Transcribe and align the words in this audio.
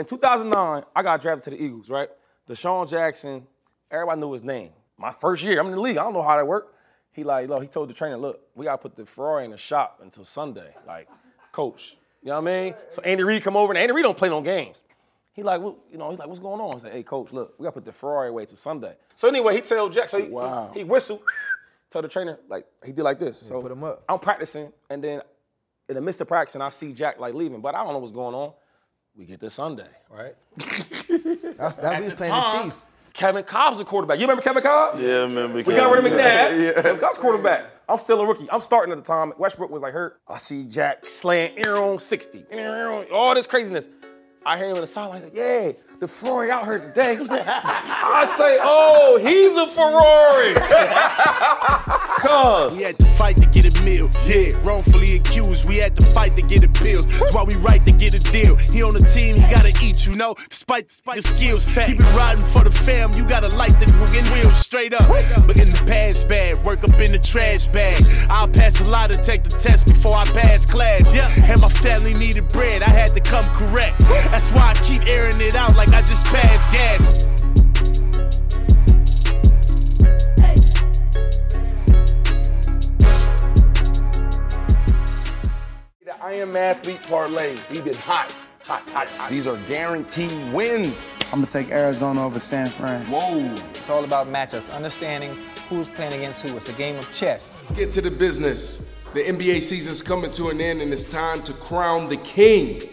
In 0.00 0.06
2009, 0.06 0.82
I 0.96 1.02
got 1.02 1.20
drafted 1.20 1.42
to 1.42 1.50
the 1.58 1.62
Eagles, 1.62 1.90
right? 1.90 2.08
DeSean 2.48 2.88
Jackson, 2.88 3.46
everybody 3.90 4.18
knew 4.18 4.32
his 4.32 4.42
name. 4.42 4.70
My 4.96 5.10
first 5.12 5.42
year, 5.42 5.60
I'm 5.60 5.66
in 5.66 5.72
the 5.72 5.80
league. 5.80 5.98
I 5.98 6.04
don't 6.04 6.14
know 6.14 6.22
how 6.22 6.38
that 6.38 6.46
worked. 6.46 6.74
He 7.12 7.22
like, 7.22 7.50
look, 7.50 7.60
he 7.60 7.68
told 7.68 7.90
the 7.90 7.94
trainer, 7.94 8.16
look, 8.16 8.40
we 8.54 8.64
gotta 8.64 8.78
put 8.80 8.96
the 8.96 9.04
Ferrari 9.04 9.44
in 9.44 9.50
the 9.50 9.58
shop 9.58 10.00
until 10.02 10.24
Sunday. 10.24 10.74
Like, 10.86 11.06
coach, 11.52 11.98
you 12.22 12.30
know 12.30 12.40
what 12.40 12.50
I 12.50 12.62
mean? 12.62 12.74
So 12.88 13.02
Andy 13.02 13.24
Reid 13.24 13.42
come 13.42 13.58
over, 13.58 13.72
and 13.74 13.78
Andy 13.78 13.92
Reid 13.92 14.04
don't 14.04 14.16
play 14.16 14.30
no 14.30 14.40
games. 14.40 14.78
He 15.34 15.42
like, 15.42 15.60
well, 15.60 15.76
you 15.92 15.98
know, 15.98 16.08
he's 16.08 16.18
like, 16.18 16.28
what's 16.28 16.40
going 16.40 16.62
on? 16.62 16.76
I 16.76 16.78
said, 16.78 16.92
hey, 16.92 17.02
coach, 17.02 17.30
look, 17.34 17.52
we 17.58 17.64
gotta 17.64 17.74
put 17.74 17.84
the 17.84 17.92
Ferrari 17.92 18.30
away 18.30 18.46
till 18.46 18.56
Sunday. 18.56 18.94
So 19.16 19.28
anyway, 19.28 19.54
he 19.54 19.60
tell 19.60 19.90
Jack, 19.90 20.08
so 20.08 20.18
he, 20.18 20.28
Wow. 20.28 20.70
he 20.74 20.82
whistled, 20.82 21.20
tell 21.90 22.00
the 22.00 22.08
trainer, 22.08 22.38
like, 22.48 22.64
he 22.86 22.92
did 22.92 23.02
like 23.02 23.18
this. 23.18 23.38
so 23.38 23.60
put 23.60 23.70
him 23.70 23.84
up. 23.84 24.02
I'm 24.08 24.18
practicing, 24.18 24.72
and 24.88 25.04
then 25.04 25.20
in 25.90 25.96
the 25.96 26.00
midst 26.00 26.22
of 26.22 26.28
practicing, 26.28 26.62
I 26.62 26.70
see 26.70 26.94
Jack 26.94 27.20
like 27.20 27.34
leaving, 27.34 27.60
but 27.60 27.74
I 27.74 27.84
don't 27.84 27.92
know 27.92 27.98
what's 27.98 28.12
going 28.14 28.34
on. 28.34 28.54
We 29.16 29.26
get 29.26 29.40
to 29.40 29.50
Sunday, 29.50 29.88
right? 30.08 30.34
That's 31.56 31.76
that 31.76 31.98
we 32.00 32.04
was 32.06 32.12
the 32.12 32.16
playing 32.16 32.32
time, 32.32 32.68
the 32.68 32.74
Chiefs. 32.74 32.84
Kevin 33.12 33.44
Kolb's 33.44 33.78
the 33.78 33.84
quarterback. 33.84 34.18
You 34.18 34.22
remember 34.24 34.42
Kevin 34.42 34.62
Kolb? 34.62 35.00
Yeah, 35.00 35.08
I 35.08 35.20
remember. 35.22 35.58
We 35.58 35.62
got 35.74 35.92
rid 35.92 36.04
of 36.06 36.12
McNabb. 36.12 36.60
Yeah. 36.76 36.82
Kevin 36.82 36.98
Kolb's 36.98 37.18
quarterback. 37.18 37.64
I'm 37.88 37.98
still 37.98 38.20
a 38.20 38.26
rookie. 38.26 38.48
I'm 38.50 38.60
starting 38.60 38.92
at 38.92 38.98
the 38.98 39.04
time. 39.04 39.32
Westbrook 39.36 39.70
was 39.70 39.82
like 39.82 39.92
hurt. 39.92 40.20
I 40.28 40.38
see 40.38 40.64
Jack 40.66 41.10
slaying 41.10 41.58
Aaron 41.66 41.98
60. 41.98 42.44
All 43.12 43.34
this 43.34 43.46
craziness. 43.46 43.88
I 44.46 44.56
hear 44.56 44.68
him 44.70 44.76
in 44.76 44.80
the 44.80 44.86
sideline. 44.86 45.16
He's 45.16 45.24
like, 45.24 45.36
yeah, 45.36 45.72
the 46.00 46.08
Ferrari 46.08 46.50
out 46.50 46.64
here 46.64 46.78
today. 46.78 47.18
I 47.30 48.24
say, 48.24 48.56
oh, 48.62 49.18
he's 49.20 49.54
a 49.54 49.66
Ferrari. 49.68 50.54
Cuz. 52.20 52.78
We 52.78 52.84
had 52.84 52.98
to 52.98 53.04
fight 53.04 53.36
to 53.36 53.46
get 53.46 53.76
a 53.76 53.82
meal. 53.82 54.08
Yeah, 54.26 54.58
wrongfully 54.62 55.16
accused. 55.16 55.68
We 55.68 55.76
had 55.76 55.94
to 55.96 56.06
fight 56.06 56.36
to 56.38 56.42
get 56.42 56.64
appeals. 56.64 57.06
That's 57.18 57.34
why 57.34 57.44
we 57.44 57.54
right 57.56 57.84
to 57.84 57.92
get 57.92 58.14
a 58.14 58.20
deal. 58.32 58.56
He 58.56 58.82
on 58.82 58.94
the 58.94 59.00
team, 59.00 59.36
he 59.36 59.42
gotta 59.50 59.76
eat, 59.82 60.06
you 60.06 60.16
know. 60.16 60.36
Despite 60.48 60.88
the 61.04 61.20
skills, 61.20 61.66
fat. 61.66 61.90
he 61.90 61.98
been 61.98 62.16
riding 62.16 62.46
for 62.46 62.64
the 62.64 62.70
fam. 62.70 63.12
You 63.12 63.28
gotta 63.28 63.54
light 63.54 63.78
the 63.78 63.86
wing 64.10 64.24
wheels 64.32 64.56
straight 64.58 64.94
up. 64.94 65.06
But 65.46 65.58
in 65.60 65.70
the 65.70 65.82
past 65.86 66.28
bag, 66.28 66.64
work 66.64 66.82
up 66.82 66.98
in 66.98 67.12
the 67.12 67.18
trash 67.18 67.66
bag. 67.66 68.02
I'll 68.30 68.48
pass 68.48 68.80
a 68.80 68.84
lot 68.84 69.10
to 69.10 69.22
take 69.22 69.44
the 69.44 69.50
test 69.50 69.86
before 69.86 70.16
I 70.16 70.24
pass 70.24 70.64
class. 70.64 71.02
Yeah, 71.14 71.30
and 71.44 71.60
my 71.60 71.68
family 71.68 72.14
needed 72.14 72.48
bread. 72.48 72.82
I 72.82 72.88
had 72.88 73.12
to 73.14 73.20
come 73.20 73.44
correct. 73.56 73.98
That's 74.00 74.48
why 74.52 74.70
I 74.70 74.74
keep 74.82 75.06
airing 75.06 75.40
it 75.42 75.54
out 75.54 75.76
like 75.76 75.89
I 75.92 76.02
just 76.02 76.24
passed 76.26 76.72
gas. 76.72 77.24
The 86.04 86.22
I 86.22 86.34
am 86.34 86.56
athlete 86.56 87.02
parlay. 87.02 87.56
We've 87.70 87.84
been 87.84 87.94
hot, 87.94 88.46
hot, 88.62 88.88
hot, 88.90 89.08
hot. 89.08 89.30
These 89.30 89.46
are 89.46 89.56
guaranteed 89.68 90.32
wins. 90.52 91.18
I'm 91.32 91.40
gonna 91.40 91.46
take 91.46 91.70
Arizona 91.70 92.24
over 92.24 92.38
San 92.40 92.68
Fran. 92.68 93.04
Whoa. 93.06 93.54
It's 93.74 93.90
all 93.90 94.04
about 94.04 94.28
matchups, 94.28 94.70
understanding 94.72 95.36
who's 95.68 95.88
playing 95.88 96.14
against 96.14 96.42
who. 96.42 96.56
It's 96.56 96.68
a 96.68 96.72
game 96.72 96.96
of 96.96 97.10
chess. 97.12 97.54
Let's 97.62 97.72
get 97.72 97.92
to 97.92 98.00
the 98.00 98.10
business. 98.10 98.80
The 99.12 99.24
NBA 99.24 99.62
season's 99.62 100.02
coming 100.02 100.30
to 100.32 100.50
an 100.50 100.60
end 100.60 100.82
and 100.82 100.92
it's 100.92 101.02
time 101.02 101.42
to 101.42 101.52
crown 101.52 102.08
the 102.08 102.18
king. 102.18 102.88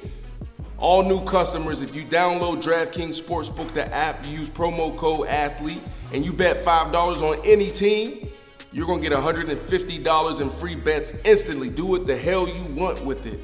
All 0.80 1.02
new 1.02 1.24
customers, 1.26 1.82
if 1.82 1.96
you 1.96 2.06
download 2.06 2.62
DraftKings 2.62 3.20
Sportsbook, 3.20 3.74
the 3.74 3.92
app, 3.92 4.24
you 4.28 4.34
use 4.34 4.48
promo 4.48 4.96
code 4.96 5.28
ATHLETE, 5.28 5.82
and 6.14 6.24
you 6.24 6.32
bet 6.32 6.64
$5 6.64 7.22
on 7.24 7.44
any 7.44 7.72
team, 7.72 8.30
you're 8.72 8.86
gonna 8.86 9.02
get 9.02 9.12
$150 9.12 10.40
in 10.40 10.50
free 10.52 10.76
bets 10.76 11.16
instantly. 11.24 11.72
Do 11.72 11.88
what 11.88 12.06
the 12.06 12.16
hell 12.16 12.48
you 12.48 12.64
want 12.76 13.04
with 13.04 13.26
it. 13.26 13.40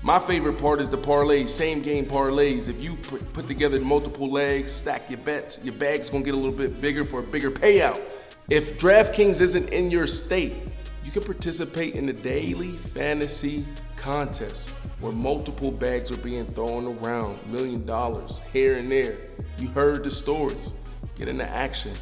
My 0.00 0.18
favorite 0.18 0.56
part 0.56 0.80
is 0.80 0.88
the 0.88 0.96
parlays, 0.96 1.50
same 1.50 1.82
game 1.82 2.06
parlays. 2.06 2.66
If 2.66 2.80
you 2.80 2.96
put, 2.96 3.46
together 3.46 3.78
multiple 3.80 4.30
legs, 4.30 4.72
stack 4.72 5.10
your 5.10 5.18
bets, 5.18 5.58
your 5.62 5.74
bag's 5.74 6.08
gonna 6.08 6.24
get 6.24 6.32
a 6.32 6.38
little 6.38 6.50
bit 6.50 6.80
bigger 6.80 7.04
for 7.04 7.20
a 7.20 7.22
bigger 7.22 7.50
payout. 7.50 8.00
If 8.48 8.78
DraftKings 8.78 9.42
isn't 9.42 9.68
in 9.68 9.90
your 9.90 10.06
state, 10.06 10.72
you 11.04 11.10
can 11.10 11.22
participate 11.22 11.94
in 11.94 12.06
the 12.06 12.12
daily 12.12 12.76
fantasy 12.76 13.66
contest 13.96 14.68
where 15.00 15.12
multiple 15.12 15.70
bags 15.70 16.10
are 16.10 16.16
being 16.18 16.46
thrown 16.46 16.88
around, 16.98 17.38
million 17.50 17.84
dollars 17.86 18.40
here 18.52 18.78
and 18.78 18.90
there. 18.90 19.16
You 19.58 19.68
heard 19.68 20.04
the 20.04 20.10
stories. 20.10 20.74
Get 21.16 21.28
into 21.28 21.48
action. 21.48 21.94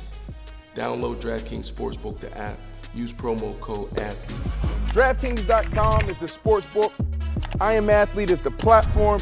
Download 0.75 1.21
DraftKings 1.21 1.71
Sportsbook, 1.71 2.21
the 2.21 2.37
app. 2.37 2.59
Use 2.95 3.13
promo 3.13 3.59
code 3.61 3.91
ATHLETE. 3.97 4.17
DraftKings.com 4.89 6.09
is 6.09 6.19
the 6.19 6.27
sportsbook. 6.27 6.93
I 7.61 7.75
am 7.75 7.91
athlete 7.91 8.31
is 8.31 8.41
the 8.41 8.51
platform. 8.51 9.21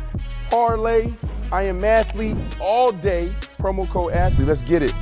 Parlay. 0.51 1.13
I 1.51 1.63
am 1.63 1.85
athlete 1.85 2.37
all 2.61 2.93
day. 2.93 3.33
Promo 3.59 3.89
code 3.89 4.13
athlete. 4.13 4.49
Let's 4.49 4.63
get 4.63 4.83
it. 4.83 4.95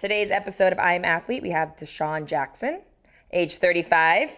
Today's 0.00 0.30
episode 0.30 0.72
of 0.72 0.78
I 0.78 0.94
Am 0.94 1.04
Athlete, 1.04 1.42
we 1.42 1.50
have 1.50 1.76
DeSean 1.76 2.24
Jackson, 2.24 2.80
age 3.32 3.58
35, 3.58 4.30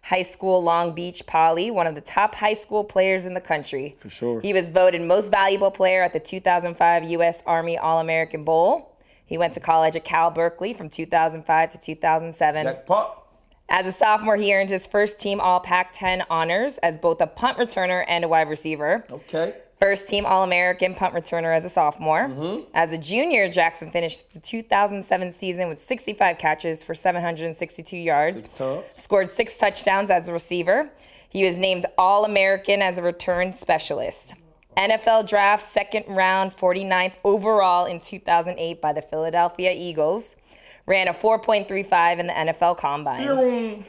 high 0.00 0.22
school 0.22 0.62
Long 0.62 0.94
Beach 0.94 1.26
Poly, 1.26 1.70
one 1.70 1.86
of 1.86 1.94
the 1.94 2.00
top 2.00 2.36
high 2.36 2.54
school 2.54 2.84
players 2.84 3.26
in 3.26 3.34
the 3.34 3.40
country. 3.42 3.96
For 4.00 4.08
sure. 4.08 4.40
He 4.40 4.54
was 4.54 4.70
voted 4.70 5.02
most 5.02 5.30
valuable 5.30 5.70
player 5.70 6.02
at 6.02 6.14
the 6.14 6.20
2005 6.20 7.04
U.S. 7.04 7.42
Army 7.44 7.76
All 7.76 7.98
American 7.98 8.44
Bowl. 8.44 8.96
He 9.26 9.36
went 9.36 9.52
to 9.52 9.60
college 9.60 9.94
at 9.94 10.04
Cal 10.04 10.30
Berkeley 10.30 10.72
from 10.72 10.88
2005 10.88 11.68
to 11.68 11.76
2007. 11.78 12.64
Jack 12.64 12.86
Pop. 12.86 13.36
As 13.68 13.86
a 13.86 13.92
sophomore, 13.92 14.36
he 14.36 14.54
earned 14.54 14.70
his 14.70 14.86
first 14.86 15.20
team 15.20 15.38
All 15.38 15.60
Pac 15.60 15.90
10 15.92 16.24
honors 16.30 16.78
as 16.78 16.96
both 16.96 17.20
a 17.20 17.26
punt 17.26 17.58
returner 17.58 18.06
and 18.08 18.24
a 18.24 18.28
wide 18.28 18.48
receiver. 18.48 19.04
Okay. 19.12 19.54
First 19.80 20.08
team 20.08 20.26
All 20.26 20.42
American 20.42 20.94
punt 20.94 21.14
returner 21.14 21.56
as 21.56 21.64
a 21.64 21.70
sophomore. 21.70 22.28
Mm-hmm. 22.28 22.70
As 22.74 22.92
a 22.92 22.98
junior, 22.98 23.48
Jackson 23.48 23.90
finished 23.90 24.30
the 24.34 24.38
2007 24.38 25.32
season 25.32 25.68
with 25.70 25.80
65 25.80 26.36
catches 26.36 26.84
for 26.84 26.94
762 26.94 27.96
yards. 27.96 28.42
Six. 28.52 29.02
Scored 29.02 29.30
six 29.30 29.56
touchdowns 29.56 30.10
as 30.10 30.28
a 30.28 30.34
receiver. 30.34 30.90
He 31.30 31.46
was 31.46 31.56
named 31.56 31.86
All 31.96 32.26
American 32.26 32.82
as 32.82 32.98
a 32.98 33.02
return 33.02 33.52
specialist. 33.52 34.34
NFL 34.76 35.26
draft 35.26 35.62
second 35.62 36.04
round, 36.08 36.54
49th 36.54 37.14
overall 37.24 37.86
in 37.86 38.00
2008 38.00 38.82
by 38.82 38.92
the 38.92 39.02
Philadelphia 39.02 39.72
Eagles. 39.74 40.36
Ran 40.84 41.08
a 41.08 41.14
4.35 41.14 42.18
in 42.18 42.26
the 42.26 42.32
NFL 42.34 42.76
Combine. 42.76 43.84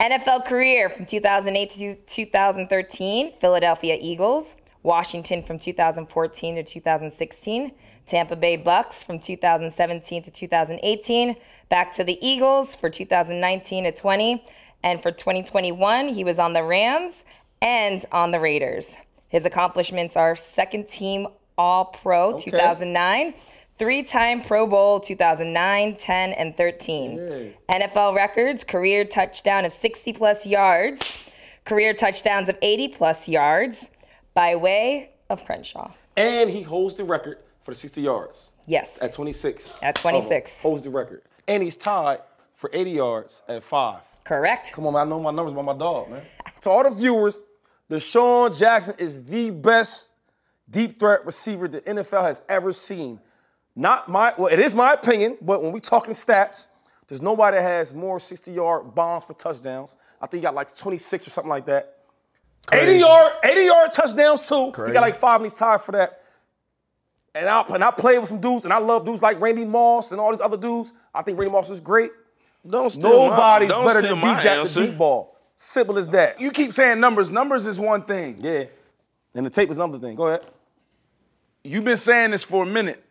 NFL 0.00 0.46
career 0.46 0.88
from 0.88 1.06
2008 1.06 1.70
to 1.70 1.94
2013, 2.06 3.32
Philadelphia 3.38 3.98
Eagles. 4.00 4.56
Washington 4.82 5.42
from 5.42 5.58
2014 5.58 6.56
to 6.56 6.62
2016. 6.62 7.72
Tampa 8.06 8.36
Bay 8.36 8.56
Bucks 8.56 9.04
from 9.04 9.18
2017 9.18 10.22
to 10.22 10.30
2018. 10.30 11.36
Back 11.68 11.92
to 11.92 12.04
the 12.04 12.18
Eagles 12.26 12.74
for 12.74 12.90
2019 12.90 13.84
to 13.84 13.92
20. 13.92 14.44
And 14.82 15.00
for 15.00 15.12
2021, 15.12 16.08
he 16.08 16.24
was 16.24 16.38
on 16.38 16.52
the 16.52 16.64
Rams 16.64 17.24
and 17.60 18.04
on 18.10 18.32
the 18.32 18.40
Raiders. 18.40 18.96
His 19.28 19.44
accomplishments 19.44 20.16
are 20.16 20.34
second 20.34 20.88
team 20.88 21.28
All 21.56 21.86
Pro 21.86 22.36
2009, 22.36 23.34
three 23.78 24.02
time 24.02 24.42
Pro 24.42 24.66
Bowl 24.66 24.98
2009, 24.98 25.96
10, 25.96 26.32
and 26.32 26.56
13. 26.56 27.54
NFL 27.70 28.16
records 28.16 28.64
career 28.64 29.04
touchdown 29.04 29.64
of 29.64 29.72
60 29.72 30.12
plus 30.12 30.44
yards, 30.44 31.02
career 31.64 31.94
touchdowns 31.94 32.48
of 32.48 32.58
80 32.60 32.88
plus 32.88 33.28
yards 33.28 33.90
by 34.34 34.56
way 34.56 35.10
of 35.30 35.44
Crenshaw. 35.44 35.92
And 36.16 36.50
he 36.50 36.62
holds 36.62 36.94
the 36.94 37.04
record 37.04 37.38
for 37.62 37.72
the 37.72 37.78
60 37.78 38.00
yards 38.02 38.52
Yes. 38.66 39.00
at 39.02 39.12
26. 39.12 39.78
At 39.82 39.94
26. 39.94 40.62
Holds 40.62 40.82
the 40.82 40.90
record. 40.90 41.22
And 41.48 41.62
he's 41.62 41.76
tied 41.76 42.20
for 42.54 42.70
80 42.72 42.90
yards 42.90 43.42
at 43.48 43.62
five. 43.62 44.00
Correct. 44.24 44.72
Come 44.72 44.86
on, 44.86 44.92
man. 44.94 45.06
I 45.06 45.10
know 45.10 45.20
my 45.20 45.30
numbers 45.32 45.54
by 45.54 45.62
my 45.62 45.76
dog, 45.76 46.10
man. 46.10 46.22
to 46.60 46.70
all 46.70 46.84
the 46.84 46.90
viewers, 46.90 47.40
DeSean 47.90 48.56
Jackson 48.56 48.94
is 48.98 49.24
the 49.24 49.50
best 49.50 50.12
deep 50.70 50.98
threat 50.98 51.26
receiver 51.26 51.66
the 51.68 51.80
NFL 51.82 52.22
has 52.22 52.42
ever 52.48 52.72
seen. 52.72 53.20
Not 53.74 54.08
my, 54.08 54.32
well, 54.38 54.52
it 54.52 54.60
is 54.60 54.74
my 54.74 54.92
opinion, 54.92 55.38
but 55.40 55.62
when 55.62 55.72
we 55.72 55.80
talking 55.80 56.12
stats, 56.12 56.68
there's 57.08 57.22
nobody 57.22 57.56
that 57.56 57.62
has 57.62 57.94
more 57.94 58.18
60-yard 58.18 58.94
bombs 58.94 59.24
for 59.24 59.34
touchdowns. 59.34 59.96
I 60.20 60.26
think 60.26 60.40
he 60.40 60.42
got 60.42 60.54
like 60.54 60.74
26 60.76 61.26
or 61.26 61.30
something 61.30 61.50
like 61.50 61.66
that. 61.66 61.98
80 62.70 62.98
yard, 62.98 63.32
80 63.42 63.60
yard 63.64 63.92
touchdowns 63.92 64.48
too. 64.48 64.66
He 64.86 64.92
got 64.92 65.00
like 65.00 65.16
five 65.16 65.40
and 65.40 65.50
he's 65.50 65.58
tied 65.58 65.80
for 65.80 65.92
that. 65.92 66.20
And 67.34 67.48
I 67.48 67.62
and 67.62 67.82
I 67.82 67.90
played 67.90 68.18
with 68.18 68.28
some 68.28 68.40
dudes, 68.40 68.64
and 68.64 68.74
I 68.74 68.78
love 68.78 69.06
dudes 69.06 69.22
like 69.22 69.40
Randy 69.40 69.64
Moss 69.64 70.12
and 70.12 70.20
all 70.20 70.30
these 70.30 70.42
other 70.42 70.58
dudes. 70.58 70.92
I 71.14 71.22
think 71.22 71.38
Randy 71.38 71.52
Moss 71.52 71.70
is 71.70 71.80
great. 71.80 72.10
Don't 72.66 72.90
steal 72.90 73.02
Nobody's 73.10 73.70
my, 73.70 73.74
don't 73.74 73.86
better 73.86 74.02
steal 74.02 74.16
than 74.16 74.24
my 74.24 74.34
DJ 74.34 74.42
the 74.42 74.50
answer. 74.50 74.86
deep 74.86 74.98
ball. 74.98 75.36
Simple 75.56 75.98
as 75.98 76.08
that. 76.08 76.40
You 76.40 76.50
keep 76.50 76.72
saying 76.72 77.00
numbers. 77.00 77.30
Numbers 77.30 77.66
is 77.66 77.80
one 77.80 78.02
thing. 78.02 78.36
Yeah. 78.38 78.64
And 79.34 79.46
the 79.46 79.50
tape 79.50 79.70
is 79.70 79.78
another 79.78 79.98
thing. 79.98 80.14
Go 80.14 80.28
ahead. 80.28 80.44
You've 81.64 81.84
been 81.84 81.96
saying 81.96 82.32
this 82.32 82.42
for 82.42 82.64
a 82.64 82.66
minute. 82.66 83.01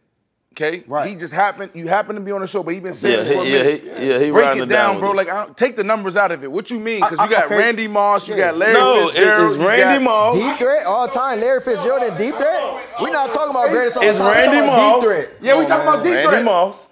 Okay. 0.53 0.83
Right. 0.86 1.07
He 1.07 1.15
just 1.15 1.33
happened. 1.33 1.71
You 1.74 1.88
happen 1.88 2.15
to 2.15 2.21
be 2.21 2.31
on 2.33 2.42
the 2.42 2.48
show, 2.48 2.62
but 2.62 2.74
he 2.74 2.81
been 2.81 2.92
saying 2.94 3.15
Yeah, 3.15 3.24
this 3.24 3.33
for 3.33 3.42
a 3.42 3.45
he- 3.45 3.51
yeah, 3.53 3.63
minute. 3.63 3.81
he- 4.00 4.09
yeah, 4.09 4.19
he 4.19 4.31
Break 4.31 4.57
it 4.57 4.62
it 4.63 4.65
down, 4.65 4.92
down 4.95 5.00
bro. 5.00 5.12
Like, 5.12 5.30
I 5.30 5.45
take 5.56 5.77
the 5.77 5.83
numbers 5.83 6.18
out 6.18 6.31
of 6.33 6.44
it. 6.44 6.51
What 6.51 6.69
you 6.69 6.77
mean? 6.80 7.00
Because 7.00 7.19
you 7.19 7.30
got 7.30 7.45
okay, 7.45 7.57
Randy 7.57 7.88
Moss, 7.88 8.27
you 8.27 8.36
got 8.36 8.57
Larry 8.57 8.74
No, 8.74 9.07
Fitzgerald, 9.07 9.51
it's 9.51 9.59
Randy 9.65 10.03
got- 10.06 10.12
Moss. 10.12 10.36
Deep 10.36 10.57
threat 10.57 10.86
all 10.86 11.07
time. 11.07 11.39
Larry 11.39 11.62
Fitzgerald 11.62 12.03
and 12.03 12.18
deep 12.18 12.36
threat. 12.36 12.80
We're 13.01 13.12
not 13.12 13.31
talking 13.31 13.51
about 13.51 13.69
greatest 13.69 13.95
all 13.95 14.03
It's 14.03 14.18
time. 14.18 14.27
We're 14.27 14.33
talking 14.36 14.51
Randy 14.51 14.68
about 14.68 14.77
Moss. 14.77 14.94
Deep 14.95 15.03
threat. 15.09 15.30
Yeah, 15.42 15.59
we 15.59 15.65
talking 15.65 15.88
about 15.88 16.03
deep 16.03 16.13
Randy 16.13 16.30
threat. 16.30 16.44
Moss. 16.44 16.88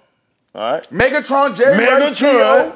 All 0.54 0.72
right. 0.72 0.86
Megatron, 0.90 1.54
Jerry 1.54 1.78
Rice, 1.78 2.10
Megatron. 2.10 2.16
Trio. 2.16 2.72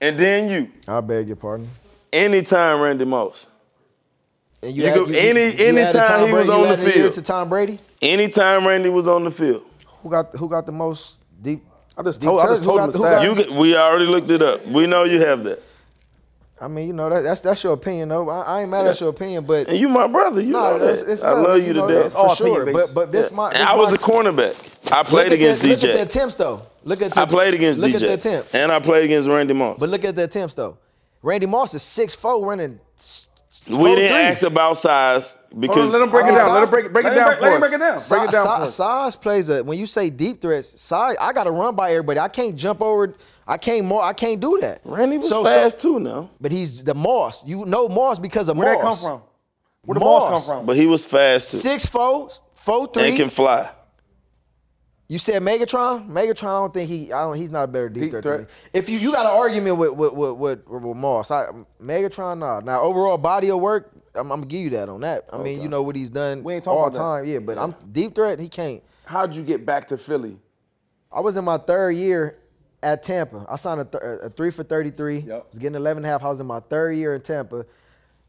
And 0.00 0.18
then 0.18 0.48
you. 0.48 0.70
I 0.88 1.00
beg 1.00 1.26
your 1.26 1.36
pardon. 1.36 1.68
Anytime 2.12 2.80
Randy 2.80 3.04
Moss. 3.04 3.46
And 4.62 4.72
You 4.72 4.84
go- 4.94 5.04
any- 5.06 5.40
added 5.40 5.60
anytime 5.60 6.06
Tom 6.06 6.28
he 6.28 6.32
was 6.32 6.46
Brady- 6.46 6.62
on 6.62 6.68
you 6.70 6.76
the 6.76 6.82
a 6.82 6.84
year 6.84 6.92
field. 6.92 7.12
to 7.14 7.22
Tom 7.22 7.48
Brady. 7.48 7.80
Anytime 8.00 8.66
Randy 8.66 8.88
was 8.88 9.08
on 9.08 9.24
the 9.24 9.30
field. 9.32 9.62
Who 10.02 10.10
got 10.10 10.34
who 10.36 10.48
got 10.48 10.66
the 10.66 10.72
most 10.72 11.16
deep? 11.40 11.64
I 11.96 12.02
just 12.02 12.20
deep 12.20 12.28
told, 12.28 12.40
I 12.40 12.46
just 12.46 12.64
told 12.64 12.80
Who 12.80 12.86
him 12.86 12.90
got- 12.90 12.98
who 13.24 13.34
stats. 13.34 13.48
You 13.50 13.54
we 13.58 13.76
already 13.76 14.06
looked 14.06 14.30
it 14.30 14.42
up. 14.42 14.66
We 14.66 14.86
know 14.86 15.04
you 15.04 15.20
have 15.20 15.44
that. 15.44 15.60
I 16.60 16.68
mean, 16.68 16.86
you 16.86 16.92
know 16.92 17.10
that, 17.10 17.22
that's 17.22 17.40
that's 17.40 17.62
your 17.64 17.72
opinion, 17.72 18.08
though. 18.08 18.28
I, 18.30 18.42
I 18.42 18.60
ain't 18.62 18.70
mad 18.70 18.86
at 18.86 19.00
your 19.00 19.08
opinion, 19.10 19.44
but 19.44 19.68
And 19.68 19.76
you 19.78 19.88
my 19.88 20.06
brother. 20.06 20.40
You 20.40 20.52
no, 20.52 20.78
know 20.78 20.78
that. 20.94 21.08
it's 21.10 21.22
I 21.22 21.32
love 21.32 21.58
you 21.58 21.64
you 21.68 21.72
to 21.74 21.80
death. 21.88 22.02
that's 22.02 22.14
all 22.14 22.28
for 22.28 22.36
sure. 22.36 22.72
But 22.72 22.92
but 22.94 23.10
this 23.12 23.30
Yeah. 23.30 23.36
my 23.36 23.50
And 23.50 23.62
I 23.68 23.74
was 23.74 23.90
my- 23.90 23.96
a 23.96 23.98
cornerback. 23.98 24.92
I 24.92 25.02
played 25.02 25.32
against 25.32 25.62
the, 25.62 25.68
DJ. 25.68 25.82
Look 25.82 25.90
at 25.90 25.96
the 25.96 26.02
attempts 26.02 26.34
though. 26.36 26.62
Look 26.84 27.02
at 27.02 27.12
the, 27.12 27.20
I 27.20 27.26
played 27.26 27.54
against 27.54 27.78
look 27.80 27.90
DJ. 27.90 27.94
Look 27.94 28.02
at 28.02 28.20
the 28.22 28.28
attempts. 28.30 28.54
And 28.54 28.70
I 28.72 28.78
played 28.80 29.04
against 29.04 29.28
Randy 29.28 29.54
Moss. 29.54 29.78
But 29.80 29.88
look 29.88 30.04
at 30.04 30.14
the 30.14 30.24
attempts 30.24 30.54
though. 30.54 30.78
Randy 31.22 31.46
Moss 31.46 31.74
is 31.74 31.82
six 31.82 32.14
four 32.14 32.44
running. 32.46 32.78
S- 33.52 33.62
s- 33.66 33.68
we 33.68 33.94
didn't 33.94 34.10
4'3". 34.16 34.30
ask 34.32 34.42
about 34.44 34.76
size 34.78 35.36
because 35.58 35.86
on, 35.86 35.92
let 35.92 36.02
him 36.02 36.10
break 36.10 36.24
it 36.24 36.28
Size- 36.30 36.36
down. 36.38 36.54
Let 36.54 36.62
him 36.64 36.70
break 36.70 36.86
it, 36.86 36.92
break 36.92 37.04
it 37.04 37.08
Let 37.08 37.12
him 37.12 37.18
down 37.18 37.28
break- 37.28 37.38
for 37.38 37.44
let 37.44 37.52
him 37.52 37.62
us. 37.62 37.68
break 37.68 37.72
it 37.74 37.78
down. 37.78 37.98
Break 38.18 38.28
it 38.28 38.32
down 38.32 38.42
si- 38.44 38.56
for 38.56 38.62
us. 38.64 38.74
size 38.74 39.16
plays 39.16 39.48
a 39.50 39.62
when 39.62 39.78
you 39.78 39.86
say 39.86 40.10
deep 40.10 40.40
threats. 40.40 40.80
Size, 40.80 41.16
I 41.20 41.32
got 41.32 41.44
to 41.44 41.50
run 41.50 41.74
by 41.74 41.90
everybody. 41.90 42.18
I 42.18 42.28
can't 42.28 42.56
jump 42.56 42.80
over. 42.82 43.14
I 43.46 43.56
can't 43.58 43.84
more. 43.86 44.02
I 44.02 44.12
can't 44.14 44.40
do 44.40 44.58
that. 44.60 44.80
Randy 44.84 45.18
was 45.18 45.28
So- 45.28 45.44
so- 45.44 45.50
fast 45.54 45.80
too 45.80 46.00
now. 46.00 46.30
But 46.40 46.52
he's 46.52 46.82
the 46.82 46.94
Moss. 46.94 47.44
You 47.46 47.64
know 47.66 47.88
Moss 47.88 48.18
because 48.18 48.48
of 48.48 48.56
Where 48.56 48.70
that 48.70 48.80
come 48.80 48.88
Moss. 48.90 49.04
from? 49.04 49.20
Where 49.84 49.94
the 49.94 50.00
Moss 50.00 50.46
come 50.46 50.56
from? 50.58 50.66
But 50.66 50.76
he 50.76 50.86
was 50.86 51.04
fast 51.04 51.50
too. 51.50 51.56
Six 51.58 51.86
four, 51.86 52.28
four 52.54 52.86
three. 52.86 53.08
and 53.08 53.16
can 53.16 53.28
fly. 53.30 53.68
You 55.12 55.18
said 55.18 55.42
Megatron. 55.42 56.08
Megatron. 56.08 56.44
I 56.48 56.58
don't 56.60 56.72
think 56.72 56.88
he. 56.88 57.12
I 57.12 57.20
don't. 57.20 57.36
He's 57.36 57.50
not 57.50 57.64
a 57.64 57.66
better 57.66 57.90
deep, 57.90 58.04
Deep 58.04 58.10
threat, 58.12 58.22
threat. 58.22 58.38
than 58.38 58.46
me. 58.46 58.52
If 58.72 58.88
you 58.88 58.96
you 58.96 59.12
got 59.12 59.26
an 59.26 59.38
argument 59.38 59.76
with 59.76 59.92
with 59.92 60.14
with, 60.14 60.36
with, 60.38 60.66
with 60.66 60.96
Moss, 60.96 61.30
I, 61.30 61.48
Megatron. 61.82 62.38
Nah. 62.38 62.60
Now 62.60 62.80
overall 62.80 63.18
body 63.18 63.50
of 63.50 63.60
work, 63.60 63.92
I'm, 64.14 64.32
I'm 64.32 64.40
gonna 64.40 64.46
give 64.46 64.60
you 64.60 64.70
that 64.70 64.88
on 64.88 65.02
that. 65.02 65.26
I 65.30 65.36
mean, 65.36 65.60
you 65.60 65.68
know 65.68 65.82
what 65.82 65.96
he's 65.96 66.08
done 66.08 66.42
We 66.42 66.54
ain't 66.54 66.66
all 66.66 66.78
about 66.86 66.92
that. 66.94 66.98
time. 66.98 67.24
Yeah, 67.26 67.40
but 67.40 67.58
I'm 67.58 67.74
deep 67.92 68.14
threat. 68.14 68.40
He 68.40 68.48
can't. 68.48 68.82
How'd 69.04 69.36
you 69.36 69.42
get 69.42 69.66
back 69.66 69.88
to 69.88 69.98
Philly? 69.98 70.38
I 71.12 71.20
was 71.20 71.36
in 71.36 71.44
my 71.44 71.58
third 71.58 71.90
year 71.90 72.38
at 72.82 73.02
Tampa. 73.02 73.44
I 73.50 73.56
signed 73.56 73.82
a, 73.82 73.84
th- 73.84 74.02
a 74.22 74.30
three 74.30 74.50
for 74.50 74.62
33. 74.62 75.18
Yep. 75.18 75.46
Was 75.50 75.58
getting 75.58 75.76
11 75.76 75.98
and 75.98 76.06
a 76.06 76.08
half. 76.08 76.24
I 76.24 76.28
was 76.30 76.40
in 76.40 76.46
my 76.46 76.60
third 76.60 76.92
year 76.92 77.14
in 77.14 77.20
Tampa. 77.20 77.66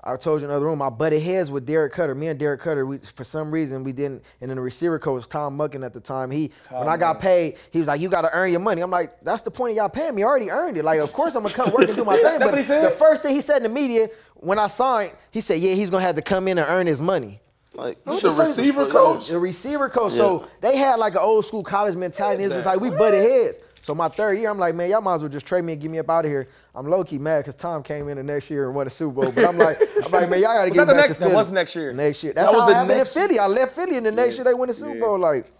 I 0.05 0.17
told 0.17 0.41
you 0.41 0.45
in 0.45 0.49
the 0.49 0.57
other 0.57 0.65
room, 0.65 0.81
I 0.81 0.89
butted 0.89 1.21
heads 1.21 1.49
with 1.49 1.65
Dirk 1.65 1.93
Koetter. 1.95 2.15
Me 2.15 2.27
and 2.27 2.37
Dirk 2.37 2.61
Koetter, 2.61 2.85
we, 2.85 2.97
for 2.97 3.23
some 3.23 3.51
reason, 3.51 3.85
we 3.85 3.93
didn't. 3.93 4.21
And 4.41 4.49
then 4.49 4.57
the 4.57 4.61
receiver 4.61 4.99
coach, 4.99 5.29
Tom 5.29 5.57
Muckin 5.57 5.85
at 5.85 5.93
the 5.93 6.01
time, 6.01 6.29
he 6.29 6.51
when 6.69 6.89
I 6.89 6.97
got 6.97 7.21
paid, 7.21 7.55
he 7.71 7.79
was 7.79 7.87
like, 7.87 8.01
"You 8.01 8.09
got 8.09 8.23
to 8.23 8.33
earn 8.33 8.51
your 8.51 8.59
money." 8.59 8.81
I'm 8.81 8.91
like, 8.91 9.11
"That's 9.21 9.43
the 9.43 9.51
point 9.51 9.71
of 9.71 9.77
y'all 9.77 9.89
paying 9.89 10.13
me. 10.13 10.23
I 10.23 10.25
already 10.25 10.51
earned 10.51 10.77
it. 10.77 10.83
Like, 10.83 10.99
of 10.99 11.13
course 11.13 11.35
I'm 11.35 11.43
gonna 11.43 11.55
come 11.55 11.71
work 11.71 11.87
and 11.87 11.95
do 11.95 12.03
my 12.03 12.15
thing." 12.21 12.39
But 12.39 12.49
what 12.49 12.57
he 12.57 12.63
said? 12.63 12.83
the 12.85 12.91
first 12.95 13.21
thing 13.21 13.33
he 13.33 13.41
said 13.41 13.57
in 13.57 13.63
the 13.63 13.69
media 13.69 14.09
when 14.35 14.59
I 14.59 14.67
signed, 14.67 15.13
he 15.31 15.39
said, 15.39 15.59
"Yeah, 15.59 15.73
he's 15.73 15.89
gonna 15.89 16.03
have 16.03 16.15
to 16.15 16.21
come 16.21 16.49
in 16.49 16.57
and 16.57 16.67
earn 16.67 16.85
his 16.85 17.01
money." 17.01 17.39
Like 17.73 17.97
You 18.05 18.19
the 18.19 18.31
receiver 18.31 18.85
coach? 18.85 19.29
The 19.29 19.39
receiver 19.39 19.89
coach. 19.89 20.13
So 20.13 20.47
they 20.61 20.75
had 20.77 20.95
like 20.99 21.13
an 21.13 21.21
old 21.21 21.45
school 21.45 21.63
college 21.63 21.95
mentality. 21.95 22.43
It 22.43 22.51
was 22.51 22.65
like 22.65 22.79
we 22.79 22.89
butted 22.91 23.21
heads. 23.21 23.61
So 23.83 23.93
my 23.93 24.07
third 24.07 24.39
year, 24.39 24.49
I'm 24.49 24.57
like, 24.57 24.75
man, 24.75 24.89
y'all 24.89 25.01
might 25.01 25.15
as 25.15 25.21
well 25.21 25.29
just 25.29 25.45
trade 25.45 25.65
me 25.65 25.73
and 25.73 25.81
get 25.81 25.91
me 25.91 25.99
up 25.99 26.09
out 26.09 26.23
of 26.23 26.31
here. 26.31 26.47
I'm 26.73 26.89
low 26.89 27.03
key 27.03 27.17
mad 27.17 27.39
because 27.41 27.55
Tom 27.55 27.83
came 27.83 28.07
in 28.07 28.15
the 28.15 28.23
next 28.23 28.49
year 28.49 28.65
and 28.67 28.73
won 28.73 28.87
a 28.87 28.89
Super 28.89 29.23
Bowl. 29.23 29.31
But 29.33 29.43
I'm 29.45 29.57
like, 29.57 29.77
I'm 30.05 30.09
like, 30.09 30.29
man, 30.29 30.39
y'all 30.39 30.53
got 30.53 30.63
to 30.63 30.69
Was 30.69 30.77
get 30.77 30.87
back 30.87 30.95
next- 30.95 31.13
to 31.15 31.19
that 31.19 31.33
was 31.33 31.51
next 31.51 31.75
year. 31.75 31.91
Next 31.91 32.23
year. 32.23 32.31
That's 32.31 32.49
That 32.49 32.55
was 32.55 32.63
how 32.63 32.67
the 32.69 32.73
it 32.73 32.75
happened 32.77 32.99
in 33.01 33.05
Philly. 33.05 33.39
I 33.39 33.47
left 33.47 33.75
Philly 33.75 33.97
and 33.97 34.05
the 34.05 34.11
next 34.13 34.37
year 34.37 34.45
they 34.45 34.53
win 34.53 34.69
the 34.69 34.73
Super 34.73 34.97
Bowl. 35.01 35.19
Like, 35.19 35.51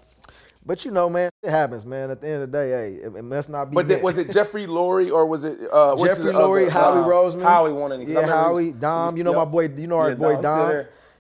but 0.66 0.86
you 0.86 0.92
know, 0.92 1.10
man, 1.10 1.30
it 1.42 1.50
happens, 1.50 1.86
man. 1.86 2.12
At 2.12 2.22
the 2.22 2.28
end 2.30 2.44
of 2.44 2.52
the 2.54 2.58
day, 2.58 2.70
hey, 2.70 2.94
it, 3.04 3.14
it 3.14 3.24
must 3.24 3.50
not 3.50 3.70
be. 3.70 3.76
But 3.76 3.90
then, 3.90 4.02
was 4.02 4.18
it 4.18 4.32
Jeffrey 4.34 4.68
Lurie 4.68 5.12
or 5.12 5.26
was 5.26 5.44
it 5.44 5.60
uh, 5.70 5.94
what's 5.96 6.16
Jeffrey 6.16 6.32
Lurie, 6.32 6.70
Howie 6.70 7.00
uh, 7.02 7.04
Roseman? 7.06 7.44
Howie 7.44 7.74
won 7.74 7.92
it, 7.92 8.08
I 8.08 8.12
Yeah, 8.22 8.26
Howie, 8.28 8.68
was- 8.72 8.76
Dom. 8.76 9.18
you 9.18 9.26
know 9.26 9.34
my 9.34 9.44
boy. 9.44 9.68
You 9.68 9.88
know 9.88 9.98
our 9.98 10.10
Yeah, 10.10 10.16
boy 10.16 10.42
Dom. 10.42 10.86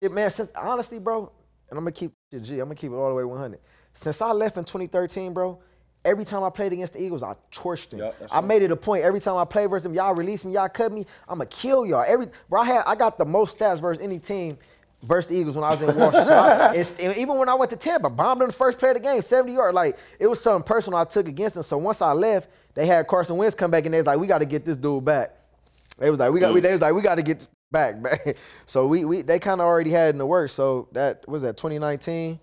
Yeah, 0.01 0.07
man. 0.09 0.31
Since 0.31 0.51
honestly, 0.55 0.97
bro, 0.97 1.31
and 1.69 1.77
I'm 1.77 1.83
gonna 1.83 1.91
keep 1.91 2.13
it 2.31 2.39
G. 2.39 2.53
I'm 2.53 2.65
gonna 2.65 2.73
keep 2.73 2.91
it 2.91 2.95
all 2.95 3.09
the 3.09 3.13
way 3.15 3.23
100. 3.23 3.59
Since 3.93 4.19
I 4.23 4.31
left 4.31 4.57
in 4.57 4.63
2013, 4.63 5.33
bro, 5.33 5.59
every 6.05 6.25
time 6.25 6.43
I 6.43 6.49
played 6.49 6.73
against 6.73 6.93
the 6.93 7.01
Eagles, 7.03 7.23
I 7.23 7.35
torched 7.51 7.89
them. 7.91 7.99
Yep, 7.99 8.15
I 8.31 8.39
true. 8.39 8.47
made 8.47 8.61
it 8.61 8.71
a 8.71 8.75
point 8.75 9.03
every 9.03 9.19
time 9.19 9.35
I 9.35 9.45
played 9.45 9.69
versus 9.69 9.83
them. 9.83 9.93
Y'all 9.93 10.13
release 10.15 10.45
me, 10.45 10.53
y'all 10.53 10.69
cut 10.69 10.91
me. 10.91 11.05
I'ma 11.27 11.45
kill 11.49 11.85
y'all. 11.85 12.05
Every 12.07 12.27
bro, 12.49 12.61
I 12.61 12.65
had 12.65 12.83
I 12.87 12.95
got 12.95 13.17
the 13.17 13.25
most 13.25 13.57
stats 13.59 13.79
versus 13.79 14.01
any 14.03 14.19
team. 14.19 14.57
Versus 15.03 15.29
the 15.29 15.37
Eagles 15.37 15.55
when 15.55 15.63
I 15.63 15.69
was 15.69 15.81
in 15.81 15.95
Washington. 15.95 16.27
So 16.27 16.33
I- 16.33 16.73
and 17.07 17.17
even 17.17 17.37
when 17.37 17.47
I 17.47 17.53
went 17.53 17.71
to 17.71 17.77
Tampa, 17.77 18.09
bombed 18.09 18.41
them 18.41 18.49
the 18.49 18.53
first 18.53 18.77
play 18.77 18.89
of 18.89 18.95
the 18.95 18.99
game, 18.99 19.21
70 19.21 19.53
yards. 19.53 19.73
Like 19.73 19.97
it 20.19 20.27
was 20.27 20.41
something 20.41 20.65
personal 20.67 20.99
I 20.99 21.05
took 21.05 21.29
against 21.29 21.53
them. 21.55 21.63
So 21.63 21.77
once 21.77 22.01
I 22.01 22.11
left, 22.11 22.49
they 22.73 22.85
had 22.85 23.07
Carson 23.07 23.37
Wentz 23.37 23.55
come 23.55 23.71
back 23.71 23.85
and 23.85 23.93
they 23.93 23.99
was 23.99 24.05
like, 24.05 24.19
we 24.19 24.27
got 24.27 24.39
to 24.39 24.45
get 24.45 24.65
this 24.65 24.75
dude 24.75 25.05
back. 25.05 25.35
They 25.99 26.09
was 26.09 26.19
like, 26.19 26.33
we 26.33 26.41
got. 26.41 26.53
We, 26.53 26.59
they 26.59 26.73
was 26.73 26.81
like, 26.81 26.93
we 26.93 27.01
got 27.01 27.15
to 27.15 27.21
get 27.23 27.39
this 27.39 27.49
back, 27.71 28.03
back. 28.03 28.19
So 28.65 28.87
we, 28.87 29.05
we 29.05 29.21
they 29.21 29.39
kind 29.39 29.61
of 29.61 29.67
already 29.67 29.91
had 29.91 30.07
it 30.07 30.11
in 30.11 30.17
the 30.17 30.25
works. 30.25 30.51
So 30.51 30.89
that 30.91 31.25
was 31.29 31.43
that 31.43 31.55
2019. 31.55 32.37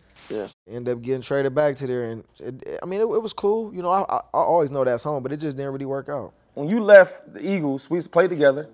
Ended 0.68 0.96
up 0.96 1.02
getting 1.02 1.20
traded 1.22 1.54
back 1.54 1.76
to 1.76 1.86
there, 1.86 2.10
and 2.10 2.24
it, 2.40 2.80
I 2.82 2.86
mean, 2.86 3.00
it, 3.00 3.04
it 3.04 3.22
was 3.22 3.32
cool. 3.32 3.72
You 3.72 3.82
know, 3.82 3.90
I, 3.90 4.00
I, 4.02 4.16
I 4.16 4.20
always 4.32 4.72
know 4.72 4.82
that's 4.82 5.04
home, 5.04 5.22
but 5.22 5.30
it 5.30 5.36
just 5.36 5.56
didn't 5.56 5.72
really 5.72 5.86
work 5.86 6.08
out. 6.08 6.32
When 6.54 6.68
you 6.68 6.80
left 6.80 7.32
the 7.32 7.40
Eagles, 7.40 7.88
we 7.88 7.98
used 7.98 8.06
to 8.06 8.10
play 8.10 8.26
together 8.26 8.68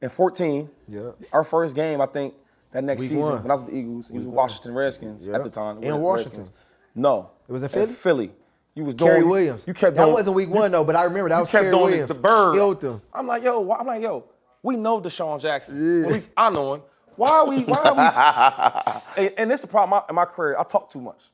in 0.00 0.10
14. 0.10 0.70
Yeah. 0.86 1.10
Our 1.32 1.42
first 1.42 1.74
game, 1.74 2.00
I 2.00 2.06
think, 2.06 2.34
that 2.70 2.84
next 2.84 3.00
Week 3.00 3.08
season, 3.08 3.32
one. 3.32 3.42
when 3.42 3.50
I 3.50 3.54
was 3.54 3.64
with 3.64 3.72
the 3.72 3.78
Eagles, 3.78 4.10
it 4.10 4.14
was 4.14 4.24
with 4.26 4.34
Washington 4.34 4.74
Redskins 4.74 5.26
Yeah. 5.26 5.34
at 5.34 5.42
the 5.44 5.50
time. 5.50 5.82
In 5.82 5.98
Washington. 6.00 6.38
Redskins. 6.40 6.52
No. 6.94 7.30
It 7.48 7.52
was 7.52 7.62
in 7.64 7.68
Philly? 7.68 7.92
Philly. 7.92 8.30
You 8.76 8.84
was 8.84 8.94
doing 8.94 9.10
Cary 9.10 9.24
Williams. 9.24 9.64
You 9.66 9.74
kept 9.74 9.96
that 9.96 10.02
doing, 10.04 10.12
wasn't 10.14 10.36
week 10.36 10.50
one 10.50 10.70
though, 10.70 10.84
but 10.84 10.94
I 10.94 11.02
remember 11.02 11.30
that 11.30 11.36
you 11.36 11.40
was 11.40 11.50
kept 11.50 11.62
Cary 11.62 11.72
doing 11.72 11.84
Williams. 11.90 12.08
the 12.08 12.14
bird. 12.14 12.54
Killed 12.54 12.84
him. 12.84 13.02
I'm 13.12 13.26
like, 13.26 13.42
yo, 13.42 13.72
I'm 13.72 13.86
like, 13.88 14.02
yo, 14.02 14.24
we 14.62 14.76
know 14.76 15.00
DeSean 15.00 15.40
Jackson. 15.40 16.00
Yeah, 16.02 16.06
At 16.06 16.12
least 16.12 16.30
I 16.36 16.50
know 16.50 16.74
him. 16.74 16.82
Why 17.18 17.30
are 17.30 17.46
we? 17.48 17.64
Why 17.64 17.82
are 17.82 19.02
we? 19.16 19.22
and, 19.24 19.34
and 19.38 19.50
this 19.50 19.58
is 19.58 19.62
the 19.62 19.68
problem 19.68 20.02
in 20.08 20.14
my 20.14 20.24
career. 20.24 20.56
I 20.56 20.62
talk 20.62 20.88
too 20.88 21.00
much. 21.00 21.30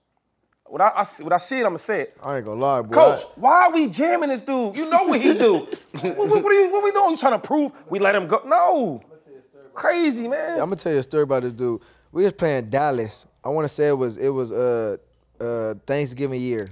When 0.67 0.81
I, 0.81 0.91
I 0.97 1.03
see, 1.03 1.23
when 1.23 1.33
I 1.35 1.37
see 1.37 1.57
it, 1.57 1.61
I'm 1.61 1.73
gonna 1.73 1.79
say 1.79 2.01
it. 2.01 2.17
I 2.23 2.39
ain't 2.39 2.47
gonna 2.47 2.59
lie, 2.59 2.81
boy. 2.81 2.95
Coach, 2.95 3.25
why 3.37 3.67
are 3.67 3.73
we 3.73 3.89
jamming 3.89 4.31
this 4.31 4.41
dude? 4.41 4.75
You 4.79 4.89
know 4.89 5.05
what 5.05 5.21
he 5.21 5.35
do. 5.35 5.59
what, 5.59 6.17
what, 6.17 6.43
what, 6.43 6.47
are 6.47 6.55
you, 6.55 6.73
what 6.73 6.83
we 6.83 6.91
doing? 6.91 7.11
You 7.11 7.17
trying 7.19 7.35
to 7.35 7.39
prove 7.39 7.71
we 7.91 7.99
let 7.99 8.15
him 8.15 8.27
go? 8.27 8.41
No. 8.47 9.03
Crazy, 9.75 10.27
man. 10.27 10.53
I'm 10.53 10.71
gonna 10.71 10.77
tell 10.77 10.93
you 10.93 11.01
a 11.01 11.03
story 11.03 11.25
about 11.25 11.43
this 11.43 11.53
dude. 11.53 11.83
We 12.13 12.25
was 12.25 12.33
playing 12.33 12.71
Dallas. 12.71 13.27
I 13.45 13.51
want 13.51 13.67
to 13.67 13.69
say 13.69 13.89
it 13.89 13.99
was 13.99 14.17
it 14.17 14.31
was 14.31 14.53
uh 14.53 14.97
uh 15.39 15.75
Thanksgiving 15.87 16.41
year, 16.41 16.71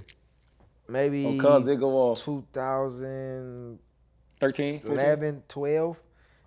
maybe 0.87 1.25
Oh, 1.27 1.37
Cubs 1.39 1.65
did 1.65 1.79
go 1.79 1.91
off. 1.91 2.23
2011, 2.23 3.77
13, 4.39 4.79
14? 4.79 5.43
12. 5.47 6.03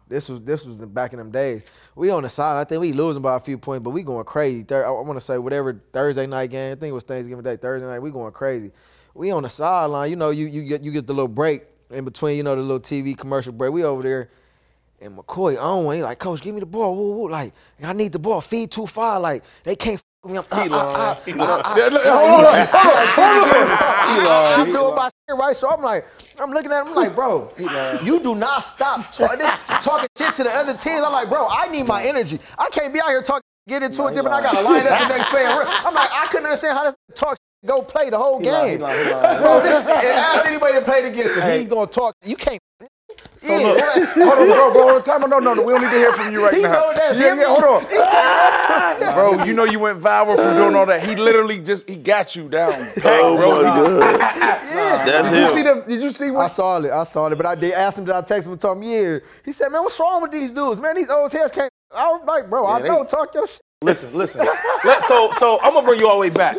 This 0.08 0.28
was 0.28 0.40
this 0.42 0.64
was 0.64 0.78
the 0.78 0.86
back 0.86 1.12
in 1.12 1.18
them 1.18 1.30
days. 1.30 1.64
We 1.96 2.10
on 2.10 2.22
the 2.22 2.28
side. 2.28 2.60
I 2.60 2.64
think 2.64 2.80
we 2.80 2.92
losing 2.92 3.22
by 3.22 3.36
a 3.36 3.40
few 3.40 3.58
points, 3.58 3.82
but 3.82 3.90
we 3.90 4.02
going 4.02 4.24
crazy. 4.24 4.62
Thir- 4.62 4.86
I 4.86 4.90
want 4.90 5.14
to 5.14 5.24
say 5.24 5.38
whatever 5.38 5.80
Thursday 5.92 6.26
night 6.26 6.50
game. 6.50 6.72
I 6.72 6.74
think 6.76 6.90
it 6.90 6.94
was 6.94 7.04
Thanksgiving 7.04 7.42
Day. 7.42 7.56
Thursday 7.56 7.86
night, 7.88 8.00
we 8.00 8.10
going 8.10 8.32
crazy. 8.32 8.70
We 9.14 9.32
on 9.32 9.42
the 9.42 9.48
sideline. 9.48 10.10
You 10.10 10.16
know, 10.16 10.30
you 10.30 10.46
you 10.46 10.64
get 10.64 10.84
you 10.84 10.92
get 10.92 11.06
the 11.06 11.14
little 11.14 11.28
break 11.28 11.64
in 11.90 12.04
between. 12.04 12.36
You 12.36 12.44
know, 12.44 12.54
the 12.54 12.62
little 12.62 12.80
TV 12.80 13.16
commercial 13.16 13.52
break. 13.52 13.72
We 13.72 13.84
over 13.84 14.02
there. 14.02 14.30
And 15.00 15.16
McCoy 15.16 15.60
on 15.60 15.94
he 15.94 16.02
like, 16.02 16.18
Coach, 16.18 16.40
give 16.40 16.54
me 16.54 16.60
the 16.60 16.66
ball. 16.66 16.96
Woo, 16.96 17.16
woo. 17.18 17.28
Like, 17.30 17.52
I 17.82 17.92
need 17.92 18.12
the 18.12 18.18
ball. 18.18 18.40
Feed 18.40 18.70
too 18.70 18.86
far. 18.86 19.20
Like, 19.20 19.44
they 19.62 19.76
can't 19.76 19.96
f- 20.24 20.30
me 20.30 20.38
up. 20.38 20.46
Uh, 20.50 20.56
uh, 20.56 20.66
uh, 20.66 21.14
He 21.26 21.32
lying. 21.34 21.66
He 21.66 21.82
lying. 21.82 21.98
Hold 22.08 22.46
on, 22.46 22.68
hold 22.72 23.36
on, 23.36 23.68
hold 23.68 24.26
on. 24.26 24.60
I'm 24.60 24.66
He 24.66 24.72
doing 24.72 24.94
shit 25.28 25.38
right. 25.38 25.56
So 25.56 25.70
I'm 25.70 25.82
like, 25.82 26.04
I'm 26.40 26.50
looking 26.50 26.72
at 26.72 26.86
him 26.86 26.94
like, 26.94 27.14
bro, 27.14 27.52
you 28.04 28.20
do 28.20 28.34
not 28.34 28.60
stop 28.64 29.10
talk, 29.12 29.38
this, 29.38 29.50
talking 29.84 30.08
shit 30.16 30.34
to 30.34 30.44
the 30.44 30.50
other 30.50 30.74
teams. 30.74 31.02
I'm 31.04 31.12
like, 31.12 31.28
bro, 31.28 31.48
I 31.50 31.68
need 31.68 31.86
my 31.86 32.04
energy. 32.04 32.38
I 32.58 32.68
can't 32.70 32.92
be 32.92 33.00
out 33.00 33.08
here 33.08 33.22
talking, 33.22 33.42
get 33.68 33.82
into 33.82 34.06
it, 34.06 34.14
then 34.14 34.26
I 34.26 34.40
gotta 34.40 34.62
line 34.62 34.86
up 34.86 34.98
the 35.00 35.08
next 35.08 35.28
play. 35.28 35.46
I'm 35.46 35.94
like, 35.94 36.10
I 36.12 36.26
couldn't 36.30 36.46
understand 36.46 36.76
how 36.76 36.84
this 36.84 36.94
talk 37.14 37.36
go 37.64 37.82
play 37.82 38.10
the 38.10 38.18
whole 38.18 38.38
He 38.38 38.44
game. 38.46 38.68
he 38.68 38.76
lying, 38.76 39.06
he 39.06 39.12
lying. 39.12 39.42
Bro, 39.42 39.60
this 39.62 39.80
ask 39.80 40.46
anybody 40.46 40.74
to 40.74 40.82
play 40.82 41.02
against 41.02 41.36
him. 41.36 41.42
He 41.42 41.48
ain't 41.48 41.70
gonna 41.70 41.86
talk. 41.86 42.14
You 42.24 42.36
can't. 42.36 42.60
So 43.32 43.54
look, 43.54 43.80
hold 43.80 44.32
on, 44.32 44.36
bro, 44.48 44.72
bro, 44.72 44.82
hold 44.82 44.90
on, 44.96 45.02
time. 45.04 45.20
No, 45.30 45.38
no, 45.38 45.54
no, 45.54 45.62
we 45.62 45.72
don't 45.72 45.82
need 45.82 45.90
to 45.90 45.96
hear 45.96 46.12
from 46.12 46.32
you 46.32 46.44
right 46.44 46.54
He 46.54 46.62
now. 46.62 46.72
know 46.72 46.92
that's 46.94 47.18
yeah, 47.18 47.32
him. 47.32 47.38
yeah, 47.38 47.44
hold 47.46 47.84
on. 47.84 49.14
bro, 49.14 49.44
you 49.44 49.52
know 49.52 49.64
you 49.64 49.78
went 49.78 50.00
viral 50.00 50.36
from 50.36 50.54
doing 50.56 50.74
all 50.74 50.86
that. 50.86 51.06
He 51.06 51.14
literally 51.16 51.58
just, 51.58 51.88
he 51.88 51.96
got 51.96 52.34
you 52.34 52.48
down. 52.48 52.88
Oh, 53.04 53.36
bro. 53.36 53.62
my 53.62 53.68
He- 53.68 53.98
God. 53.98 54.10
Yeah. 54.66 55.04
That's 55.04 55.30
Did 55.30 55.40
you 55.40 55.52
see 55.54 55.62
the, 55.62 55.84
did 55.86 56.02
you 56.02 56.10
see 56.10 56.30
I 56.34 56.46
saw 56.48 56.78
it. 56.78 56.90
I 56.90 57.04
saw 57.04 57.26
it. 57.28 57.36
But 57.36 57.46
I 57.46 57.54
did 57.54 57.72
ask 57.72 57.98
him. 57.98 58.04
Did 58.04 58.14
I 58.14 58.20
text 58.22 58.46
him 58.46 58.52
and 58.52 58.60
told 58.60 58.78
him? 58.78 58.82
Yeah. 58.84 59.18
He 59.44 59.52
said, 59.52 59.68
"Man, 59.70 59.82
what's 59.82 59.98
wrong 60.00 60.22
with 60.22 60.32
these 60.32 60.50
dudes? 60.50 60.80
Man, 60.80 60.96
these 60.96 61.10
old 61.10 61.30
heads 61.32 61.52
can't." 61.52 61.70
I 61.94 62.08
was 62.08 62.22
like, 62.26 62.50
"Bro, 62.50 62.66
I 62.66 62.82
they- 62.82 62.88
know. 62.88 63.04
Talk 63.04 63.32
your 63.34 63.46
shit." 63.46 63.60
Listen, 63.82 64.12
listen. 64.14 64.46
Let- 64.84 65.02
so, 65.04 65.30
so 65.32 65.60
I'm 65.62 65.72
gonna 65.74 65.86
bring 65.86 66.00
you 66.00 66.08
all 66.08 66.14
the 66.16 66.20
way 66.20 66.30
back. 66.30 66.56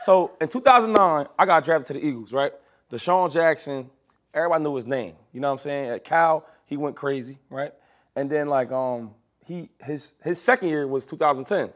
So 0.00 0.32
in 0.40 0.48
2009, 0.48 1.26
I 1.38 1.46
got 1.46 1.64
drafted 1.64 1.86
to 1.96 2.00
the 2.00 2.06
Eagles, 2.08 2.32
right? 2.32 2.52
DeSean 2.90 3.32
Jackson, 3.32 3.90
everybody 4.34 4.64
knew 4.64 4.76
his 4.76 4.86
name. 4.86 5.14
You 5.32 5.40
know 5.40 5.48
what 5.48 5.52
I'm 5.52 5.58
saying? 5.58 5.90
At 5.90 6.04
Cal, 6.04 6.46
he 6.66 6.76
went 6.76 6.96
crazy, 6.96 7.38
right? 7.48 7.72
And 8.16 8.30
then 8.30 8.48
like 8.48 8.72
um, 8.72 9.14
he 9.46 9.70
his 9.82 10.14
his 10.22 10.40
second 10.40 10.68
year 10.68 10.86
was 10.86 11.06
2010. 11.06 11.70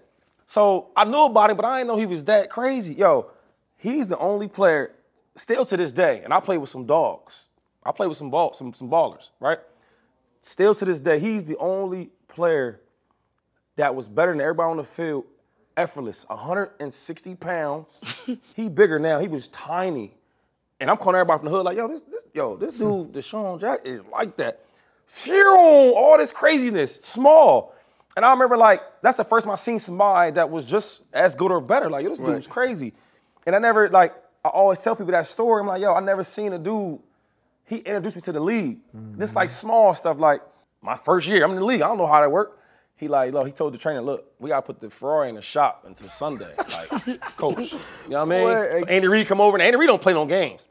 So 0.46 0.90
I 0.96 1.04
knew 1.04 1.24
about 1.24 1.50
him, 1.50 1.56
but 1.56 1.64
I 1.64 1.78
didn't 1.78 1.88
know 1.88 1.96
he 1.96 2.06
was 2.06 2.24
that 2.24 2.50
crazy. 2.50 2.94
Yo, 2.94 3.30
he's 3.76 4.08
the 4.08 4.18
only 4.18 4.48
player 4.48 4.94
still 5.34 5.64
to 5.64 5.76
this 5.76 5.92
day, 5.92 6.22
and 6.22 6.32
I 6.32 6.40
play 6.40 6.58
with 6.58 6.70
some 6.70 6.86
dogs. 6.86 7.48
I 7.84 7.92
play 7.92 8.06
with 8.06 8.16
some 8.16 8.30
ball, 8.30 8.52
some 8.54 8.72
some 8.72 8.90
ballers, 8.90 9.30
right? 9.40 9.58
Still 10.40 10.74
to 10.74 10.84
this 10.84 11.00
day, 11.00 11.18
he's 11.18 11.44
the 11.44 11.56
only 11.56 12.10
player 12.28 12.80
that 13.76 13.94
was 13.94 14.08
better 14.08 14.32
than 14.32 14.40
everybody 14.40 14.70
on 14.70 14.76
the 14.76 14.84
field, 14.84 15.24
effortless, 15.76 16.28
160 16.28 17.34
pounds. 17.36 18.00
he 18.54 18.68
bigger 18.68 18.98
now. 18.98 19.18
He 19.18 19.28
was 19.28 19.48
tiny. 19.48 20.14
And 20.80 20.90
I'm 20.90 20.96
calling 20.96 21.16
everybody 21.16 21.38
from 21.38 21.46
the 21.46 21.56
hood 21.56 21.64
like, 21.64 21.76
yo, 21.76 21.88
this, 21.88 22.02
this 22.02 22.26
yo, 22.32 22.56
this 22.56 22.72
dude, 22.72 23.12
DeSean 23.12 23.60
Jack, 23.60 23.80
is 23.84 24.04
like 24.06 24.36
that. 24.36 24.60
Phew, 25.06 25.94
all 25.96 26.16
this 26.18 26.30
craziness, 26.30 26.96
small. 27.02 27.74
And 28.16 28.24
I 28.24 28.30
remember 28.30 28.56
like, 28.56 28.80
that's 29.02 29.16
the 29.16 29.24
first 29.24 29.44
time 29.44 29.52
I 29.52 29.56
seen 29.56 29.78
somebody 29.78 30.32
that 30.32 30.48
was 30.48 30.64
just 30.64 31.02
as 31.12 31.34
good 31.34 31.50
or 31.50 31.60
better. 31.60 31.90
Like, 31.90 32.04
yo, 32.04 32.10
this 32.10 32.20
dude's 32.20 32.46
crazy. 32.46 32.92
And 33.46 33.54
I 33.54 33.58
never, 33.58 33.88
like, 33.88 34.14
I 34.44 34.48
always 34.48 34.78
tell 34.78 34.94
people 34.94 35.12
that 35.12 35.26
story. 35.26 35.60
I'm 35.60 35.66
like, 35.66 35.82
yo, 35.82 35.94
I 35.94 36.00
never 36.00 36.24
seen 36.24 36.52
a 36.52 36.58
dude 36.58 37.00
he 37.66 37.78
introduced 37.78 38.16
me 38.16 38.22
to 38.22 38.32
the 38.32 38.40
league. 38.40 38.78
This 38.92 39.30
mm-hmm. 39.30 39.38
like 39.38 39.50
small 39.50 39.94
stuff, 39.94 40.18
like 40.18 40.42
my 40.82 40.96
first 40.96 41.26
year, 41.26 41.44
I'm 41.44 41.50
in 41.52 41.56
the 41.56 41.64
league. 41.64 41.82
I 41.82 41.88
don't 41.88 41.98
know 41.98 42.06
how 42.06 42.20
that 42.20 42.30
worked. 42.30 42.60
He 42.96 43.08
like, 43.08 43.32
look, 43.32 43.46
he 43.46 43.52
told 43.52 43.74
the 43.74 43.78
trainer, 43.78 44.00
look, 44.00 44.32
we 44.38 44.50
gotta 44.50 44.64
put 44.64 44.80
the 44.80 44.88
Ferrari 44.88 45.28
in 45.28 45.34
the 45.34 45.42
shop 45.42 45.84
until 45.86 46.08
Sunday. 46.08 46.54
Like, 46.70 47.36
coach. 47.36 47.72
You 48.04 48.10
know 48.10 48.24
what 48.24 48.34
I 48.34 48.38
mean? 48.38 48.42
What? 48.42 48.78
So 48.78 48.84
Andy 48.86 49.08
Reid 49.08 49.26
come 49.26 49.40
over, 49.40 49.56
and 49.56 49.62
Andy 49.62 49.76
Reid 49.76 49.88
don't 49.88 50.00
play 50.02 50.12
no 50.12 50.24
games. 50.26 50.62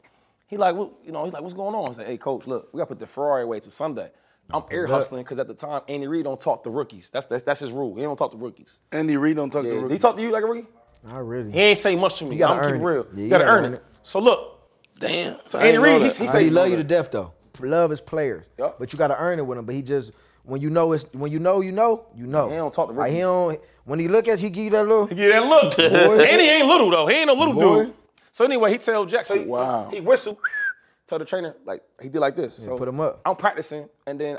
He 0.46 0.56
like, 0.56 0.74
well, 0.74 0.92
you 1.04 1.12
know, 1.12 1.24
he's 1.24 1.32
like, 1.32 1.42
what's 1.42 1.54
going 1.54 1.74
on? 1.74 1.88
I 1.88 1.92
said, 1.92 2.06
hey, 2.06 2.16
coach, 2.16 2.46
look, 2.46 2.68
we 2.72 2.78
gotta 2.78 2.88
put 2.88 2.98
the 2.98 3.06
Ferrari 3.06 3.42
away 3.44 3.60
till 3.60 3.70
Sunday. 3.72 4.10
I'm 4.52 4.62
air 4.70 4.86
hustling 4.86 5.22
because 5.22 5.38
at 5.38 5.48
the 5.48 5.54
time 5.54 5.80
Andy 5.88 6.06
Reid 6.06 6.24
don't 6.24 6.40
talk 6.40 6.64
to 6.64 6.70
rookies. 6.70 7.08
That's 7.10 7.26
that's 7.26 7.42
that's 7.42 7.60
his 7.60 7.72
rule. 7.72 7.94
He 7.96 8.02
don't 8.02 8.16
talk 8.16 8.30
to 8.32 8.36
rookies. 8.36 8.78
Andy 8.92 9.16
Reid 9.16 9.36
don't 9.36 9.50
talk 9.50 9.64
Yeah. 9.64 9.72
to 9.72 9.80
Did 9.82 9.90
he 9.92 9.98
talk 9.98 10.16
to 10.16 10.22
you 10.22 10.30
like 10.30 10.44
a 10.44 10.46
rookie? 10.46 10.68
Not 11.02 11.26
really. 11.26 11.50
He 11.50 11.58
ain't 11.60 11.78
say 11.78 11.96
much 11.96 12.18
to 12.18 12.24
me. 12.26 12.32
You 12.36 12.40
gotta 12.40 12.60
I'm 12.60 12.72
keep 12.74 12.82
real. 12.82 13.06
Yeah, 13.14 13.22
you 13.24 13.28
gotta, 13.30 13.44
earn, 13.44 13.74
it. 13.74 13.84
So 14.02 14.18
look, 14.20 14.60
Damn. 14.98 15.38
so 15.46 15.58
Andy 15.58 15.72
didn't 15.72 15.82
Reid, 15.82 16.02
he, 16.02 16.08
that. 16.08 16.16
he 16.16 16.26
How 16.26 16.32
say 16.32 16.44
he 16.44 16.50
love 16.50 16.68
you 16.68 16.76
to 16.76 16.84
death 16.84 17.10
though. 17.10 17.32
Love 17.60 17.90
his 17.90 18.00
players. 18.02 18.44
Yup. 18.58 18.78
But 18.78 18.92
you 18.92 18.98
got 18.98 19.08
to 19.08 19.18
earn 19.18 19.38
it 19.38 19.46
with 19.46 19.56
him. 19.56 19.64
But 19.64 19.74
he 19.76 19.82
just 19.82 20.12
when 20.44 20.60
you 20.60 20.70
know 20.70 20.92
it's 20.92 21.04
when 21.12 21.30
you 21.32 21.38
know 21.38 21.60
you 21.60 21.72
know 21.72 22.06
you 22.14 22.26
know. 22.26 22.48
He 22.48 22.56
don't 22.56 22.72
talk 22.72 22.88
to 22.88 22.94
Like 22.94 23.12
he 23.12 23.20
don't. 23.20 23.60
When 23.84 23.98
he 23.98 24.08
look 24.08 24.28
at 24.28 24.38
you, 24.38 24.44
he 24.44 24.50
give 24.50 24.64
you 24.64 24.70
that 24.70 24.86
little. 24.86 25.08
Yeah, 25.12 25.40
that 25.40 25.46
look. 25.46 25.76
Boy. 25.76 25.84
and 26.24 26.40
he 26.40 26.48
ain't 26.48 26.66
little 26.66 26.90
though. 26.90 27.06
He 27.06 27.16
ain't 27.16 27.28
a 27.30 27.34
little 27.34 27.54
Boy. 27.54 27.84
dude. 27.84 27.94
So 28.32 28.44
anyway, 28.44 28.72
he 28.72 28.78
tell 28.78 29.04
Jack. 29.04 29.26
So 29.26 29.36
he, 29.38 29.44
Wow. 29.44 29.90
he 29.92 30.00
whistled. 30.00 30.38
Tell 31.06 31.18
the 31.18 31.26
trainer 31.26 31.54
like 31.66 31.82
he 32.00 32.08
did 32.08 32.20
like 32.20 32.34
this. 32.34 32.54
so 32.56 32.78
put 32.78 32.88
him 32.88 32.98
up. 32.98 33.20
I'm 33.26 33.36
practicing, 33.36 33.90
and 34.06 34.18
then 34.18 34.38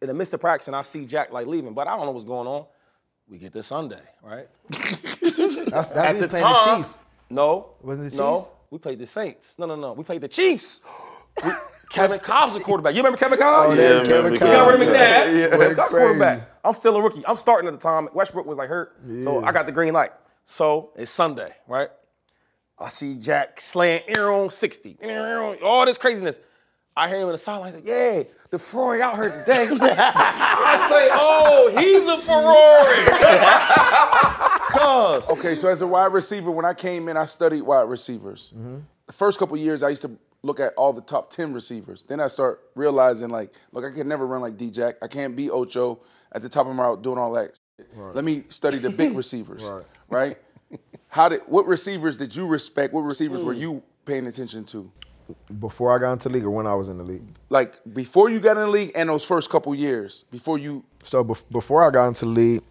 in 0.00 0.08
the 0.08 0.14
midst 0.14 0.32
of 0.32 0.40
practicing, 0.40 0.72
I 0.72 0.80
see 0.80 1.04
Jack 1.04 1.30
like 1.30 1.46
leaving, 1.46 1.74
but 1.74 1.86
I 1.88 1.94
don't 1.94 2.06
know 2.06 2.12
what's 2.12 2.24
going 2.24 2.48
on. 2.48 2.64
We 3.28 3.36
get 3.36 3.52
to 3.52 3.62
Sunday, 3.62 4.00
right? 4.22 4.48
That's, 4.70 5.90
that's 5.90 5.90
At 5.90 6.18
the 6.18 6.28
playing 6.28 6.42
time, 6.44 6.80
the 6.80 6.86
Chiefs. 6.86 6.98
no, 7.28 7.74
Wasn't 7.82 8.06
it 8.06 8.10
the 8.12 8.16
no, 8.16 8.50
we 8.70 8.78
played 8.78 8.98
the 8.98 9.06
Saints. 9.06 9.56
No, 9.58 9.66
no, 9.66 9.76
no, 9.76 9.92
we 9.92 10.02
played 10.04 10.22
the 10.22 10.28
Chiefs. 10.28 10.80
We- 11.44 11.52
Kevin 11.90 12.20
Kolb's 12.20 12.54
the 12.54 12.60
quarterback. 12.60 12.94
You 12.94 12.98
remember 13.00 13.18
Kevin 13.18 13.38
Kolb? 13.38 13.70
Oh, 13.70 13.74
Yeah, 13.74 13.94
that 13.94 14.06
Kevin 14.06 14.22
man, 14.24 14.32
You 14.34 14.38
Kolb. 14.38 14.52
got 14.52 14.68
rid 14.70 14.80
of 14.88 14.94
Yeah. 14.94 15.26
McNabb. 15.26 15.36
Yeah. 15.40 15.48
Kevin 15.48 15.74
Kolb's 15.76 15.92
Crazy. 15.92 16.04
quarterback. 16.06 16.50
I'm 16.64 16.74
still 16.74 16.96
a 16.96 17.02
rookie. 17.02 17.26
I'm 17.26 17.36
starting 17.36 17.66
at 17.68 17.72
the 17.74 17.80
time. 17.80 18.08
Westbrook 18.14 18.46
was 18.46 18.58
like 18.58 18.68
hurt, 18.68 18.96
so 19.20 19.44
I 19.44 19.50
got 19.52 19.66
the 19.66 19.72
green 19.72 19.92
light. 19.92 20.12
So 20.44 20.92
it's 20.96 21.10
Sunday, 21.10 21.52
right? 21.66 21.88
I 22.78 22.88
see 22.90 23.18
Jack 23.18 23.60
slaying 23.60 24.02
Aaron 24.08 24.48
60, 24.50 24.98
all 25.62 25.84
this 25.84 25.98
craziness. 25.98 26.38
I 26.96 27.08
hear 27.08 27.18
him 27.20 27.26
in 27.28 27.32
the 27.32 27.38
sideline. 27.38 27.66
He's 27.68 27.74
like, 27.76 27.86
"Yeah, 27.86 28.22
the 28.50 28.58
Ferrari 28.58 29.00
out 29.02 29.14
here 29.16 29.30
today." 29.30 29.68
I 29.80 30.86
say, 30.88 31.08
"Oh, 31.12 31.70
he's 31.78 32.06
a 32.08 32.18
Ferrari." 32.18 33.04
Cause 34.70 35.30
Okay, 35.30 35.54
so 35.56 35.68
as 35.68 35.82
a 35.82 35.86
wide 35.86 36.12
receiver, 36.12 36.50
when 36.50 36.64
I 36.64 36.74
came 36.74 37.08
in, 37.08 37.16
I 37.16 37.24
studied 37.24 37.62
wide 37.62 37.88
receivers. 37.88 38.52
Mm-hmm. 38.56 38.78
The 39.06 39.12
first 39.12 39.38
couple 39.38 39.56
years, 39.56 39.82
I 39.82 39.88
used 39.90 40.02
to 40.02 40.10
look 40.42 40.60
at 40.60 40.74
all 40.74 40.92
the 40.92 41.00
top 41.00 41.30
10 41.30 41.52
receivers. 41.52 42.02
Then 42.02 42.20
I 42.20 42.28
start 42.28 42.60
realizing, 42.74 43.28
like, 43.28 43.52
look, 43.72 43.84
I 43.84 43.90
can 43.90 44.08
never 44.08 44.26
run 44.26 44.40
like 44.40 44.56
D 44.56 44.70
Jack. 44.70 44.96
I 45.02 45.08
can't 45.08 45.36
be 45.36 45.50
Ocho 45.50 46.00
at 46.32 46.42
the 46.42 46.48
top 46.48 46.66
of 46.66 46.74
my 46.74 46.84
route 46.84 47.02
doing 47.02 47.18
all 47.18 47.32
that. 47.32 47.58
shit. 47.76 47.88
Let 47.96 48.24
me 48.24 48.44
study 48.48 48.78
the 48.78 48.90
big 48.90 49.16
receivers, 49.16 49.68
right? 50.08 50.36
How 51.08 51.28
did 51.28 51.40
what 51.46 51.66
receivers 51.66 52.16
did 52.16 52.34
you 52.34 52.46
respect? 52.46 52.94
What 52.94 53.02
receivers 53.02 53.42
were 53.42 53.54
mm. 53.54 53.60
you 53.60 53.82
paying 54.04 54.26
attention 54.26 54.64
to? 54.66 54.90
Before 55.58 55.94
I 55.94 55.98
got 55.98 56.12
into 56.12 56.28
the 56.28 56.34
league 56.34 56.44
or 56.44 56.50
when 56.50 56.66
I 56.66 56.74
was 56.74 56.88
in 56.88 56.98
the 56.98 57.04
league. 57.04 57.22
Like 57.48 57.74
before 57.92 58.30
you 58.30 58.40
got 58.40 58.56
in 58.56 58.62
the 58.62 58.68
league 58.68 58.92
and 58.94 59.08
those 59.08 59.24
first 59.24 59.50
couple 59.50 59.74
years, 59.74 60.24
before 60.30 60.58
you 60.58 60.84
So 61.02 61.24
bef- 61.24 61.44
before 61.50 61.84
I 61.84 61.90
got 61.90 62.06
into 62.08 62.24
the 62.24 62.30
league, 62.30 62.62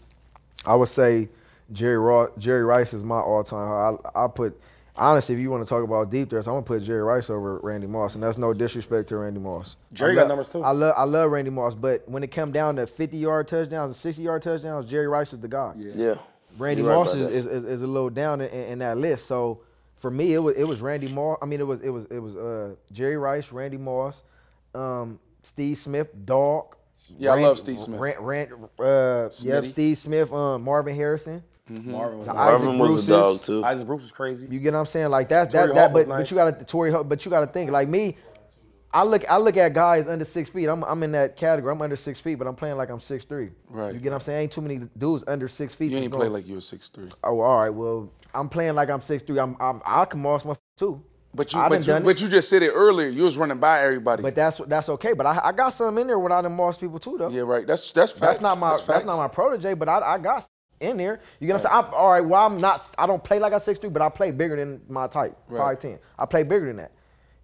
I 0.66 0.76
would 0.76 0.88
say 0.88 1.30
Jerry 1.72 2.28
Jerry 2.38 2.64
Rice 2.64 2.94
is 2.94 3.04
my 3.04 3.20
all-time. 3.20 4.00
I, 4.16 4.24
I 4.24 4.28
put 4.28 4.60
honestly, 5.00 5.34
if 5.36 5.42
you 5.42 5.50
want 5.50 5.64
to 5.64 5.70
talk 5.70 5.84
about 5.84 6.10
deep 6.12 6.30
threats, 6.30 6.48
I'm 6.48 6.54
gonna 6.54 6.66
put 6.66 6.84
Jerry 6.84 7.02
Rice 7.02 7.30
over 7.30 7.60
Randy 7.64 7.88
Moss, 7.88 8.14
and 8.16 8.24
that's 8.24 8.38
no 8.38 8.54
disrespect 8.54 9.10
to 9.10 9.18
Randy 9.18 9.40
Moss. 9.40 9.78
Jerry 9.94 10.12
I 10.12 10.16
got 10.16 10.22
love- 10.22 10.28
numbers, 10.30 10.50
too. 10.50 10.64
I 10.64 10.72
love 10.72 10.94
I 10.98 11.04
love 11.06 11.32
Randy 11.32 11.52
Moss, 11.52 11.74
but 11.76 12.08
when 12.08 12.24
it 12.24 12.28
come 12.28 12.52
down 12.52 12.76
to 12.76 12.86
50-yard 12.86 13.48
touchdowns 13.48 14.06
and 14.06 14.16
60-yard 14.16 14.42
touchdowns, 14.44 14.90
Jerry 14.90 15.08
Rice 15.08 15.34
is 15.34 15.40
the 15.40 15.48
guy. 15.48 15.74
Yeah. 15.78 16.16
Randy 16.58 16.82
You're 16.82 16.92
right 16.92 16.98
Moss 16.98 17.14
about 17.14 17.32
is, 17.32 17.46
that. 17.46 17.54
is, 17.54 17.64
is, 17.64 17.66
is 17.66 17.82
a 17.84 17.88
little 17.88 18.10
down 18.10 18.42
in, 18.42 18.50
in 18.50 18.80
that 18.80 18.98
list. 18.98 19.26
So 19.28 19.62
for 19.96 20.10
me, 20.12 20.34
it 20.34 20.40
was 20.40 20.56
it 20.56 20.64
was 20.66 20.82
Randy 20.82 21.08
Moss. 21.08 21.38
I 21.42 21.46
mean, 21.46 21.60
it 21.60 21.68
was 21.68 21.82
it 21.82 21.90
was 21.90 22.06
it 22.06 22.20
was 22.20 22.36
uh, 22.36 22.76
Jerry 22.92 23.18
Rice, 23.18 23.52
Randy 23.52 23.78
Moss, 23.78 24.24
um, 24.76 25.20
Steve 25.44 25.78
Smith, 25.78 26.10
Dog. 26.26 26.76
Yeah, 27.18 27.34
I 27.34 27.40
love 27.42 27.58
Steve 27.58 27.80
Smith. 27.80 28.00
Rand, 28.00 28.20
Rand, 28.20 28.52
uh, 28.80 29.30
yep, 29.42 29.66
Steve 29.66 29.98
Smith, 29.98 30.32
um, 30.32 30.64
Marvin 30.64 30.96
Harrison. 30.96 31.44
Mm-hmm. 31.70 31.92
Marvin 31.92 32.20
was, 32.20 32.28
The 32.28 32.34
Isaac, 32.34 32.66
Marvin 32.66 32.94
was 32.94 33.10
a 33.10 33.12
dog 33.12 33.42
too. 33.42 33.64
Isaac 33.64 33.88
Bruce 33.88 34.02
was 34.02 34.12
crazy. 34.12 34.48
You 34.50 34.60
get 34.60 34.74
what 34.74 34.80
I'm 34.80 34.86
saying? 34.88 35.10
Like 35.10 35.30
that's 35.30 35.54
that 35.54 35.66
Torry 35.66 35.74
that 35.76 35.92
Holt 35.92 35.94
was 35.94 36.06
but, 36.06 36.18
but 36.18 36.32
you 36.32 36.36
gotta 36.36 36.66
Torry 36.66 36.92
Holt, 36.92 37.10
but 37.10 37.26
you 37.26 37.32
gotta 37.32 37.48
think 37.48 37.72
like 37.72 37.88
me. 37.88 38.16
I 38.92 39.04
look 39.04 39.30
I 39.30 39.38
look 39.38 39.56
at 39.56 39.74
guys 39.74 40.08
under 40.08 40.26
six 40.26 40.50
feet. 40.50 40.68
I'm 40.68 40.84
I'm 40.84 41.04
in 41.04 41.12
that 41.12 41.38
category. 41.38 41.72
I'm 41.72 41.82
under 41.82 41.96
six 41.96 42.20
feet, 42.20 42.36
but 42.36 42.48
I'm 42.48 42.56
playing 42.56 42.78
like 42.78 42.90
I'm 42.90 43.00
six 43.00 43.24
three. 43.24 43.50
Right. 43.68 43.94
You 43.94 44.00
get 44.00 44.10
what 44.10 44.16
I'm 44.16 44.22
saying? 44.22 44.42
Ain't 44.44 44.52
too 44.52 44.62
many 44.62 44.82
dudes 44.98 45.24
under 45.28 45.48
six 45.48 45.76
feet. 45.76 45.92
you 45.92 46.00
ain't 46.00 46.12
play 46.12 46.28
like 46.28 46.48
you're 46.48 46.62
six 46.62 46.90
three. 46.90 47.10
Oh, 47.24 47.40
all 47.40 47.60
right. 47.60 47.70
Well, 47.70 48.12
I'm 48.34 48.50
playing 48.50 48.74
like 48.74 48.90
I'm 48.90 49.02
six 49.02 49.24
three. 49.24 49.40
I'm, 49.40 49.56
I'm 49.60 49.82
I 49.86 50.06
can 50.06 50.20
mark 50.22 50.44
my 50.44 50.52
f- 50.52 50.60
too. 50.76 51.04
But 51.36 51.54
you 51.54 51.60
I 51.60 51.70
but 51.70 51.86
you 51.86 52.00
but 52.00 52.22
you 52.22 52.28
just 52.28 52.50
said 52.50 52.64
it 52.64 52.72
earlier. 52.72 53.08
You 53.08 53.24
was 53.24 53.38
running 53.38 53.60
by 53.60 53.82
everybody. 53.84 54.24
But 54.24 54.34
that's 54.34 54.58
that's 54.66 54.90
okay. 54.90 55.14
But 55.14 55.28
I, 55.28 55.40
I 55.44 55.52
got 55.52 55.70
some 55.70 55.96
in 56.00 56.08
there 56.08 56.18
without 56.18 56.42
them 56.42 56.56
Moss 56.56 56.78
people 56.78 56.98
too 56.98 57.18
though. 57.20 57.30
yeah, 57.30 57.42
right. 57.42 57.68
That's 57.68 57.92
that's 57.92 58.12
facts. 58.12 58.22
that's 58.22 58.42
not 58.42 58.58
my 58.58 58.70
that's, 58.70 58.82
facts. 58.82 59.06
not 59.06 59.18
my 59.18 59.28
protege. 59.28 59.76
But 59.76 59.88
I, 59.90 60.16
I 60.16 60.18
got 60.18 60.50
in 60.80 60.98
there. 60.98 61.22
You 61.40 61.48
get 61.48 61.54
what 61.54 61.66
I'm 61.66 61.84
saying? 61.84 61.94
I, 61.94 61.98
all 61.98 62.12
right. 62.12 62.22
Well, 62.26 62.46
I'm 62.46 62.58
not. 62.60 62.94
I 62.98 63.08
don't 63.08 63.24
play 63.24 63.40
like 63.40 63.54
a 63.54 63.60
six 63.60 63.80
three, 63.80 63.90
but 63.90 64.02
I 64.02 64.10
play 64.10 64.32
bigger 64.32 64.56
than 64.56 64.82
my 64.88 65.08
type. 65.08 65.38
Right. 65.48 65.60
Five 65.60 65.80
ten. 65.80 66.00
I 66.18 66.26
play 66.26 66.44
bigger 66.44 66.68
than 66.68 66.78
that. 66.78 66.92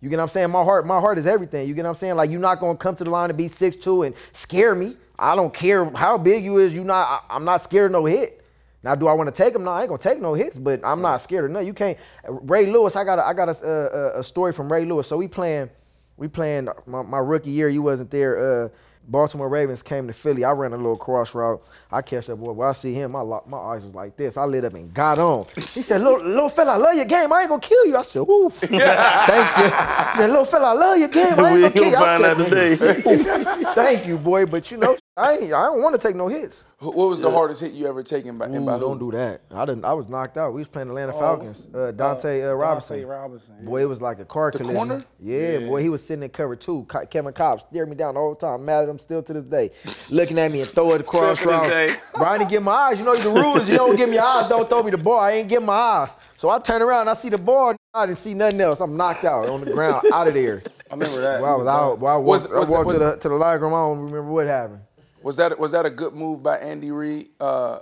You 0.02 0.10
get 0.10 0.18
what 0.18 0.24
I'm 0.24 0.30
saying? 0.30 0.52
My 0.52 0.64
heart, 0.64 0.86
my 0.86 1.00
heart 1.00 1.18
is 1.18 1.26
everything. 1.26 1.68
You 1.68 1.74
get 1.74 1.84
what 1.84 1.92
I'm 1.92 1.96
saying? 1.96 2.16
Like 2.16 2.30
you're 2.30 2.40
not 2.40 2.60
gonna 2.60 2.78
come 2.78 2.96
to 2.98 3.04
the 3.04 3.10
line 3.10 3.30
and 3.30 3.38
be 3.38 3.48
six 3.48 3.76
two 3.76 4.04
and 4.04 4.16
scare 4.34 4.76
me. 4.76 4.96
I 5.18 5.36
don't 5.36 5.54
care 5.54 5.90
how 5.92 6.18
big 6.18 6.44
you 6.44 6.58
is. 6.58 6.74
You 6.74 6.84
not. 6.84 7.24
I, 7.30 7.36
am 7.36 7.46
not 7.46 7.62
scared 7.62 7.88
of 7.88 7.92
no 7.94 8.06
hit. 8.06 8.42
Now, 8.84 8.94
do 8.94 9.08
I 9.08 9.14
want 9.14 9.34
to 9.34 9.44
take 9.44 9.56
him? 9.56 9.64
No, 9.64 9.72
I 9.72 9.82
ain't 9.82 9.90
gonna 9.90 9.98
take 9.98 10.22
no 10.22 10.36
hits, 10.36 10.60
but 10.60 10.80
I'm 10.84 11.02
not 11.02 11.20
scared 11.22 11.46
of 11.46 11.52
no. 11.52 11.60
You 11.60 11.74
can't. 11.74 11.98
Ray 12.28 12.68
Lewis, 12.68 12.96
I 12.96 13.04
got 13.04 13.18
a, 13.18 13.26
I 13.26 13.34
got 13.34 13.50
a, 13.50 13.68
a, 13.68 14.20
a 14.20 14.24
story 14.24 14.54
from 14.54 14.72
Ray 14.72 14.86
Lewis. 14.86 15.08
So 15.08 15.18
we 15.18 15.28
playing, 15.28 15.72
we 16.18 16.28
playing 16.28 16.68
my, 16.86 17.02
my 17.02 17.18
rookie 17.18 17.50
year. 17.50 17.68
You 17.68 17.82
wasn't 17.82 18.12
there. 18.12 18.66
Uh, 18.66 18.70
Baltimore 19.08 19.50
Ravens 19.50 19.84
came 19.84 20.08
to 20.08 20.14
Philly. 20.14 20.44
I 20.44 20.52
ran 20.52 20.74
a 20.74 20.78
little 20.78 20.96
cross 20.96 21.36
route. 21.36 21.64
I 21.92 22.02
catch 22.02 22.28
that 22.28 22.38
boy. 22.38 22.54
When 22.54 22.68
I 22.68 22.72
see 22.72 22.94
him, 22.94 23.12
my 23.12 23.24
my 23.46 23.58
eyes 23.58 23.84
was 23.84 23.94
like 23.94 24.18
this. 24.18 24.38
I 24.38 24.46
lit 24.46 24.66
up 24.66 24.74
and 24.74 24.94
got 24.94 25.20
on. 25.20 25.46
He 25.56 25.82
said, 25.82 26.02
"Little, 26.02 26.20
little 26.26 26.50
fella, 26.50 26.74
I 26.74 26.78
love 26.78 26.96
your 26.96 27.06
game. 27.06 27.32
I 27.32 27.42
ain't 27.42 27.50
gonna 27.50 27.62
kill 27.62 27.86
you." 27.86 27.96
I 27.98 28.02
said, 28.02 28.22
"Ooh, 28.22 28.50
thank 28.54 28.72
you." 28.72 28.78
He 28.78 30.18
said, 30.18 30.30
"Little 30.30 30.46
fella, 30.46 30.70
I 30.70 30.74
love 30.74 30.98
your 30.98 31.08
game. 31.10 31.40
I 31.40 31.52
ain't 31.54 31.62
gonna 31.62 31.72
kill 31.72 31.90
you." 31.92 31.96
I 31.96 33.16
said, 33.16 33.76
"Thank 33.76 34.08
you, 34.08 34.18
boy." 34.18 34.46
But 34.46 34.72
you 34.72 34.78
know, 34.78 34.98
I 35.18 35.38
ain't, 35.38 35.44
I 35.54 35.64
don't 35.68 35.82
want 35.82 35.96
to 35.96 36.08
take 36.08 36.14
no 36.14 36.28
hits. 36.28 36.66
What 36.80 36.94
was 37.08 37.22
the 37.22 37.32
hardest 37.32 37.62
hit 37.62 37.72
you 37.72 37.88
ever 37.88 38.04
taken 38.04 38.38
by? 38.38 38.48
Ooh, 38.50 38.54
and 38.54 38.66
by 38.66 38.78
don't 38.78 39.00
who? 39.00 39.12
do 39.12 39.18
that. 39.18 39.40
I 39.50 39.64
didn't. 39.66 39.86
I 39.86 39.94
was 39.94 40.10
knocked 40.10 40.36
out. 40.36 40.54
We 40.54 40.60
was 40.60 40.68
playing 40.68 40.90
Atlanta 40.90 41.16
Oh, 41.16 41.20
Falcons. 41.20 41.68
what's- 41.72 41.74
Uh, 41.74 41.92
Dunta 41.94 42.52
uh, 42.52 42.54
Robinson. 42.54 43.00
Dunta 43.00 43.08
Robinson, 43.10 43.56
yeah. 43.62 43.66
Boy, 43.66 43.82
it 43.84 43.86
was 43.86 44.02
like 44.02 44.20
a 44.20 44.26
car 44.26 44.52
The 44.52 44.58
collision. 44.58 44.76
corner? 44.76 45.06
Yeah, 45.22 45.60
boy, 45.60 45.82
he 45.82 45.88
was 45.88 46.06
sitting 46.06 46.22
in 46.24 46.30
cover 46.32 46.58
two. 46.58 46.86
Kevin 47.10 47.32
Kolb 47.32 47.62
stared 47.62 47.88
me 47.88 47.96
down 47.96 48.16
the 48.16 48.20
whole 48.20 48.36
time. 48.36 48.66
Mad 48.66 48.84
at 48.84 48.90
him 48.90 49.00
still 49.00 49.24
to 49.24 49.32
this 49.32 49.46
day, 49.46 49.72
looking 50.10 50.38
at 50.38 50.52
me 50.52 50.60
and 50.60 50.70
throw 50.70 50.92
it 50.96 51.00
across 51.02 51.40
Still 51.40 51.54
to 51.54 51.70
this 51.70 51.72
route. 51.72 51.88
day. 51.88 51.96
Bro, 52.16 52.26
I 52.28 52.38
didn't 52.38 52.50
give 52.50 52.64
my 52.64 52.74
eyes. 52.74 53.00
You 53.00 53.06
know 53.06 53.16
the 53.16 53.30
rule 53.30 53.56
is 53.58 53.70
you 53.70 53.78
don't 53.78 53.96
give 53.96 54.10
me 54.10 54.18
eyes. 54.18 54.50
Don't 54.50 54.68
throw 54.68 54.84
me 54.84 54.92
the 54.92 54.98
ball. 54.98 55.20
I 55.20 55.32
ain't 55.32 55.48
give 55.48 55.64
my 55.64 55.74
eyes. 55.74 56.10
So 56.36 56.50
I 56.50 56.60
turn 56.60 56.82
around. 56.82 57.08
I 57.08 57.14
see 57.14 57.30
the 57.30 57.38
ball. 57.38 57.74
I 57.94 58.06
didn't 58.06 58.18
see 58.18 58.34
nothing 58.34 58.60
else. 58.60 58.82
I'm 58.82 58.98
knocked 58.98 59.24
out 59.24 59.48
on 59.48 59.64
the 59.64 59.72
ground, 59.72 60.06
out 60.14 60.28
of 60.28 60.34
there. 60.34 60.62
I 60.92 60.94
remember 60.96 61.22
that. 61.22 61.40
Boy, 61.40 61.46
I 61.48 61.56
was 61.56 61.68
out. 61.68 62.00
Boy, 62.02 62.08
I 62.08 62.18
Was- 62.18 62.44
walked, 62.44 62.54
was- 62.60 62.70
I 62.70 62.72
walked 62.74 62.88
was- 62.88 62.98
to 62.98 63.04
the 63.06 63.18
to 63.18 63.30
the 63.30 63.36
locker 63.36 63.64
room. 63.64 63.74
I 63.74 63.78
don't 63.78 64.00
remember 64.00 64.30
what 64.30 64.46
happened. 64.46 64.82
Was 65.26 65.38
that 65.38 65.58
was 65.58 65.72
that 65.72 65.88
a 65.88 65.90
good 65.90 66.14
move 66.14 66.44
by 66.44 66.60
Andy 66.60 66.92
Reid 66.92 67.30
uh, 67.40 67.80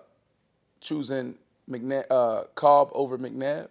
choosing 0.80 1.36
McNabb, 1.70 2.06
uh, 2.10 2.44
Kolb 2.56 2.90
over 2.94 3.18
McNabb? 3.18 3.68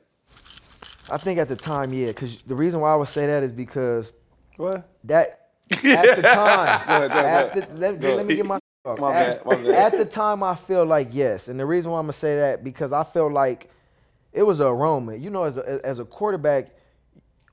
I 1.10 1.16
think 1.16 1.38
at 1.38 1.48
the 1.48 1.56
time, 1.56 1.94
yeah, 1.94 2.08
because 2.08 2.36
the 2.42 2.54
reason 2.54 2.80
why 2.80 2.92
I 2.92 2.96
would 2.96 3.08
say 3.08 3.26
that 3.26 3.42
is 3.42 3.50
because 3.50 4.12
What? 4.58 4.86
that 5.04 5.48
at 5.70 6.16
the 6.16 6.22
time, 6.34 6.86
Go 6.86 6.96
ahead, 6.96 7.10
go 7.12 7.18
ahead, 7.18 7.56
at 7.56 7.70
the- 7.70 7.74
let, 7.78 7.98
let 8.02 8.26
me 8.26 8.34
get 8.36 8.44
my. 8.44 8.58
My 8.84 8.92
at, 9.14 9.44
bad, 9.44 9.46
my 9.46 9.54
bad. 9.54 9.74
at 9.74 9.98
the 9.98 10.04
time, 10.04 10.42
I 10.42 10.54
feel 10.54 10.84
like 10.84 11.08
yes, 11.12 11.48
and 11.48 11.58
the 11.58 11.64
reason 11.64 11.92
why 11.92 11.98
I'm 11.98 12.04
gonna 12.04 12.12
say 12.12 12.36
that 12.36 12.62
because 12.62 12.92
I 12.92 13.04
feel 13.04 13.30
like 13.32 13.70
it 14.34 14.42
was 14.42 14.60
a 14.60 14.66
aroma. 14.66 15.14
You 15.16 15.30
know, 15.30 15.44
as 15.44 15.56
a 15.56 15.80
as 15.82 15.98
a 15.98 16.04
quarterback, 16.04 16.76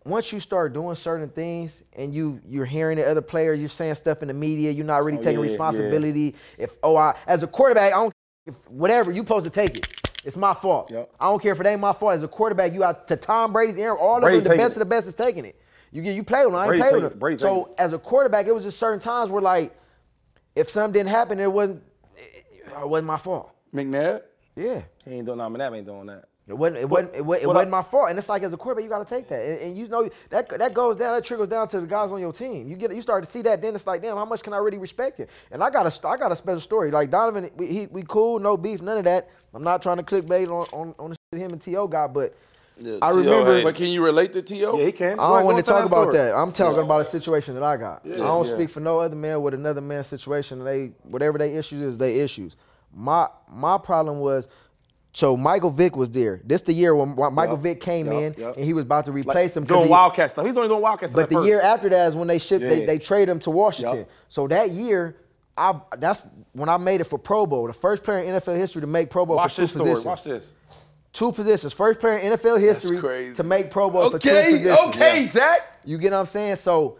once 0.09 0.33
you 0.33 0.39
start 0.39 0.73
doing 0.73 0.95
certain 0.95 1.29
things 1.29 1.83
and 1.93 2.13
you 2.13 2.41
you're 2.47 2.65
hearing 2.65 2.97
the 2.97 3.07
other 3.09 3.21
players, 3.21 3.59
you're 3.59 3.69
saying 3.69 3.95
stuff 3.95 4.21
in 4.21 4.27
the 4.27 4.33
media, 4.33 4.71
you're 4.71 4.85
not 4.85 5.03
really 5.03 5.17
Oh, 5.17 5.21
taking 5.21 5.39
yeah, 5.39 5.45
yeah. 5.45 5.51
responsibility. 5.51 6.35
If 6.57 6.75
oh, 6.83 6.95
I 6.95 7.15
as 7.27 7.43
a 7.43 7.47
quarterback, 7.47 7.93
I 7.93 7.97
don't 7.97 8.13
if 8.45 8.55
whatever 8.69 9.11
you 9.11 9.21
supposed 9.21 9.45
to 9.45 9.51
take 9.51 9.77
it. 9.77 9.87
It's 10.25 10.35
my 10.35 10.53
fault. 10.53 10.91
Yep. 10.91 11.11
I 11.19 11.25
don't 11.25 11.41
care 11.41 11.53
if 11.53 11.61
it 11.61 11.65
ain't 11.65 11.79
my 11.79 11.93
fault. 11.93 12.13
As 12.13 12.23
a 12.23 12.27
quarterback, 12.27 12.73
you 12.73 12.83
out 12.83 13.07
to 13.07 13.15
Tom 13.15 13.53
Brady's 13.53 13.77
Aaron, 13.77 13.97
all 14.01 14.19
Brady 14.19 14.39
of 14.39 14.43
them, 14.43 14.57
the 14.57 14.57
best 14.57 14.71
it. 14.75 14.81
of 14.81 14.87
the 14.89 14.93
best 14.93 15.07
is 15.07 15.13
taking 15.13 15.45
it. 15.45 15.61
You 15.91 16.01
get 16.01 16.13
you 16.15 16.23
play 16.23 16.41
with 16.41 16.49
them. 16.49 16.55
I 16.55 16.63
ain't 16.63 16.69
Brady 16.69 16.83
play 16.83 16.91
with 16.93 17.03
them. 17.03 17.11
it. 17.13 17.19
Brady 17.19 17.37
so 17.37 17.73
as 17.77 17.93
a 17.93 17.99
quarterback, 17.99 18.45
it 18.47 18.53
was 18.53 18.63
just 18.63 18.77
certain 18.77 18.99
times 18.99 19.31
where 19.31 19.41
like, 19.41 19.75
if 20.55 20.69
something 20.69 20.93
didn't 20.93 21.09
happen, 21.09 21.39
it 21.39 21.51
wasn't 21.51 21.81
it 22.17 22.87
wasn't 22.87 23.07
my 23.07 23.17
fault. 23.17 23.51
McNabb? 23.73 24.23
Yeah. 24.55 24.81
He 25.05 25.11
ain't 25.15 25.25
doing 25.25 25.37
nah, 25.37 25.49
McNabb 25.49 25.77
ain't 25.77 25.87
doing 25.87 26.07
that. 26.07 26.25
It 26.49 26.57
wasn't. 26.57 26.77
It 26.79 26.89
wasn't. 26.89 27.15
It, 27.15 27.23
wa- 27.23 27.35
it 27.35 27.45
wasn't 27.45 27.67
I- 27.67 27.69
my 27.69 27.83
fault. 27.83 28.09
And 28.09 28.17
it's 28.17 28.27
like 28.27 28.41
as 28.41 28.51
a 28.51 28.57
quarterback, 28.57 28.83
you 28.83 28.89
got 28.89 29.07
to 29.07 29.15
take 29.15 29.27
that. 29.29 29.39
And, 29.39 29.61
and 29.61 29.77
you 29.77 29.87
know 29.87 30.09
that 30.31 30.49
that 30.49 30.73
goes 30.73 30.97
down. 30.97 31.15
That 31.15 31.23
trickles 31.23 31.47
down 31.49 31.67
to 31.69 31.81
the 31.81 31.85
guys 31.87 32.11
on 32.11 32.19
your 32.19 32.33
team. 32.33 32.67
You 32.67 32.75
get. 32.75 32.93
You 32.93 33.03
start 33.03 33.23
to 33.23 33.29
see 33.29 33.43
that. 33.43 33.61
Then 33.61 33.75
it's 33.75 33.85
like, 33.85 34.01
damn, 34.01 34.17
how 34.17 34.25
much 34.25 34.41
can 34.41 34.53
I 34.53 34.57
really 34.57 34.79
respect 34.79 35.19
it? 35.19 35.29
And 35.51 35.63
I 35.63 35.69
got 35.69 35.85
a. 35.85 36.07
I 36.07 36.17
got 36.17 36.31
a 36.31 36.35
special 36.35 36.59
story. 36.59 36.89
Like 36.89 37.11
Donovan, 37.11 37.51
we, 37.55 37.67
he, 37.67 37.87
we 37.87 38.03
cool, 38.03 38.39
no 38.39 38.57
beef, 38.57 38.81
none 38.81 38.97
of 38.97 39.03
that. 39.03 39.29
I'm 39.53 39.63
not 39.63 39.83
trying 39.83 39.97
to 39.97 40.03
clickbait 40.03 40.47
on 40.47 40.65
on, 40.73 40.95
on 40.97 41.15
the 41.31 41.37
him 41.37 41.51
and 41.51 41.61
To 41.61 41.87
guy, 41.87 42.07
but 42.07 42.35
I 43.01 43.11
remember. 43.11 43.61
But 43.61 43.75
can 43.75 43.87
you 43.87 44.03
relate 44.03 44.33
to 44.33 44.41
To? 44.41 44.55
Yeah, 44.55 44.85
he 44.85 44.91
can. 44.91 45.19
I 45.19 45.37
don't 45.37 45.45
want 45.45 45.57
to 45.57 45.63
talk 45.63 45.85
about 45.85 46.09
story. 46.09 46.17
that. 46.17 46.35
I'm 46.35 46.51
talking 46.51 46.83
about 46.83 47.01
a 47.01 47.05
situation 47.05 47.53
that 47.53 47.63
I 47.63 47.77
got. 47.77 48.01
I 48.05 48.17
don't 48.17 48.47
yeah. 48.47 48.53
speak 48.55 48.71
for 48.71 48.79
no 48.79 48.99
other 48.99 49.15
man 49.15 49.41
with 49.43 49.53
another 49.53 49.81
man's 49.81 50.07
situation. 50.07 50.63
They 50.63 50.93
whatever 51.03 51.37
they 51.37 51.55
issues 51.55 51.81
is 51.81 51.97
they 51.99 52.21
issues. 52.21 52.57
My 52.91 53.27
my 53.51 53.77
problem 53.77 54.19
was. 54.19 54.49
So 55.11 55.35
Michael 55.35 55.71
Vick 55.71 55.95
was 55.95 56.09
there. 56.11 56.39
This 56.45 56.61
the 56.61 56.71
year 56.73 56.95
when 56.95 57.15
Michael 57.33 57.55
Yup, 57.55 57.59
Vick 57.63 57.81
came 57.81 58.05
yup, 58.11 58.15
in 58.15 58.35
yup. 58.37 58.55
and 58.57 58.63
he 58.65 58.73
was 58.73 58.83
about 58.83 59.05
to 59.05 59.11
Like, 59.11 59.25
replace 59.25 59.57
him. 59.57 59.63
'cause 59.65 59.75
doing 59.75 59.85
the- 59.85 59.91
Wildcat 59.91 60.29
stuff. 60.31 60.45
He's 60.45 60.55
only 60.55 60.69
doing 60.69 60.81
Wildcat 60.81 61.09
stuff. 61.09 61.21
But 61.23 61.29
the 61.29 61.35
first. 61.37 61.47
year 61.47 61.61
after 61.61 61.89
that 61.89 62.07
is 62.09 62.15
when 62.15 62.27
they 62.27 62.37
shipped. 62.37 62.61
They, 62.61 62.81
Yeah. 62.81 62.85
they 62.85 62.99
trade 62.99 63.27
him 63.27 63.39
to 63.39 63.49
Washington. 63.49 64.05
So 64.27 64.47
that 64.47 64.69
year, 64.71 65.15
I 65.57 65.75
that's 65.97 66.21
when 66.53 66.69
I 66.69 66.77
made 66.77 67.01
it 67.01 67.05
for 67.05 67.17
Pro 67.17 67.45
Bowl. 67.47 67.65
The 67.67 67.73
first 67.73 68.03
player 68.03 68.19
in 68.19 68.27
NFL 68.35 68.53
history 68.55 68.81
to 68.81 68.87
make 68.87 69.09
Pro 69.09 69.25
Bowl 69.25 69.35
Watch 69.37 69.51
for 69.53 69.55
two 69.57 69.61
this 69.63 69.71
story. 69.71 69.85
positions. 69.89 70.05
Watch 70.05 70.23
this. 70.23 70.53
Two 71.11 71.31
positions. 71.31 71.73
First 71.73 71.99
player 71.99 72.17
in 72.17 72.31
NFL 72.33 72.57
history 72.57 73.33
to 73.33 73.43
make 73.43 73.71
Pro 73.71 73.89
Bowl 73.89 74.11
for 74.11 74.19
two 74.19 74.29
Okay, 74.29 74.51
positions. 74.59 74.79
okay, 74.95 75.27
Jack. 75.27 75.79
You 75.85 75.97
get 75.97 76.11
what 76.11 76.19
I'm 76.19 76.25
saying? 76.27 76.57
So 76.57 76.97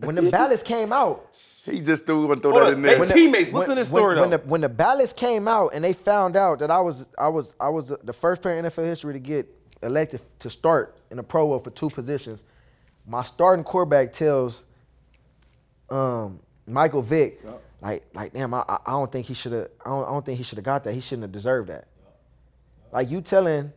when 0.00 0.14
the 0.14 0.30
ballots 0.30 0.62
came 0.62 0.90
out, 0.92 1.26
He 1.64 1.80
just 1.80 2.04
threw 2.06 2.30
and 2.30 2.42
throw 2.42 2.50
Hold 2.52 2.62
that 2.64 2.68
up. 2.72 2.76
in 2.78 2.84
Hey, 2.84 2.90
there. 2.90 2.98
When 3.00 3.08
the- 3.08 3.14
teammates, 3.14 3.50
listen 3.52 3.70
to 3.70 3.74
this 3.76 3.88
story, 3.88 4.20
when 4.20 4.30
though. 4.30 4.36
the, 4.36 4.46
when 4.46 4.60
the 4.60 4.68
ballots 4.68 5.12
came 5.14 5.48
out 5.48 5.68
and 5.74 5.82
they 5.82 5.92
found 5.94 6.36
out 6.36 6.58
that 6.58 6.70
I 6.70 6.80
was 6.80 7.06
I 7.18 7.28
was 7.28 7.54
I 7.58 7.68
was 7.70 7.88
the 7.88 8.12
first 8.12 8.42
player 8.42 8.58
in 8.58 8.64
NFL 8.66 8.84
history 8.84 9.14
to 9.14 9.18
get 9.18 9.46
elected 9.82 10.20
to 10.40 10.50
start 10.50 10.96
in 11.10 11.16
the 11.16 11.22
Pro 11.22 11.46
Bowl 11.46 11.58
for 11.58 11.70
two 11.70 11.88
positions, 11.88 12.44
my 13.06 13.22
starting 13.22 13.64
quarterback 13.64 14.12
tells 14.12 14.64
um, 15.90 16.40
Michael 16.66 17.02
Vick 17.02 17.40
like 17.80 18.04
like 18.14 18.32
damn 18.32 18.52
I 18.54 18.64
I 18.68 18.78
I 18.86 18.90
don't 18.92 19.10
think 19.10 19.26
he 19.26 19.34
should 19.34 19.52
have 19.52 19.68
I 19.84 19.88
don't, 19.90 20.04
I 20.04 20.10
don't 20.10 20.24
think 20.24 20.38
he 20.38 20.44
should 20.44 20.58
have 20.58 20.64
got 20.64 20.84
that 20.84 20.92
he 20.94 21.00
shouldn't 21.00 21.22
have 21.22 21.32
deserved 21.32 21.68
that. 21.70 21.86
Like 22.92 23.10
you 23.10 23.20
telling 23.20 23.72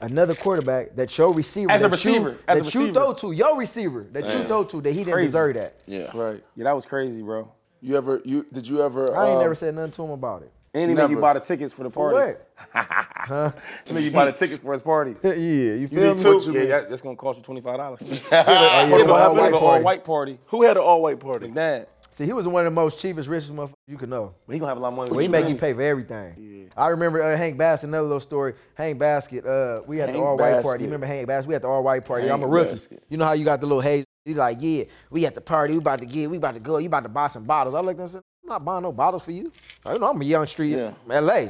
another 0.00 0.34
quarterback 0.34 0.96
that 0.96 1.16
your 1.18 1.32
receiver 1.32 1.70
As 1.70 1.82
a 1.82 1.88
that 1.88 1.90
receiver, 1.92 2.30
you, 2.30 2.38
as 2.48 2.60
a 2.60 2.62
that 2.64 2.74
you 2.74 2.92
throw 2.92 3.12
to 3.14 3.32
your 3.32 3.56
receiver 3.58 4.06
that 4.12 4.24
you 4.24 4.44
throw 4.44 4.64
to 4.64 4.80
that 4.82 4.90
he 4.92 4.98
didn't 4.98 5.12
Crazy. 5.14 5.26
deserve 5.28 5.54
that. 5.54 5.76
Yeah. 5.86 6.10
Right. 6.14 6.42
Yeah, 6.56 6.64
that 6.64 6.74
was 6.74 6.86
crazy, 6.86 7.22
bro. 7.22 7.50
You 7.82 7.96
ever 7.96 8.20
you 8.24 8.46
did 8.52 8.66
you 8.68 8.82
ever 8.82 9.16
I 9.16 9.28
ain't 9.28 9.38
uh, 9.38 9.42
never 9.42 9.54
said 9.54 9.74
nothing 9.74 9.90
to 9.92 10.02
him 10.04 10.10
about 10.10 10.42
it. 10.42 10.52
And 10.72 10.88
he 10.88 10.94
made 10.94 11.02
you 11.02 11.08
Never. 11.16 11.20
buy 11.20 11.32
the 11.34 11.40
tickets 11.40 11.72
for 11.74 11.82
the 11.82 11.90
For 11.90 12.12
party. 12.12 12.38
what? 12.74 13.54
He 13.86 13.92
made 13.92 14.04
you 14.04 14.12
buy 14.12 14.26
the 14.26 14.32
tickets 14.32 14.62
for 14.62 14.70
his 14.72 14.82
party. 14.82 15.16
yeah, 15.24 15.32
you 15.32 15.72
You 15.74 15.88
feel 15.88 16.14
need 16.14 16.16
me? 16.18 16.22
two? 16.22 16.40
You 16.40 16.52
Yeah, 16.52 16.60
mean? 16.60 16.68
that, 16.68 16.88
that's 16.88 17.00
gonna 17.00 17.16
cost 17.16 17.38
you 17.38 17.44
twenty 17.44 17.60
five 17.60 17.78
dollars. 17.78 17.98
Oh, 18.02 18.08
yeah, 18.30 18.88
What 18.90 19.00
for 19.00 19.04
about 19.06 19.20
all 19.20 19.30
an 19.32 19.36
white 19.42 19.52
all 19.54 19.60
party. 19.60 19.84
white 19.84 20.04
party? 20.04 20.38
who 20.46 20.62
had 20.62 20.76
an 20.76 20.82
all 20.84 21.02
white 21.02 21.18
party? 21.18 21.48
McNabb. 21.48 21.86
See, 22.12 22.24
he 22.26 22.32
was 22.32 22.46
one 22.48 22.66
of 22.66 22.72
the 22.72 22.74
most 22.74 22.98
cheapest, 23.00 23.28
richest 23.28 23.52
motherfuckers 23.52 23.72
you 23.86 23.96
could 23.96 24.08
know. 24.08 24.34
But 24.46 24.54
he 24.54 24.58
gonna 24.58 24.70
have 24.70 24.78
a 24.78 24.80
lot 24.80 24.88
of 24.88 24.94
money. 24.94 25.10
Well, 25.10 25.20
he 25.20 25.28
make 25.28 25.48
you 25.48 25.54
pay 25.54 25.72
for 25.72 25.82
everything. 25.82 26.34
Yeah. 26.38 26.82
I 26.82 26.88
remember 26.88 27.22
uh, 27.22 27.36
Hank 27.36 27.56
Bass, 27.56 27.84
another 27.84 28.02
little 28.02 28.20
story. 28.20 28.54
Hank 28.74 28.98
Baskett, 28.98 29.46
uh, 29.46 29.80
we 29.86 29.98
had 29.98 30.12
the 30.12 30.20
all 30.20 30.36
white 30.36 30.62
party. 30.62 30.82
You 30.82 30.88
remember 30.88 31.06
Hank 31.06 31.28
Baskett? 31.28 31.48
We 31.48 31.54
had 31.54 31.62
the 31.62 31.68
all 31.68 31.84
white 31.84 32.04
party. 32.04 32.28
I'm 32.28 32.42
a 32.42 32.46
rookie. 32.46 32.70
Baskett. 32.72 33.02
You 33.08 33.16
know 33.16 33.24
how 33.24 33.32
you 33.32 33.44
got 33.44 33.60
the 33.60 33.66
little 33.66 33.80
haze? 33.80 34.04
He's 34.24 34.36
like, 34.36 34.58
yeah, 34.60 34.84
we 35.10 35.24
at 35.24 35.34
the 35.34 35.40
party. 35.40 35.74
We 35.74 35.78
about 35.78 36.00
to 36.00 36.06
get, 36.06 36.28
we 36.28 36.36
about 36.36 36.54
to 36.54 36.60
go. 36.60 36.78
You 36.78 36.88
about 36.88 37.04
to 37.04 37.08
buy 37.08 37.28
some 37.28 37.44
bottles. 37.44 37.74
I 37.74 37.80
looked 37.80 37.90
at 37.90 37.94
him 37.98 38.00
and 38.02 38.10
said, 38.10 38.22
I'm 38.44 38.48
not 38.48 38.64
buying 38.64 38.82
no 38.82 38.92
bottles 38.92 39.24
for 39.24 39.30
you. 39.30 39.52
I 39.86 39.96
know 39.96 40.10
I'm 40.10 40.20
a 40.20 40.24
young 40.24 40.46
street, 40.46 40.76
Yeah. 40.76 40.92
LA. 41.08 41.46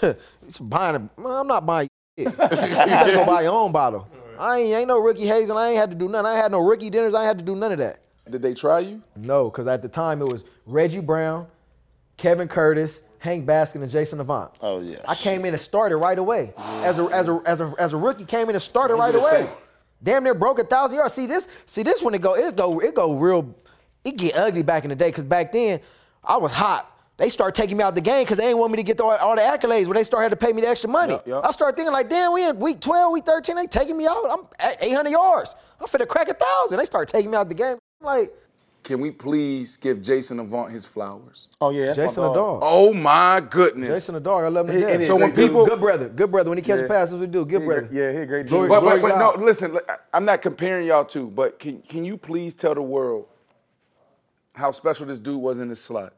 It's 0.48 0.58
buying 0.58 0.96
a, 0.96 1.28
I'm 1.28 1.46
not 1.46 1.64
buying 1.66 1.88
you 2.16 2.30
gotta 2.30 3.12
go 3.12 3.26
buy 3.26 3.42
your 3.42 3.52
own 3.52 3.70
bottle. 3.70 4.08
I 4.38 4.58
ain't, 4.58 4.70
ain't 4.74 4.88
no 4.88 4.98
rookie 4.98 5.26
hazing. 5.26 5.56
I 5.56 5.68
ain't 5.68 5.78
had 5.78 5.90
to 5.90 5.96
do 5.96 6.08
nothing. 6.08 6.26
I 6.26 6.34
ain't 6.34 6.42
had 6.42 6.52
no 6.52 6.60
rookie 6.60 6.90
dinners. 6.90 7.14
I 7.14 7.20
ain't 7.20 7.26
had 7.28 7.38
to 7.38 7.44
do 7.44 7.54
none 7.54 7.72
of 7.72 7.78
that. 7.78 8.00
Did 8.30 8.42
they 8.42 8.54
try 8.54 8.80
you? 8.80 9.02
No, 9.16 9.50
because 9.50 9.66
at 9.66 9.82
the 9.82 9.88
time 9.88 10.22
it 10.22 10.28
was 10.28 10.44
Reggie 10.66 11.00
Brown, 11.00 11.46
Kevin 12.16 12.48
Curtis, 12.48 13.00
Hank 13.18 13.46
Baskett, 13.46 13.82
and 13.82 13.90
Jason 13.90 14.20
Avant. 14.20 14.50
Oh 14.60 14.80
yeah. 14.80 14.98
I 15.06 15.14
came 15.14 15.44
in 15.44 15.54
and 15.54 15.60
started 15.60 15.96
right 15.96 16.18
away. 16.18 16.52
As 16.58 16.98
a 16.98 17.04
as 17.04 17.28
a 17.28 17.40
as 17.46 17.60
a 17.60 17.74
as 17.78 17.92
a 17.92 17.96
rookie, 17.96 18.24
came 18.24 18.48
in 18.48 18.54
and 18.54 18.62
started 18.62 18.96
right 18.96 19.14
away. 19.14 19.46
Damn 20.02 20.24
near 20.24 20.34
broke 20.34 20.58
a 20.58 20.64
thousand 20.64 20.96
yards. 20.96 21.14
See 21.14 21.26
this? 21.26 21.48
See 21.66 21.82
this 21.82 22.02
when 22.02 22.14
it 22.14 22.22
go 22.22 22.34
it 22.34 22.56
go 22.56 22.80
it 22.80 22.94
go 22.94 23.14
real. 23.14 23.54
It 24.04 24.16
get 24.18 24.36
ugly 24.36 24.62
back 24.62 24.84
in 24.84 24.90
the 24.90 24.96
day 24.96 25.08
because 25.08 25.24
back 25.24 25.52
then 25.52 25.80
I 26.22 26.36
was 26.36 26.52
hot. 26.52 26.90
They 27.16 27.28
start 27.28 27.54
taking 27.54 27.76
me 27.76 27.84
out 27.84 27.94
the 27.94 28.00
game 28.00 28.24
because 28.24 28.38
they 28.38 28.48
ain't 28.48 28.58
want 28.58 28.72
me 28.72 28.76
to 28.78 28.82
get 28.82 28.96
the, 28.96 29.04
all 29.04 29.36
the 29.36 29.42
accolades, 29.42 29.86
but 29.86 29.94
they 29.94 30.02
start 30.02 30.24
having 30.24 30.36
to 30.36 30.44
pay 30.44 30.52
me 30.52 30.62
the 30.62 30.68
extra 30.68 30.90
money. 30.90 31.12
Yup, 31.12 31.26
yup. 31.28 31.46
I 31.46 31.52
start 31.52 31.76
thinking 31.76 31.92
like, 31.92 32.10
damn, 32.10 32.32
we 32.32 32.46
in 32.46 32.58
week 32.58 32.80
12, 32.80 33.12
week 33.12 33.24
13, 33.24 33.54
they 33.54 33.66
taking 33.66 33.96
me 33.96 34.04
out. 34.08 34.24
I'm 34.28 34.46
at 34.58 34.82
800 34.82 35.10
yards. 35.10 35.54
I'm 35.80 35.86
finna 35.86 36.08
crack 36.08 36.28
a 36.28 36.34
thousand. 36.34 36.78
They 36.78 36.84
start 36.84 37.06
taking 37.06 37.30
me 37.30 37.36
out 37.36 37.48
the 37.48 37.54
game. 37.54 37.78
I'm 38.06 38.18
like, 38.20 38.32
Can 38.82 39.00
we 39.00 39.10
please 39.10 39.76
give 39.78 40.02
Jason 40.02 40.38
Avant 40.40 40.70
his 40.70 40.84
flowers? 40.84 41.48
Oh 41.58 41.70
yeah, 41.70 41.86
that's 41.86 41.98
Jason 42.00 42.22
my 42.22 42.28
the 42.28 42.34
dog. 42.34 42.60
dog. 42.60 42.62
Oh 42.62 42.92
my 42.92 43.42
goodness. 43.48 43.88
Jason 43.88 44.14
the 44.14 44.20
dog, 44.20 44.44
I 44.44 44.48
love 44.48 44.68
him 44.68 44.74
to 44.80 44.86
He- 44.92 44.98
death. 44.98 45.06
So 45.06 45.14
when 45.14 45.22
Like, 45.24 45.34
good- 45.34 45.46
people- 45.48 45.66
good 45.66 45.80
brother, 45.80 46.08
good 46.10 46.30
brother. 46.30 46.50
When 46.50 46.58
he 46.58 46.62
catches 46.62 46.82
Yeah. 46.82 46.88
passes, 46.88 47.18
we 47.18 47.26
do. 47.26 47.46
Good 47.46 47.62
He 47.62 47.66
brother. 47.66 47.88
Yeah, 47.90 48.12
he 48.12 48.18
a 48.18 48.26
great 48.26 48.46
Glory- 48.46 48.64
dude. 48.64 48.68
But, 48.68 48.80
glory 48.80 49.00
but, 49.00 49.08
but 49.18 49.38
no, 49.38 49.42
listen, 49.42 49.78
I- 49.88 49.96
I'm 50.12 50.26
not 50.26 50.42
comparing 50.42 50.86
y'all 50.86 51.04
two, 51.06 51.30
but 51.30 51.58
can, 51.58 51.80
can 51.88 52.04
you 52.04 52.18
please 52.18 52.54
tell 52.54 52.74
the 52.74 52.82
world 52.82 53.24
how 54.52 54.70
special 54.70 55.06
this 55.06 55.18
dude 55.18 55.40
was 55.40 55.58
in 55.58 55.68
the 55.68 55.76
slot? 55.76 56.12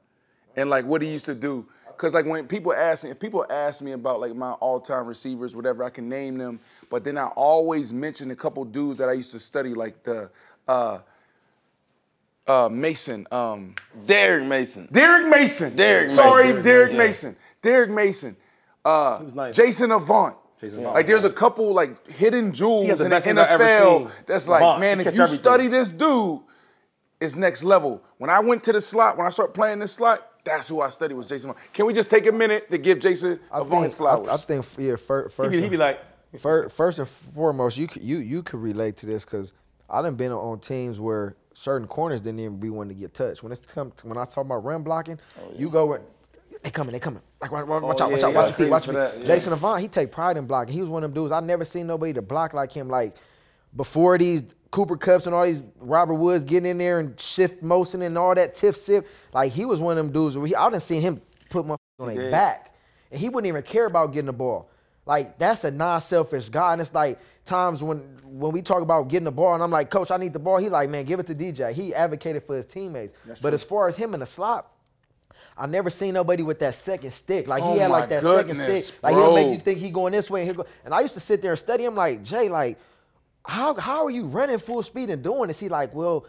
And 0.57 0.69
like 0.69 0.85
what 0.87 1.03
he 1.03 1.09
used 1.13 1.27
to 1.27 1.35
do? 1.37 1.67
Cause 1.99 2.13
like 2.15 2.27
when 2.27 2.47
people 2.49 2.73
ask 2.75 3.05
me, 3.05 3.11
if 3.11 3.21
people 3.21 3.47
ask 3.49 3.81
me 3.81 3.93
about 3.93 4.21
like 4.21 4.35
my 4.35 4.53
all-time 4.53 5.07
receivers, 5.07 5.55
whatever, 5.55 5.83
I 5.85 5.89
can 5.91 6.09
name 6.09 6.37
them, 6.37 6.59
but 6.91 7.05
then 7.05 7.17
I 7.17 7.27
always 7.29 7.93
mention 7.93 8.31
a 8.33 8.37
couple 8.37 8.65
dudes 8.65 8.99
that 8.99 9.09
I 9.09 9.13
used 9.13 9.31
to 9.33 9.39
study, 9.39 9.73
like 9.73 10.03
the 10.03 10.31
uh 10.67 10.99
uh, 12.47 12.69
Mason. 12.71 13.27
Um, 13.31 13.75
Derrick 14.07 14.47
Mason. 14.47 14.89
Derrick 14.93 15.27
Mason. 15.29 15.75
Derrick 15.77 16.11
Sorry, 16.11 16.49
Mason. 16.49 16.63
Derrick 16.63 16.93
Yeah. 16.93 16.99
Mason. 16.99 17.37
Derrick 17.63 17.91
Mason. 17.91 18.37
Uh, 18.85 19.19
was 19.23 19.35
nice. 19.35 19.57
Jason 19.57 19.91
Avant. 19.91 20.37
Jason 20.61 20.79
Avant 20.79 20.95
Like 20.95 21.07
was 21.07 21.23
there's 21.23 21.25
a 21.25 21.37
couple 21.37 21.73
like 21.75 22.09
hidden 22.09 22.53
jewels 22.53 22.83
He 22.85 22.89
had 22.89 22.99
the 22.99 23.05
in 23.05 23.11
the 23.11 23.17
best 23.17 23.27
ever 23.27 23.65
NFL. 23.65 23.99
seen. 23.99 24.11
That's 24.27 24.49
like, 24.49 24.61
Avant, 24.63 24.81
man, 24.81 25.01
if 25.01 25.07
you 25.07 25.11
everything. 25.13 25.39
study 25.39 25.69
this 25.69 25.91
dude, 25.91 26.41
it's 27.21 27.35
next 27.37 27.65
level. 27.65 28.03
When 28.19 28.31
I 28.31 28.41
went 28.41 28.63
to 28.65 28.73
the 28.73 28.81
slot, 28.81 29.17
when 29.19 29.27
I 29.27 29.31
started 29.31 29.53
playing 29.55 29.81
this 29.81 29.93
slot, 29.93 30.27
that's 30.45 30.69
who 30.69 30.81
I 30.81 30.91
studied 30.91 31.15
was 31.15 31.27
Jason. 31.29 31.51
Avant. 31.51 31.63
Can 31.73 31.87
we 31.87 31.93
just 31.93 32.09
take 32.11 32.27
a 32.27 32.33
minute 32.33 32.71
to 32.71 32.79
give 32.79 33.01
Jason 33.01 33.41
I 33.51 33.61
Avant 33.61 33.83
his 33.83 33.95
flowers? 33.95 34.29
I, 34.29 34.35
I 34.35 34.37
think 34.37 34.65
yeah. 34.79 34.97
First, 34.97 35.37
He 35.43 35.49
be, 35.49 35.63
he 35.63 35.69
be 35.69 35.77
like, 35.77 36.01
First, 36.39 36.77
first 36.77 36.99
and 36.99 37.09
foremost, 37.09 37.79
you 37.79 37.87
could, 37.87 38.03
you 38.03 38.19
you 38.19 38.43
could 38.43 38.61
relate 38.61 38.97
to 38.99 39.07
this 39.07 39.25
because 39.25 39.55
I 39.89 40.03
done 40.03 40.15
been 40.17 40.33
on 40.33 40.61
teams 40.61 41.01
where 41.01 41.35
certain 41.57 41.89
corners 41.89 42.21
didn't 42.21 42.41
even 42.41 42.59
be 42.59 42.69
one 42.69 42.87
to 42.89 42.95
get 42.95 43.15
touched. 43.15 43.43
When 43.43 43.51
it's 43.51 43.61
come 43.63 43.91
when 44.03 44.19
I 44.19 44.25
talk 44.25 44.45
about 44.45 44.63
run 44.65 44.83
blocking, 44.83 45.19
you 45.57 45.71
go 45.71 45.87
with 45.87 46.03
they 46.63 46.71
coming, 46.71 46.93
they 46.93 47.01
coming. 47.01 47.23
Like 47.41 47.51
watch, 47.51 47.67
watch, 47.67 47.83
watch 47.83 48.01
Oh, 48.01 48.05
out, 48.05 48.11
yeah, 48.11 48.15
watch 48.17 48.25
out, 48.25 48.35
watch 48.35 48.49
your 48.49 48.57
feet, 48.57 48.71
watch 48.71 48.87
your 48.87 49.11
feet. 49.11 49.21
yeah. 49.21 49.27
Jason 49.27 49.53
Avant, 49.53 49.81
he 49.81 49.89
take 49.89 50.13
pride 50.13 50.37
in 50.37 50.47
blocking. 50.47 50.75
He 50.75 50.81
was 50.81 50.91
one 50.91 51.03
of 51.03 51.13
them 51.15 51.23
dudes. 51.23 51.33
I 51.33 51.41
never 51.41 51.65
seen 51.65 51.87
nobody 51.87 52.13
to 52.13 52.23
block 52.23 52.53
like 52.53 52.73
him. 52.73 52.89
Like 52.89 53.17
before 53.75 54.19
these 54.19 54.45
Cooper 54.71 54.97
Kupps 54.97 55.27
and 55.27 55.35
all 55.35 55.45
these 55.47 55.63
Robert 55.79 56.15
Woods 56.15 56.45
getting 56.45 56.71
in 56.71 56.79
there 56.79 56.99
and 57.01 57.19
shift 57.19 57.63
motion 57.63 58.03
and 58.03 58.19
all 58.19 58.35
that 58.35 58.55
tiff 58.55 58.77
sip. 58.77 59.07
Like 59.33 59.53
he 59.53 59.65
was 59.65 59.81
one 59.81 59.93
of 59.93 60.05
them 60.05 60.13
dudes 60.13 60.37
where 60.37 60.47
he, 60.47 60.55
I 60.55 60.69
done 60.69 60.81
seen 60.81 61.01
him 61.01 61.23
put 61.49 61.67
my 61.67 61.77
on 62.01 62.15
their 62.15 62.31
back, 62.31 62.75
and 63.11 63.19
he 63.19 63.31
wouldn't 63.31 63.47
even 63.49 63.63
care 63.63 63.87
about 63.87 64.13
getting 64.13 64.27
the 64.27 64.33
ball. 64.35 64.69
Like 65.07 65.39
that's 65.39 65.65
a 65.65 65.71
non-selfish 65.71 66.51
guy, 66.51 66.73
and 66.75 66.83
it's 66.83 66.93
like 66.95 67.19
times 67.47 67.83
when 67.83 67.99
when 68.25 68.53
we 68.53 68.61
talk 68.61 68.83
about 68.83 69.09
getting 69.09 69.25
the 69.25 69.33
ball, 69.33 69.55
and 69.55 69.63
I'm 69.63 69.71
like, 69.71 69.91
Coach, 69.91 70.11
I 70.11 70.19
need 70.19 70.33
the 70.33 70.39
ball. 70.39 70.59
He 70.59 70.69
like, 70.69 70.91
man, 70.91 71.05
give 71.05 71.21
it 71.21 71.27
to 71.29 71.35
DJ. 71.35 71.73
He 71.73 71.95
advocated 71.95 72.45
for 72.45 72.57
his 72.57 72.67
teammates. 72.67 73.15
but 73.41 73.55
as 73.55 73.63
far 73.63 73.89
as 73.89 73.97
him 73.97 74.13
in 74.15 74.21
the 74.21 74.27
slot, 74.27 74.71
I 75.57 75.67
never 75.67 75.89
seen 75.89 76.13
nobody 76.13 76.43
with 76.43 76.59
that 76.59 76.75
second 76.75 77.13
stick. 77.13 77.49
Like 77.49 77.63
Oh 77.63 77.73
he 77.73 77.79
had 77.79 77.91
like 77.91 78.11
that 78.11 78.23
goodness, 78.23 78.59
second 78.59 78.81
stick. 78.83 79.03
Like 79.03 79.15
he'll 79.15 79.35
make 79.35 79.53
you 79.53 79.59
think 79.59 79.79
he 79.79 79.91
going 79.91 80.13
this 80.13 80.29
way 80.29 80.43
and 80.43 80.51
he'll 80.51 80.65
go. 80.65 80.67
And 80.85 80.93
I 80.93 81.01
used 81.01 81.15
to 81.15 81.21
sit 81.21 81.41
there 81.41 81.53
and 81.53 81.59
study 81.59 81.85
him 81.85 81.95
like, 81.95 82.23
Jay, 82.23 82.49
like, 82.49 82.79
how 83.47 83.75
how 83.75 84.05
are 84.05 84.11
you 84.11 84.27
running 84.27 84.59
full 84.59 84.83
speed 84.83 85.09
and 85.09 85.23
doing 85.23 85.49
this? 85.49 85.59
He 85.59 85.69
like, 85.69 85.95
well, 85.95 86.27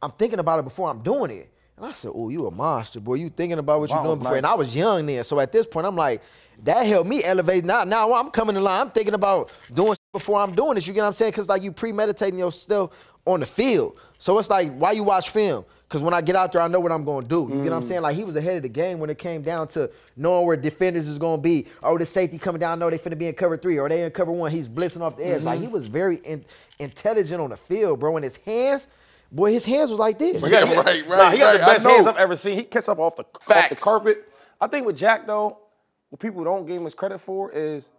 I'm 0.00 0.12
thinking 0.12 0.38
about 0.38 0.60
it 0.60 0.62
before 0.62 0.88
I'm 0.88 1.02
doing 1.02 1.30
it. 1.30 1.52
And 1.76 1.86
I 1.86 1.92
said, 1.92 2.12
oh, 2.14 2.28
you 2.28 2.46
a 2.46 2.50
monster, 2.50 3.00
boy. 3.00 3.14
You 3.14 3.30
thinking 3.30 3.58
about 3.58 3.80
what 3.80 3.90
you're 3.90 4.02
doing 4.02 4.18
before. 4.18 4.36
And. 4.36 4.46
I 4.46 4.54
was 4.54 4.76
young 4.76 5.06
then. 5.06 5.24
So 5.24 5.40
at 5.40 5.50
this 5.50 5.66
point, 5.66 5.86
I'm 5.86 5.96
like, 5.96 6.22
that 6.64 6.82
helped 6.82 7.08
me 7.08 7.24
elevate. 7.24 7.64
Now, 7.64 7.84
now 7.84 8.12
I'm 8.12 8.30
coming 8.30 8.54
in 8.54 8.62
line. 8.62 8.82
I'm 8.82 8.90
thinking 8.90 9.14
about 9.14 9.50
doing 9.72 9.96
before 10.12 10.40
I'm 10.40 10.54
doing 10.54 10.74
this. 10.74 10.86
You 10.86 10.94
get 10.94 11.02
what 11.02 11.08
I'm 11.08 11.14
saying? 11.14 11.32
Because 11.32 11.48
like 11.48 11.62
you 11.62 11.72
premeditating 11.72 12.38
yourself 12.38 13.12
on 13.24 13.40
the 13.40 13.46
field. 13.46 13.98
So 14.18 14.38
it's 14.38 14.50
like, 14.50 14.72
why 14.74 14.92
you 14.92 15.04
watch 15.04 15.30
film? 15.30 15.64
Because 15.88 16.02
when 16.02 16.14
I 16.14 16.20
get 16.20 16.36
out 16.36 16.52
there, 16.52 16.62
I 16.62 16.68
know 16.68 16.78
what 16.78 16.92
I'm 16.92 17.04
going 17.04 17.24
to 17.24 17.28
do. 17.28 17.52
You 17.52 17.62
get 17.62 17.72
what 17.72 17.82
I'm 17.82 17.86
saying? 17.86 18.02
Like 18.02 18.14
he 18.14 18.22
was 18.22 18.36
ahead 18.36 18.56
of 18.56 18.62
the 18.62 18.68
game 18.68 19.00
when 19.00 19.10
it 19.10 19.18
came 19.18 19.42
down 19.42 19.66
to 19.68 19.90
knowing 20.16 20.46
where 20.46 20.56
defenders 20.56 21.08
is 21.08 21.18
going 21.18 21.38
to 21.38 21.42
be. 21.42 21.66
Oh, 21.82 21.98
the 21.98 22.06
safety 22.06 22.38
coming 22.38 22.60
down. 22.60 22.78
I 22.78 22.80
know 22.80 22.90
they 22.90 22.98
finna 22.98 23.18
be 23.18 23.26
in 23.26 23.34
cover 23.34 23.56
three 23.56 23.78
or 23.78 23.88
they 23.88 24.04
in 24.04 24.10
cover 24.12 24.30
one. 24.30 24.52
He's 24.52 24.68
blitzing 24.68 25.00
off 25.00 25.16
the 25.16 25.26
edge. 25.26 25.42
Like 25.42 25.60
he 25.60 25.66
was 25.66 25.86
very 25.86 26.16
in, 26.18 26.44
intelligent 26.78 27.40
on 27.40 27.50
the 27.50 27.56
field, 27.56 27.98
bro. 27.98 28.16
And 28.16 28.22
his 28.22 28.36
hands, 28.36 28.86
boy, 29.32 29.52
his 29.52 29.64
hands 29.64 29.90
was 29.90 29.98
like 29.98 30.18
this. 30.18 30.48
yeah, 30.48 30.60
right, 30.74 31.06
right, 31.08 31.08
nah, 31.08 31.30
he 31.30 31.38
got 31.38 31.46
right. 31.46 31.60
the 31.60 31.66
best 31.66 31.86
hands 31.86 32.06
I've 32.06 32.16
ever 32.16 32.36
seen. 32.36 32.56
He 32.56 32.64
catch 32.64 32.88
up 32.88 33.00
off 33.00 33.16
the, 33.16 33.24
off 33.24 33.68
the 33.68 33.76
carpet. 33.76 34.28
I 34.60 34.68
think 34.68 34.86
with 34.86 34.96
Jack 34.96 35.26
though, 35.26 35.58
what 36.10 36.20
people 36.20 36.44
don't 36.44 36.66
give 36.66 36.76
him 36.76 36.84
his 36.84 36.94
credit 36.94 37.18
for 37.18 37.50
is 37.50 37.90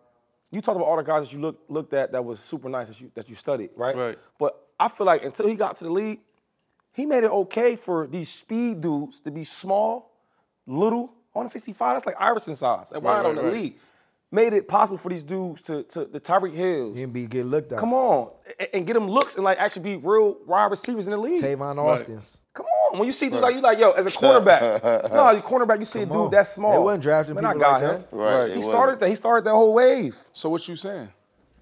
you 0.52 0.62
talked 0.62 0.76
about 0.76 0.86
all 0.88 0.98
the 0.98 1.04
guys 1.04 1.24
that 1.24 1.34
you 1.34 1.40
look, 1.40 1.60
looked 1.70 1.94
at 1.94 2.12
that 2.12 2.24
was 2.24 2.40
super 2.40 2.70
nice 2.70 2.90
that 2.90 3.00
you 3.00 3.12
that 3.16 3.30
you 3.30 3.36
studied, 3.36 3.70
right? 3.76 3.96
Right. 3.96 4.18
But 4.38 4.68
I 4.80 4.90
feel 4.90 5.08
like 5.08 5.24
until 5.24 5.48
he 5.48 5.56
got 5.56 5.78
to 5.78 5.86
the 5.86 5.90
league, 5.90 6.20
he 6.94 7.06
made 7.06 7.24
it 7.24 7.32
okay 7.32 7.76
for 7.76 8.06
these 8.06 8.30
speed 8.30 8.82
dudes 8.82 9.22
to 9.22 9.32
be 9.32 9.44
small, 9.44 10.12
little, 10.68 11.14
on 11.34 11.46
the 11.46 11.50
65. 11.50 11.96
That's 11.96 12.06
like 12.06 12.16
Iverson 12.20 12.56
size. 12.56 12.92
And 12.92 13.02
wide 13.02 13.18
right, 13.18 13.26
on 13.28 13.36
the 13.36 13.44
right. 13.44 13.54
league. 13.54 13.76
Made 14.34 14.54
it 14.54 14.68
possible 14.68 14.98
for 14.98 15.10
these 15.10 15.24
dudes 15.24 15.62
to 15.64 15.84
to 15.84 16.06
the 16.06 16.20
Tyreek 16.20 16.54
Hills. 16.54 16.96
He 16.96 17.02
didn't 17.02 17.14
be 17.14 17.28
get 17.28 17.46
looked 17.46 17.72
at. 17.72 17.80
Come 17.80 17.94
on, 17.94 18.32
a- 18.60 18.76
and 18.76 18.86
get 18.86 18.94
them 18.94 19.10
looks 19.10 19.36
and 19.36 19.44
like 19.44 19.58
actually 19.58 19.84
be 19.84 19.96
real 19.98 20.38
wide 20.46 20.72
receivers 20.72 21.08
in 21.08 21.12
the 21.12 21.18
league. 21.18 21.42
Tavon 21.42 21.78
Austin's. 21.78 22.41
Come 22.54 22.66
on, 22.66 23.00
when 23.00 23.06
you 23.06 23.14
see 23.14 23.30
dudes 23.30 23.42
like 23.44 23.56
you 23.56 23.62
like 23.62 23.80
yo 23.80 23.92
as 23.92 24.06
a 24.06 24.12
quarterback, 24.22 24.84
no, 25.12 25.32
you 25.32 25.42
cornerback 25.42 25.80
you 25.80 25.86
see 25.86 26.02
a 26.02 26.06
dude 26.06 26.16
on. 26.16 26.32
that 26.32 26.48
small. 26.48 26.74
They 26.74 26.80
wasn't 26.80 27.04
drafting 27.04 27.36
Man, 27.36 27.46
I 27.46 27.54
people 27.54 27.62
got 27.62 27.82
like 27.82 27.92
him. 27.94 28.02
that. 28.12 28.16
Right, 28.16 28.52
He 28.54 28.60
it 28.60 28.64
started 28.64 29.00
that. 29.00 29.10
He 29.10 29.16
started 29.16 29.46
that 29.46 29.52
whole 29.54 29.74
wave. 29.74 30.18
so 30.34 30.50
what 30.50 30.68
you 30.68 30.76
saying? 30.76 31.10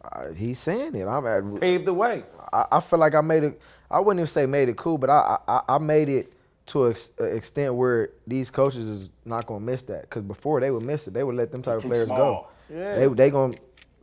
Uh, 0.04 0.32
he's 0.34 0.58
saying 0.60 0.96
it. 0.96 1.06
I'm 1.06 1.26
at, 1.28 1.60
Paved 1.62 1.86
the 1.86 1.94
way. 1.94 2.24
I, 2.52 2.66
I 2.72 2.80
feel 2.80 2.98
like 3.00 3.14
I 3.14 3.22
made 3.22 3.44
it. 3.44 3.62
I 3.92 4.00
wouldn't 4.00 4.20
even 4.20 4.28
say 4.28 4.46
made 4.46 4.70
it 4.70 4.78
cool, 4.78 4.98
but 4.98 5.10
I 5.10 5.38
I, 5.48 5.62
I 5.70 5.78
made 5.78 6.10
it 6.10 6.34
to 6.68 6.86
an 6.86 6.92
ex, 6.92 7.12
a 7.20 7.24
extent 7.26 7.76
where 7.76 8.10
these 8.26 8.50
coaches 8.50 8.88
is 8.88 9.10
not 9.26 9.46
gonna 9.46 9.60
miss 9.60 9.84
that. 9.84 10.02
Because 10.04 10.24
before 10.24 10.60
they 10.60 10.72
would 10.72 10.84
miss 10.84 11.08
it, 11.08 11.14
they 11.14 11.24
would 11.24 11.36
let 11.36 11.52
them 11.52 11.62
type 11.62 11.78
of 11.78 11.82
too 11.84 11.90
players 11.90 12.06
go. 12.06 12.16
small. 12.16 12.52
Yeah. 12.74 12.96
They 12.96 13.08
they 13.08 13.30
gonna. 13.30 13.56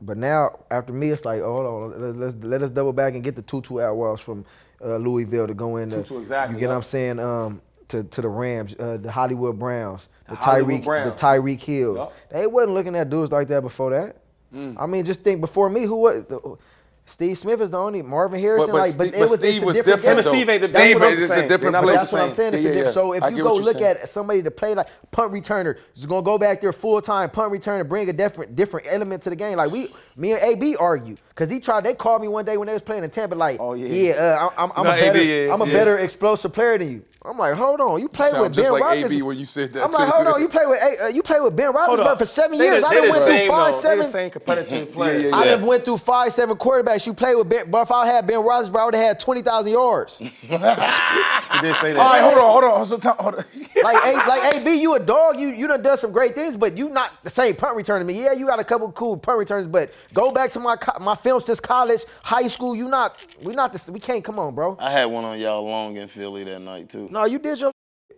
But 0.02 0.18
now 0.18 0.58
after 0.70 0.92
me, 0.92 1.10
it's 1.10 1.24
like, 1.24 1.40
oh, 1.40 1.56
hold 1.56 1.94
on, 1.94 2.02
let's, 2.02 2.16
let's 2.34 2.44
let 2.44 2.62
us 2.62 2.70
double 2.70 2.92
back 2.92 3.14
and 3.14 3.24
get 3.24 3.34
the 3.34 3.40
Tutu 3.42 3.80
out 3.80 3.94
Atwells 3.96 4.20
from 4.20 4.44
uh, 4.84 4.96
Louisville 4.96 5.46
to 5.46 5.54
go 5.54 5.76
in. 5.76 5.90
Tutu, 5.90 6.18
exactly, 6.18 6.56
You 6.56 6.60
get 6.60 6.68
what. 6.68 6.76
I'm 6.76 6.82
saying? 6.82 7.18
Um, 7.18 7.62
to, 7.88 8.02
to 8.02 8.20
the 8.20 8.28
Rams, 8.28 8.74
uh, 8.78 8.96
the 8.96 9.10
Hollywood 9.10 9.58
Browns, 9.58 10.08
the, 10.28 10.34
Hollywood 10.34 10.82
Tyreek, 10.82 11.16
the 11.16 11.22
Tyreek 11.22 11.60
Hills. 11.60 11.96
Yup. 11.98 12.12
They 12.30 12.46
wasn't 12.46 12.74
looking 12.74 12.96
at 12.96 13.10
dudes 13.10 13.30
like 13.30 13.48
that 13.48 13.62
before 13.62 13.90
that. 13.90 14.16
Mm. 14.54 14.76
I 14.78 14.86
mean, 14.86 15.04
just 15.04 15.20
think 15.20 15.40
before 15.40 15.68
me, 15.70 15.82
who 15.82 15.96
was 15.96 16.24
the, 16.24 16.56
Steve 17.08 17.38
Smith 17.38 17.60
is 17.60 17.70
the 17.70 17.78
only 17.78 18.02
Marvin 18.02 18.40
Harrison. 18.40 18.66
But- 18.72 18.72
but 18.72 18.80
like, 18.80 18.98
but 18.98 19.06
Steve- 19.08 19.14
it 19.14 19.18
but 19.20 19.30
was, 19.30 19.38
Steve 19.38 19.54
it's 19.54 19.62
a 19.62 19.66
was 19.66 19.76
different 19.76 20.02
different, 20.02 20.24
game. 20.24 20.32
Steve 20.34 20.48
ain't 20.48 20.62
the 20.62 20.68
Steve 20.68 20.80
that's 20.80 20.94
what 20.94 21.02
I'm 21.06 21.12
is 21.18 21.30
a 21.30 21.48
different 21.48 21.72
They're 21.72 21.82
place. 21.82 21.96
That's 21.98 22.12
what 22.12 22.22
I'm 22.22 22.32
saying. 22.34 22.54
It's 22.54 22.62
Yeah, 22.64 22.68
a 22.70 22.74
different. 22.74 22.86
yeah, 22.96 23.02
So 23.02 23.12
if 23.12 23.22
I 23.22 23.28
you 23.28 23.42
go 23.44 23.54
look 23.54 23.78
saying. 23.78 23.84
at 24.02 24.08
somebody 24.08 24.42
to 24.42 24.50
play 24.50 24.74
like 24.74 24.88
punt 25.12 25.32
returner, 25.32 25.76
is 25.94 26.04
gonna 26.04 26.22
go 26.22 26.36
back 26.36 26.60
there 26.60 26.72
full 26.72 27.00
time 27.00 27.30
punt 27.30 27.52
returner, 27.52 27.88
bring 27.88 28.08
a 28.10 28.12
different 28.12 28.56
different 28.56 28.88
element 28.90 29.22
to 29.22 29.30
the 29.30 29.36
game. 29.36 29.56
Like 29.56 29.70
we, 29.70 29.88
me 30.16 30.32
and 30.32 30.42
AB 30.42 30.76
argue 30.76 31.16
because 31.28 31.48
he 31.48 31.60
tried. 31.60 31.84
They 31.84 31.94
called 31.94 32.22
me 32.22 32.28
one 32.28 32.44
day 32.44 32.56
when 32.56 32.66
they 32.66 32.72
was 32.72 32.82
playing 32.82 33.04
in 33.04 33.10
Tampa. 33.10 33.36
Like, 33.36 33.60
Oh, 33.60 33.74
yeah. 33.74 33.86
yeah, 33.86 34.12
uh, 34.44 34.50
I'm, 34.58 34.72
I'm 34.76 34.84
know 34.84 34.90
a 34.90 34.94
better, 35.00 35.18
is, 35.18 35.50
I'm 35.52 35.60
a 35.60 35.66
yeah. 35.66 35.72
better 35.72 35.98
explosive 35.98 36.52
player 36.52 36.76
than 36.78 36.90
you. 36.90 37.02
I'm 37.24 37.36
like, 37.36 37.54
hold 37.54 37.80
on, 37.80 38.00
you 38.00 38.08
play 38.08 38.30
sound 38.30 38.42
with 38.42 38.52
just 38.54 38.70
Ben 38.70 38.80
like 38.80 38.98
Roethlisberger. 38.98 39.04
AB 39.06 39.22
when 39.22 39.36
you 39.38 39.46
said 39.46 39.72
that, 39.72 39.84
I'm 39.84 39.90
like, 39.90 40.08
hold 40.08 40.28
on, 40.28 40.40
you 40.40 40.48
play 40.48 40.64
with 40.64 40.80
uh, 41.02 41.06
you 41.08 41.22
play 41.24 41.40
with 41.40 41.56
Ben 41.56 41.72
Hold 41.74 42.18
for 42.18 42.24
seven 42.24 42.56
years. 42.58 42.84
I 42.84 42.94
they 42.94 43.00
done 43.00 43.10
went 43.10 43.24
through 43.24 43.48
five, 43.48 43.74
seven. 43.74 44.04
same 44.04 44.30
competitive 44.30 44.92
players. 44.92 45.32
I 45.32 45.44
yeah. 45.44 45.50
done 45.56 45.66
went 45.66 45.84
through 45.84 45.98
five, 45.98 46.32
seven 46.32 46.56
quarterbacks. 46.56 46.95
You 47.04 47.12
play 47.12 47.34
with 47.34 47.48
Ben, 47.48 47.68
but 47.70 47.82
if 47.82 47.90
I 47.90 48.06
had 48.06 48.26
Ben 48.26 48.38
Roethlisberger, 48.38 48.78
I 48.78 48.84
would 48.84 48.94
have 48.94 49.04
had 49.04 49.20
twenty 49.20 49.42
thousand 49.42 49.72
yards. 49.72 50.22
He 51.56 51.60
did 51.62 51.76
say 51.76 51.92
that. 51.92 52.00
All 52.00 52.10
right, 52.12 52.20
hold 52.20 52.34
on, 52.34 52.62
hold 52.62 52.64
on. 52.64 52.86
So, 52.86 52.98
hold 53.12 53.36
on. 53.36 53.44
like, 53.82 54.04
A, 54.04 54.12
like 54.28 54.54
AB, 54.56 54.74
you 54.80 54.94
a 54.94 55.00
dog. 55.00 55.38
You 55.38 55.48
you 55.48 55.66
done 55.66 55.82
done 55.82 55.96
some 55.96 56.12
great 56.12 56.34
things, 56.34 56.56
but 56.56 56.76
you 56.76 56.88
not 56.90 57.12
the 57.24 57.30
same 57.30 57.54
punt 57.56 57.76
return 57.76 57.98
to 58.00 58.04
me. 58.04 58.22
Yeah, 58.22 58.32
you 58.32 58.46
got 58.46 58.60
a 58.60 58.64
couple 58.64 58.90
cool 58.92 59.16
punt 59.16 59.38
returns, 59.38 59.66
but 59.66 59.92
go 60.12 60.32
back 60.32 60.50
to 60.52 60.60
my 60.60 60.76
co- 60.76 60.98
my 61.02 61.14
film 61.14 61.40
since 61.40 61.60
college, 61.60 62.02
high 62.22 62.46
school. 62.46 62.76
You 62.76 62.88
not 62.88 63.24
we 63.40 63.54
not 63.54 63.72
the, 63.72 63.92
we 63.92 64.00
can't 64.00 64.24
come 64.24 64.38
on, 64.38 64.54
bro. 64.54 64.76
I 64.78 64.90
had 64.90 65.06
one 65.06 65.24
on 65.24 65.38
y'all 65.38 65.64
long 65.64 65.96
in 65.96 66.08
Philly 66.08 66.44
that 66.44 66.60
night 66.60 66.90
too. 66.90 67.08
No, 67.10 67.24
you 67.24 67.38
did 67.38 67.60
your 67.60 67.72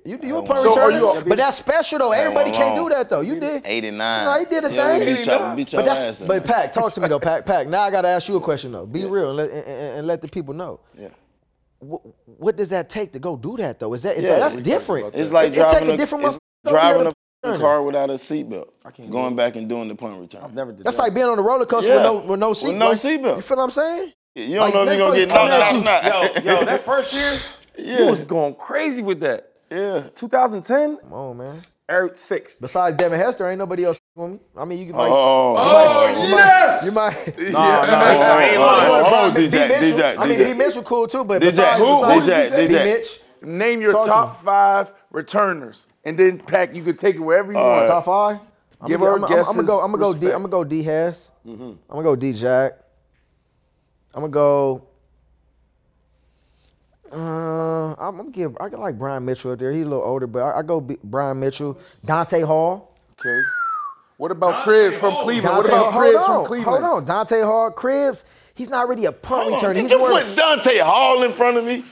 you 0.09 0.19
you 0.23 0.37
a 0.39 0.43
punt 0.43 0.61
So 0.61 0.71
returner, 0.73 1.17
you- 1.23 1.25
but 1.29 1.39
that's 1.39 1.57
special 1.59 1.99
though. 1.99 2.13
Everybody 2.13 2.51
can't 2.51 2.75
do 2.75 2.89
that 2.89 3.09
though. 3.09 3.21
You 3.21 3.39
did. 3.39 3.63
89. 3.65 4.25
No, 4.25 4.39
he 4.39 4.45
did 4.47 4.65
his 4.65 4.73
yeah, 4.73 4.99
thing. 4.99 5.15
Beat 5.17 5.27
y'all, 5.27 5.57
beat 5.57 5.73
y'all 5.73 5.83
But 5.83 5.95
that's 5.95 6.19
that 6.19 6.27
but. 6.29 6.45
Pack, 6.45 6.73
talk 6.73 6.93
to 6.95 7.01
me 7.01 7.09
though, 7.09 7.21
Pack. 7.21 7.45
Pack. 7.47 7.69
Now 7.69 7.83
I 7.83 7.91
gotta 7.91 8.09
ask 8.09 8.29
you 8.29 8.37
a 8.37 8.41
question 8.41 8.73
though. 8.73 8.87
Be 8.87 9.05
real 9.05 9.29
and 9.29 9.37
let, 9.37 9.51
and, 9.51 9.67
and- 9.67 9.99
and 9.99 10.07
let 10.07 10.23
the 10.23 10.29
people 10.29 10.55
know. 10.55 10.81
Yeah. 10.99 11.09
What, 11.81 12.03
what 12.25 12.57
does 12.57 12.71
that 12.71 12.89
take 12.89 13.13
to 13.13 13.19
go 13.21 13.37
do 13.37 13.57
that 13.59 13.79
though? 13.79 13.93
Is 13.95 14.03
that, 14.03 14.17
is 14.17 14.23
Yeah, 14.25 14.31
that 14.31 14.41
that's 14.41 14.57
we 14.57 14.63
different? 14.63 15.15
It's 15.15 15.31
like 15.31 15.53
it, 15.53 15.59
it 15.59 15.61
driving 15.61 15.79
take 15.81 15.89
a 15.91 15.95
a, 15.95 15.97
different 15.97 16.25
it's 16.25 16.35
motherfucker 16.35 16.39
to 16.39 16.41
go 16.65 16.71
be 16.73 16.73
driving 16.73 17.01
able 17.01 17.01
a 17.03 17.05
to 17.05 17.09
f***ing 17.11 17.51
turn 17.51 17.55
it. 17.55 17.61
car 17.63 17.83
without 17.85 18.11
a 18.11 18.15
seatbelt. 18.15 18.69
I 18.85 18.91
can't 18.91 19.11
Going 19.13 19.37
back 19.37 19.55
and 19.57 19.69
doing 19.69 19.87
the 19.89 19.95
punt 19.95 20.21
return. 20.21 20.43
I've 20.43 20.55
never 20.55 20.73
did 20.73 20.79
that 20.79 20.85
That's 20.85 20.97
that. 20.97 21.03
like 21.05 21.15
being 21.15 21.27
on 21.29 21.39
a 21.39 21.43
roller 21.43 21.67
coaster 21.67 21.93
Yeah. 21.95 21.97
with 21.99 22.25
no 22.25 22.31
with 22.31 22.41
no 22.41 22.53
seat. 22.53 22.69
With 22.71 22.79
no 22.79 22.91
seatbelt. 22.95 23.37
You 23.37 23.43
feel 23.43 23.57
what 23.59 23.63
I'm 23.65 23.71
saying? 23.71 24.13
You 24.35 24.55
don't 24.55 24.61
Like, 24.65 24.75
know 24.75 24.83
if 24.83 24.89
you're 24.89 24.99
gonna 24.99 25.17
get 25.17 25.29
knocked 25.29 25.53
out 25.53 25.75
or 25.75 25.83
not. 25.85 26.45
yo, 26.45 26.53
yo, 26.59 26.65
that 26.65 26.81
first 26.81 27.13
year, 27.15 27.33
Yeah. 27.79 27.97
he 27.99 28.03
was 28.11 28.25
going 28.25 28.55
crazy 28.57 29.03
with 29.03 29.21
that. 29.21 29.48
Yeah. 29.71 30.09
2010, 30.15 30.97
Come 30.99 31.13
on, 31.13 31.37
man. 31.39 31.47
Eric 31.89 32.17
six. 32.17 32.57
Besides 32.57 32.97
Devin 32.97 33.19
Hester, 33.19 33.49
ain't 33.49 33.59
nobody 33.59 33.85
else 33.85 34.01
with 34.15 34.33
me. 34.33 34.39
I 34.57 34.65
mean, 34.65 34.79
you 34.79 34.87
can 34.87 34.97
might, 34.97 35.09
Oh, 35.11 35.55
Oh, 35.57 36.07
yes! 36.09 36.85
you 36.85 36.93
might. 36.93 37.39
no, 37.39 37.45
no, 37.53 37.59
I 37.59 38.45
ain't 38.45 38.57
Oh, 38.59 38.61
lying. 38.61 38.91
oh, 38.91 39.05
Hold 39.05 39.31
on, 39.31 39.35
DJ, 39.37 39.69
DJ, 39.69 40.19
I 40.19 40.27
mean, 40.27 40.39
DJ. 40.39 40.47
D. 40.47 40.55
Mitchell 40.55 40.83
cool 40.83 41.09
too, 41.09 41.25
but 41.25 41.41
DJ, 41.43 41.47
besides, 41.51 41.79
who? 41.79 42.01
besides 42.23 42.51
DJ, 42.53 42.69
D. 42.69 42.75
DJ. 42.75 42.85
Mitch, 42.85 43.21
Name 43.41 43.81
your 43.81 43.93
Talk 43.93 44.07
top 44.07 44.31
me. 44.41 44.45
five 44.45 44.93
returners, 45.13 45.87
and 46.05 46.19
then 46.19 46.39
pack. 46.41 46.75
You 46.75 46.83
could 46.83 46.99
take 46.99 47.15
it 47.15 47.21
wherever 47.21 47.53
you 47.53 47.59
All 47.59 47.77
want. 47.77 47.87
top 47.87 48.05
five. 48.07 48.41
I'm 48.81 48.89
Give 48.89 48.99
gonna, 49.01 49.11
our 49.13 49.17
I'm, 49.19 49.25
I'm, 49.25 49.31
I'm 49.31 49.55
gonna 49.55 49.67
go. 49.67 49.81
I'm 49.81 49.93
gonna 49.93 50.03
go. 50.03 50.13
guesses 50.13 50.21
D, 50.21 50.27
I'm 50.33 50.43
gonna 50.43 50.49
go 50.49 50.65
D. 50.65 50.83
Hess. 50.83 51.31
Mm-hmm. 51.47 51.63
I'm 51.63 51.77
gonna 51.89 52.03
go 52.03 52.17
D. 52.17 52.33
Jack. 52.33 52.73
I'm 54.15 54.23
gonna 54.23 54.29
go. 54.33 54.88
Uh, 57.13 57.93
I'm, 57.95 57.97
I'm 57.99 58.17
gonna 58.19 58.31
give. 58.31 58.57
I 58.61 58.67
like 58.69 58.99
Brian 58.99 59.25
Mitchell 59.25 59.53
up 59.53 59.59
there. 59.59 59.73
He's 59.73 59.83
a 59.83 59.89
little 59.89 60.05
older, 60.05 60.27
but 60.27 60.41
I, 60.43 60.59
I 60.59 60.63
go 60.63 60.81
B, 60.81 60.97
Brian 61.05 61.41
Mitchell, 61.41 61.79
Dante 62.05 62.43
Hall. 62.43 62.95
Okay. 63.19 63.41
What 64.19 64.31
about 64.33 64.65
Cribbs 64.65 64.95
from 64.99 65.15
Cleveland? 65.23 65.57
What 65.59 65.67
about 65.67 65.93
hold 65.93 66.05
Cribbs 66.05 66.19
on, 66.21 66.25
from 66.27 66.45
Cleveland? 66.47 66.85
Hold 66.85 66.99
on, 66.99 67.05
Dante 67.05 67.41
Hall, 67.43 67.71
Cribbs. 67.71 68.25
He's 68.55 68.69
not 68.69 68.89
really 68.89 69.05
a 69.05 69.13
punt 69.13 69.51
Hold 69.51 69.55
on, 69.55 69.61
returner. 69.61 69.75
Did 69.75 69.83
He's 69.83 69.91
you 69.93 69.99
more. 69.99 70.11
put 70.11 70.37
Dante 70.37 70.79
Hall 70.79 71.23
in 71.23 71.33
front 71.33 71.57
of 71.57 71.65
me? 71.65 71.85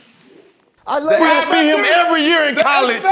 I 0.89 0.99
love 1.01 1.19
We 1.19 1.27
you. 1.27 1.51
beat 1.51 1.79
him 1.79 1.85
every 1.95 2.23
year 2.23 2.45
in 2.45 2.55
college 2.57 3.03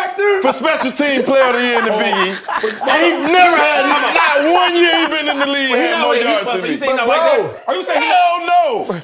for 0.43 0.53
special 0.53 0.93
team 0.93 1.23
player 1.25 1.45
of 1.49 1.55
the 1.55 1.63
year 1.63 1.79
in 1.79 1.85
the 1.87 1.91
Big 1.91 2.15
East. 2.29 2.47
And 2.49 3.03
he 3.03 3.33
never 3.33 3.57
had, 3.57 4.15
not 4.15 4.53
one 4.53 4.75
year 4.77 5.01
he 5.01 5.07
been 5.09 5.29
in 5.29 5.39
the 5.41 5.47
league, 5.47 5.69
He 5.69 5.75
had 5.75 5.91
not 5.99 6.09
like- 6.09 6.23
yards 6.23 6.41
so 6.45 6.57
than 6.57 6.65
you 6.67 6.71
me. 6.71 6.77
say 6.77 6.87
he 6.87 6.93
not 6.93 7.09
like 7.09 7.19
that? 7.21 7.65
Are 7.69 7.75
you 7.75 7.83
saying 7.83 8.03
he 8.03 8.09
not- 8.09 8.17
Hell 8.17 8.95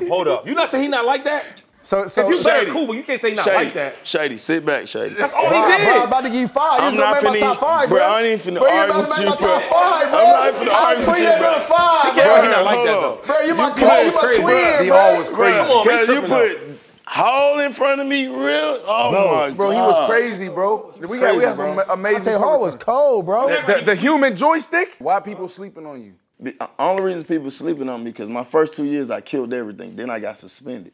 no. 0.00 0.08
Hold 0.08 0.28
up. 0.28 0.48
You 0.48 0.54
not 0.54 0.68
saying 0.68 0.82
he 0.84 0.88
not 0.88 1.04
like 1.06 1.24
that? 1.24 1.44
So, 1.86 2.08
so 2.08 2.26
if 2.26 2.28
you 2.36 2.42
better 2.42 2.58
Shady. 2.66 2.70
cool, 2.72 2.88
but 2.88 2.96
you 2.96 3.04
can't 3.04 3.20
say 3.20 3.30
he 3.30 3.36
not 3.36 3.44
Shady, 3.44 3.64
like 3.66 3.74
that. 3.74 4.04
Shady, 4.04 4.38
sit 4.38 4.66
back, 4.66 4.88
Shady. 4.88 5.14
That's 5.14 5.32
all 5.32 5.48
Bro, 5.48 5.62
he 5.70 5.76
did. 5.76 5.86
bro, 5.86 5.94
I'm 6.02 6.08
about 6.08 6.24
to 6.24 6.30
give 6.30 6.40
you 6.40 6.48
five. 6.48 6.80
You 6.80 6.86
I'm 6.86 6.96
gonna 6.96 7.06
not 7.06 7.22
make 7.22 7.30
my 7.30 7.36
finna- 7.36 7.40
top 7.54 7.60
five, 7.60 7.88
bro, 7.88 7.98
bro. 7.98 8.06
I 8.08 8.22
ain't 8.22 8.42
finna 8.42 8.58
Bro, 8.58 8.66
you 8.66 8.74
argue 8.74 8.90
about 8.90 8.96
to 8.96 9.00
with 9.02 9.10
make 9.10 9.18
you, 9.20 9.26
my 9.26 9.36
bro. 9.36 9.46
top 9.46 9.62
five, 9.70 10.10
bro. 10.10 10.18
I'm 10.18 10.26
not 10.26 10.54
finna 10.58 10.68
I 10.74 10.82
argue 10.90 11.04
put 11.04 11.10
with 11.14 11.18
you 11.20 11.24
you, 11.26 11.30
at 11.30 11.40
number 11.46 11.60
five, 11.60 12.16
Yeah, 12.16 12.26
bro. 12.26 12.42
he 12.42 12.48
not 12.48 12.64
like 12.64 12.74
Hold 12.74 12.88
that 12.88 13.04
on. 13.06 13.26
Bro, 13.26 13.40
you 13.46 13.54
my 13.54 13.68
You 13.68 13.74
cousin, 13.78 14.06
you 14.06 14.12
my 14.12 14.20
crazy, 14.20 14.40
bro. 14.42 14.50
twin, 14.50 14.88
bro. 14.88 14.98
Hall 14.98 15.16
was 15.18 15.28
crazy. 15.28 15.58
Come 15.62 15.70
on, 15.70 15.86
man, 15.86 16.00
because 16.02 16.08
you 16.08 16.20
put 16.26 16.80
Hall 17.06 17.58
in 17.60 17.72
front 17.72 18.00
of 18.00 18.06
me, 18.08 18.26
real? 18.26 18.82
Oh 18.82 19.46
my 19.46 19.50
Bro, 19.54 19.70
he 19.70 19.78
was 19.78 20.10
crazy, 20.10 20.48
bro. 20.48 20.90
We 20.98 21.00
got 21.06 21.10
we 21.10 21.18
crazy, 21.38 21.46
have 21.46 21.56
some 21.56 21.78
amazing. 21.88 22.20
I 22.20 22.24
say 22.24 22.32
Hall 22.34 22.60
was 22.60 22.74
cold, 22.74 23.26
bro. 23.26 23.46
returns. 23.46 23.66
the, 23.78 23.84
the 23.86 23.94
human 23.94 24.34
joystick. 24.34 24.96
Why 24.98 25.20
people 25.20 25.48
sleeping 25.48 25.86
on 25.86 26.02
you? 26.02 26.14
The 26.40 26.56
uh, 26.58 26.66
only 26.80 27.04
reason 27.04 27.22
people 27.22 27.52
sleeping 27.52 27.88
on 27.88 28.02
me 28.02 28.10
because 28.10 28.28
my 28.28 28.42
first 28.42 28.74
two 28.74 28.84
years 28.84 29.08
I 29.08 29.20
killed 29.20 29.54
everything. 29.54 29.94
Then 29.94 30.10
I 30.10 30.18
got 30.18 30.36
suspended. 30.36 30.92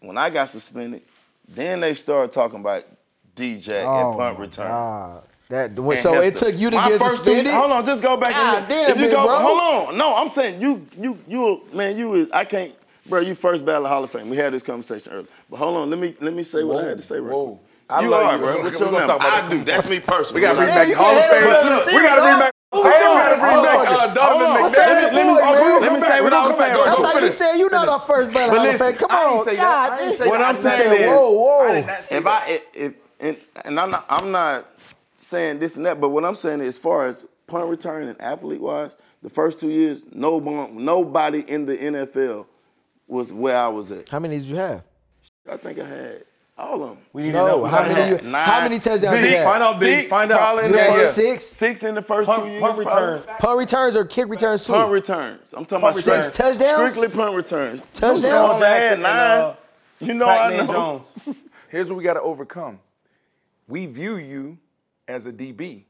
When 0.00 0.16
I 0.18 0.30
got 0.30 0.50
suspended, 0.50 1.02
then 1.48 1.80
they 1.80 1.94
started 1.94 2.32
talking 2.32 2.60
about 2.60 2.84
DJ 3.34 3.82
Oh, 3.84 4.10
and 4.10 4.18
punt 4.18 4.38
my 4.38 4.44
return. 4.44 4.68
God. 4.68 5.22
That, 5.48 5.70
And 5.70 5.98
so 5.98 6.20
it 6.20 6.36
took 6.36 6.54
you 6.58 6.68
to 6.70 6.76
My 6.76 6.88
get 6.90 6.98
first 7.00 7.18
two- 7.24 7.30
suspended? 7.32 7.54
hold 7.54 7.72
on, 7.72 7.86
just 7.86 8.02
go 8.02 8.18
back. 8.18 8.30
God 8.32 8.58
and 8.58 8.68
damn, 8.68 8.90
if 8.90 8.96
you 8.98 9.04
big 9.04 9.12
go, 9.12 9.24
bro. 9.24 9.38
hold 9.38 9.88
on. 9.88 9.96
No, 9.96 10.14
I'm 10.14 10.30
saying 10.30 10.60
you, 10.60 10.86
you, 11.00 11.18
you, 11.26 11.62
man, 11.72 11.96
you. 11.96 12.08
was- 12.10 12.28
I 12.32 12.44
can't, 12.44 12.74
bro. 13.06 13.20
You 13.20 13.34
first 13.34 13.64
battle 13.64 13.88
Hall 13.88 14.04
of 14.04 14.10
Fame. 14.10 14.28
We 14.28 14.36
had 14.36 14.52
this 14.52 14.62
conversation 14.62 15.10
earlier. 15.10 15.26
But 15.48 15.56
hold 15.56 15.76
on, 15.78 15.88
let 15.88 15.98
me 15.98 16.14
let 16.20 16.34
me 16.34 16.42
say 16.42 16.64
what 16.64 16.84
I 16.84 16.88
had 16.88 16.98
to 16.98 17.02
say. 17.02 17.18
Right 17.18 17.32
whoa. 17.32 17.46
quick. 17.46 17.60
I 17.88 18.02
you 18.02 18.10
love 18.10 18.22
are, 18.26 18.32
you. 18.34 18.38
bro. 18.40 18.56
We're 18.58 18.62
What's 18.64 18.78
your 18.80 18.90
talk 18.90 19.08
number? 19.08 19.24
I 19.24 19.48
do. 19.48 19.64
That's 19.64 19.88
me 19.88 20.00
personally. 20.00 20.42
We 20.42 20.46
got 20.46 20.50
to 20.52 20.56
bring 20.58 20.68
Damn, 20.68 20.76
back 20.76 20.88
you 20.88 20.96
Hall 20.96 21.16
of 21.16 21.24
Fame. 21.24 21.94
We 21.96 22.02
got 22.02 22.16
to 22.16 22.20
bring 22.22 22.38
back. 22.38 22.52
Hold 22.70 22.84
Hey, 22.84 23.00
we 23.00 23.06
on, 23.06 23.16
got 23.16 23.28
to 23.30 23.40
bring 23.40 23.62
back 23.64 23.88
uh, 23.88 24.14
Donovan. 24.14 24.46
McNabb. 24.46 24.72
Let 24.76 25.12
me- 25.12 25.16
let 25.16 25.26
me- 25.26 25.40
Oh, 25.40 25.78
let 25.80 25.92
me 25.94 26.00
say 26.00 26.20
what 26.20 26.32
I 26.34 26.46
was 26.48 26.56
saying. 26.58 26.74
Go, 26.74 26.84
That's 26.84 26.96
go 26.98 27.02
like 27.02 27.14
you 27.14 27.20
finish. 27.20 27.36
said 27.36 27.54
you 27.56 27.68
not 27.70 27.88
our 27.88 28.00
first 28.00 28.34
battle. 28.34 28.50
But 28.50 28.58
Hall 28.58 28.66
of 28.66 28.72
listen, 28.80 28.94
Come 28.96 29.10
on. 29.10 29.44
say 29.44 29.56
that. 29.56 29.62
God, 29.62 29.92
I 29.92 29.98
didn't 30.04 30.18
say 30.18 30.26
What. 30.28 30.40
I'm 30.42 30.56
saying 30.56 31.02
is- 31.02 31.06
Whoa, 31.10 31.30
whoa. 31.30 31.60
I 31.68 31.72
did 31.74 31.86
not 31.86 32.04
say 32.04 32.16
if. 32.18 32.26
I 32.26 32.60
if, 32.74 32.94
if 33.20 33.50
and 33.64 33.80
I'm 33.80 33.90
not 33.90 34.04
I'm 34.10 34.30
not 34.30 34.66
saying 35.16 35.58
this 35.60 35.76
and 35.76 35.86
that, 35.86 35.98
but 36.00 36.10
what 36.10 36.24
I'm 36.26 36.36
saying 36.36 36.60
is, 36.60 36.66
as 36.76 36.78
far 36.78 37.06
as 37.06 37.24
punt 37.46 37.68
return 37.70 38.06
and 38.06 38.20
athlete 38.20 38.60
wise, 38.60 38.96
the 39.22 39.30
first 39.30 39.58
two 39.60 39.70
years, 39.70 40.04
no 40.12 40.36
one, 40.36 40.84
nobody 40.84 41.40
in 41.48 41.64
the 41.64 41.76
NFL 41.76 42.46
was 43.06 43.32
where 43.32 43.56
I 43.56 43.68
was 43.68 43.90
at. 43.92 44.10
How 44.10 44.18
many 44.20 44.38
did 44.38 44.46
you 44.46 44.56
have? 44.56 44.82
I 45.50 45.56
think 45.56 45.78
I 45.78 45.86
had 45.86 46.24
all 46.58 46.82
of 46.82 46.88
them. 46.90 46.98
We 47.12 47.22
need 47.24 47.32
No, 47.34 47.46
to 47.46 47.52
know. 47.52 47.64
how 47.66 47.82
many 47.82 47.94
gotta 47.94 48.24
you- 48.24 48.30
know. 48.30 48.38
how 48.38 48.60
many 48.62 48.78
touchdowns 48.78 49.16
six, 49.18 49.30
you 49.30 49.36
had? 49.36 49.44
Find 49.44 49.62
out, 49.62 49.80
Big. 49.80 49.98
Six, 50.00 50.10
Find 50.10 50.32
out. 50.32 50.38
probably 50.38 50.64
in 50.64 50.70
You 50.70 50.76
the 50.76 50.82
had 50.82 50.94
first- 50.94 51.14
six? 51.14 51.44
Six 51.44 51.82
in 51.84 51.94
the 51.94 52.02
first 52.02 52.26
Punt- 52.26 52.42
two 52.42 52.48
years. 52.50 52.60
punt 52.60 52.74
probably. 52.76 52.84
returns. 53.04 53.26
Punt 53.38 53.58
returns 53.58 53.96
or 53.96 54.04
kick 54.04 54.28
returns 54.28 54.64
too? 54.66 54.72
Punt 54.72 54.90
returns. 54.90 55.40
I'm 55.52 55.64
talking 55.64 55.80
Punt 55.80 55.82
about 55.82 55.96
returns. 55.96 56.26
Six 56.26 56.36
touchdowns? 56.36 56.92
Strictly 56.94 57.16
punt 57.16 57.34
returns. 57.36 57.80
Touchdowns? 57.94 58.22
Sean 58.22 58.48
Sean 58.48 58.50
had 58.50 58.58
Jackson 58.60 58.92
and 58.94 59.02
nine. 59.02 59.12
uh, 59.40 59.54
you 60.00 60.14
know 60.14 60.28
I 60.28 60.36
Pac-Man 60.36 60.66
know. 60.66 60.72
Jones. 60.72 61.14
Here's 61.68 61.90
what 61.90 61.96
we 61.96 62.04
got 62.04 62.14
to 62.14 62.22
overcome. 62.22 62.80
We 63.68 63.86
view 63.86 64.16
you 64.16 64.58
as 65.06 65.26
a 65.26 65.32
DB. 65.32 65.84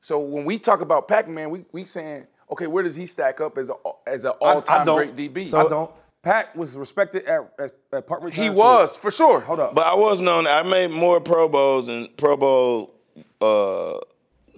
So 0.00 0.20
when 0.20 0.44
we 0.44 0.58
talk 0.58 0.80
about 0.80 1.08
Pac-Man, 1.08 1.50
we 1.50 1.64
we 1.72 1.84
saying, 1.84 2.26
okay, 2.52 2.66
where 2.66 2.82
does 2.82 2.94
he 2.94 3.04
stack 3.04 3.40
up 3.40 3.58
as 3.58 3.68
a 3.68 3.74
as 4.06 4.24
an 4.24 4.32
I- 4.40 4.44
I 4.44 4.54
all-time 4.54 4.86
don't. 4.86 4.96
great 4.96 5.16
DB? 5.16 5.52
I 5.52 5.68
don't. 5.68 5.90
Pat 6.28 6.54
was 6.54 6.76
respected 6.76 7.24
at, 7.24 7.50
at, 7.58 7.72
at 7.90 8.06
punt 8.06 8.22
return. 8.22 8.44
He 8.44 8.50
too. 8.50 8.54
was 8.54 8.98
for 8.98 9.10
sure. 9.10 9.40
Hold 9.40 9.60
up. 9.60 9.74
But 9.74 9.86
I 9.86 9.94
was 9.94 10.20
known. 10.20 10.46
I 10.46 10.62
made 10.62 10.90
more 10.90 11.22
Pro 11.22 11.48
Bowls 11.48 11.88
and 11.88 12.14
Pro 12.18 12.36
Bowl. 12.36 12.94
Uh, 13.40 13.98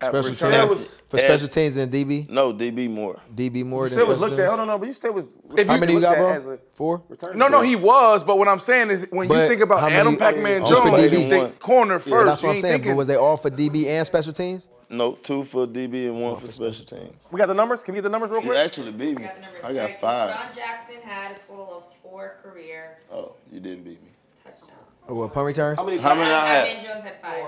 Special 0.03 0.31
return. 0.31 0.53
teams. 0.53 0.71
was- 0.71 0.89
For 1.09 1.17
as- 1.17 1.23
special 1.25 1.49
teams 1.49 1.77
and 1.77 1.93
DB? 1.93 2.27
no, 2.31 2.53
DB 2.53 2.89
more. 2.89 3.21
DB 3.35 3.65
more 3.65 3.85
You 3.85 3.89
than 3.91 3.99
still 3.99 4.07
was 4.09 4.17
special 4.17 4.21
looked 4.21 4.33
at. 4.33 4.37
teams? 4.45 4.49
Hold 4.49 4.61
on, 4.61 4.67
no, 4.69 4.79
but 4.79 4.87
you 4.87 4.93
still 4.93 5.13
was. 5.13 5.29
How 5.67 5.77
many 5.77 5.93
you 5.93 6.01
got, 6.01 6.17
bro? 6.17 6.29
As 6.31 6.47
a 6.47 6.59
Four? 6.75 7.03
return 7.09 7.37
No, 7.37 7.49
no, 7.49 7.61
he 7.61 7.77
was. 7.77 8.23
But 8.25 8.39
what 8.39 8.49
I'm 8.49 8.59
saying 8.61 8.91
is, 8.91 9.07
when 9.11 9.29
you 9.29 9.49
think 9.49 9.61
about 9.61 9.81
how 9.81 9.89
Adam 9.89 10.07
many- 10.07 10.17
Pac-Man 10.19 10.65
Just 10.67 10.83
for 10.83 10.89
Jones, 10.91 11.13
you 11.13 11.29
think 11.29 11.59
corner 11.59 11.99
first. 11.99 12.09
Yeah, 12.11 12.25
that's 12.25 12.43
you 12.43 12.49
what 12.49 12.55
I'm 12.57 12.61
saying. 12.61 12.73
thinking. 12.75 12.93
But 12.93 12.97
was 12.97 13.07
they 13.09 13.17
all 13.17 13.37
for 13.37 13.51
DB 13.51 13.89
and 13.89 14.07
special 14.07 14.33
teams? 14.33 14.69
No, 14.89 15.13
two 15.13 15.45
for 15.45 15.67
DB 15.67 16.07
and 16.07 16.21
one 16.23 16.37
for 16.37 16.47
special 16.51 16.85
teams. 16.85 17.13
We 17.31 17.39
got 17.39 17.47
the 17.47 17.55
numbers. 17.55 17.85
Can 17.85 17.95
we 17.95 17.99
get 17.99 18.05
the 18.05 18.09
numbers 18.11 18.31
real 18.31 18.41
quick? 18.41 18.53
You 18.53 18.59
actually 18.59 18.93
beat 18.93 19.19
me. 19.19 19.29
I 19.65 19.73
got 19.73 20.01
five. 20.01 20.35
John 20.35 20.47
Jackson 20.55 20.97
had 21.05 21.33
a 21.33 21.39
total 21.47 21.75
of 21.79 21.83
four 22.03 22.37
career 22.43 22.99
Oh, 23.13 23.33
you 23.53 23.61
didn't 23.61 23.85
beat 23.85 24.03
me. 24.03 24.11
touchdowns. 24.43 24.71
Or 25.09 25.15
what, 25.17 25.33
punt 25.33 25.47
returns? 25.47 25.79
How 25.79 25.85
many? 25.85 25.99
How 25.99 26.15
many 26.15 26.31
I 26.31 26.47
had? 26.47 26.65
Pac-Man 26.67 26.85
Jones 26.85 27.05
had 27.05 27.21
five. 27.21 27.45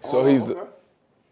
so 0.00 0.24
he's 0.26 0.50
oh, 0.50 0.68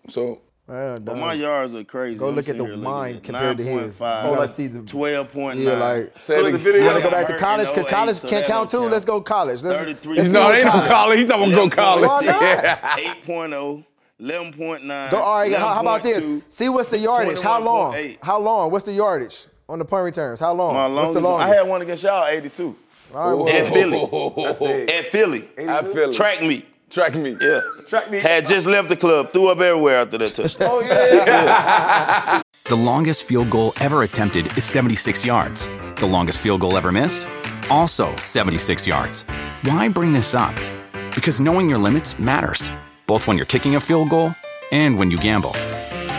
the, 0.07 0.13
so 0.13 0.41
Uh, 0.69 0.99
But 0.99 1.19
my 1.19 1.35
yards 1.35 1.75
are 1.75 1.85
crazy. 1.85 2.19
Go 2.19 2.29
I'm 2.29 2.37
look 2.37 2.49
at 2.49 2.57
the 2.57 2.65
here 2.65 2.73
looking 2.75 2.83
mine 2.83 3.17
at 3.17 3.23
compared 3.23 3.59
to 3.59 3.63
his. 3.65 3.99
9.5, 3.99 4.31
You 4.31 4.35
gotta 4.37 4.49
see 4.49 4.67
the 4.69 4.79
12.9. 4.81 5.63
Yeah, 5.63 5.73
like 5.75 6.19
Say 6.19 6.37
it 6.37 6.43
Look 6.43 6.47
at 6.47 6.53
the 6.53 6.59
video. 6.59 6.81
you 6.81 6.87
wanna 6.87 7.03
go 7.03 7.11
back 7.11 7.27
to 7.27 7.39
college? 7.39 7.69
in 7.69 7.75
Cause 7.75 7.87
college 7.91 8.17
so 8.17 8.29
can 8.29 8.39
that 8.41 8.47
count 8.47 8.71
don't 8.71 8.81
too. 8.81 8.85
count. 8.85 8.93
Let's 8.93 9.05
go 9.05 9.21
college. 9.21 9.63
Let's, 9.63 9.79
33 9.79 10.17
let's 10.17 10.33
No, 10.33 10.45
what 10.45 10.55
it 10.55 10.59
ain't 10.59 10.65
no 10.67 10.71
college. 10.73 10.89
college. 10.91 11.19
He 11.19 11.25
talking 11.27 11.53
about 11.53 11.71
go 11.71 11.77
college. 11.77 12.09
Why 12.09 12.21
not? 12.25 12.43
Yeah. 12.43 12.97
8.0, 13.27 13.85
11.9. 14.21 15.11
Go, 15.11 15.19
all 15.21 15.39
right, 15.41 15.53
how, 15.53 15.75
how 15.75 15.81
about 15.81 16.03
this? 16.03 16.27
11.2. 16.27 16.43
See 16.49 16.69
what's 16.71 16.89
the 16.89 16.99
yardage? 16.99 17.41
How 17.41 17.61
long? 17.63 17.93
21.8. 17.95 18.19
How 18.23 18.39
long? 18.39 18.71
What's 18.71 18.85
the 18.87 18.93
yardage 18.93 19.47
on 19.69 19.79
the 19.79 19.85
punt 19.85 20.05
returns? 20.05 20.41
How 20.41 20.55
long? 20.55 20.75
My 20.75 20.87
what's 20.89 21.11
the 21.13 21.21
longest, 21.21 21.25
longest? 21.25 21.53
I 21.53 21.57
had 21.57 21.69
one 21.69 21.83
against 21.83 22.03
y'all, 22.03 22.27
82. 22.27 22.77
All 23.15 23.45
right, 23.45 23.55
At 23.55 23.71
well, 23.71 24.57
Philly. 24.57 24.89
At 24.89 25.05
Philly. 25.07 25.49
I 25.59 25.83
feel 25.83 26.11
it. 26.11 26.15
Track 26.15 26.41
meet. 26.41 26.67
Track 26.95 27.17
me. 27.17 27.37
Yeah. 27.41 27.61
Track 27.89 28.09
me. 28.09 28.21
Had 28.21 28.47
just 28.47 28.69
left 28.69 28.89
the 28.89 28.95
club, 28.97 29.33
threw 29.33 29.49
up 29.49 29.59
everywhere 29.59 29.97
after 29.97 30.17
that 30.17 30.29
touchdown. 30.29 30.69
Oh 30.71 30.81
yeah. 30.81 32.41
The 32.67 32.77
longest 32.77 33.25
field 33.25 33.51
goal 33.51 33.73
ever 33.81 34.05
attempted 34.05 34.57
is 34.57 34.63
76 34.63 35.25
yards. 35.25 35.69
The 35.97 36.07
longest 36.07 36.39
field 36.39 36.61
goal 36.61 36.77
ever 36.77 36.93
missed? 36.93 37.27
Also 37.69 38.15
76 38.15 38.87
yards. 38.87 39.25
Why 39.65 39.89
bring 39.89 40.13
this 40.13 40.35
up? 40.35 40.55
Because 41.17 41.41
knowing 41.41 41.69
your 41.69 41.79
limits 41.79 42.17
matters, 42.21 42.71
both 43.09 43.27
when 43.27 43.37
you're 43.39 43.47
kicking 43.47 43.75
a 43.75 43.81
field 43.81 44.11
goal 44.11 44.33
and 44.71 44.97
when 44.97 45.11
you 45.11 45.17
gamble. 45.17 45.51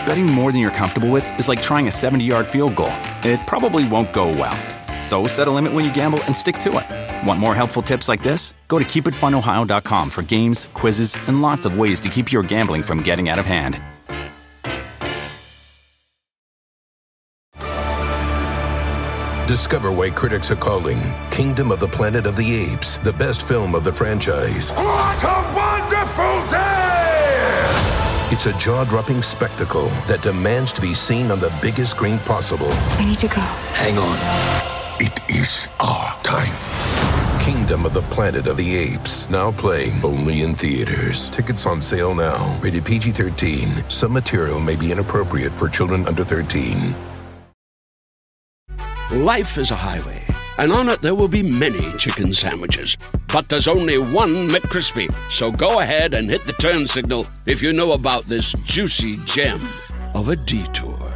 Betting 0.04 0.26
more 0.26 0.52
than 0.52 0.60
you're 0.60 0.70
comfortable 0.70 1.08
with 1.08 1.26
is 1.38 1.48
like 1.48 1.62
trying 1.62 1.88
a 1.88 1.90
70 1.92 2.22
yard 2.22 2.46
field 2.46 2.76
goal. 2.76 2.92
It 3.24 3.40
probably 3.46 3.88
won't 3.88 4.12
go 4.12 4.28
well. 4.28 4.75
So 5.06 5.28
set 5.28 5.46
a 5.46 5.52
limit 5.52 5.72
when 5.72 5.84
you 5.84 5.94
gamble 5.94 6.20
and 6.24 6.34
stick 6.34 6.58
to 6.58 6.70
it. 6.78 7.24
Want 7.24 7.38
more 7.38 7.54
helpful 7.54 7.80
tips 7.80 8.08
like 8.08 8.24
this? 8.24 8.54
Go 8.66 8.80
to 8.80 8.84
keepitfunohio.com 8.84 10.10
for 10.10 10.22
games, 10.22 10.68
quizzes, 10.74 11.14
and 11.28 11.42
lots 11.42 11.64
of 11.64 11.78
ways 11.78 12.00
to 12.00 12.08
keep 12.08 12.32
your 12.32 12.42
gambling 12.42 12.82
from 12.82 13.02
getting 13.02 13.28
out 13.28 13.38
of 13.38 13.46
hand. 13.46 13.80
Discover 19.46 19.92
why 19.92 20.10
critics 20.10 20.50
are 20.50 20.56
calling 20.56 20.98
Kingdom 21.30 21.70
of 21.70 21.78
the 21.78 21.86
Planet 21.86 22.26
of 22.26 22.34
the 22.34 22.72
Apes 22.72 22.98
the 22.98 23.12
best 23.12 23.46
film 23.46 23.76
of 23.76 23.84
the 23.84 23.92
franchise. 23.92 24.72
What 24.72 25.22
a 25.22 25.52
wonderful 25.54 26.46
day! 26.50 26.96
It's 28.32 28.46
a 28.46 28.52
jaw 28.58 28.82
dropping 28.82 29.22
spectacle 29.22 29.86
that 30.08 30.22
demands 30.22 30.72
to 30.72 30.80
be 30.80 30.94
seen 30.94 31.30
on 31.30 31.38
the 31.38 31.56
biggest 31.62 31.92
screen 31.92 32.18
possible. 32.18 32.72
I 32.98 33.04
need 33.04 33.20
to 33.20 33.28
go. 33.28 33.40
Hang 33.78 33.98
on. 33.98 34.65
It 34.98 35.20
is 35.28 35.68
our 35.78 36.16
time. 36.22 36.54
Kingdom 37.42 37.84
of 37.84 37.92
the 37.92 38.00
Planet 38.00 38.46
of 38.46 38.56
the 38.56 38.76
Apes, 38.76 39.28
now 39.28 39.52
playing 39.52 40.02
only 40.02 40.40
in 40.40 40.54
theaters. 40.54 41.28
Tickets 41.28 41.66
on 41.66 41.82
sale 41.82 42.14
now. 42.14 42.58
Rated 42.62 42.86
PG 42.86 43.10
13. 43.10 43.90
Some 43.90 44.14
material 44.14 44.58
may 44.58 44.74
be 44.74 44.90
inappropriate 44.90 45.52
for 45.52 45.68
children 45.68 46.08
under 46.08 46.24
13. 46.24 46.94
Life 49.10 49.58
is 49.58 49.70
a 49.70 49.76
highway, 49.76 50.24
and 50.56 50.72
on 50.72 50.88
it 50.88 51.02
there 51.02 51.14
will 51.14 51.28
be 51.28 51.42
many 51.42 51.92
chicken 51.98 52.32
sandwiches. 52.32 52.96
But 53.30 53.50
there's 53.50 53.68
only 53.68 53.98
one 53.98 54.48
McCrispy. 54.48 55.14
So 55.30 55.52
go 55.52 55.80
ahead 55.80 56.14
and 56.14 56.30
hit 56.30 56.46
the 56.46 56.54
turn 56.54 56.86
signal 56.86 57.26
if 57.44 57.60
you 57.60 57.74
know 57.74 57.92
about 57.92 58.24
this 58.24 58.54
juicy 58.64 59.18
gem 59.26 59.60
of 60.14 60.30
a 60.30 60.36
detour. 60.36 61.15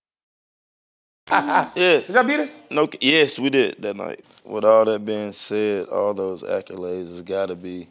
Yeah. 1.75 1.99
Did 1.99 2.09
y'all 2.09 2.23
beat 2.23 2.39
us? 2.41 2.61
No, 2.69 2.89
yes, 2.99 3.39
we 3.39 3.49
did 3.49 3.81
that 3.81 3.95
night. 3.95 4.25
With 4.43 4.65
all 4.65 4.83
that 4.83 5.05
being 5.05 5.31
said, 5.31 5.87
all 5.87 6.13
those 6.13 6.43
accolades, 6.43 7.03
it's 7.03 7.21
got 7.21 7.45
to 7.45 7.55
be 7.55 7.87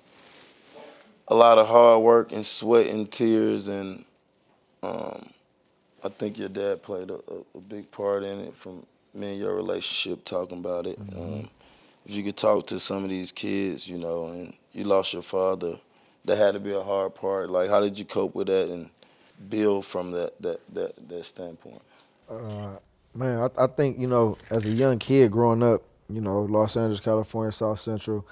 a 1.26 1.34
lot 1.34 1.56
of 1.56 1.66
hard 1.66 2.02
work 2.02 2.32
and 2.32 2.44
sweat 2.44 2.88
and 2.88 3.10
tears, 3.10 3.68
and 3.68 4.04
um, 4.82 5.30
I 6.04 6.10
think 6.10 6.38
your 6.38 6.50
dad 6.50 6.82
played 6.82 7.10
a, 7.10 7.18
a, 7.54 7.60
big 7.60 7.90
part 7.90 8.24
in 8.24 8.40
it. 8.40 8.54
From 8.54 8.84
me 9.14 9.30
and 9.30 9.38
your 9.38 9.54
relationship, 9.54 10.24
talking 10.24 10.58
about 10.58 10.86
it. 10.86 10.98
Um, 11.16 11.48
if 12.04 12.14
you 12.14 12.22
could 12.22 12.36
talk 12.36 12.66
to 12.66 12.78
some 12.78 13.04
of 13.04 13.10
these 13.10 13.32
kids, 13.32 13.88
you 13.88 13.96
know, 13.96 14.26
and 14.26 14.54
you 14.72 14.84
lost 14.84 15.14
your 15.14 15.22
father, 15.22 15.78
that 16.26 16.36
had 16.36 16.52
to 16.52 16.60
be 16.60 16.72
a 16.72 16.82
hard 16.82 17.14
part. 17.14 17.48
Like, 17.48 17.70
how 17.70 17.80
did 17.80 17.98
you 17.98 18.04
cope 18.04 18.34
with 18.34 18.48
that 18.48 18.68
and 18.68 18.90
build 19.48 19.86
from 19.86 20.10
that 20.12 20.40
that 20.42 20.60
that, 20.74 21.08
that 21.08 21.24
standpoint? 21.24 21.80
Uh, 22.28 22.76
man, 23.14 23.38
I, 23.38 23.64
I 23.64 23.66
think 23.66 23.98
you 23.98 24.06
know, 24.06 24.36
as 24.50 24.66
a 24.66 24.70
young 24.70 24.98
kid 24.98 25.30
growing 25.30 25.62
up, 25.62 25.82
you 26.08 26.20
know, 26.20 26.42
Los 26.42 26.76
Angeles, 26.76 27.00
California, 27.00 27.52
South 27.52 27.80
Central, 27.80 28.26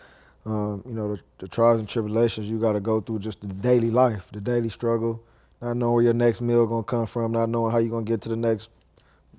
um, 0.47 0.83
you 0.87 0.95
know, 0.95 1.17
the, 1.17 1.23
the 1.38 1.49
trials 1.49 1.81
and 1.81 1.88
tribulations 1.88 2.51
you 2.51 2.59
got 2.59 2.73
to 2.73 2.81
go 2.81 3.01
through, 3.01 3.19
just 3.19 3.41
the 3.41 3.49
daily 3.49 3.91
life, 3.91 4.27
the 4.33 4.41
daily 4.41 4.69
struggle, 4.69 5.23
not 5.61 5.77
knowing 5.77 5.95
where 5.95 6.05
your 6.05 6.14
next 6.14 6.41
meal 6.41 6.67
gonna 6.67 6.83
come 6.83 7.07
from, 7.07 7.33
not 7.33 7.49
knowing 7.49 7.73
how 7.73 7.79
you 7.79 7.91
gonna 7.91 8.05
get 8.05 8.21
to 8.23 8.29
the 8.29 8.37
next 8.37 8.71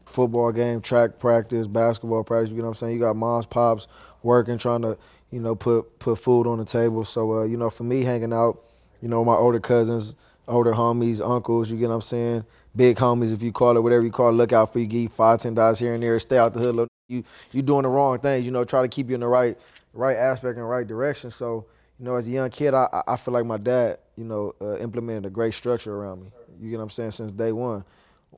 football 0.05 0.51
game, 0.51 0.81
track 0.81 1.19
practice, 1.19 1.67
basketball 1.67 2.23
practice. 2.23 2.51
You 2.51 2.57
know 2.57 2.63
what 2.63 2.69
I'm 2.69 2.75
saying? 2.75 2.93
You 2.93 2.99
got 2.99 3.15
moms, 3.15 3.45
pops 3.45 3.87
working, 4.23 4.57
trying 4.57 4.81
to, 4.81 4.97
you 5.31 5.39
know, 5.39 5.55
put 5.55 5.99
put 5.99 6.17
food 6.19 6.47
on 6.47 6.57
the 6.57 6.65
table. 6.65 7.03
So, 7.03 7.39
uh, 7.39 7.43
you 7.43 7.57
know, 7.57 7.69
for 7.69 7.83
me, 7.83 8.03
hanging 8.03 8.33
out, 8.33 8.61
you 9.01 9.07
know, 9.07 9.23
my 9.23 9.35
older 9.35 9.59
cousins, 9.59 10.15
older 10.49 10.73
homies, 10.73 11.25
uncles. 11.27 11.71
You 11.71 11.77
get 11.77 11.89
what 11.89 11.95
I'm 11.95 12.01
saying? 12.01 12.45
Big 12.75 12.97
homies, 12.97 13.33
if 13.33 13.41
you 13.41 13.51
call 13.51 13.77
it 13.77 13.81
whatever 13.81 14.03
you 14.03 14.11
call 14.11 14.29
it. 14.29 14.33
Look 14.33 14.53
out 14.53 14.73
for 14.73 14.79
you. 14.79 14.85
Give 14.85 15.01
you 15.01 15.09
five, 15.09 15.39
ten 15.39 15.53
dollars 15.53 15.79
here 15.79 15.93
and 15.93 16.03
there. 16.03 16.19
Stay 16.19 16.37
out 16.37 16.53
the 16.53 16.59
hood. 16.59 16.75
Look, 16.75 16.89
you 17.07 17.23
you 17.51 17.61
doing 17.61 17.83
the 17.83 17.89
wrong 17.89 18.19
things. 18.19 18.45
You 18.45 18.51
know, 18.51 18.63
try 18.63 18.81
to 18.81 18.87
keep 18.87 19.09
you 19.09 19.15
in 19.15 19.21
the 19.21 19.27
right 19.27 19.57
right 19.93 20.17
aspect 20.17 20.57
and 20.57 20.69
right 20.69 20.87
direction. 20.87 21.31
So, 21.31 21.65
you 21.99 22.05
know, 22.05 22.15
as 22.15 22.27
a 22.27 22.31
young 22.31 22.49
kid, 22.49 22.73
I 22.73 23.03
I 23.07 23.15
feel 23.15 23.33
like 23.33 23.45
my 23.45 23.57
dad, 23.57 23.99
you 24.17 24.25
know, 24.25 24.53
uh, 24.61 24.77
implemented 24.77 25.25
a 25.25 25.29
great 25.29 25.53
structure 25.53 25.95
around 25.95 26.21
me. 26.21 26.31
You 26.59 26.69
get 26.69 26.77
what 26.77 26.83
I'm 26.83 26.89
saying? 26.89 27.11
Since 27.11 27.31
day 27.31 27.51
one, 27.51 27.83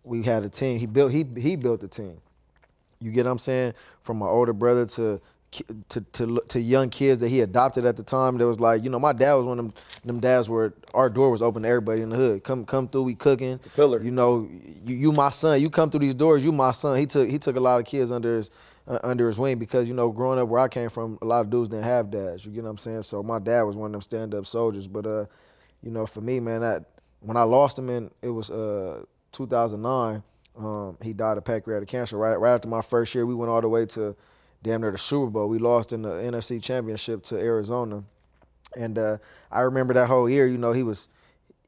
we 0.03 0.23
had 0.23 0.43
a 0.43 0.49
team. 0.49 0.79
He 0.79 0.85
built 0.85 1.11
he 1.11 1.25
he 1.37 1.55
built 1.55 1.81
the 1.81 1.87
team. 1.87 2.17
You 2.99 3.11
get 3.11 3.25
what 3.25 3.31
I'm 3.31 3.39
saying? 3.39 3.73
From 4.03 4.17
my 4.17 4.27
older 4.27 4.53
brother 4.53 4.85
to 4.85 5.19
to 5.51 6.01
to 6.13 6.41
to 6.47 6.59
young 6.59 6.89
kids 6.89 7.19
that 7.19 7.27
he 7.29 7.41
adopted 7.41 7.85
at 7.85 7.97
the 7.97 8.03
time. 8.03 8.37
There 8.37 8.47
was 8.47 8.59
like, 8.59 8.83
you 8.83 8.89
know, 8.89 8.99
my 8.99 9.13
dad 9.13 9.33
was 9.33 9.45
one 9.45 9.59
of 9.59 9.65
them 9.65 9.73
them 10.05 10.19
dads 10.19 10.49
where 10.49 10.73
our 10.93 11.09
door 11.09 11.29
was 11.29 11.41
open 11.41 11.63
to 11.63 11.69
everybody 11.69 12.01
in 12.01 12.09
the 12.09 12.15
hood. 12.15 12.43
Come 12.43 12.65
come 12.65 12.87
through, 12.87 13.03
we 13.03 13.15
cooking. 13.15 13.59
pillar. 13.75 14.01
You 14.01 14.11
know, 14.11 14.47
you, 14.85 14.95
you 14.95 15.11
my 15.11 15.29
son. 15.29 15.59
You 15.61 15.69
come 15.69 15.89
through 15.89 15.99
these 16.01 16.15
doors, 16.15 16.43
you 16.43 16.51
my 16.51 16.71
son. 16.71 16.97
He 16.97 17.05
took 17.05 17.29
he 17.29 17.37
took 17.37 17.57
a 17.57 17.59
lot 17.59 17.79
of 17.79 17.85
kids 17.85 18.11
under 18.11 18.37
his 18.37 18.51
uh, 18.87 18.99
under 19.03 19.27
his 19.27 19.37
wing 19.37 19.59
because 19.59 19.87
you 19.89 19.93
know, 19.93 20.09
growing 20.09 20.39
up 20.39 20.47
where 20.47 20.61
I 20.61 20.69
came 20.69 20.89
from, 20.89 21.17
a 21.21 21.25
lot 21.25 21.41
of 21.41 21.49
dudes 21.49 21.69
didn't 21.69 21.83
have 21.83 22.09
dads. 22.09 22.45
You 22.45 22.51
get 22.51 22.63
what 22.63 22.69
I'm 22.69 22.77
saying? 22.77 23.03
So 23.03 23.21
my 23.21 23.39
dad 23.39 23.63
was 23.63 23.75
one 23.75 23.87
of 23.87 23.91
them 23.91 24.01
stand 24.01 24.33
up 24.33 24.45
soldiers. 24.45 24.87
But 24.87 25.05
uh, 25.05 25.25
you 25.83 25.91
know, 25.91 26.05
for 26.05 26.21
me, 26.21 26.39
man, 26.39 26.61
that 26.61 26.85
when 27.19 27.35
I 27.35 27.43
lost 27.43 27.77
him 27.77 27.89
in 27.89 28.09
it 28.21 28.29
was 28.29 28.49
uh 28.49 29.03
2009. 29.33 30.23
Um, 30.57 30.97
he 31.01 31.13
died 31.13 31.37
of 31.37 31.45
pancreatic 31.45 31.87
cancer. 31.87 32.17
Right, 32.17 32.35
right 32.35 32.53
after 32.53 32.67
my 32.67 32.81
first 32.81 33.15
year, 33.15 33.25
we 33.25 33.33
went 33.33 33.49
all 33.49 33.61
the 33.61 33.69
way 33.69 33.85
to 33.87 34.15
damn 34.63 34.81
near 34.81 34.91
the 34.91 34.97
Super 34.97 35.29
Bowl. 35.29 35.47
We 35.47 35.57
lost 35.57 35.93
in 35.93 36.01
the 36.03 36.09
NFC 36.09 36.61
Championship 36.61 37.23
to 37.23 37.37
Arizona, 37.37 38.03
and 38.75 38.97
uh, 38.97 39.17
I 39.51 39.61
remember 39.61 39.93
that 39.93 40.07
whole 40.07 40.29
year. 40.29 40.47
You 40.47 40.57
know, 40.57 40.71
he 40.71 40.83
was 40.83 41.07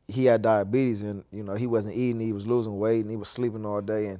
he 0.07 0.25
had 0.25 0.41
diabetes, 0.41 1.01
and 1.03 1.23
you 1.31 1.43
know 1.43 1.55
he 1.55 1.67
wasn't 1.67 1.95
eating. 1.95 2.21
He 2.21 2.33
was 2.33 2.45
losing 2.47 2.77
weight, 2.77 3.01
and 3.01 3.09
he 3.09 3.17
was 3.17 3.29
sleeping 3.29 3.65
all 3.65 3.81
day, 3.81 4.07
and 4.07 4.19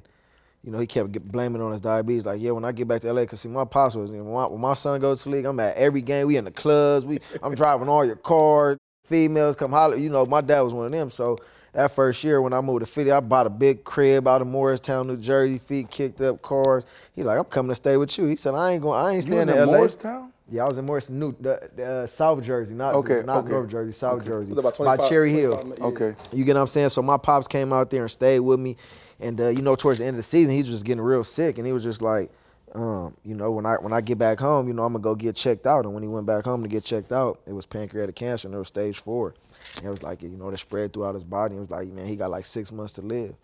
you 0.62 0.70
know 0.70 0.78
he 0.78 0.86
kept 0.86 1.12
get, 1.12 1.30
blaming 1.30 1.62
on 1.62 1.72
his 1.72 1.80
diabetes. 1.80 2.26
Like, 2.26 2.40
yeah, 2.40 2.50
when 2.50 2.64
I 2.64 2.72
get 2.72 2.88
back 2.88 3.02
to 3.02 3.12
LA, 3.12 3.26
cause 3.26 3.40
see 3.40 3.48
my 3.48 3.64
pops 3.64 3.94
was 3.94 4.10
you 4.10 4.18
know, 4.18 4.24
when, 4.24 4.34
my, 4.34 4.46
when 4.46 4.60
my 4.60 4.74
son 4.74 5.00
goes 5.00 5.18
to 5.18 5.30
sleep, 5.30 5.46
I'm 5.46 5.60
at 5.60 5.76
every 5.76 6.02
game. 6.02 6.26
We 6.26 6.36
in 6.36 6.44
the 6.44 6.50
clubs. 6.50 7.06
We 7.06 7.20
I'm 7.42 7.54
driving 7.56 7.88
all 7.88 8.04
your 8.04 8.16
cars. 8.16 8.78
Females 9.04 9.54
come 9.56 9.70
holler. 9.70 9.96
You 9.96 10.08
know, 10.08 10.24
my 10.24 10.40
dad 10.40 10.62
was 10.62 10.72
one 10.72 10.86
of 10.86 10.92
them. 10.92 11.10
So 11.10 11.38
that 11.74 11.90
first 11.92 12.24
year 12.24 12.40
when 12.40 12.52
I 12.52 12.60
moved 12.60 12.80
to 12.80 12.86
Philly, 12.86 13.12
I 13.12 13.20
bought 13.20 13.46
a 13.46 13.50
big 13.50 13.84
crib 13.84 14.26
out 14.26 14.40
of 14.40 14.48
Moorestown, 14.48 15.06
New 15.06 15.16
Jersey, 15.16 15.58
feet 15.58 15.90
kicked 15.90 16.20
up 16.20 16.40
cars. 16.40 16.86
He 17.14 17.22
like, 17.22 17.38
I'm 17.38 17.44
coming 17.44 17.70
to 17.70 17.74
stay 17.74 17.96
with 17.96 18.16
you. 18.16 18.26
He 18.26 18.36
said, 18.36 18.54
I 18.54 18.72
ain't 18.72 18.82
going, 18.82 18.98
I 18.98 19.08
ain't 19.10 19.16
You 19.16 19.22
staying 19.22 19.38
was 19.46 19.48
in 19.48 19.58
in 19.62 19.66
LA. 19.68 19.78
Moorestown? 19.78 20.30
Yeah, 20.50 20.64
I 20.64 20.68
was 20.68 20.78
in 20.78 20.86
Moorestown, 20.86 21.10
New, 21.10 21.36
the, 21.40 21.68
the, 21.74 21.84
uh, 21.84 22.06
South 22.06 22.42
Jersey, 22.42 22.74
not 22.74 22.94
Okay, 22.94 23.22
not 23.24 23.44
okay. 23.44 23.50
North 23.50 23.68
Jersey, 23.68 23.92
South 23.92 24.18
Okay. 24.20 24.28
Jersey, 24.28 24.52
It 24.52 24.56
was 24.56 24.64
about 24.76 24.98
by 24.98 25.08
Cherry 25.08 25.32
Hill. 25.32 25.56
25 25.56 25.78
yeah. 25.78 25.84
Okay. 25.86 26.16
You 26.32 26.44
get 26.44 26.54
what 26.56 26.62
I'm 26.62 26.66
saying? 26.68 26.90
So 26.90 27.02
my 27.02 27.16
pops 27.16 27.48
came 27.48 27.72
out 27.72 27.90
there 27.90 28.02
and 28.02 28.10
stayed 28.10 28.40
with 28.40 28.60
me, 28.60 28.76
and 29.20 29.40
uh, 29.40 29.48
you 29.48 29.62
know, 29.62 29.74
towards 29.74 29.98
the 30.00 30.04
end 30.04 30.14
of 30.14 30.18
the 30.18 30.22
season, 30.22 30.54
he 30.54 30.60
was 30.60 30.68
just 30.68 30.84
getting 30.84 31.02
real 31.02 31.24
sick, 31.24 31.58
and 31.58 31.66
he 31.66 31.72
was 31.72 31.82
just 31.82 32.02
like, 32.02 32.30
um, 32.74 33.14
you 33.24 33.34
know, 33.34 33.52
when 33.52 33.64
I 33.66 33.76
when 33.76 33.92
I 33.92 34.00
get 34.00 34.18
back 34.18 34.38
home, 34.38 34.68
you 34.68 34.74
know, 34.74 34.84
I'm 34.84 34.92
gonna 34.92 35.02
go 35.02 35.14
get 35.14 35.34
checked 35.36 35.66
out. 35.66 35.84
And 35.86 35.94
when 35.94 36.02
he 36.02 36.08
went 36.08 36.26
back 36.26 36.44
home 36.44 36.62
to 36.62 36.68
get 36.68 36.84
checked 36.84 37.12
out, 37.12 37.40
it 37.46 37.52
was 37.52 37.64
pancreatic 37.66 38.14
cancer, 38.14 38.48
and 38.48 38.54
it 38.54 38.58
was 38.58 38.68
stage 38.68 38.98
four. 39.00 39.34
And 39.76 39.86
it 39.86 39.90
was 39.90 40.02
like, 40.02 40.22
you 40.22 40.30
know, 40.30 40.48
it 40.48 40.56
spread 40.58 40.92
throughout 40.92 41.14
his 41.14 41.24
body. 41.24 41.56
It 41.56 41.60
was 41.60 41.70
like, 41.70 41.88
man, 41.88 42.06
he 42.06 42.16
got 42.16 42.30
like 42.30 42.44
six 42.44 42.72
months 42.72 42.94
to 42.94 43.02
live. 43.02 43.34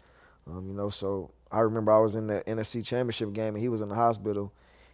Um, 0.46 0.66
you 0.66 0.74
know, 0.74 0.88
so 0.88 1.30
I 1.50 1.60
remember 1.60 1.92
I 1.92 1.98
was 1.98 2.14
in 2.14 2.26
the 2.26 2.42
NFC 2.46 2.84
Championship 2.84 3.32
game, 3.32 3.54
and 3.54 3.62
he 3.62 3.68
was 3.68 3.82
in 3.82 3.88
the 3.88 3.94
hospital, 3.94 4.52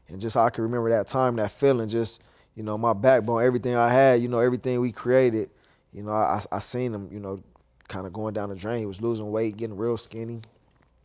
and 0.08 0.20
just 0.20 0.36
I 0.36 0.50
can 0.50 0.64
remember 0.64 0.90
that 0.90 1.06
time, 1.06 1.36
that 1.36 1.50
feeling, 1.50 1.88
just 1.88 2.22
you 2.54 2.62
know, 2.62 2.78
my 2.78 2.94
backbone, 2.94 3.42
everything 3.42 3.74
I 3.74 3.92
had, 3.92 4.22
you 4.22 4.28
know, 4.28 4.38
everything 4.38 4.80
we 4.80 4.92
created. 4.92 5.50
You 5.92 6.02
know, 6.02 6.12
I 6.12 6.42
I 6.50 6.58
seen 6.58 6.94
him, 6.94 7.08
you 7.12 7.20
know, 7.20 7.40
kind 7.88 8.06
of 8.06 8.12
going 8.12 8.34
down 8.34 8.48
the 8.48 8.56
drain. 8.56 8.78
He 8.78 8.86
was 8.86 9.00
losing 9.00 9.30
weight, 9.30 9.56
getting 9.56 9.76
real 9.76 9.96
skinny, 9.96 10.40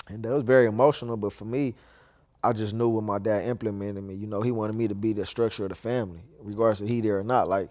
and 0.07 0.25
it 0.25 0.29
was 0.29 0.43
very 0.43 0.65
emotional. 0.65 1.17
But 1.17 1.34
for 1.34 1.45
me, 1.45 1.75
I 2.43 2.53
just 2.53 2.73
knew 2.73 2.89
when 2.89 3.03
my 3.03 3.19
dad 3.19 3.47
implemented 3.47 4.03
me. 4.03 4.15
You 4.15 4.27
know, 4.27 4.41
he 4.41 4.51
wanted 4.51 4.75
me 4.75 4.88
to 4.88 4.95
be 4.95 5.13
the 5.13 5.25
structure 5.25 5.63
of 5.63 5.69
the 5.69 5.75
family, 5.75 6.21
regardless 6.39 6.81
of 6.81 6.88
he 6.88 7.01
there 7.01 7.19
or 7.19 7.23
not. 7.23 7.49
Like 7.49 7.69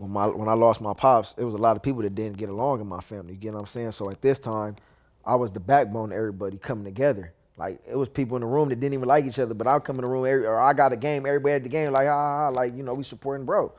when 0.00 0.10
my 0.10 0.26
when 0.28 0.48
I 0.48 0.54
lost 0.54 0.80
my 0.80 0.94
pops, 0.94 1.34
it 1.36 1.44
was 1.44 1.52
a 1.52 1.58
lot 1.58 1.76
of 1.76 1.82
people 1.82 2.00
that 2.00 2.14
didn't 2.14 2.38
get 2.38 2.48
along 2.48 2.80
in 2.80 2.86
my 2.86 3.00
family. 3.00 3.34
You 3.34 3.38
get 3.38 3.52
what 3.52 3.60
I'm 3.60 3.66
saying? 3.66 3.92
So 3.92 4.08
at 4.08 4.22
this 4.22 4.38
time, 4.38 4.76
I 5.26 5.34
was 5.34 5.52
the 5.52 5.60
backbone 5.60 6.10
of 6.10 6.16
everybody 6.16 6.56
coming 6.56 6.84
together. 6.84 7.34
Like 7.58 7.80
it 7.86 7.96
was 7.96 8.08
people 8.08 8.38
in 8.38 8.40
the 8.40 8.46
room 8.46 8.70
that 8.70 8.80
didn't 8.80 8.94
even 8.94 9.06
like 9.06 9.26
each 9.26 9.38
other, 9.38 9.52
but 9.52 9.66
I'll 9.66 9.78
come 9.78 9.96
in 9.96 10.02
the 10.02 10.08
room, 10.08 10.24
every, 10.24 10.46
or 10.46 10.58
I 10.58 10.72
got 10.72 10.94
a 10.94 10.96
game, 10.96 11.26
everybody 11.26 11.52
at 11.52 11.64
the 11.64 11.68
game, 11.68 11.92
like 11.92 12.08
ah, 12.08 12.48
like 12.48 12.74
you 12.74 12.82
know, 12.82 12.94
we 12.94 13.04
supporting 13.04 13.44
bro. 13.44 13.74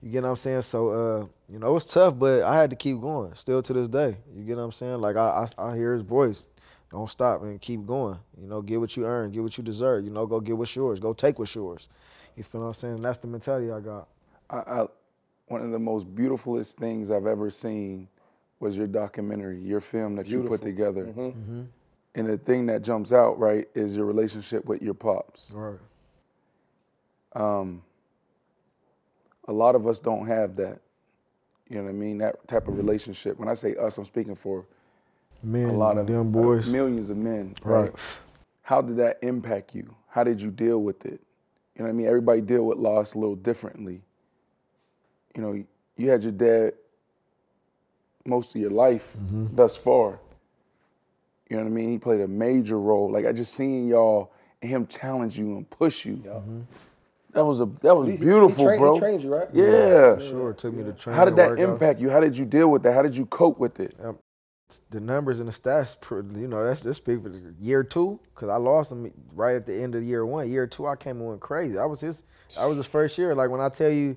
You 0.00 0.10
get 0.10 0.22
what 0.22 0.30
I'm 0.30 0.36
saying? 0.36 0.62
So 0.62 0.88
uh, 0.88 1.26
you 1.46 1.58
know, 1.58 1.68
it 1.68 1.72
was 1.72 1.84
tough, 1.84 2.18
but 2.18 2.42
I 2.44 2.56
had 2.56 2.70
to 2.70 2.76
keep 2.76 2.98
going. 2.98 3.34
Still 3.34 3.60
to 3.60 3.72
this 3.74 3.88
day, 3.88 4.16
you 4.34 4.44
get 4.44 4.56
what 4.56 4.62
I'm 4.62 4.72
saying? 4.72 5.02
Like 5.02 5.16
I 5.16 5.46
I, 5.58 5.62
I 5.62 5.76
hear 5.76 5.92
his 5.92 6.02
voice. 6.02 6.48
Don't 6.90 7.10
stop 7.10 7.42
and 7.42 7.60
keep 7.60 7.84
going. 7.84 8.18
You 8.40 8.48
know, 8.48 8.62
get 8.62 8.80
what 8.80 8.96
you 8.96 9.04
earn, 9.04 9.30
get 9.30 9.42
what 9.42 9.58
you 9.58 9.64
deserve. 9.64 10.06
You 10.06 10.10
know, 10.10 10.24
go 10.24 10.40
get 10.40 10.56
what's 10.56 10.74
yours. 10.74 11.00
Go 11.00 11.12
take 11.12 11.38
what's 11.38 11.54
yours. 11.54 11.90
You 12.34 12.44
feel 12.44 12.62
what 12.62 12.68
I'm 12.68 12.74
saying? 12.74 13.00
That's 13.02 13.18
the 13.18 13.26
mentality 13.26 13.70
I 13.70 13.80
got. 13.80 14.08
I, 14.48 14.56
I, 14.56 14.86
one 15.48 15.62
of 15.62 15.70
the 15.70 15.78
most 15.78 16.12
beautifulest 16.14 16.76
things 16.78 17.10
I've 17.10 17.26
ever 17.26 17.50
seen 17.50 18.08
was 18.60 18.76
your 18.76 18.86
documentary, 18.86 19.58
your 19.60 19.80
film 19.80 20.16
that 20.16 20.26
you 20.26 20.42
put 20.42 20.62
Beautiful. 20.62 20.66
together. 21.02 21.06
Mhm. 21.06 21.66
And 22.14 22.26
the 22.28 22.38
thing 22.38 22.66
that 22.66 22.82
jumps 22.82 23.12
out, 23.12 23.38
right, 23.38 23.68
is 23.74 23.96
your 23.96 24.06
relationship 24.06 24.64
with 24.64 24.80
your 24.82 24.94
pops. 24.94 25.52
Right. 25.54 25.78
Um, 27.34 27.82
a 29.48 29.52
lot 29.52 29.74
of 29.74 29.86
us 29.86 30.00
don't 30.00 30.26
have 30.26 30.56
that. 30.56 30.80
You 31.68 31.76
know 31.78 31.84
what 31.84 31.90
I 31.90 31.92
mean? 31.92 32.18
That 32.18 32.46
type 32.48 32.68
of 32.68 32.76
relationship. 32.76 33.38
When 33.38 33.48
I 33.48 33.54
say 33.54 33.76
us, 33.76 33.98
I'm 33.98 34.04
speaking 34.04 34.34
for 34.34 34.64
Man, 35.42 35.68
a 35.68 35.72
lot 35.72 35.98
of 35.98 36.06
them 36.06 36.20
uh, 36.20 36.42
boys. 36.42 36.70
millions 36.72 37.10
of 37.10 37.16
men. 37.18 37.54
Right. 37.62 37.82
Right. 37.82 37.92
How 38.62 38.80
did 38.80 38.96
that 38.96 39.18
impact 39.22 39.74
you? 39.74 39.94
How 40.08 40.24
did 40.24 40.40
you 40.40 40.50
deal 40.50 40.82
with 40.82 41.04
it? 41.04 41.20
You 41.74 41.80
know 41.80 41.84
what 41.84 41.90
I 41.90 41.92
mean? 41.92 42.06
Everybody 42.06 42.40
deal 42.40 42.64
with 42.64 42.78
loss 42.78 43.14
a 43.14 43.18
little 43.18 43.36
differently. 43.36 44.00
You 45.36 45.42
know, 45.42 45.64
you 45.96 46.10
had 46.10 46.22
your 46.22 46.32
dad 46.32 46.72
most 48.24 48.54
of 48.54 48.60
your 48.60 48.70
life 48.70 49.14
Mm-hmm. 49.18 49.54
thus 49.54 49.76
far. 49.76 50.18
You 51.48 51.56
know 51.56 51.62
what 51.62 51.68
I 51.68 51.72
mean? 51.72 51.90
He 51.92 51.98
played 51.98 52.20
a 52.22 52.26
major 52.28 52.80
role. 52.80 53.10
Like 53.12 53.24
I 53.26 53.32
just 53.32 53.54
seen 53.54 53.86
y'all 53.86 54.32
and 54.62 54.70
him 54.70 54.86
challenge 54.86 55.38
you 55.38 55.56
and 55.58 55.70
push 55.70 56.04
you. 56.04 56.20
That 57.32 57.44
was 57.44 57.60
a 57.60 57.66
that 57.82 57.94
was 57.94 58.06
He- 58.06 58.12
he- 58.12 58.18
he 58.18 58.24
beautiful, 58.24 58.64
trained- 58.64 58.80
he 58.80 58.84
bro. 58.84 58.98
trained 58.98 59.22
you, 59.22 59.32
right? 59.34 59.48
Yeah. 59.52 60.18
Sure, 60.18 60.50
it 60.50 60.58
took 60.58 60.72
me 60.74 60.82
to 60.84 60.92
train. 60.92 61.14
How 61.14 61.24
did 61.26 61.36
that 61.36 61.50
work 61.50 61.60
out. 61.60 61.68
impact 61.74 62.00
you? 62.00 62.08
How 62.10 62.18
did 62.20 62.36
you 62.36 62.46
deal 62.46 62.68
with 62.70 62.82
that? 62.84 62.94
How 62.94 63.02
did 63.02 63.16
you 63.16 63.26
cope 63.26 63.58
with 63.58 63.78
it? 63.78 63.94
the 64.90 64.98
numbers 64.98 65.38
and 65.38 65.46
the 65.48 65.52
stats, 65.52 65.94
you 66.36 66.48
know, 66.48 66.64
that's 66.64 66.80
this 66.82 66.98
big 66.98 67.22
for 67.22 67.30
year 67.60 67.84
two 67.84 68.18
because 68.34 68.48
I 68.48 68.56
lost 68.56 68.90
him 68.90 69.12
right 69.32 69.54
at 69.54 69.64
the 69.64 69.72
end 69.80 69.94
of 69.94 70.02
year 70.02 70.26
one. 70.26 70.50
Year 70.50 70.66
two, 70.66 70.88
I 70.88 70.96
came 70.96 71.18
and 71.20 71.28
went 71.28 71.40
crazy. 71.40 71.78
I 71.78 71.84
was 71.84 72.00
his, 72.00 72.24
I 72.58 72.66
was 72.66 72.76
his 72.76 72.86
first 72.86 73.16
year. 73.16 73.32
Like 73.32 73.48
when 73.48 73.60
I 73.60 73.68
tell 73.68 73.90
you, 73.90 74.16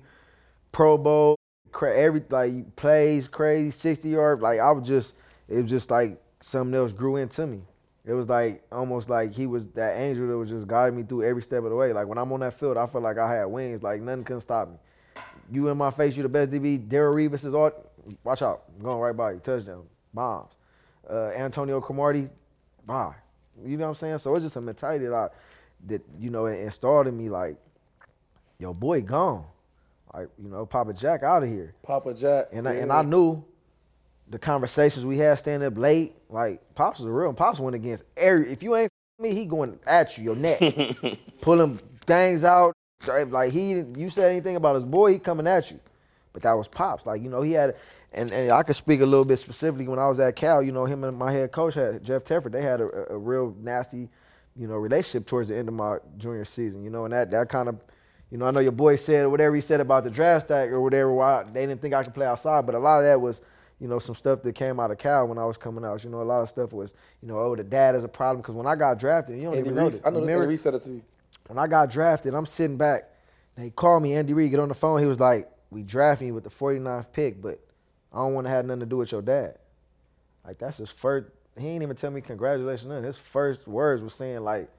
Pro 0.72 0.96
Bowl, 0.98 1.36
cra- 1.72 1.96
every 1.96 2.22
like 2.30 2.76
plays 2.76 3.28
crazy, 3.28 3.70
sixty 3.70 4.10
yard. 4.10 4.40
Like 4.40 4.60
I 4.60 4.70
was 4.72 4.86
just, 4.86 5.14
it 5.48 5.62
was 5.62 5.70
just 5.70 5.90
like 5.90 6.20
something 6.40 6.74
else 6.74 6.92
grew 6.92 7.16
into 7.16 7.46
me. 7.46 7.62
It 8.04 8.14
was 8.14 8.28
like 8.28 8.62
almost 8.72 9.08
like 9.08 9.34
he 9.34 9.46
was 9.46 9.66
that 9.74 9.98
angel 9.98 10.26
that 10.28 10.36
was 10.36 10.48
just 10.48 10.66
guiding 10.66 10.96
me 10.96 11.04
through 11.04 11.24
every 11.24 11.42
step 11.42 11.64
of 11.64 11.70
the 11.70 11.76
way. 11.76 11.92
Like 11.92 12.06
when 12.06 12.18
I'm 12.18 12.32
on 12.32 12.40
that 12.40 12.58
field, 12.58 12.76
I 12.76 12.86
feel 12.86 13.00
like 13.00 13.18
I 13.18 13.32
had 13.32 13.44
wings. 13.44 13.82
Like 13.82 14.00
nothing 14.00 14.24
couldn't 14.24 14.40
stop 14.40 14.68
me. 14.68 14.76
You 15.52 15.68
in 15.68 15.76
my 15.76 15.90
face, 15.90 16.16
you 16.16 16.22
the 16.22 16.28
best 16.28 16.50
DB. 16.50 16.88
Darrelle 16.88 17.14
Revis 17.14 17.44
is 17.44 17.54
all. 17.54 17.70
Watch 18.24 18.42
out, 18.42 18.64
I'm 18.76 18.84
going 18.84 18.98
right 18.98 19.16
by 19.16 19.32
you. 19.32 19.38
Touchdown, 19.40 19.84
bombs. 20.14 20.52
Uh, 21.08 21.28
Antonio 21.36 21.80
Cromartie, 21.80 22.28
bye. 22.86 23.14
You 23.64 23.76
know 23.76 23.84
what 23.84 23.90
I'm 23.90 23.94
saying? 23.96 24.18
So 24.18 24.34
it's 24.34 24.44
just 24.44 24.56
a 24.56 24.60
mentality 24.60 25.06
that 25.06 25.14
I, 25.14 25.28
that 25.86 26.02
you 26.18 26.30
know, 26.30 26.46
it 26.46 26.60
installed 26.60 27.06
in 27.08 27.16
me 27.16 27.28
like, 27.28 27.56
yo, 28.58 28.72
boy, 28.72 29.02
gone. 29.02 29.44
Like 30.14 30.28
you 30.42 30.48
know, 30.48 30.66
Papa 30.66 30.92
Jack 30.92 31.22
out 31.22 31.42
of 31.42 31.48
here. 31.48 31.74
Papa 31.82 32.14
Jack. 32.14 32.46
And 32.52 32.68
I, 32.68 32.74
and 32.74 32.92
I 32.92 33.02
knew 33.02 33.44
the 34.28 34.38
conversations 34.38 35.04
we 35.04 35.18
had 35.18 35.38
standing 35.38 35.66
up 35.66 35.76
late. 35.76 36.14
Like 36.28 36.62
Pops 36.74 36.98
was 36.98 37.06
a 37.06 37.10
real. 37.10 37.32
Pops 37.32 37.60
went 37.60 37.76
against 37.76 38.04
every. 38.16 38.50
If 38.52 38.62
you 38.62 38.76
ain't 38.76 38.90
me, 39.18 39.34
he 39.34 39.44
going 39.44 39.78
at 39.86 40.16
you, 40.16 40.24
your 40.24 40.36
neck, 40.36 40.60
pulling 41.40 41.78
things 42.06 42.44
out. 42.44 42.74
Like 43.06 43.52
he, 43.52 43.72
you 43.96 44.10
said 44.10 44.30
anything 44.30 44.56
about 44.56 44.74
his 44.74 44.84
boy, 44.84 45.12
he 45.12 45.18
coming 45.18 45.46
at 45.46 45.70
you. 45.70 45.80
But 46.32 46.42
that 46.42 46.52
was 46.52 46.68
Pops. 46.68 47.06
Like 47.06 47.22
you 47.22 47.28
know, 47.28 47.42
he 47.42 47.52
had, 47.52 47.76
and, 48.12 48.30
and 48.32 48.52
I 48.52 48.62
could 48.62 48.76
speak 48.76 49.00
a 49.00 49.06
little 49.06 49.24
bit 49.24 49.38
specifically 49.38 49.88
when 49.88 49.98
I 49.98 50.08
was 50.08 50.20
at 50.20 50.36
Cal. 50.36 50.62
You 50.62 50.72
know, 50.72 50.84
him 50.84 51.04
and 51.04 51.16
my 51.16 51.32
head 51.32 51.52
coach 51.52 51.74
had 51.74 52.02
Jeff 52.02 52.24
Tedford. 52.24 52.52
They 52.52 52.62
had 52.62 52.80
a, 52.80 53.12
a 53.12 53.18
real 53.18 53.54
nasty, 53.60 54.08
you 54.56 54.66
know, 54.68 54.76
relationship 54.76 55.26
towards 55.26 55.48
the 55.48 55.56
end 55.56 55.68
of 55.68 55.74
my 55.74 55.98
junior 56.18 56.44
season. 56.44 56.82
You 56.84 56.90
know, 56.90 57.04
and 57.04 57.12
that 57.12 57.30
that 57.30 57.48
kind 57.48 57.68
of 57.68 57.80
you 58.30 58.38
know, 58.38 58.46
I 58.46 58.50
know 58.52 58.60
your 58.60 58.72
boy 58.72 58.96
said 58.96 59.26
whatever 59.26 59.54
he 59.54 59.60
said 59.60 59.80
about 59.80 60.04
the 60.04 60.10
draft 60.10 60.46
stack 60.46 60.70
or 60.70 60.80
whatever, 60.80 61.12
why 61.12 61.42
they 61.44 61.66
didn't 61.66 61.80
think 61.82 61.94
I 61.94 62.04
could 62.04 62.14
play 62.14 62.26
outside, 62.26 62.64
but 62.64 62.74
a 62.74 62.78
lot 62.78 62.98
of 62.98 63.04
that 63.04 63.20
was, 63.20 63.42
you 63.80 63.88
know, 63.88 63.98
some 63.98 64.14
stuff 64.14 64.42
that 64.42 64.54
came 64.54 64.78
out 64.78 64.90
of 64.90 64.98
Cal 64.98 65.26
when 65.26 65.38
I 65.38 65.44
was 65.44 65.56
coming 65.56 65.84
out. 65.84 66.04
You 66.04 66.10
know, 66.10 66.22
a 66.22 66.22
lot 66.22 66.42
of 66.42 66.48
stuff 66.48 66.72
was, 66.72 66.94
you 67.22 67.28
know, 67.28 67.38
oh, 67.38 67.56
the 67.56 67.64
dad 67.64 67.94
is 67.96 68.04
a 68.04 68.08
problem. 68.08 68.42
Because 68.42 68.54
when 68.54 68.66
I 68.66 68.76
got 68.76 68.98
drafted, 68.98 69.36
you 69.36 69.42
don't 69.42 69.54
Andy 69.54 69.70
even 69.70 69.74
know 69.74 69.88
this. 69.88 70.00
I 70.04 70.10
know. 70.10 70.20
Remember- 70.20 70.42
Andy 70.42 70.50
Reid 70.50 70.60
said 70.60 70.74
it 70.74 70.82
to 70.82 70.90
you. 70.90 71.02
When 71.46 71.58
I 71.58 71.66
got 71.66 71.90
drafted, 71.90 72.34
I'm 72.34 72.46
sitting 72.46 72.76
back. 72.76 73.10
And 73.56 73.64
he 73.64 73.70
called 73.70 74.02
me, 74.02 74.14
Andy 74.14 74.32
Reid, 74.34 74.52
get 74.52 74.60
on 74.60 74.68
the 74.68 74.74
phone. 74.74 75.00
He 75.00 75.06
was 75.06 75.18
like, 75.18 75.50
we 75.70 75.82
drafted 75.82 76.28
you 76.28 76.34
with 76.34 76.44
the 76.44 76.50
49th 76.50 77.06
pick, 77.12 77.42
but 77.42 77.58
I 78.12 78.18
don't 78.18 78.34
want 78.34 78.46
to 78.46 78.50
have 78.50 78.64
nothing 78.64 78.80
to 78.80 78.86
do 78.86 78.98
with 78.98 79.10
your 79.12 79.22
dad. 79.22 79.58
Like, 80.46 80.58
that's 80.58 80.78
his 80.78 80.88
first, 80.90 81.28
he 81.58 81.66
ain't 81.68 81.82
even 81.82 81.96
tell 81.96 82.10
me 82.10 82.20
congratulations. 82.20 82.88
Nothing. 82.88 83.04
His 83.04 83.16
first 83.16 83.66
words 83.66 84.02
was 84.02 84.14
saying, 84.14 84.40
like, 84.40 84.70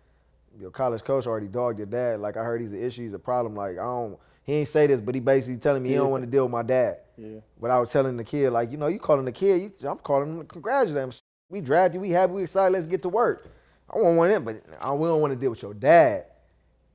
your 0.60 0.72
college 0.72 1.04
coach 1.04 1.28
already 1.28 1.48
dogged 1.48 1.78
your 1.78 1.88
dad. 1.88 2.20
Like 2.20 2.38
I 2.38 2.44
heard 2.44 2.62
he's 2.62 2.72
an 2.72 2.84
issue, 2.84 3.04
he's 3.04 3.14
a 3.14 3.20
problem. 3.20 3.56
Like 3.56 3.72
I 3.72 3.84
don't. 3.84 4.18
He 4.44 4.54
ain't 4.54 4.68
say 4.68 4.88
this, 4.88 5.00
but 5.00 5.14
he 5.14 5.22
basically 5.22 5.58
telling 5.58 5.84
me 5.84 5.90
he 5.90 5.96
don't 5.96 6.10
want 6.10 6.24
to 6.24 6.30
deal 6.30 6.44
with 6.44 6.52
my 6.52 6.64
dad. 6.64 6.98
Yeah. 7.16 7.40
But 7.60 7.70
I 7.70 7.80
was 7.80 7.92
telling 7.92 8.18
the 8.18 8.24
kid, 8.24 8.50
like 8.52 8.72
you 8.72 8.78
know, 8.78 8.88
you 8.88 9.00
calling 9.00 9.26
the 9.26 9.32
kid, 9.32 9.62
you, 9.62 9.90
I'm 9.90 10.00
calling 10.00 10.32
him 10.32 10.40
to 10.40 10.46
congratulate 10.46 11.04
him. 11.04 11.14
We 11.50 11.62
drafted 11.62 11.96
you, 11.96 12.00
we 12.02 12.10
happy, 12.10 12.34
we 12.34 12.44
excited. 12.44 12.74
Let's 12.74 12.88
get 12.88 13.02
to 13.04 13.10
work. 13.10 13.48
I 13.94 13.98
want 13.98 14.18
one 14.18 14.32
in, 14.32 14.44
but 14.44 14.56
I 14.80 14.92
we 14.94 15.08
don't 15.08 15.22
want 15.22 15.34
to 15.34 15.40
deal 15.40 15.52
with 15.52 15.62
your 15.62 15.74
dad. 15.74 16.26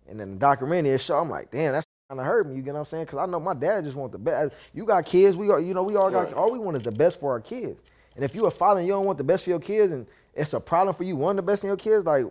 And 0.09 0.19
then 0.19 0.33
the 0.33 0.37
documentary 0.37 0.93
it 0.93 1.01
show, 1.01 1.19
I'm 1.19 1.29
like, 1.29 1.51
damn, 1.51 1.73
that's 1.73 1.87
kind 2.09 2.21
of 2.21 2.27
hurt 2.27 2.49
me. 2.49 2.57
You 2.57 2.63
get 2.63 2.75
what 2.75 2.81
I'm 2.81 2.87
saying? 2.87 3.05
Because 3.05 3.19
I 3.19 3.27
know 3.27 3.41
my 3.41 3.55
dad 3.55 3.85
just 3.85 3.97
want 3.97 4.13
the 4.13 4.19
best. 4.19 4.53
Uh, 4.53 4.57
you 4.73 4.85
got 4.85 5.05
kids, 5.05 5.37
we 5.37 5.51
are, 5.51 5.61
you 5.61 5.75
know, 5.75 5.83
we 5.83 5.97
all 5.97 6.11
got. 6.11 6.33
All 6.33 6.51
we 6.51 6.59
want 6.59 6.77
is 6.77 6.83
the 6.83 6.93
best 6.93 7.21
for 7.21 7.33
our 7.33 7.41
kids. 7.41 7.83
And 8.15 8.25
if 8.25 8.35
you 8.35 8.47
a 8.47 8.51
father 8.51 8.81
and 8.81 8.87
you 8.87 8.95
don't 8.95 9.05
want 9.05 9.19
the 9.19 9.25
best 9.25 9.45
for 9.45 9.51
your 9.51 9.61
kids, 9.61 9.93
and 9.93 10.07
it's 10.35 10.53
a 10.53 10.61
problem 10.61 10.95
for 10.95 11.05
you 11.05 11.17
wanting 11.17 11.37
the 11.37 11.43
best 11.43 11.65
in 11.65 11.69
your 11.69 11.77
kids, 11.77 12.05
like 12.05 12.25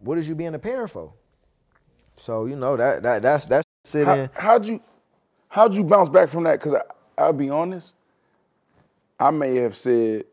what 0.00 0.18
is 0.18 0.28
you 0.28 0.34
being 0.34 0.54
a 0.54 0.58
parent 0.58 0.90
for? 0.90 1.12
So 2.16 2.46
you 2.46 2.56
know 2.56 2.76
that 2.76 3.02
that 3.02 3.22
that's 3.22 3.46
that's 3.46 3.66
sit 3.84 4.06
How, 4.06 4.14
in. 4.14 4.30
how'd 4.34 4.66
you 4.66 4.80
how'd 5.48 5.74
you 5.74 5.84
bounce 5.84 6.08
back 6.08 6.28
from 6.28 6.44
that? 6.44 6.58
Because 6.58 6.74
I, 6.74 6.82
I'll 7.16 7.32
be 7.32 7.50
honest, 7.50 7.94
I 9.18 9.30
may 9.30 9.56
have 9.56 9.76
said 9.76 10.24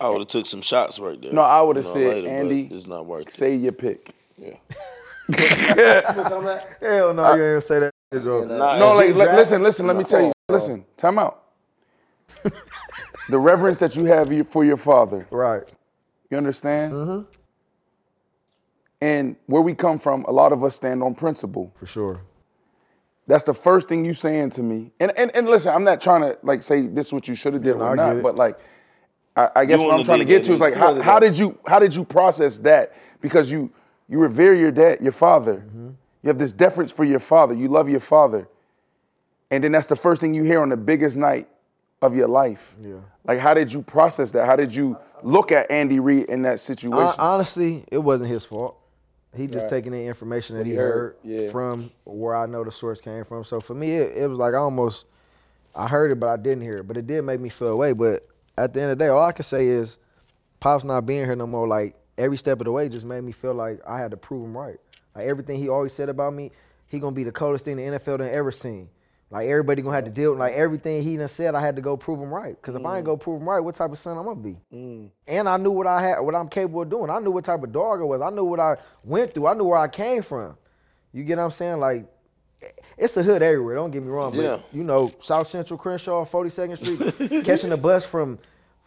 I 0.00 0.08
would 0.08 0.20
have 0.20 0.28
took 0.28 0.46
some 0.46 0.62
shots 0.62 0.98
right 0.98 1.20
there. 1.20 1.32
no. 1.32 1.42
I 1.42 1.60
would 1.60 1.76
have 1.76 1.84
you 1.84 1.90
know, 1.90 2.00
said 2.00 2.24
later, 2.24 2.28
Andy, 2.28 2.68
it's 2.70 2.86
not 2.86 3.06
worth 3.06 3.28
it. 3.28 3.32
say 3.32 3.54
your 3.54 3.72
pick. 3.72 4.14
Yeah. 4.38 4.54
Hell 6.80 7.14
no, 7.14 7.34
you 7.34 7.54
ain't 7.54 7.62
say 7.62 7.78
that. 7.80 7.92
bro. 8.10 8.44
no, 8.44 8.94
like 8.94 9.14
li- 9.14 9.36
listen, 9.36 9.62
listen. 9.62 9.86
Let 9.86 9.96
me 9.96 10.04
tell 10.04 10.22
you. 10.22 10.32
Listen, 10.48 10.84
time 10.96 11.18
out. 11.18 11.44
the 13.28 13.38
reverence 13.38 13.78
that 13.78 13.94
you 13.94 14.06
have 14.06 14.32
for 14.48 14.64
your 14.64 14.76
father. 14.76 15.26
Right. 15.30 15.62
You 16.30 16.36
understand? 16.36 16.92
Mm-hmm. 16.92 17.39
And 19.00 19.36
where 19.46 19.62
we 19.62 19.74
come 19.74 19.98
from, 19.98 20.24
a 20.24 20.30
lot 20.30 20.52
of 20.52 20.62
us 20.62 20.74
stand 20.74 21.02
on 21.02 21.14
principle. 21.14 21.72
For 21.76 21.86
sure. 21.86 22.20
That's 23.26 23.44
the 23.44 23.54
first 23.54 23.88
thing 23.88 24.04
you 24.04 24.12
saying 24.12 24.50
to 24.50 24.62
me. 24.62 24.90
And 24.98 25.12
and, 25.16 25.30
and 25.34 25.48
listen, 25.48 25.72
I'm 25.72 25.84
not 25.84 26.00
trying 26.00 26.22
to 26.22 26.36
like 26.42 26.62
say 26.62 26.86
this 26.86 27.06
is 27.06 27.12
what 27.12 27.28
you 27.28 27.34
should 27.34 27.54
have 27.54 27.62
did 27.62 27.76
no, 27.76 27.84
or 27.84 27.92
I 27.92 27.94
not, 27.94 28.22
but 28.22 28.34
like 28.34 28.58
I, 29.36 29.50
I 29.56 29.64
guess 29.64 29.78
You 29.78 29.86
what 29.86 29.98
I'm 29.98 30.04
trying 30.04 30.18
to 30.18 30.24
get 30.24 30.44
to 30.46 30.52
is 30.52 30.60
like 30.60 30.74
how, 30.74 31.00
how 31.00 31.20
did 31.20 31.38
you 31.38 31.56
how 31.66 31.78
did 31.78 31.94
you 31.94 32.04
process 32.04 32.58
that? 32.60 32.92
Because 33.20 33.50
you 33.50 33.70
you 34.08 34.18
revere 34.18 34.54
your 34.54 34.72
dad, 34.72 35.00
your 35.00 35.12
father. 35.12 35.58
Mm-hmm. 35.58 35.90
You 36.22 36.28
have 36.28 36.38
this 36.38 36.52
deference 36.52 36.90
for 36.90 37.04
your 37.04 37.20
father. 37.20 37.54
You 37.54 37.68
love 37.68 37.88
your 37.88 38.00
father. 38.00 38.48
And 39.52 39.62
then 39.62 39.72
that's 39.72 39.86
the 39.86 39.96
first 39.96 40.20
thing 40.20 40.34
you 40.34 40.42
hear 40.42 40.60
on 40.60 40.68
the 40.68 40.76
biggest 40.76 41.16
night 41.16 41.48
of 42.02 42.16
your 42.16 42.28
life. 42.28 42.74
Yeah. 42.82 42.96
Like 43.24 43.38
how 43.38 43.54
did 43.54 43.72
you 43.72 43.82
process 43.82 44.32
that? 44.32 44.46
How 44.46 44.56
did 44.56 44.74
you 44.74 44.98
look 45.22 45.52
at 45.52 45.70
Andy 45.70 46.00
Reid 46.00 46.28
in 46.28 46.42
that 46.42 46.58
situation? 46.58 46.96
Hon- 46.98 47.14
honestly, 47.18 47.84
it 47.92 47.98
wasn't 47.98 48.30
his 48.30 48.44
fault. 48.44 48.79
He 49.34 49.46
just 49.46 49.64
Right. 49.64 49.70
taking 49.70 49.92
the 49.92 50.04
information 50.06 50.56
that 50.56 50.60
What 50.60 50.66
he 50.66 50.72
he 50.72 50.78
heard, 50.78 50.92
heard, 50.92 51.16
yeah. 51.22 51.50
from 51.50 51.90
where 52.04 52.34
I 52.34 52.46
know 52.46 52.64
the 52.64 52.72
source 52.72 53.00
came 53.00 53.24
from. 53.24 53.44
So 53.44 53.60
for 53.60 53.74
me, 53.74 53.96
it, 53.96 54.24
it 54.24 54.28
was 54.28 54.38
like 54.38 54.54
I 54.54 54.58
almost 54.58 55.06
I 55.74 55.86
heard 55.86 56.10
it, 56.10 56.18
but 56.18 56.28
I 56.28 56.36
didn't 56.36 56.62
hear 56.62 56.78
it. 56.78 56.88
But 56.88 56.96
it 56.96 57.06
did 57.06 57.22
make 57.22 57.38
me 57.40 57.48
feel 57.48 57.68
away. 57.68 57.92
But 57.92 58.26
at 58.58 58.74
the 58.74 58.82
end 58.82 58.90
of 58.90 58.98
the 58.98 59.04
day, 59.04 59.08
all 59.08 59.22
I 59.22 59.30
can 59.32 59.44
say 59.44 59.68
is, 59.68 59.98
Pop's 60.58 60.82
not 60.84 61.06
being 61.06 61.24
here 61.24 61.36
no 61.36 61.46
more. 61.46 61.68
Like 61.68 61.94
every 62.18 62.36
step 62.36 62.58
of 62.60 62.64
the 62.64 62.72
way, 62.72 62.88
just 62.88 63.06
made 63.06 63.22
me 63.22 63.30
feel 63.32 63.54
like 63.54 63.80
I 63.86 63.98
had 63.98 64.10
to 64.10 64.16
prove 64.16 64.44
him 64.44 64.56
right. 64.56 64.78
Like 65.14 65.26
everything 65.26 65.58
he 65.60 65.68
always 65.68 65.92
said 65.92 66.08
about 66.08 66.34
me, 66.34 66.50
he 66.88 66.98
gonna 66.98 67.14
be 67.14 67.24
the 67.24 67.30
coldest 67.32 67.64
thing 67.64 67.76
the 67.76 67.84
NFL 67.84 68.18
done 68.18 68.28
ever 68.28 68.50
seen. 68.50 68.88
Like 69.30 69.46
everybody 69.46 69.80
gonna 69.80 69.94
have 69.94 70.04
to 70.06 70.10
deal 70.10 70.30
with 70.30 70.40
like 70.40 70.54
everything 70.54 71.04
he 71.04 71.16
done 71.16 71.28
said. 71.28 71.54
I 71.54 71.60
had 71.60 71.76
to 71.76 71.82
go 71.82 71.96
prove 71.96 72.18
him 72.18 72.34
right. 72.34 72.60
Cause 72.60 72.74
if 72.74 72.84
I 72.84 72.96
ain't 72.96 73.04
mm. 73.04 73.06
go 73.06 73.16
prove 73.16 73.40
him 73.40 73.48
right, 73.48 73.60
what 73.60 73.76
type 73.76 73.92
of 73.92 73.98
son 73.98 74.18
I'm 74.18 74.24
gonna 74.24 74.40
be? 74.40 74.56
Mm. 74.74 75.08
And 75.28 75.48
I 75.48 75.56
knew 75.56 75.70
what 75.70 75.86
I 75.86 76.00
had, 76.00 76.20
what 76.20 76.34
I'm 76.34 76.48
capable 76.48 76.82
of 76.82 76.90
doing. 76.90 77.10
I 77.10 77.20
knew 77.20 77.30
what 77.30 77.44
type 77.44 77.62
of 77.62 77.70
dog 77.72 78.00
I 78.00 78.04
was. 78.04 78.20
I 78.20 78.30
knew 78.30 78.44
what 78.44 78.58
I 78.58 78.76
went 79.04 79.32
through. 79.32 79.46
I 79.46 79.54
knew 79.54 79.64
where 79.64 79.78
I 79.78 79.86
came 79.86 80.22
from. 80.22 80.56
You 81.12 81.22
get 81.22 81.38
what 81.38 81.44
I'm 81.44 81.50
saying? 81.52 81.78
Like, 81.78 82.06
eh, 82.60 82.66
it's 82.98 83.16
a 83.16 83.22
hood 83.22 83.40
everywhere. 83.40 83.76
Don't 83.76 83.92
get 83.92 84.02
me 84.02 84.08
wrong, 84.08 84.32
but 84.32 84.42
Yeah. 84.42 84.58
you 84.72 84.82
know, 84.82 85.08
South 85.20 85.48
Central 85.48 85.78
Crenshaw, 85.78 86.24
42nd 86.24 86.76
Street, 86.76 87.44
catching 87.44 87.70
a 87.70 87.76
bus 87.76 88.04
from 88.04 88.36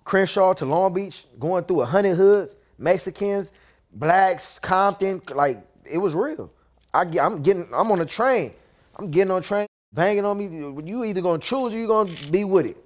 Crenshaw 0.04 0.54
to 0.56 0.66
Long 0.66 0.94
Beach, 0.94 1.26
going 1.40 1.64
through 1.64 1.82
a 1.82 1.86
hundred 1.86 2.16
hoods, 2.16 2.56
Mexicans, 2.78 3.54
blacks, 3.94 4.60
Compton, 4.60 5.22
like 5.34 5.66
it 5.90 5.98
was 5.98 6.14
real. 6.14 6.52
I 6.94 7.06
get, 7.06 7.24
I'm 7.24 7.42
getting, 7.42 7.68
I'm 7.74 7.92
on 7.92 8.02
a 8.02 8.06
train. 8.06 8.52
I'm 8.98 9.10
getting 9.10 9.32
on 9.32 9.40
a 9.40 9.42
train, 9.42 9.68
banging 9.94 10.26
on 10.26 10.38
me. 10.38 10.46
You 10.88 11.04
either 11.04 11.22
gonna 11.22 11.40
choose 11.40 11.74
or 11.74 11.78
you 11.78 11.88
gonna 11.88 12.12
be 12.32 12.44
with 12.44 12.66
it. 12.66 12.78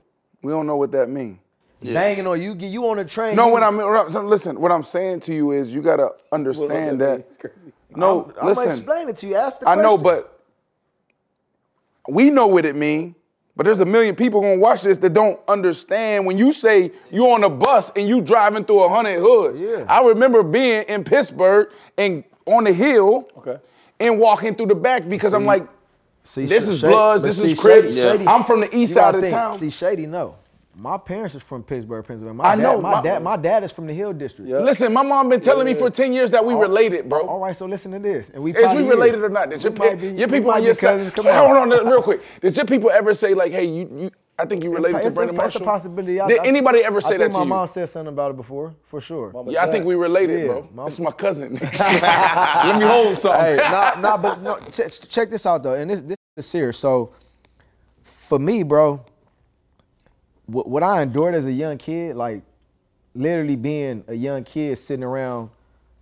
we 0.44 0.52
don't 0.52 0.68
know 0.68 0.78
what 0.78 0.92
that 0.92 1.10
means. 1.10 1.40
Banging 1.82 2.26
on 2.26 2.42
you, 2.42 2.54
you 2.56 2.88
on 2.90 2.98
a 3.00 3.06
train. 3.06 3.36
No, 3.36 3.48
what 3.50 3.62
I 3.62 3.70
mean, 3.70 3.86
what 3.86 4.16
I'm- 4.16 4.28
listen, 4.28 4.60
what 4.60 4.72
I'm 4.72 4.82
saying 4.84 5.20
to 5.22 5.34
you 5.34 5.52
is 5.52 5.74
you 5.74 5.82
gotta 5.82 6.10
understand 6.32 7.00
that. 7.02 7.38
No, 7.96 8.26
I'm, 8.42 8.50
I'm 8.50 8.54
gonna 8.54 8.76
explain 8.76 9.10
it 9.10 9.18
to 9.18 9.28
you. 9.28 9.36
Ask 9.36 9.60
the 9.60 9.66
question. 9.66 9.80
I 9.80 9.82
know, 9.82 9.98
but 9.98 10.40
we 12.08 12.30
know 12.30 12.46
what 12.48 12.66
it 12.66 12.76
means. 12.76 13.16
But 13.56 13.66
there's 13.66 13.80
a 13.80 13.86
million 13.86 14.16
people 14.16 14.40
gonna 14.42 14.58
watch 14.60 14.84
this 14.84 15.00
that 15.00 15.14
don't 15.14 15.40
understand 15.48 16.26
when 16.28 16.38
you 16.38 16.52
say 16.54 16.92
you're 17.10 17.30
on 17.34 17.44
a 17.44 17.50
bus 17.50 17.92
and 17.96 18.08
you 18.08 18.22
driving 18.22 18.66
through 18.66 18.82
a 18.84 18.90
hundred 18.90 19.20
hoods. 19.20 19.60
Yeah. 19.60 19.86
I 19.90 20.04
remember 20.06 20.44
being 20.44 20.84
in 20.84 21.04
Pittsburgh 21.04 21.70
and 21.98 22.24
on 22.46 22.66
the 22.66 22.74
hill 22.74 23.28
Okay. 23.38 23.58
and 24.00 24.20
walking 24.20 24.54
through 24.54 24.68
the 24.68 24.76
back 24.76 25.10
because 25.10 25.34
I'm 25.34 25.46
like, 25.46 25.68
See, 26.28 26.46
this 26.46 26.68
is 26.68 26.80
Shady- 26.82 26.94
Bloods, 26.94 27.24
this 27.24 27.38
see, 27.42 27.52
is 27.54 27.60
Crips. 27.60 27.96
Shady- 27.96 28.02
Shady- 28.18 28.28
I'm 28.28 28.44
from 28.44 28.60
the 28.62 28.76
east 28.76 28.94
side 28.94 29.00
gotta 29.02 29.18
of 29.18 29.22
the 29.24 29.28
think, 29.30 29.38
town. 29.40 29.58
See, 29.58 29.70
Shady, 29.70 30.06
no. 30.06 30.36
My 30.80 30.98
parents 31.00 31.34
is 31.34 31.42
from 31.42 31.64
Pittsburgh, 31.64 32.06
Pennsylvania. 32.06 32.36
My 32.36 32.50
I 32.50 32.56
dad, 32.56 32.62
know, 32.62 32.80
My, 32.82 32.92
my- 32.92 33.02
dad, 33.02 33.24
my 33.24 33.36
dad 33.38 33.64
is 33.64 33.72
from 33.72 33.88
the 33.88 33.94
Hill 33.94 34.14
District. 34.14 34.52
Listen, 34.52 34.94
my 34.94 35.02
mom 35.02 35.28
been 35.28 35.42
telling 35.42 35.66
me 35.66 35.74
for 35.74 35.90
10 35.90 36.14
years 36.14 36.30
that 36.32 36.46
we 36.46 36.54
related, 36.54 37.10
bro. 37.10 37.22
All 37.22 37.40
right, 37.40 37.56
so 37.56 37.66
listen 37.66 37.92
to 37.94 38.00
this. 38.00 38.30
And 38.30 38.44
we 38.44 38.54
Is 38.54 38.76
we 38.76 38.84
related 38.88 39.24
or 39.24 39.30
not? 39.30 39.50
Did 39.50 39.64
your, 39.64 39.72
We 39.72 39.80
might 39.80 40.00
pe- 40.00 40.12
be- 40.12 40.20
your 40.20 40.28
people 40.28 40.52
might 40.52 40.58
on 40.58 40.64
your 40.64 40.76
side? 40.76 41.12
Come 41.16 41.26
Hold 41.32 41.58
on. 41.58 41.74
on, 41.74 41.88
real 41.88 42.04
quick. 42.04 42.22
Did 42.42 42.56
your 42.56 42.66
people 42.68 42.92
ever 42.92 43.16
say 43.16 43.34
like, 43.34 43.52
"Hey, 43.52 43.66
you, 43.66 43.90
you 43.98 44.12
I 44.40 44.46
think 44.46 44.64
you 44.64 44.72
related 44.72 45.02
to 45.02 45.08
It's 45.08 45.16
a- 45.16 45.20
Brandon 45.20 45.46
it's 45.46 45.56
a 45.56 45.60
possibility. 45.60 46.22
I- 46.22 46.28
Did 46.28 46.40
I- 46.42 46.46
anybody 46.46 46.84
ever 46.84 47.02
say 47.02 47.16
I 47.16 47.18
that 47.18 47.24
think 47.26 47.34
to 47.34 47.40
my 47.40 47.44
you? 47.46 47.50
mom 47.50 47.68
said 47.68 47.90
something 47.90 48.14
about 48.14 48.32
it 48.32 48.38
before, 48.38 48.76
for 48.84 49.02
sure. 49.02 49.34
yeah, 49.48 49.64
I 49.64 49.72
think 49.72 49.86
we 49.86 49.96
related, 49.96 50.42
Yeah, 50.42 50.46
bro. 50.48 50.68
mom- 50.76 50.88
It's 50.88 51.00
my 51.00 51.12
cousin. 51.12 51.54
Let 51.80 52.80
me 52.80 52.86
hold 52.86 53.18
something. 53.18 53.42
Hey, 53.42 53.56
nah, 53.58 54.00
nah, 54.00 54.18
but 54.18 54.42
no, 54.42 54.60
check, 54.72 54.92
check 54.92 55.30
this 55.32 55.46
out 55.48 55.64
though, 55.64 55.74
and 55.74 55.90
this 55.90 56.02
this 56.02 56.18
is 56.38 56.46
serious. 56.46 56.78
So, 56.78 57.12
for 58.04 58.38
me, 58.38 58.62
bro, 58.62 59.04
what, 60.46 60.68
what 60.70 60.84
I 60.84 61.02
endured 61.02 61.34
as 61.34 61.46
a 61.48 61.52
young 61.52 61.78
kid, 61.78 62.16
like 62.16 62.42
literally 63.16 63.56
being 63.56 64.04
a 64.08 64.14
young 64.14 64.44
kid 64.44 64.78
sitting 64.78 65.04
around 65.04 65.50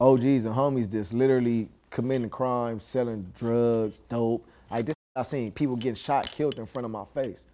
OGs 0.02 0.44
and 0.46 0.54
homies, 0.54 0.90
that's 0.92 1.14
literally 1.14 1.70
committing 1.90 2.30
crimes, 2.30 2.84
selling 2.84 3.32
drugs, 3.34 4.02
dope. 4.10 4.46
Like 4.70 4.88
this, 4.88 4.96
I 5.16 5.22
seen 5.22 5.52
people 5.52 5.78
getting 5.78 5.96
shot, 5.96 6.30
killed 6.30 6.60
in 6.60 6.66
front 6.66 6.84
of 6.86 6.92
my 6.92 7.06
face. 7.14 7.46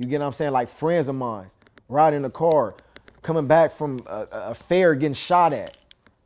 You 0.00 0.06
get 0.06 0.20
what 0.20 0.28
I'm 0.28 0.32
saying? 0.32 0.52
Like 0.52 0.70
friends 0.70 1.08
of 1.08 1.14
mine 1.14 1.48
riding 1.90 2.24
a 2.24 2.30
car, 2.30 2.74
coming 3.20 3.46
back 3.46 3.70
from 3.70 4.00
a, 4.06 4.26
a 4.32 4.54
fair, 4.54 4.94
getting 4.94 5.12
shot 5.12 5.52
at 5.52 5.76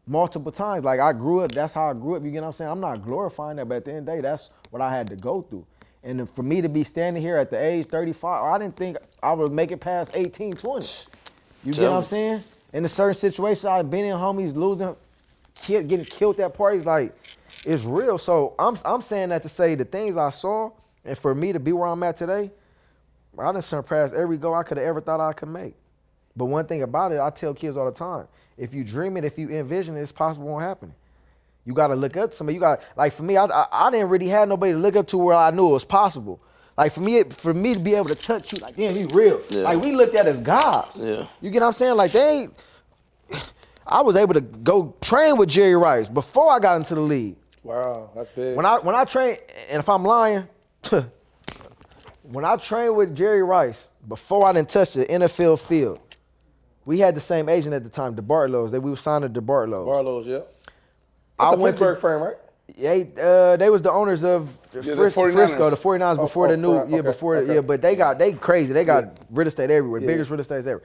multiple 0.07 0.53
times. 0.53 0.85
Like 0.85 1.01
I 1.01 1.13
grew 1.13 1.41
up, 1.41 1.51
that's 1.51 1.75
how 1.75 1.91
I 1.91 1.93
grew 1.93 2.15
up. 2.15 2.25
You 2.25 2.31
get 2.31 2.43
what 2.43 2.49
I'm 2.49 2.53
saying? 2.53 2.71
I'm 2.71 2.79
not 2.79 3.03
glorifying 3.03 3.57
that, 3.57 3.69
but 3.69 3.79
at 3.79 3.85
the 3.85 3.91
end 3.91 4.01
of 4.01 4.07
the 4.07 4.13
day, 4.13 4.21
that's 4.21 4.53
what 4.71 4.81
I 4.81 4.95
had 4.95 5.09
to 5.09 5.17
go 5.17 5.43
through. 5.43 5.67
And 6.05 6.31
for 6.31 6.45
me 6.45 6.61
to 6.61 6.69
be 6.69 6.85
standing 6.85 7.21
here 7.21 7.37
at 7.37 7.51
the 7.51 7.61
age 7.61 7.87
35, 7.87 8.45
I 8.45 8.59
didn't 8.59 8.77
think 8.77 8.97
I 9.25 9.33
would 9.33 9.51
make 9.51 9.73
it 9.73 9.81
past 9.81 10.13
18, 10.15 10.53
20. 10.53 10.87
You 11.65 11.73
get 11.73 11.81
Tell 11.81 11.93
what 11.93 11.99
I'm 11.99 12.05
saying? 12.05 12.45
In 12.75 12.85
a 12.85 12.89
certain 12.89 13.15
situation, 13.15 13.71
I've 13.71 13.91
been 13.91 14.05
in 14.05 14.15
homies 14.15 14.55
losing 14.55 14.95
kill, 15.57 15.83
getting 15.83 16.05
killed 16.05 16.39
at 16.39 16.55
parties, 16.55 16.87
like 16.87 17.13
it's 17.65 17.83
real. 17.83 18.19
So 18.19 18.55
I'm 18.57 18.79
I'm 18.85 19.03
saying 19.03 19.31
that 19.31 19.43
to 19.43 19.49
say 19.49 19.75
the 19.75 19.85
things 19.85 20.17
I 20.17 20.31
saw, 20.31 20.71
and 21.05 21.19
for 21.19 21.35
me 21.35 21.53
to 21.53 21.59
be 21.59 21.73
where 21.73 21.89
I'm 21.89 22.03
at 22.05 22.17
today, 22.17 22.53
I 23.39 23.53
done 23.53 23.63
surpassed 23.63 24.15
every 24.15 24.37
goal 24.37 24.55
I 24.55 24.63
could 24.63 24.77
have 24.77 24.87
ever 24.87 25.01
thought 25.01 25.21
I 25.21 25.33
could 25.33 25.49
make. 25.49 25.75
But 26.37 26.47
one 26.47 26.67
thing 26.67 26.83
about 26.83 27.13
it, 27.13 27.21
I 27.21 27.31
tell 27.31 27.55
kids 27.55 27.77
all 27.77 27.87
the 27.87 27.93
time: 27.93 28.27
if 28.57 28.75
you 28.75 28.85
dream 28.85 29.17
it, 29.17 29.25
if 29.25 29.39
you 29.39 29.51
envision 29.51 29.97
it, 29.97 30.03
it's 30.03 30.13
possible 30.13 30.47
won't 30.47 30.63
happen. 30.63 30.95
You 31.65 31.73
got 31.73 31.89
to 31.89 31.97
look 31.97 32.17
up 32.17 32.31
to 32.31 32.37
somebody. 32.37 32.55
You 32.55 32.61
got 32.61 32.85
like 32.97 33.13
for 33.13 33.23
me, 33.23 33.37
I, 33.37 33.47
I 33.47 33.67
I 33.73 33.91
didn't 33.91 34.09
really 34.09 34.29
have 34.29 34.49
nobody 34.49 34.73
to 34.73 34.79
look 34.79 34.97
up 34.97 35.07
to 35.09 35.19
where 35.19 35.37
I 35.37 35.51
knew 35.51 35.71
it 35.71 35.73
was 35.73 35.85
possible. 35.85 36.41
Like 36.77 36.93
for 36.93 37.01
me, 37.01 37.23
for 37.31 37.55
me 37.55 37.75
to 37.75 37.81
be 37.81 37.95
able 37.95 38.09
to 38.09 38.15
touch 38.15 38.53
you, 38.53 38.59
like 38.59 38.77
damn, 38.77 38.95
he 38.95 39.05
real. 39.07 39.41
Like 39.51 39.81
we 39.81 39.93
looked 39.93 40.15
at 40.17 40.27
as 40.27 40.41
gods. 40.41 41.01
Yeah. 41.01 41.27
You 41.41 41.51
get 41.51 41.61
what 41.61 41.69
I'm 41.69 41.73
saying? 41.73 41.97
Like 41.97 42.13
they 42.13 42.41
ain't. 42.41 42.65
I 43.87 44.01
was 44.01 44.17
able 44.17 44.33
to 44.33 44.41
go 44.41 44.95
train 45.03 45.37
with 45.37 45.51
Jerry 45.51 45.77
Rice 45.77 46.09
before 46.09 46.51
I 46.51 46.59
got 46.59 46.77
into 46.77 46.95
the 46.95 47.03
league. 47.03 47.37
Wow, 47.63 48.11
that's 48.15 48.31
big. 48.31 48.57
When 48.57 48.67
I 48.67 48.79
when 48.79 48.95
I 48.95 49.05
train, 49.05 49.37
and 49.71 49.81
if 49.81 49.89
I'm 49.89 50.05
lying, 50.05 50.49
when 52.25 52.45
I 52.45 52.57
trained 52.57 52.97
with 52.97 53.15
Jerry 53.15 53.43
Rice 53.43 53.87
before 54.09 54.47
I 54.47 54.53
didn't 54.53 54.69
touch 54.71 54.95
the 54.95 55.05
NFL 55.07 55.61
field, 55.61 56.01
we 56.85 56.99
had 56.99 57.15
the 57.15 57.21
same 57.21 57.49
agent 57.49 57.75
at 57.75 57.85
the 57.85 57.91
time, 57.91 58.15
DeBartolos. 58.17 58.71
That 58.73 58.81
we 58.81 58.91
were 58.91 58.97
signed 58.97 59.23
to 59.23 59.41
DeBartolos. 59.41 59.87
Barlow's, 59.87 60.27
yeah. 60.27 60.41
I 61.39 61.47
That's 61.47 61.57
a 61.57 61.61
went 61.61 61.77
to- 61.77 61.85
Pittsburgh 61.85 61.99
firm, 62.01 62.23
right? 62.23 62.37
They 62.79 63.09
uh, 63.21 63.57
they 63.59 63.69
was 63.71 63.83
the 63.83 63.91
owners 63.93 64.25
of 64.25 64.49
the 64.73 64.83
Fris- 64.83 65.15
49ers. 65.15 65.33
Frisco, 65.35 65.71
the 65.71 65.77
49ers 65.77 66.19
Oh, 66.19 66.23
before 66.23 66.47
oh, 66.47 66.51
the 66.51 66.57
new 66.57 66.75
yeah 66.75 66.81
okay, 66.81 67.01
before 67.03 67.37
okay. 67.37 67.55
yeah, 67.57 67.61
but 67.61 67.83
they 67.83 67.95
got 67.95 68.19
they 68.19 68.33
crazy. 68.33 68.73
They 68.73 68.85
got 68.87 69.19
real 69.31 69.47
estate 69.47 69.71
everywhere, 69.71 70.01
Yeah. 70.01 70.07
biggest 70.07 70.31
real 70.31 70.41
estate 70.41 70.67
ever. 70.67 70.83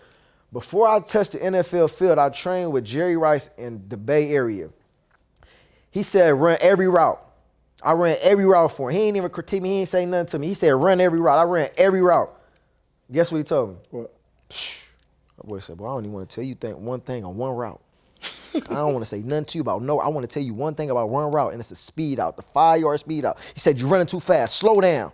Before 0.51 0.87
I 0.89 0.99
touched 0.99 1.31
the 1.33 1.37
NFL 1.39 1.89
field, 1.89 2.19
I 2.19 2.29
trained 2.29 2.73
with 2.73 2.83
Jerry 2.83 3.15
Rice 3.15 3.49
in 3.57 3.81
the 3.87 3.95
Bay 3.95 4.31
Area. 4.33 4.69
He 5.89 6.03
said 6.03 6.33
run 6.33 6.57
every 6.59 6.89
route. 6.89 7.21
I 7.81 7.93
ran 7.93 8.17
every 8.21 8.45
route 8.45 8.71
for 8.71 8.89
him. 8.91 8.97
He 8.97 9.03
ain't 9.03 9.17
even 9.17 9.29
critique 9.29 9.61
me. 9.61 9.69
He 9.69 9.79
ain't 9.81 9.89
say 9.89 10.05
nothing 10.05 10.27
to 10.27 10.39
me. 10.39 10.47
He 10.47 10.53
said 10.53 10.69
run 10.71 10.99
every 11.01 11.19
route. 11.19 11.39
I 11.39 11.43
ran 11.43 11.69
every 11.77 12.01
route. 12.01 12.33
Guess 13.11 13.31
what 13.31 13.39
he 13.39 13.43
told 13.43 13.71
me? 13.71 13.75
What? 13.91 14.15
My 15.41 15.49
boy 15.49 15.59
said, 15.59 15.79
"Well, 15.79 15.91
I 15.91 15.95
don't 15.95 16.05
even 16.05 16.13
want 16.13 16.29
to 16.29 16.35
tell 16.35 16.43
you 16.43 16.55
think 16.55 16.77
one 16.77 16.99
thing 16.99 17.23
on 17.23 17.37
one 17.37 17.51
route. 17.51 17.81
I 18.55 18.75
don't 18.75 18.93
want 18.93 19.01
to 19.01 19.05
say 19.05 19.21
nothing 19.21 19.45
to 19.45 19.57
you 19.57 19.61
about 19.61 19.81
no. 19.83 19.99
I 19.99 20.07
want 20.09 20.29
to 20.29 20.33
tell 20.33 20.43
you 20.43 20.53
one 20.53 20.75
thing 20.75 20.89
about 20.89 21.09
one 21.09 21.31
route, 21.31 21.51
and 21.53 21.59
it's 21.59 21.69
the 21.69 21.75
speed 21.75 22.19
out, 22.19 22.35
the 22.35 22.41
five 22.41 22.81
yard 22.81 22.99
speed 22.99 23.25
out. 23.25 23.37
He 23.53 23.59
said, 23.59 23.79
You're 23.79 23.89
running 23.89 24.07
too 24.07 24.19
fast. 24.19 24.57
Slow 24.57 24.81
down. 24.81 25.11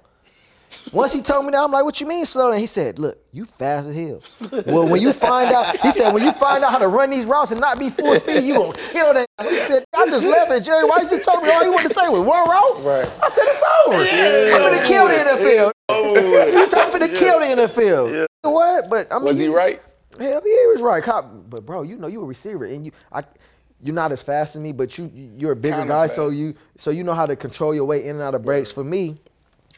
Once 0.92 1.14
he 1.14 1.22
told 1.22 1.46
me 1.46 1.52
that, 1.52 1.62
I'm 1.62 1.72
like, 1.72 1.84
What 1.84 2.00
you 2.00 2.08
mean 2.08 2.26
slow 2.26 2.52
down? 2.52 2.60
He 2.60 2.66
said, 2.66 3.00
Look, 3.00 3.18
you 3.32 3.46
fast 3.46 3.88
as 3.88 3.96
hell. 3.96 4.22
well, 4.68 4.88
when 4.88 5.02
you 5.02 5.12
find 5.14 5.52
out, 5.52 5.78
he 5.80 5.92
said, 5.92 6.14
When 6.14 6.24
you 6.24 6.32
find 6.32 6.64
out 6.64 6.72
how 6.72 6.80
to 6.80 6.88
run 6.88 7.10
these 7.10 7.26
routes 7.26 7.52
and 7.52 7.60
not 7.60 7.80
be 7.80 7.90
full 7.90 8.16
speed, 8.16 8.44
you 8.44 8.56
gonna 8.56 8.74
kill 8.74 9.14
that. 9.14 9.28
He 9.42 9.58
said, 9.60 9.84
I 9.96 10.06
just 10.08 10.26
left 10.26 10.52
it. 10.52 10.64
Jerry 10.64 10.88
Rice 10.88 11.10
just 11.10 11.24
told 11.30 11.44
me 11.44 11.52
all 11.52 11.64
he 11.64 11.70
wanted 11.70 11.90
to 11.90 11.94
say 11.94 12.08
was 12.08 12.22
one 12.22 12.48
route. 12.50 12.84
Right. 12.84 13.12
I 13.24 13.30
said, 13.30 13.44
It's 13.48 13.64
over. 13.88 14.56
I'm 14.56 14.72
gonna 14.72 14.86
kill 14.86 15.08
the 15.08 15.14
NFL. 15.14 15.72
I'm 15.90 16.92
finna 16.92 17.18
kill 17.20 17.40
the 17.40 17.64
NFL. 17.64 18.10
You 18.12 18.26
know 18.44 18.52
What? 18.52 18.90
But 18.90 19.08
I 19.12 19.16
mean, 19.16 19.26
Was 19.26 19.38
he 19.38 19.48
right? 19.48 19.82
Hell 20.18 20.30
yeah, 20.30 20.40
he 20.44 20.68
was 20.68 20.82
right. 20.82 21.04
Cop, 21.04 21.50
but 21.50 21.66
bro, 21.66 21.82
you 21.82 21.98
know 21.98 22.08
you 22.08 22.22
a 22.22 22.26
receiver 22.26 22.66
and 22.66 22.86
you 22.86 22.92
I 23.12 23.24
you're 23.84 23.94
not 23.94 24.12
as 24.14 24.22
fast 24.22 24.56
as 24.56 24.62
me, 24.62 24.72
but 24.72 24.98
you 24.98 25.12
you're 25.38 25.52
a 25.52 25.56
bigger 25.56 25.78
Kinda 25.78 25.94
guy, 25.94 26.08
so 26.08 26.30
you 26.30 26.56
so 26.78 26.90
you 26.90 27.04
know 27.04 27.14
how 27.14 27.26
to 27.26 27.36
control 27.36 27.76
your 27.76 27.86
way 27.86 28.04
in 28.06 28.12
and 28.16 28.22
out 28.22 28.34
of 28.34 28.44
breaks. 28.44 28.72
For 28.72 28.84
me, 28.84 29.18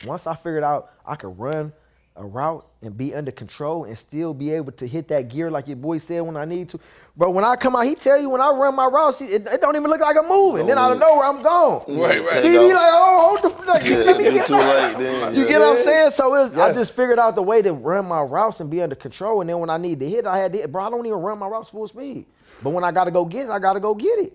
once 0.06 0.28
I 0.28 0.36
figured 0.36 0.64
out 0.64 0.92
I 1.06 1.16
could 1.16 1.38
run 1.40 1.74
a 2.18 2.26
route 2.26 2.66
and 2.82 2.98
be 2.98 3.14
under 3.14 3.32
control 3.32 3.86
and 3.86 3.98
still 3.98 4.34
be 4.34 4.52
able 4.52 4.72
to 4.72 4.88
hit 4.88 5.08
that 5.10 5.30
gear 5.30 5.52
like 5.52 5.68
your 5.68 5.78
boy 5.78 6.00
said 6.00 6.22
when 6.22 6.36
I 6.36 6.46
need 6.46 6.70
to. 6.70 6.80
Bro, 7.16 7.32
when 7.32 7.44
I 7.44 7.56
come 7.56 7.76
out, 7.76 7.82
he 7.82 7.96
tell 7.96 8.20
you 8.20 8.30
when 8.30 8.42
I 8.42 8.50
run 8.50 8.76
my 8.76 8.86
routes, 8.86 9.22
it, 9.22 9.46
it 9.46 9.62
don't 9.62 9.76
even 9.76 9.90
look 9.90 10.02
like 10.02 10.18
I'm 10.18 10.28
moving. 10.28 10.68
then 10.68 10.78
I 10.78 10.90
don't 10.90 11.00
know 11.00 11.16
where 11.16 11.28
I'm 11.28 11.42
going. 11.42 12.00
Right, 12.00 12.24
right. 12.24 12.44
He 12.44 12.52
be 12.52 12.74
like, 12.74 12.92
oh, 12.94 13.40
hold 13.40 13.52
the 13.52 13.64
fuck. 13.64 13.84
Yeah, 13.84 13.98
let 13.98 14.18
me 14.18 14.24
get 14.26 14.48
too 14.48 14.56
late 14.56 14.98
then. 14.98 15.36
You 15.36 15.44
yeah. 15.44 15.48
get 15.48 15.60
what 15.60 15.74
I'm 15.74 15.78
saying? 15.80 16.12
So 16.12 16.34
it 16.36 16.44
was, 16.44 16.58
I 16.58 16.74
just 16.74 16.96
figured 16.96 17.20
out 17.20 17.36
the 17.36 17.44
way 17.44 17.62
to 17.62 17.74
run 17.74 18.06
my 18.06 18.22
routes 18.22 18.60
and 18.60 18.70
be 18.70 18.82
under 18.82 18.96
control. 18.96 19.42
And 19.42 19.50
then 19.50 19.60
when 19.60 19.70
I 19.70 19.78
need 19.78 20.00
to 20.00 20.10
hit, 20.10 20.26
I 20.26 20.38
had 20.38 20.54
to 20.54 20.60
hit. 20.60 20.72
Bro, 20.72 20.86
I 20.86 20.90
don't 20.90 21.06
even 21.06 21.20
run 21.20 21.40
my 21.40 21.48
routes 21.48 21.70
full 21.70 21.88
speed. 21.88 22.26
But 22.62 22.72
when 22.72 22.84
I 22.84 22.92
got 22.92 23.06
to 23.06 23.12
go 23.12 23.26
get 23.26 23.46
it, 23.46 23.52
I 23.52 23.60
got 23.60 23.74
to 23.74 23.80
go 23.80 23.94
get 23.94 24.20
it. 24.20 24.34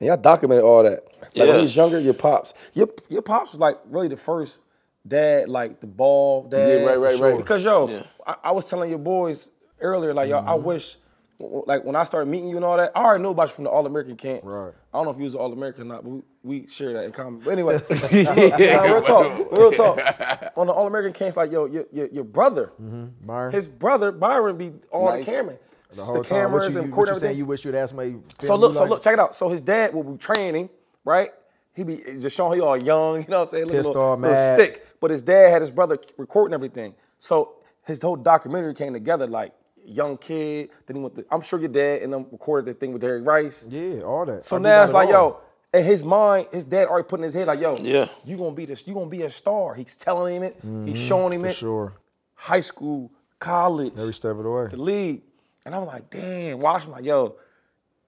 Right. 0.00 0.06
And 0.06 0.08
y'all 0.08 0.16
documented 0.16 0.64
all 0.64 0.82
that. 0.82 1.04
Like 1.20 1.30
Yeah. 1.34 1.44
when 1.46 1.54
he 1.56 1.62
was 1.62 1.76
younger, 1.76 2.00
your 2.00 2.14
pops. 2.14 2.54
Your 2.74 2.88
your 3.08 3.22
pops 3.22 3.52
was 3.52 3.60
like 3.60 3.78
really 3.86 4.08
the 4.08 4.16
first 4.16 4.60
dad, 5.06 5.48
like 5.48 5.80
the 5.80 5.86
ball 5.86 6.44
dad. 6.44 6.68
Yeah, 6.82 6.86
right, 6.86 6.98
right, 6.98 7.18
for 7.18 7.28
right. 7.30 7.36
Because 7.38 7.64
yo, 7.64 7.88
Yeah. 7.88 8.02
I, 8.26 8.34
I 8.44 8.52
was 8.52 8.68
telling 8.68 8.90
your 8.90 8.98
boys 8.98 9.50
earlier, 9.80 10.14
like 10.14 10.28
yo, 10.28 10.38
I 10.38 10.42
Mm-hmm. 10.56 10.64
wish, 10.64 10.96
w- 11.38 11.56
w- 11.60 11.64
like 11.66 11.84
when 11.84 11.94
I 11.96 12.04
started 12.04 12.26
meeting 12.30 12.48
you 12.48 12.56
and 12.56 12.64
all 12.64 12.76
that, 12.76 12.92
I 12.94 13.02
already 13.04 13.22
knew 13.22 13.30
about 13.30 13.48
you 13.48 13.54
from 13.54 13.64
the 13.64 13.70
All 13.70 13.86
American 13.86 14.16
camps. 14.16 14.44
Right. 14.44 14.72
I 14.92 14.96
don't 14.96 15.04
know 15.06 15.10
if 15.10 15.18
you 15.18 15.24
was 15.24 15.34
an 15.34 15.40
All 15.40 15.52
American 15.52 15.82
or 15.82 15.94
not, 15.94 16.04
but 16.04 16.10
we, 16.10 16.22
we 16.42 16.66
share 16.68 16.92
that 16.94 17.04
in 17.04 17.12
common. 17.12 17.40
But 17.40 17.50
anyway, 17.50 17.80
nah, 17.90 18.82
real 18.82 19.00
talk, 19.02 19.52
real 19.52 19.72
talk. 19.72 19.98
On 20.56 20.66
the 20.66 20.72
All 20.72 20.86
American 20.86 21.12
camps, 21.12 21.36
like 21.36 21.50
yo, 21.52 21.66
your, 21.66 21.84
your, 21.92 22.06
your 22.08 22.24
brother, 22.24 22.72
Byron. 22.78 23.52
his 23.52 23.68
brother 23.68 24.10
Byron 24.12 24.56
be 24.56 24.72
all 24.90 25.06
Nice. 25.10 25.24
the 25.24 25.30
camera. 25.32 25.56
The 25.96 26.02
whole 26.04 26.22
the 26.22 26.28
time, 26.28 26.52
what 26.52 26.62
cameras 26.62 26.74
you, 26.74 26.80
and 26.80 26.90
what 26.90 26.96
recording 26.96 27.14
you 27.14 27.16
everything. 27.16 27.38
you 27.38 27.46
wish 27.46 27.64
you'd 27.64 27.74
ask 27.74 27.94
my 27.94 28.14
So 28.40 28.56
look, 28.56 28.74
so 28.74 28.84
look, 28.84 29.02
check 29.02 29.14
it 29.14 29.20
out. 29.20 29.34
So 29.34 29.48
his 29.48 29.60
dad 29.60 29.92
will 29.94 30.04
be 30.04 30.18
training, 30.18 30.68
right? 31.04 31.30
He 31.74 31.82
be 31.84 32.00
just 32.20 32.36
showing 32.36 32.58
he 32.58 32.64
all 32.64 32.76
young, 32.76 33.16
you 33.22 33.28
know 33.28 33.38
what 33.38 33.42
I'm 33.42 33.46
saying? 33.48 33.64
Look, 33.66 33.72
Pissed 33.74 33.86
little, 33.88 34.02
off, 34.02 34.18
little 34.20 34.34
mad. 34.36 34.54
stick. 34.58 34.86
But 35.00 35.10
his 35.10 35.22
dad 35.22 35.50
had 35.50 35.60
his 35.62 35.70
brother 35.70 35.98
recording 36.16 36.54
everything. 36.54 36.94
So 37.18 37.56
his 37.86 38.00
whole 38.00 38.16
documentary 38.16 38.74
came 38.74 38.92
together 38.92 39.26
like 39.26 39.52
young 39.84 40.16
kid. 40.16 40.70
Then 40.86 40.96
he 40.96 41.02
went. 41.02 41.16
To, 41.16 41.24
I'm 41.30 41.40
sure 41.40 41.58
your 41.58 41.68
dad 41.68 42.02
and 42.02 42.12
them 42.12 42.26
recorded 42.30 42.66
the 42.70 42.74
thing 42.78 42.92
with 42.92 43.02
Derrick 43.02 43.26
Rice. 43.26 43.66
Yeah, 43.68 44.00
all 44.02 44.24
that. 44.26 44.44
So 44.44 44.56
I 44.56 44.58
now 44.60 44.82
it's 44.84 44.92
like, 44.92 45.08
all. 45.08 45.12
yo, 45.74 45.78
in 45.78 45.84
his 45.84 46.04
mind, 46.04 46.46
his 46.52 46.64
dad 46.64 46.86
already 46.86 47.08
put 47.08 47.18
in 47.20 47.24
his 47.24 47.34
head 47.34 47.48
like, 47.48 47.60
yo, 47.60 47.76
Yeah. 47.78 48.08
you 48.24 48.36
gonna 48.36 48.52
be 48.52 48.64
this, 48.66 48.86
you 48.86 48.94
gonna 48.94 49.10
be 49.10 49.22
a 49.22 49.30
star. 49.30 49.74
He's 49.74 49.96
telling 49.96 50.36
him 50.36 50.42
it. 50.44 50.56
He's 50.86 50.98
showing 50.98 51.32
him 51.32 51.40
Mm-hmm. 51.42 51.44
For 51.46 51.50
it. 51.50 51.56
sure. 51.56 51.92
High 52.36 52.60
school, 52.60 53.10
college 53.40 53.92
Every 53.98 54.14
step 54.14 54.36
of 54.36 54.44
the 54.44 54.50
way. 54.50 54.66
the 54.68 54.76
league. 54.76 55.22
And 55.64 55.74
I'm 55.74 55.86
like, 55.86 56.10
damn, 56.10 56.60
watch 56.60 56.84
him 56.84 56.92
like, 56.92 57.04
yo, 57.04 57.36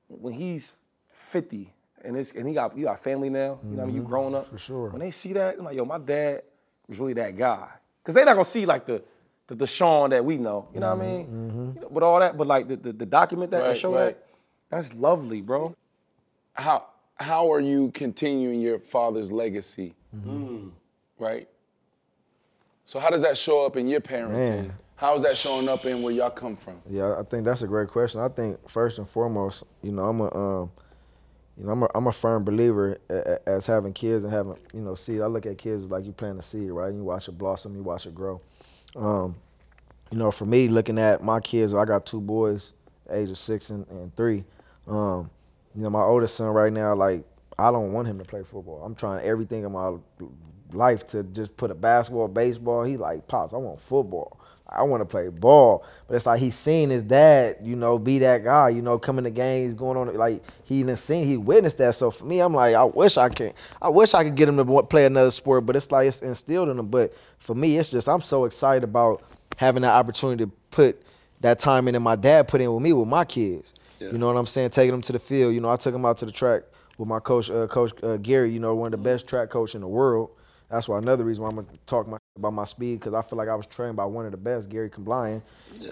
when 0.09 0.35
he's 0.35 0.75
50 1.11 1.73
and 2.05 2.17
it's 2.17 2.33
and 2.33 2.47
he 2.47 2.55
got 2.55 2.77
you 2.77 2.85
got 2.85 3.01
family 3.01 3.31
now, 3.31 3.59
you 3.65 3.71
know 3.71 3.77
what 3.79 3.83
I 3.85 3.87
mean? 3.87 3.97
You 3.97 4.03
growing 4.03 4.35
up. 4.35 4.47
Mm-hmm. 4.47 4.57
For 4.57 4.59
sure. 4.63 4.89
When 4.91 5.01
they 5.01 5.11
see 5.11 5.33
that, 5.33 5.57
I'm 5.59 5.65
like, 5.65 5.77
yo, 5.77 5.85
my 5.85 5.99
dad 5.99 6.43
was 6.87 6.99
really 6.99 7.15
that 7.15 7.37
guy. 7.37 7.69
Cause 8.05 8.15
they 8.15 8.25
not 8.25 8.35
gonna 8.35 8.45
see 8.45 8.67
like 8.67 8.87
the 8.87 9.03
the 9.49 9.57
DeSean 9.57 10.11
that 10.11 10.25
we 10.25 10.37
know. 10.39 10.69
You 10.75 10.81
know 10.81 10.95
what 10.95 11.05
I 11.05 11.09
mean? 11.09 11.27
Mm-hmm. 11.27 11.73
You 11.77 11.81
know, 11.81 11.89
with 11.89 12.05
all 12.05 12.21
that, 12.21 12.37
but 12.37 12.47
like 12.47 12.69
the 12.69 12.77
the, 12.77 12.93
the 12.93 13.07
document 13.07 13.51
that 13.51 13.59
and 13.59 13.69
Right, 13.69 13.77
show 13.77 13.95
right. 13.95 14.17
that, 14.17 14.27
that's 14.71 14.93
lovely, 14.95 15.41
bro. 15.41 15.75
How 16.53 16.87
how 17.17 17.51
are 17.53 17.61
you 17.61 17.91
continuing 17.93 18.61
your 18.61 18.79
father's 18.79 19.33
legacy? 19.33 19.95
Mm-hmm. 20.15 20.69
Right. 21.19 21.49
So 22.85 23.01
how 23.01 23.11
does 23.11 23.23
that 23.23 23.37
show 23.37 23.67
up 23.67 23.77
in 23.77 23.89
your 23.89 24.01
parenting? 24.01 24.31
Man. 24.33 24.73
How 24.97 25.15
is 25.15 25.23
that 25.25 25.37
showing 25.37 25.69
up 25.69 25.85
in 25.85 26.03
where 26.03 26.13
y'all 26.13 26.31
come 26.31 26.57
from? 26.57 26.81
Yeah, 26.89 27.19
I 27.19 27.23
think 27.23 27.45
that's 27.45 27.61
a 27.61 27.67
great 27.67 27.89
question. 27.89 28.21
I 28.21 28.29
think 28.29 28.67
first 28.69 28.99
and 28.99 29.07
foremost, 29.09 29.65
you 29.83 29.93
know, 29.93 30.05
I'm 30.05 30.21
a, 30.21 30.35
um, 30.35 30.71
you 31.59 31.67
know, 31.67 31.73
I'm 31.73 31.83
a, 31.83 31.89
I'm 31.95 32.07
a 32.07 32.13
firm 32.13 32.45
believer 32.45 32.99
as 33.47 33.67
having 33.67 33.93
kids 33.93 34.25
and 34.25 34.33
having, 34.33 34.57
you 34.73 34.81
know, 34.81 34.95
seed. 34.95 35.21
I 35.21 35.27
look 35.27 35.45
at 35.45 35.59
kids 35.59 35.85
as 35.85 35.91
like 35.91 36.07
you 36.07 36.13
plant 36.13 36.39
a 36.39 36.43
seed, 36.43 36.71
right? 36.71 36.93
You 36.93 37.05
watch 37.05 37.29
it 37.29 37.33
blossom, 37.33 37.77
you 37.77 37.83
watch 37.83 38.07
it 38.07 38.15
grow. 38.15 38.41
Um, 38.95 39.37
you 40.11 40.19
know, 40.19 40.31
for 40.31 40.47
me, 40.47 40.69
looking 40.69 40.99
at 40.99 41.23
my 41.23 41.41
kids, 41.41 41.75
I 41.75 41.85
got 41.85 42.07
two 42.07 42.21
boys, 42.21 42.73
age 43.11 43.29
of 43.29 43.37
six 43.37 43.69
and, 43.69 43.87
and 43.89 44.15
three. 44.17 44.45
Um, 44.87 45.31
you 45.75 45.83
know, 45.83 45.91
my 45.91 46.01
oldest 46.01 46.37
son 46.37 46.49
right 46.49 46.73
now, 46.73 46.95
like, 46.95 47.23
I 47.59 47.71
don't 47.71 47.93
want 47.93 48.09
him 48.09 48.19
to 48.19 48.25
play 48.25 48.43
football. 48.45 48.83
I'm 48.83 48.95
trying 48.95 49.23
everything 49.25 49.65
in 49.65 49.73
my 49.73 49.97
life 50.73 51.07
to 51.09 51.23
just 51.23 51.55
put 51.59 51.71
a 51.71 51.75
basketball, 51.75 52.29
baseball. 52.29 52.85
He 52.85 52.97
like, 52.97 53.29
pops, 53.29 53.53
I 53.53 53.59
want 53.59 53.81
football. 53.81 54.41
I 54.69 54.83
want 54.83 55.01
to 55.01 55.05
play 55.05 55.29
ball. 55.29 55.85
But 56.09 56.15
it's 56.15 56.27
like 56.27 56.41
he's 56.41 56.55
seen 56.55 56.91
his 56.91 57.03
dad, 57.03 57.59
you 57.63 57.77
know, 57.77 57.99
be 57.99 58.19
that 58.21 58.45
guy, 58.45 58.71
you 58.71 58.83
know, 58.83 58.99
coming 58.99 59.25
to 59.25 59.31
games, 59.31 59.75
going 59.75 59.97
on 59.97 60.15
like 60.17 60.43
he 60.65 60.83
done 60.83 60.97
seen, 60.97 61.27
he 61.27 61.37
witnessed 61.37 61.79
that. 61.79 61.95
So 61.95 62.11
for 62.11 62.25
me, 62.25 62.41
I'm 62.41 62.53
like, 62.53 62.75
I 62.75 62.85
wish 62.85 63.17
I 63.17 63.29
can, 63.29 63.53
I 63.81 63.89
wish 63.89 64.15
I 64.15 64.25
could 64.25 64.35
get 64.35 64.49
him 64.49 64.57
to 64.57 64.83
play 64.85 65.07
another 65.07 65.31
sport. 65.31 65.67
But 65.67 65.77
it's 65.77 65.91
like 65.91 66.09
it's 66.09 66.23
instilled 66.23 66.69
in 66.69 66.79
him. 66.79 66.87
But 66.87 67.15
for 67.39 67.55
me, 67.55 67.77
it's 67.77 67.91
just 67.91 68.09
I'm 68.09 68.23
so 68.23 68.45
excited 68.45 68.85
about 68.85 69.23
having 69.57 69.83
that 69.83 69.95
opportunity 69.95 70.45
to 70.45 70.51
put 70.71 71.01
that 71.41 71.59
time 71.59 71.89
in 71.89 71.95
that 71.95 72.01
my 72.01 72.17
dad 72.17 72.49
put 72.49 72.61
in 72.61 72.73
with 72.73 72.83
me 72.83 72.93
with 72.93 73.09
my 73.09 73.25
kids. 73.25 73.75
You 73.99 74.19
know 74.19 74.27
what 74.27 74.37
I'm 74.37 74.47
saying? 74.47 74.71
Taking 74.71 74.93
them 74.93 75.01
to 75.03 75.13
the 75.13 75.19
field. 75.19 75.55
You 75.55 75.61
know, 75.61 75.71
I 75.71 75.77
took 75.77 75.93
them 75.93 76.05
out 76.05 76.19
to 76.19 76.27
the 76.27 76.33
track 76.33 76.63
with 76.99 77.09
my 77.09 77.19
coach, 77.19 77.51
uh, 77.51 77.67
Coach 77.67 77.93
uh, 78.03 78.17
Gary. 78.19 78.53
You 78.53 78.61
know, 78.61 78.75
one 78.75 78.93
of 78.93 79.03
the 79.03 79.03
best 79.03 79.27
track 79.27 79.49
coach 79.49 79.75
in 79.75 79.81
the 79.81 79.89
world. 79.89 80.31
That's 80.71 80.89
why 80.89 80.99
another 80.99 81.25
reason 81.25 81.45
why 81.45 81.51
I'm 81.51 81.57
gonna 81.57 81.69
talk 81.87 82.09
my, 82.09 82.19
about 82.37 82.53
my 82.53 82.65
speed 82.65 82.99
because 82.99 83.15
I 83.15 83.23
feel 83.23 83.39
like 83.39 83.49
I 83.49 83.55
was 83.55 83.67
trained 83.67 83.97
by 83.97 84.05
one 84.05 84.25
of 84.25 84.33
the 84.33 84.37
best, 84.37 84.69
Gary 84.69 84.91
Kamblian. 84.91 85.43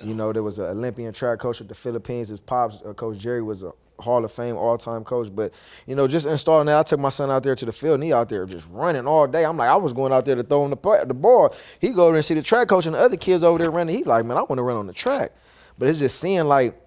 You 0.02 0.14
know, 0.14 0.32
there 0.32 0.42
was 0.42 0.58
an 0.58 0.66
Olympian 0.66 1.12
track 1.12 1.38
coach 1.38 1.60
at 1.60 1.68
the 1.68 1.74
Philippines. 1.74 2.28
His 2.28 2.40
pops, 2.40 2.78
uh, 2.84 2.92
Coach 2.92 3.18
Jerry, 3.18 3.42
was 3.42 3.62
a 3.62 3.72
Hall 4.00 4.24
of 4.24 4.32
Fame 4.32 4.56
all-time 4.56 5.04
coach. 5.04 5.28
But 5.32 5.54
you 5.86 5.94
know, 5.94 6.08
just 6.08 6.26
installing 6.26 6.66
that, 6.66 6.76
I 6.76 6.82
took 6.82 6.98
my 6.98 7.10
son 7.10 7.30
out 7.30 7.44
there 7.44 7.54
to 7.54 7.64
the 7.64 7.72
field, 7.72 7.94
and 7.94 8.02
he 8.02 8.12
out 8.12 8.28
there 8.28 8.46
just 8.46 8.66
running 8.70 9.06
all 9.06 9.28
day. 9.28 9.44
I'm 9.44 9.56
like, 9.56 9.68
I 9.68 9.76
was 9.76 9.92
going 9.92 10.12
out 10.12 10.24
there 10.24 10.34
to 10.34 10.42
throw 10.42 10.64
him 10.64 10.70
the, 10.70 11.04
the 11.06 11.14
ball. 11.14 11.54
He 11.80 11.92
go 11.92 12.06
over 12.06 12.16
and 12.16 12.24
see 12.24 12.34
the 12.34 12.42
track 12.42 12.66
coach 12.66 12.86
and 12.86 12.96
the 12.96 12.98
other 12.98 13.16
kids 13.16 13.44
over 13.44 13.58
there 13.58 13.70
running. 13.70 13.96
He 13.96 14.02
like, 14.02 14.24
man, 14.24 14.36
I 14.36 14.42
want 14.42 14.58
to 14.58 14.62
run 14.62 14.76
on 14.76 14.88
the 14.88 14.92
track. 14.92 15.30
But 15.78 15.88
it's 15.88 16.00
just 16.00 16.18
seeing 16.18 16.44
like, 16.44 16.80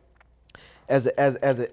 as 0.90 1.06
a, 1.06 1.20
as 1.20 1.36
as 1.38 1.60
a 1.60 1.70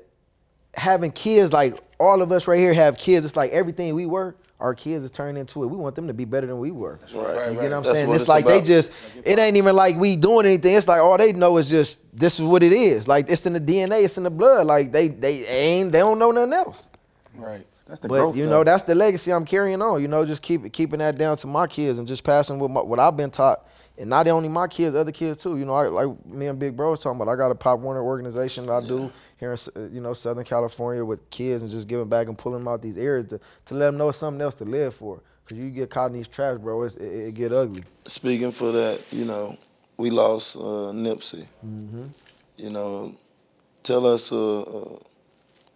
having 0.75 1.13
kids 1.13 1.53
like 1.53 1.79
all 2.01 2.21
of 2.21 2.33
us 2.33 2.47
right 2.47 2.59
here 2.59 2.75
have 2.75 2.99
kids. 2.99 3.25
It's 3.25 3.37
like 3.37 3.51
everything 3.51 3.95
we 3.95 4.07
were. 4.07 4.37
Our 4.61 4.75
kids 4.75 5.05
is 5.05 5.11
turning 5.11 5.37
into 5.41 5.63
it. 5.65 5.67
We 5.67 5.77
want 5.77 5.95
them 5.97 6.07
to 6.07 6.15
be 6.15 6.25
better 6.25 6.47
than 6.47 6.59
we 6.59 6.71
were. 6.71 6.99
right. 7.13 7.13
You 7.13 7.15
get 7.15 7.25
right. 7.25 7.57
what 7.57 7.65
I'm 7.73 7.83
That's 7.83 7.91
saying? 7.95 8.09
what 8.09 8.15
It's, 8.15 8.23
it's 8.23 8.29
like 8.29 8.47
they 8.47 8.63
just. 8.63 8.93
It 9.25 9.39
ain't 9.39 9.57
even 9.57 9.75
like 9.75 9.97
we 9.97 10.17
doing 10.17 10.47
anything. 10.47 10.77
It's 10.77 10.89
like 10.89 11.01
all 11.01 11.19
they 11.19 11.33
know 11.33 11.57
is 11.59 11.69
just 11.69 12.01
this 12.17 12.39
is 12.39 12.45
what 12.47 12.63
it 12.63 12.73
is. 12.73 13.09
Like 13.09 13.29
it's 13.29 13.45
in 13.47 13.53
the 13.53 13.61
DNA. 13.61 14.05
It's 14.05 14.17
in 14.17 14.23
the 14.25 14.31
blood. 14.31 14.67
Like 14.67 14.93
they 14.93 15.09
they 15.09 15.45
ain't 15.47 15.93
they 15.93 15.99
don't 15.99 16.19
know 16.19 16.31
nothing 16.31 16.53
else. 16.53 16.89
Right. 17.37 17.67
That's 17.87 18.01
the 18.01 18.09
but 18.09 18.15
growth. 18.15 18.37
you 18.37 18.45
though. 18.45 18.51
know 18.59 18.65
that's 18.65 18.85
the 18.85 18.95
legacy 18.95 19.33
I'm 19.33 19.45
carrying 19.45 19.83
on. 19.83 20.01
You 20.01 20.09
know, 20.09 20.25
just 20.25 20.41
keep 20.43 20.73
keeping 20.73 21.01
that 21.01 21.19
down 21.19 21.37
to 21.39 21.47
my 21.47 21.67
kids 21.67 21.99
and 21.99 22.09
just 22.09 22.25
passing 22.25 22.59
what 22.59 22.71
my, 22.71 22.81
what 22.81 22.99
I've 23.01 23.17
been 23.17 23.31
taught. 23.31 23.67
And 23.97 24.11
not 24.11 24.27
only 24.27 24.49
my 24.49 24.67
kids, 24.67 24.95
other 24.97 25.13
kids 25.13 25.43
too. 25.43 25.57
You 25.57 25.65
know, 25.65 25.75
I, 25.75 25.87
like 25.87 26.27
me 26.27 26.47
and 26.47 26.59
Big 26.59 26.77
Bro 26.77 26.91
was 26.91 27.01
talking 27.01 27.21
about. 27.21 27.33
I 27.33 27.37
got 27.37 27.51
a 27.51 27.55
Pop 27.55 27.79
Warner 27.79 28.03
organization 28.03 28.67
that 28.67 28.73
I 28.73 28.87
do 28.87 29.13
here 29.39 29.53
in 29.53 29.95
you 29.95 30.01
know 30.01 30.15
Southern 30.15 30.45
California 30.45 31.05
with 31.05 31.29
kids 31.31 31.63
and 31.63 31.71
just 31.71 31.87
giving 31.87 32.09
back 32.09 32.27
and 32.27 32.37
pulling 32.37 32.61
them 32.61 32.69
out 32.69 32.83
these 32.83 32.99
areas 32.99 33.27
to, 33.29 33.41
to 33.67 33.75
let 33.75 33.87
them 33.87 33.97
know 33.97 34.11
something 34.11 34.41
else 34.41 34.57
to 34.57 34.65
live 34.65 34.95
for. 34.95 35.21
Cause 35.47 35.59
you 35.59 35.71
get 35.71 35.91
caught 35.91 36.07
in 36.07 36.15
these 36.15 36.27
traps, 36.27 36.59
bro. 36.59 36.83
It's, 36.85 36.97
it, 36.97 37.05
it 37.05 37.35
get 37.35 37.53
ugly. 37.53 37.85
Speaking 38.07 38.51
for 38.51 38.73
that, 38.73 39.01
you 39.13 39.27
know, 39.27 39.59
we 39.99 40.09
lost 40.09 40.57
uh, 40.57 40.91
Nipsey. 40.91 41.47
Mm-hmm. 41.65 42.07
You 42.57 42.71
know, 42.71 43.15
tell 43.83 44.07
us 44.07 44.33
uh, 44.33 44.61
uh, 44.63 44.99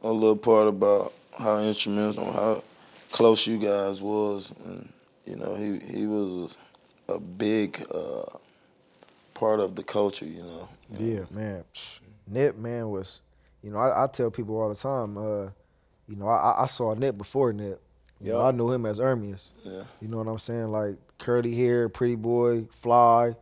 a 0.03 0.11
little 0.11 0.37
part 0.37 0.69
about 0.69 1.13
how 1.39 1.59
instrumental, 1.59 2.33
how 2.33 2.65
close 3.13 3.47
you 3.47 3.59
guys 3.59 4.01
was, 4.01 4.53
and 4.65 4.89
you 5.27 5.37
know, 5.37 5.55
he 5.55 5.79
he 5.93 6.07
was 6.07 6.57
a 6.57 6.68
big 7.17 7.87
uh, 7.95 8.25
part 9.35 9.61
of 9.61 9.77
the 9.77 9.83
culture. 9.83 10.27
You 10.27 10.43
know. 10.43 10.69
Yeah, 10.99 11.21
man. 11.31 11.65
Psh, 11.73 12.01
Nip, 12.27 12.59
man, 12.59 12.91
was, 12.91 13.23
you 13.63 13.71
know, 13.71 13.79
I, 13.79 14.05
I 14.05 14.07
tell 14.07 14.31
people 14.31 14.61
all 14.61 14.69
the 14.69 14.75
time, 14.75 15.17
uh, 15.17 15.45
you 16.09 16.17
know, 16.17 16.29
I, 16.29 16.65
I 16.65 16.67
saw 16.67 16.93
Nip 16.93 17.17
before 17.17 17.53
Nip. 17.53 17.81
You 18.21 18.33
know, 18.33 18.41
Yeah. 18.41 18.47
I 18.47 18.51
knew 18.51 18.71
him 18.71 18.85
as 18.85 19.01
Ermias. 19.01 19.53
Yeah. 19.65 19.85
You 20.03 20.09
know 20.09 20.19
what 20.19 20.29
I'm 20.29 20.39
saying? 20.39 20.71
Like 20.71 20.97
curly 21.19 21.55
hair, 21.55 21.89
pretty 21.89 22.17
boy, 22.17 22.65
fly. 22.71 23.35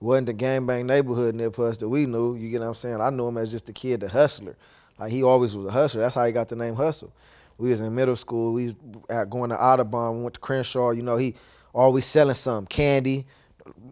Wasn't 0.00 0.26
the 0.26 0.34
gangbang 0.34 0.84
neighborhood 0.84 1.34
Nip 1.34 1.58
us 1.58 1.78
that 1.78 1.88
we 1.88 2.06
knew. 2.06 2.36
You 2.36 2.50
get 2.50 2.60
what 2.60 2.68
I'm 2.68 2.74
saying? 2.74 3.00
I 3.00 3.10
knew 3.10 3.28
him 3.28 3.38
as 3.38 3.50
just 3.50 3.68
a 3.68 3.72
kid, 3.72 4.00
the 4.00 4.08
hustler. 4.08 4.56
Like 4.98 5.10
he 5.10 5.22
always 5.22 5.56
was 5.56 5.66
a 5.66 5.70
hustler. 5.70 6.02
That's 6.02 6.14
how 6.14 6.24
he 6.26 6.32
got 6.32 6.48
the 6.48 6.56
name 6.56 6.74
Hustle. 6.74 7.12
We 7.56 7.70
was 7.70 7.80
in 7.80 7.94
middle 7.94 8.16
school. 8.16 8.52
We 8.52 8.66
was 8.66 8.76
at 9.08 9.30
going 9.30 9.50
to 9.50 9.60
Audubon. 9.60 10.18
We 10.18 10.22
went 10.22 10.34
to 10.34 10.40
Crenshaw. 10.40 10.90
You 10.90 11.02
know, 11.02 11.16
he 11.16 11.34
always 11.72 12.04
selling 12.04 12.34
some 12.34 12.66
candy, 12.66 13.26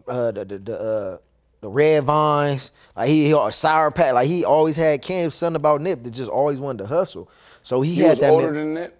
uh, 0.07 0.31
the 0.31 0.45
the 0.45 0.57
the, 0.59 0.79
uh, 0.79 1.17
the 1.61 1.69
red 1.69 2.03
vines. 2.03 2.71
Like 2.95 3.09
he, 3.09 3.25
he 3.27 3.33
or 3.33 3.51
sour 3.51 3.91
patch. 3.91 4.13
Like 4.13 4.27
he 4.27 4.45
always 4.45 4.75
had 4.75 5.01
candy. 5.01 5.29
Something 5.31 5.57
about 5.57 5.81
Nip 5.81 6.03
that 6.03 6.11
just 6.11 6.29
always 6.29 6.59
wanted 6.59 6.79
to 6.83 6.87
hustle. 6.87 7.29
So 7.61 7.81
he 7.81 7.93
You 7.93 8.03
had 8.03 8.09
was 8.11 8.19
that. 8.19 8.31
older 8.31 8.53
than 8.53 8.73
Nip? 8.73 8.99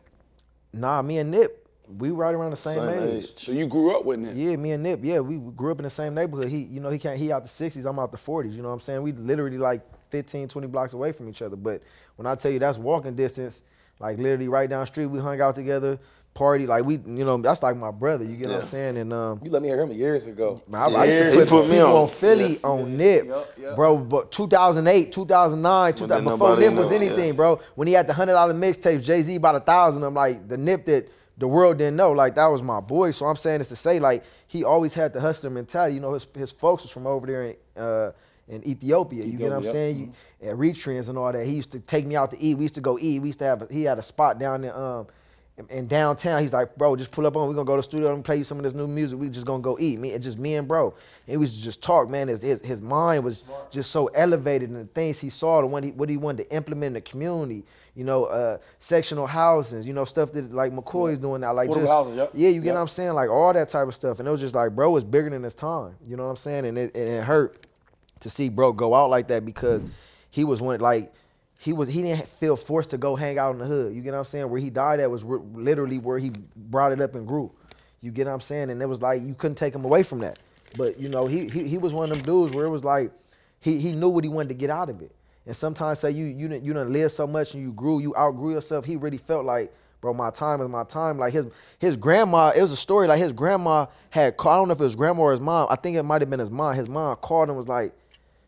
Nah, 0.73 1.01
me 1.01 1.17
and 1.19 1.31
Nip, 1.31 1.67
we 1.97 2.09
right 2.11 2.33
around 2.35 2.51
the 2.51 2.57
same, 2.57 2.75
Same 2.75 2.89
age. 2.89 3.23
age. 3.23 3.33
So 3.45 3.51
you 3.51 3.65
grew 3.67 3.95
up 3.95 4.03
with 4.05 4.19
Nip? 4.19 4.33
Yeah, 4.35 4.55
me 4.57 4.71
and 4.71 4.83
Nip. 4.83 4.99
Yeah, 5.03 5.19
we 5.21 5.37
grew 5.37 5.71
up 5.71 5.79
in 5.79 5.83
the 5.83 5.89
same 5.89 6.13
neighborhood. 6.13 6.49
He, 6.49 6.59
you 6.63 6.79
know, 6.81 6.89
he 6.89 6.99
can't. 6.99 7.17
He 7.17 7.31
out 7.31 7.43
the 7.43 7.49
'60s. 7.49 7.85
I'm 7.89 7.97
out 7.99 8.11
the 8.11 8.17
'40s. 8.17 8.53
You 8.53 8.61
know 8.61 8.67
what 8.67 8.73
I'm 8.75 8.79
saying? 8.81 9.01
We 9.01 9.13
literally 9.13 9.57
like 9.57 9.81
15, 10.09 10.47
20 10.49 10.67
blocks 10.67 10.93
away 10.93 11.11
from 11.13 11.29
each 11.29 11.41
other. 11.41 11.55
But 11.55 11.81
when 12.17 12.27
I 12.27 12.35
tell 12.35 12.51
you 12.51 12.59
that's 12.59 12.77
walking 12.77 13.15
distance, 13.15 13.63
like 13.99 14.17
literally 14.17 14.47
right 14.49 14.69
down 14.69 14.81
the 14.81 14.87
street, 14.87 15.07
we 15.07 15.19
hung 15.19 15.39
out 15.41 15.55
together, 15.55 15.97
party. 16.37 16.67
Like 16.67 16.85
we, 16.85 16.93
you 16.97 17.25
know, 17.25 17.37
that's 17.37 17.63
like 17.63 17.75
my 17.75 17.89
brother. 17.89 18.23
You 18.23 18.37
get 18.37 18.49
what 18.49 18.59
I'm 18.61 18.65
saying? 18.65 18.97
And 18.97 19.11
um, 19.11 19.41
You 19.43 19.49
let 19.49 19.63
me 19.63 19.69
hear 19.69 19.81
him 19.81 19.91
years 19.91 20.27
ago. 20.27 20.61
Man, 20.67 20.81
I, 20.81 20.85
I 20.85 21.05
used 21.05 21.23
to 21.23 21.31
he 21.31 21.37
put, 21.39 21.49
put 21.49 21.69
me 21.69 21.79
on. 21.79 21.89
on 21.89 22.07
Philly 22.07 22.53
Yeah. 22.53 22.69
on 22.69 22.95
Nip, 22.95 23.27
bro. 23.75 23.97
But 23.97 24.31
2008, 24.31 25.11
2009, 25.11 25.93
2000, 25.95 26.23
before 26.23 26.57
Nip 26.57 26.73
was 26.73 26.91
anything, 26.91 27.27
yeah. 27.29 27.31
bro. 27.31 27.59
When 27.73 27.87
he 27.87 27.93
had 27.93 28.05
the 28.05 28.13
hundred 28.13 28.33
dollar 28.33 28.53
mixtapes, 28.53 29.03
Jay 29.03 29.23
Z 29.23 29.35
bought 29.39 29.55
a 29.55 29.59
thousand. 29.59 30.03
I'm 30.03 30.13
like 30.13 30.47
the 30.47 30.57
Nip 30.57 30.85
that 30.85 31.09
the 31.39 31.47
world 31.47 31.79
didn't 31.79 31.95
know. 31.97 32.11
Like 32.11 32.35
that 32.35 32.47
was 32.47 32.61
my 32.61 32.79
boy. 32.81 33.11
So 33.11 33.25
I'm 33.25 33.35
saying 33.35 33.57
this 33.57 33.69
to 33.69 33.75
say 33.75 33.99
like 33.99 34.23
he 34.45 34.63
always 34.63 34.93
had 34.93 35.13
the 35.13 35.19
hustler 35.19 35.49
mentality. 35.49 35.95
You 35.95 36.01
know, 36.01 36.13
his 36.13 36.27
his 36.35 36.51
folks 36.51 36.83
was 36.83 36.91
from 36.91 37.07
over 37.07 37.25
there 37.25 37.43
in 37.45 37.55
uh, 37.81 38.11
in 38.47 38.67
Ethiopia. 38.67 39.25
You 39.25 39.33
get 39.33 39.49
what 39.49 39.53
I'm 39.57 39.59
Ethiopia, 39.63 39.71
saying? 39.71 40.13
You, 40.41 40.49
Eritreans 40.55 41.09
and 41.09 41.17
all 41.17 41.31
that. 41.31 41.45
He 41.47 41.53
used 41.53 41.71
to 41.71 41.79
take 41.79 42.05
me 42.05 42.15
out 42.15 42.29
to 42.29 42.39
eat. 42.39 42.55
We 42.55 42.63
used 42.65 42.75
to 42.75 42.81
go 42.81 42.99
eat. 42.99 43.19
We 43.23 43.29
used 43.29 43.39
to 43.39 43.45
have. 43.45 43.63
A, 43.63 43.67
he 43.73 43.83
had 43.83 43.97
a 43.97 44.03
spot 44.03 44.37
down 44.39 44.63
in 44.63 44.71
um 44.71 45.07
in, 45.69 45.87
downtown. 45.87 46.41
He's 46.41 46.53
like, 46.53 46.75
bro, 46.75 46.95
just 46.95 47.11
pull 47.11 47.25
up 47.25 47.35
on. 47.35 47.47
We're 47.47 47.55
gonna 47.55 47.65
go 47.65 47.75
to 47.75 47.79
the 47.79 47.83
studio 47.83 48.13
and 48.13 48.23
play 48.23 48.37
you 48.37 48.43
some 48.43 48.57
of 48.57 48.63
this 48.63 48.73
new 48.73 48.87
music. 48.87 49.19
We 49.19 49.29
just 49.29 49.45
gonna 49.45 49.61
go 49.61 49.77
eat. 49.79 49.99
Me 49.99 50.13
and 50.13 50.21
just 50.23 50.37
me 50.37 50.55
and 50.55 50.67
bro. 50.67 50.93
And 51.25 51.33
it 51.33 51.37
was 51.37 51.55
just 51.55 51.81
talk, 51.81 52.09
man. 52.09 52.27
His, 52.27 52.41
his 52.41 52.61
his 52.61 52.81
mind 52.81 53.23
was 53.23 53.43
just 53.71 53.91
so 53.91 54.07
elevated 54.07 54.69
and 54.69 54.79
the 54.79 54.85
things 54.85 55.19
he 55.19 55.29
saw, 55.29 55.61
the 55.61 55.67
one 55.67 55.83
he 55.83 55.91
what 55.91 56.09
he 56.09 56.17
wanted 56.17 56.43
to 56.49 56.55
implement 56.55 56.87
in 56.87 56.93
the 56.93 57.01
community. 57.01 57.63
You 57.95 58.03
know, 58.03 58.25
uh, 58.25 58.59
sectional 58.77 59.25
housings. 59.25 59.87
You 59.87 59.93
know, 59.93 60.05
stuff 60.05 60.31
that 60.33 60.53
like 60.53 60.71
McCoy's 60.71 61.17
doing 61.17 61.41
now. 61.41 61.53
Like 61.53 61.71
just 61.71 61.87
housing, 61.87 62.15
yep. 62.15 62.31
yeah, 62.35 62.49
you 62.49 62.61
get 62.61 62.67
Yep. 62.67 62.75
what 62.75 62.81
I'm 62.81 62.87
saying? 62.87 63.13
Like 63.13 63.29
all 63.29 63.51
that 63.53 63.69
type 63.69 63.87
of 63.87 63.95
stuff. 63.95 64.19
And 64.19 64.27
it 64.27 64.31
was 64.31 64.41
just 64.41 64.53
like, 64.53 64.75
bro, 64.75 64.95
it's 64.95 65.03
bigger 65.03 65.31
than 65.31 65.41
his 65.41 65.55
time. 65.55 65.95
You 66.05 66.15
know 66.15 66.25
what 66.25 66.29
I'm 66.29 66.35
saying? 66.37 66.65
And 66.65 66.77
it, 66.77 66.95
and 66.95 67.09
it 67.09 67.23
hurt 67.23 67.65
to 68.19 68.29
see 68.29 68.49
bro 68.49 68.71
go 68.73 68.93
out 68.93 69.09
like 69.09 69.27
that 69.29 69.45
because 69.45 69.85
he 70.29 70.43
was 70.43 70.61
one 70.61 70.79
like 70.79 71.11
he 71.57 71.73
was 71.73 71.89
he 71.89 72.03
didn't 72.03 72.27
feel 72.39 72.55
forced 72.55 72.91
to 72.91 72.97
go 72.97 73.15
hang 73.15 73.37
out 73.39 73.51
in 73.51 73.59
the 73.59 73.65
hood. 73.65 73.93
You 73.95 74.01
get 74.01 74.13
what 74.13 74.19
I'm 74.19 74.25
saying? 74.25 74.49
Where 74.49 74.59
he 74.59 74.69
died 74.69 74.99
at 74.99 75.09
was 75.09 75.23
re- 75.23 75.39
literally 75.53 75.97
where 75.97 76.19
he 76.19 76.31
brought 76.55 76.91
it 76.91 77.01
up 77.01 77.15
and 77.15 77.27
grew. 77.27 77.51
You 78.01 78.11
get 78.11 78.27
what 78.27 78.33
I'm 78.33 78.41
saying? 78.41 78.69
And 78.69 78.81
it 78.81 78.85
was 78.85 79.01
like 79.01 79.21
you 79.23 79.33
couldn't 79.33 79.55
take 79.55 79.73
him 79.73 79.83
away 79.83 80.03
from 80.03 80.19
that. 80.19 80.39
But 80.77 80.99
you 80.99 81.09
know, 81.09 81.25
he 81.25 81.47
he, 81.47 81.67
he 81.67 81.77
was 81.77 81.93
one 81.93 82.11
of 82.11 82.17
them 82.17 82.25
dudes 82.25 82.53
where 82.53 82.65
it 82.65 82.69
was 82.69 82.83
like 82.83 83.11
he 83.59 83.79
he 83.79 83.91
knew 83.91 84.09
what 84.09 84.23
he 84.23 84.29
wanted 84.29 84.49
to 84.49 84.55
get 84.55 84.69
out 84.69 84.89
of 84.89 85.01
it. 85.01 85.11
And 85.47 85.55
sometimes 85.55 85.99
say 85.99 86.11
you 86.11 86.25
you 86.25 86.47
didn't 86.47 86.63
you 86.63 86.73
done 86.73 86.93
lived 86.93 87.11
so 87.11 87.25
much 87.25 87.53
and 87.55 87.63
you 87.63 87.71
grew, 87.73 87.99
you 87.99 88.15
outgrew 88.15 88.53
yourself. 88.53 88.85
He 88.85 88.95
really 88.95 89.17
felt 89.17 89.43
like, 89.43 89.73
bro, 89.99 90.13
my 90.13 90.29
time 90.29 90.61
is 90.61 90.69
my 90.69 90.83
time. 90.83 91.17
Like 91.17 91.33
his 91.33 91.47
his 91.79 91.97
grandma, 91.97 92.51
it 92.55 92.61
was 92.61 92.71
a 92.71 92.77
story 92.77 93.07
like 93.07 93.19
his 93.19 93.33
grandma 93.33 93.87
had 94.11 94.37
called. 94.37 94.53
I 94.53 94.57
don't 94.57 94.67
know 94.67 94.73
if 94.73 94.79
it 94.79 94.83
was 94.83 94.95
grandma 94.95 95.23
or 95.23 95.31
his 95.31 95.41
mom. 95.41 95.67
I 95.71 95.75
think 95.75 95.97
it 95.97 96.03
might 96.03 96.21
have 96.21 96.29
been 96.29 96.39
his 96.39 96.51
mom. 96.51 96.75
His 96.75 96.87
mom 96.87 97.15
called 97.15 97.47
and 97.49 97.57
was 97.57 97.67
like, 97.67 97.93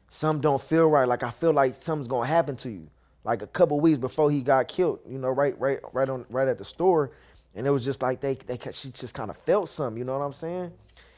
something 0.09 0.41
don't 0.41 0.61
feel 0.61 0.87
right. 0.87 1.07
Like 1.07 1.23
I 1.23 1.31
feel 1.31 1.53
like 1.53 1.73
something's 1.73 2.07
gonna 2.07 2.27
happen 2.27 2.55
to 2.57 2.69
you. 2.69 2.87
Like 3.23 3.41
a 3.41 3.47
couple 3.47 3.79
weeks 3.79 3.97
before 3.97 4.31
he 4.31 4.41
got 4.41 4.67
killed, 4.67 4.99
you 5.07 5.17
know, 5.17 5.29
right, 5.29 5.59
right, 5.59 5.79
right 5.93 6.07
on, 6.09 6.25
right 6.29 6.47
at 6.47 6.57
the 6.57 6.65
store, 6.65 7.11
and 7.55 7.67
it 7.67 7.69
was 7.69 7.83
just 7.83 8.01
like 8.01 8.21
they, 8.21 8.35
they, 8.35 8.57
she 8.71 8.91
just 8.91 9.13
kind 9.13 9.29
of 9.29 9.37
felt 9.39 9.69
something. 9.69 9.97
You 9.97 10.05
know 10.05 10.17
what 10.17 10.25
I'm 10.25 10.33
saying? 10.33 10.71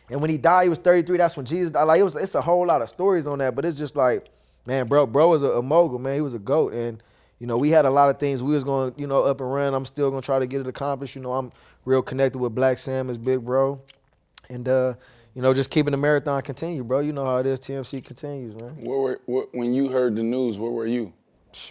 And 0.09 0.19
when 0.19 0.29
he 0.29 0.37
died, 0.37 0.63
he 0.63 0.69
was 0.69 0.79
33. 0.79 1.17
That's 1.17 1.37
when 1.37 1.45
Jesus 1.45 1.71
died. 1.71 1.83
Like 1.83 1.99
it 1.99 2.03
was, 2.03 2.15
it's 2.15 2.35
a 2.35 2.41
whole 2.41 2.65
lot 2.65 2.81
of 2.81 2.89
stories 2.89 3.27
on 3.27 3.39
that, 3.39 3.55
but 3.55 3.65
it's 3.65 3.77
just 3.77 3.95
like, 3.95 4.29
man, 4.65 4.87
bro, 4.87 5.05
bro 5.05 5.29
was 5.29 5.43
a, 5.43 5.51
a 5.51 5.61
mogul, 5.61 5.99
man. 5.99 6.15
He 6.15 6.21
was 6.21 6.33
a 6.33 6.39
goat, 6.39 6.73
and 6.73 7.01
you 7.39 7.47
know, 7.47 7.57
we 7.57 7.69
had 7.69 7.85
a 7.85 7.89
lot 7.89 8.09
of 8.09 8.19
things 8.19 8.43
we 8.43 8.53
was 8.53 8.63
going, 8.63 8.93
you 8.97 9.07
know, 9.07 9.23
up 9.23 9.41
and 9.41 9.51
run. 9.51 9.73
I'm 9.73 9.85
still 9.85 10.09
gonna 10.09 10.21
try 10.21 10.39
to 10.39 10.47
get 10.47 10.61
it 10.61 10.67
accomplished. 10.67 11.15
You 11.15 11.21
know, 11.21 11.33
I'm 11.33 11.51
real 11.85 12.01
connected 12.01 12.39
with 12.39 12.53
Blacc 12.53 12.77
Sam, 12.77 13.07
his 13.07 13.17
big 13.17 13.43
bro, 13.43 13.81
and 14.49 14.67
uh, 14.67 14.93
you 15.33 15.41
know, 15.41 15.53
just 15.53 15.69
keeping 15.69 15.91
the 15.91 15.97
marathon 15.97 16.41
continue, 16.41 16.83
bro. 16.83 16.99
You 16.99 17.13
know 17.13 17.25
how 17.25 17.37
it 17.37 17.45
is. 17.45 17.59
TMC 17.59 18.03
continues, 18.03 18.53
man. 18.55 18.75
Were, 18.77 19.19
where, 19.25 19.45
when 19.53 19.73
you 19.73 19.87
heard 19.89 20.15
the 20.15 20.23
news, 20.23 20.59
where 20.59 20.71
were 20.71 20.87
you? 20.87 21.13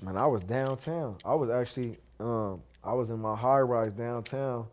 Man, 0.02 0.16
I 0.16 0.26
was 0.26 0.42
downtown. 0.42 1.16
I 1.24 1.34
was 1.34 1.50
actually, 1.50 1.98
um, 2.18 2.62
I 2.84 2.92
was 2.92 3.10
in 3.10 3.18
my 3.18 3.34
high 3.34 3.60
rise 3.60 3.92
downtown, 3.92 4.66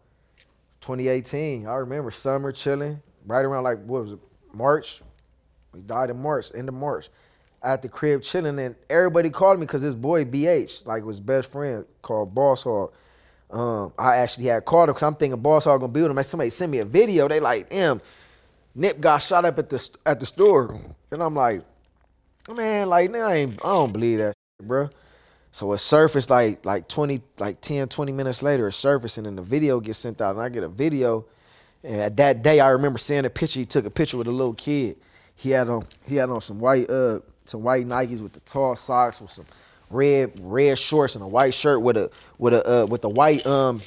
2018. 0.82 1.66
I 1.66 1.76
remember 1.76 2.12
summer 2.12 2.52
chilling, 2.52 3.02
right 3.26 3.44
around 3.46 3.64
like 3.64 3.80
what 3.86 4.04
was 4.04 4.14
it, 4.14 4.20
March? 4.54 5.02
We 5.74 5.82
died 5.82 6.10
in 6.10 6.22
March, 6.22 6.52
end 6.56 6.70
of 6.70 6.76
March. 6.76 7.10
At 7.64 7.82
the 7.82 7.90
crib 7.90 8.22
chilling, 8.22 8.60
and 8.60 8.76
everybody 8.90 9.30
called 9.30 9.60
me 9.60 9.66
because 9.66 9.82
this 9.82 9.96
boy 9.96 10.26
BH, 10.26 10.86
like 10.86 11.04
was 11.04 11.20
best 11.20 11.52
friend 11.52 11.86
called 12.02 12.34
Boss 12.36 12.64
Hog. 12.64 12.94
Um, 13.50 13.94
I 13.98 14.18
actually 14.18 14.46
had 14.46 14.66
called 14.66 14.90
him 14.90 14.94
because 14.94 15.08
I'm 15.08 15.16
thinking 15.16 15.42
Boss 15.42 15.66
Hog 15.66 15.80
gonna 15.80 15.92
be 15.92 16.02
with 16.02 16.12
him. 16.12 16.24
Somebody 16.24 16.50
sent 16.50 16.72
me 16.72 16.80
a 16.80 16.86
video. 16.86 17.28
They 17.28 17.40
like, 17.40 17.70
damn, 17.70 18.02
Nip 18.76 19.00
got 19.02 19.20
shot 19.20 19.46
up 19.46 19.58
at 19.58 19.70
the 19.70 19.90
at 20.06 20.20
the 20.20 20.26
store, 20.26 20.80
and 21.12 21.24
I'm 21.24 21.34
like, 21.34 21.64
man, 22.56 22.90
like, 22.90 23.10
nah, 23.10 23.28
I 23.28 23.36
ain't, 23.36 23.54
I 23.66 23.70
don't 23.70 23.92
believe 23.92 24.20
that, 24.20 24.37
bro. 24.64 24.90
So 25.52 25.72
it 25.74 25.78
surfaced 25.80 26.30
like 26.30 26.66
like 26.66 26.88
20, 26.88 27.22
like 27.40 27.62
10, 27.62 27.88
20 27.88 28.12
minutes 28.12 28.44
later, 28.44 28.68
it 28.68 28.74
surfaced, 28.74 29.18
and 29.18 29.26
then 29.26 29.36
the 29.36 29.42
video 29.42 29.80
gets 29.80 30.00
sent 30.00 30.22
out, 30.22 30.32
and 30.36 30.42
I 30.42 30.50
get 30.50 30.64
a 30.64 30.70
video. 30.70 31.26
And 31.84 32.02
at 32.02 32.18
that 32.18 32.44
day, 32.44 32.60
I 32.60 32.70
remember 32.70 32.98
seeing 32.98 33.26
a 33.26 33.30
picture. 33.30 33.60
He 33.60 33.66
took 33.66 33.86
a 33.86 33.90
picture 33.90 34.18
with 34.18 34.28
a 34.28 34.32
little 34.32 34.54
kid. 34.54 34.98
He 35.36 35.52
had 35.52 35.70
on 35.70 35.86
he 36.06 36.16
had 36.16 36.30
on 36.30 36.42
some 36.42 36.60
white 36.60 36.90
uh 36.90 37.20
some 37.46 37.64
white 37.64 37.86
Nikes 37.86 38.22
with 38.22 38.34
the 38.34 38.40
tall 38.42 38.76
socks 38.76 39.22
with 39.22 39.32
some 39.32 39.46
red 39.90 40.34
red 40.42 40.78
shorts 40.78 41.16
and 41.16 41.24
a 41.24 41.28
white 41.28 41.54
shirt 41.54 41.82
with 41.82 41.96
a 41.96 42.10
with 42.38 42.54
a 42.54 42.84
uh, 42.84 42.86
with 42.88 43.02
the 43.02 43.10
white 43.10 43.46
um 43.46 43.82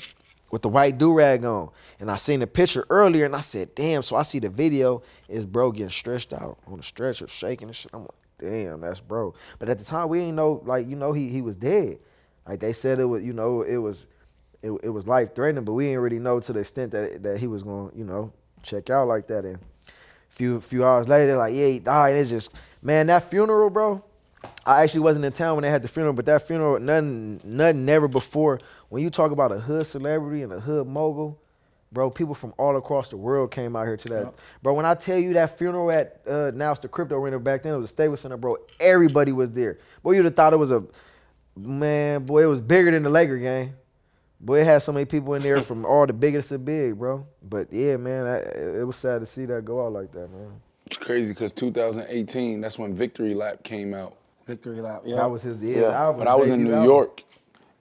with 0.51 0.63
the 0.63 0.69
white 0.69 0.99
do 0.99 1.13
rag 1.13 1.45
on. 1.45 1.71
And 1.99 2.11
I 2.11 2.17
seen 2.17 2.41
the 2.41 2.47
picture 2.47 2.87
earlier, 2.89 3.27
and 3.27 3.37
I 3.37 3.41
said, 3.41 3.75
"Damn!" 3.75 4.03
So 4.03 4.17
I 4.17 4.23
see 4.23 4.39
the 4.39 4.49
video 4.49 5.03
is 5.29 5.45
bro 5.47 5.73
getting 5.73 5.91
stretched 5.91 6.33
out 6.33 6.59
on 6.67 6.79
the 6.79 6.83
stretcher, 6.83 7.27
shaking 7.29 7.69
and 7.69 7.77
shit. 7.77 7.91
I'm 7.93 8.03
like, 8.03 8.11
"Damn, 8.41 8.81
that's 8.81 9.01
bro." 9.01 9.35
But 9.59 9.69
at 9.69 9.79
the 9.79 9.85
time, 9.85 10.09
we 10.09 10.21
didn't 10.21 10.37
know 10.37 10.63
like 10.65 10.89
you 10.89 10.97
know 10.97 11.13
he 11.13 11.29
he 11.29 11.43
was 11.43 11.57
dead. 11.57 11.99
Like 12.47 12.61
they 12.61 12.73
said 12.73 12.99
it 12.99 13.05
was 13.05 13.23
you 13.23 13.33
know 13.33 13.63
it 13.63 13.77
was 13.77 14.07
it, 14.63 14.71
it 14.83 14.89
was 14.89 15.07
life 15.07 15.35
threatening, 15.35 15.65
but 15.65 15.73
we 15.73 15.87
didn't 15.87 16.01
really 16.01 16.19
know 16.19 16.41
to 16.41 16.53
the 16.53 16.61
extent 16.61 16.93
that 16.93 17.23
that 17.23 17.39
he 17.39 17.47
was 17.47 17.63
to 17.63 17.93
you 17.95 18.05
know 18.05 18.33
check 18.63 18.91
out 18.91 19.09
like 19.09 19.27
that. 19.29 19.45
And 19.45 19.59
few 20.29 20.61
few 20.61 20.85
hours 20.85 21.09
later, 21.09 21.27
they're 21.27 21.37
like, 21.37 21.55
"Yeah, 21.55 21.67
he 21.67 21.79
died." 21.79 22.17
It's 22.17 22.31
just 22.31 22.55
man, 22.83 23.07
that 23.09 23.29
funeral, 23.31 23.71
bro. 23.71 24.03
I 24.65 24.83
actually 24.83 25.01
wasn't 25.01 25.25
in 25.27 25.33
town 25.33 25.57
when 25.57 25.63
they 25.63 25.71
had 25.71 25.83
the 25.83 25.89
funeral, 25.89 26.15
but 26.15 26.27
that 26.27 26.47
funeral, 26.47 26.79
nothing, 26.79 27.41
nothing 27.45 27.85
never 27.85 28.09
before. 28.09 28.59
When 28.89 29.03
you 29.03 29.11
talk 29.11 29.33
about 29.33 29.53
a 29.53 29.59
hood 29.59 29.87
celebrity 29.87 30.43
and 30.43 30.53
a 30.53 30.61
hood 30.61 30.87
mogul, 30.87 31.39
bro, 31.93 32.11
people 32.11 32.35
from 32.35 32.55
all 32.59 32.77
across 32.77 33.09
the 33.09 33.17
world 33.17 33.51
came 33.51 33.75
out 33.77 33.87
here 33.87 33.97
to 33.97 34.09
that. 34.09 34.35
Bro, 34.63 34.75
when 34.75 34.87
I 34.87 34.95
tell 34.95 35.19
you 35.19 35.33
that 35.35 35.59
funeral 35.59 35.91
at 35.91 36.21
uh, 36.29 36.51
now 36.55 36.73
it's 36.73 36.81
the 36.81 36.89
Crypto 36.89 37.17
Arena, 37.17 37.39
back 37.39 37.63
then 37.63 37.75
it 37.75 37.77
was 37.77 37.87
a 37.87 37.89
Staples 37.89 38.21
Center, 38.21 38.37
bro. 38.37 38.57
Everybody 38.79 39.33
was 39.33 39.51
there. 39.51 39.79
Boy, 40.03 40.13
you'd 40.13 40.25
have 40.25 40.35
thought 40.37 40.53
it 40.53 40.59
was 40.59 40.71
a 40.71 40.85
man. 41.57 42.25
Boy, 42.25 42.45
it 42.45 42.47
was 42.47 42.61
bigger 42.61 42.91
than 42.91 43.03
the 43.03 43.11
Laker 43.11 43.39
game. 43.39 43.75
Boy, 44.41 44.61
it 44.63 44.65
had 44.65 44.79
so 44.83 44.93
many 44.93 45.05
people 45.05 45.35
in 45.35 45.43
there 45.43 45.61
from 45.63 45.85
all 45.85 46.07
the 46.07 46.13
biggest 46.13 46.53
of 46.53 46.65
big, 46.65 46.99
bro. 46.99 47.27
But 47.43 47.69
yeah, 47.73 47.97
man, 47.97 48.27
I, 48.27 48.37
it 48.81 48.87
was 48.87 48.97
sad 48.97 49.21
to 49.21 49.27
see 49.27 49.45
that 49.47 49.65
go 49.65 49.85
out 49.85 49.93
like 49.93 50.13
that, 50.13 50.31
man. 50.31 50.53
It's 50.87 50.97
crazy 50.97 51.33
because 51.35 51.53
2018, 51.53 52.61
that's 52.61 52.79
when 52.79 52.95
Victory 52.95 53.35
Lap 53.35 53.63
came 53.63 53.95
out. 53.95 54.17
Victory 54.47 54.81
Lap, 54.81 55.03
yeah. 55.05 55.17
That 55.17 55.31
was 55.31 55.43
his- 55.43 55.63
yeah, 55.63 55.75
his 55.75 55.83
album, 55.85 56.19
But 56.25 56.29
I 56.29 56.35
was 56.35 56.51
in 56.51 56.65
New 56.65 56.73
album. 56.73 56.89
York, 56.89 57.21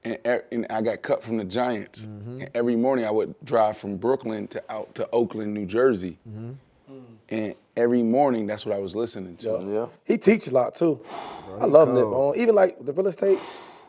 and, 0.04 0.42
and 0.52 0.68
I 0.70 0.82
got 0.82 1.02
cut 1.02 1.24
from 1.24 1.38
the 1.38 1.44
Giants. 1.44 2.02
Mm-hmm. 2.02 2.42
And 2.42 2.50
every 2.54 2.76
morning 2.76 3.06
I 3.06 3.12
would 3.12 3.36
drive 3.44 3.78
from 3.78 3.98
Brooklyn 3.98 4.48
to 4.50 4.64
out 4.72 4.94
to 4.96 5.10
Oakland, 5.12 5.54
New 5.54 5.66
Jersey. 5.66 6.18
Mm-hmm. 6.28 6.52
And 7.30 7.54
every 7.76 8.02
morning, 8.02 8.48
that's 8.48 8.66
what 8.66 8.76
I 8.76 8.80
was 8.80 8.96
listening 8.96 9.36
to. 9.38 9.62
Yeah. 9.64 9.86
He 10.04 10.18
teach 10.18 10.48
a 10.48 10.52
lot 10.52 10.74
too. 10.74 11.00
I 11.60 11.66
love 11.66 11.90
Nip. 11.90 12.04
On 12.04 12.36
even 12.36 12.56
like 12.56 12.84
the 12.84 12.92
real 12.92 13.08
estate, 13.08 13.38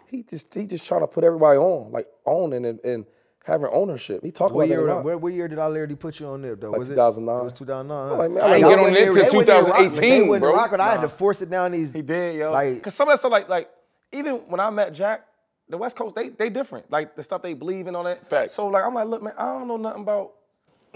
he 0.07 0.23
just 0.23 0.53
he 0.53 0.67
just 0.67 0.87
trying 0.87 1.01
to 1.01 1.07
put 1.07 1.25
everybody 1.25 1.59
on, 1.59 1.91
like 1.91 2.07
owning 2.27 2.67
and, 2.67 2.81
and 2.85 3.07
having 3.47 3.69
ownership. 3.73 4.23
He 4.23 4.31
talk 4.31 4.51
about 4.51 4.61
that 4.61 4.69
year, 4.69 4.87
a 4.87 4.95
lot. 4.97 5.05
what, 5.05 5.21
what 5.23 5.33
year 5.33 5.49
did 5.49 5.59
I 5.59 5.69
literally 5.69 5.97
put 5.97 6.21
you 6.21 6.27
on 6.27 6.43
there 6.43 6.55
though? 6.57 6.71
Like 6.71 6.81
was 6.81 6.89
2009. 6.89 7.35
It, 7.35 7.41
it 7.41 7.45
was 7.45 7.53
2009. 7.55 8.13
I'm 8.13 8.19
like, 8.19 8.31
man, 8.31 8.43
huh? 8.43 8.47
I 8.49 8.53
ain't 8.53 8.61
Y'all 8.61 8.71
get 8.71 8.79
on 8.79 8.85
wasn't 8.85 8.95
there 8.97 9.05
there- 9.15 9.31
till 9.31 9.31
they 9.31 9.37
wasn't 9.39 9.47
there 9.47 9.63
rock- 9.63 9.95
2018, 9.95 10.39
bro. 10.41 10.55
I 10.57 10.93
had 10.93 11.01
to 11.01 11.09
force 11.09 11.41
it 11.41 11.51
down 11.51 11.73
these. 11.73 11.93
He 11.95 12.03
did, 12.03 12.37
yo. 12.37 12.53
Like- 12.53 12.83
Cause 12.83 12.95
some 12.95 13.09
of 13.09 13.15
that 13.15 13.19
stuff, 13.21 13.33
like 13.33 13.49
like 13.49 13.71
even 14.13 14.35
when 14.49 14.61
I 14.61 14.69
met 14.69 14.93
Jack, 14.93 15.27
the 15.71 15.79
West 15.79 15.97
Coast, 15.97 16.15
they 16.15 16.29
they 16.29 16.51
different. 16.51 16.91
Like 16.91 17.17
the 17.17 17.23
stuff 17.23 17.43
they 17.43 17.55
believe 17.55 17.87
in 17.87 17.97
on 17.97 18.05
that. 18.05 18.29
Fact. 18.29 18.51
So 18.51 18.67
like 18.69 18.85
I'm 18.85 18.95
like, 18.95 19.07
look, 19.07 19.23
man, 19.23 19.35
I 19.39 19.47
don't 19.47 19.69
know 19.69 19.77
nothing 19.77 20.03
about 20.03 20.33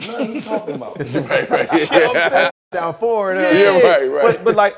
nothing 0.01 0.33
he 0.33 0.41
talking 0.53 0.75
about. 0.75 0.99
right, 0.99 1.49
right. 1.49 1.69
You 1.91 2.01
know 2.01 2.07
what 2.09 2.17
I'm 2.17 2.31
saying? 2.31 2.51
Down 2.73 2.95
forward. 2.95 3.37
Yeah, 3.37 3.53
Yeah, 3.53 3.81
right, 3.81 4.11
right. 4.11 4.23
But, 4.37 4.45
but 4.45 4.55
like 4.57 4.77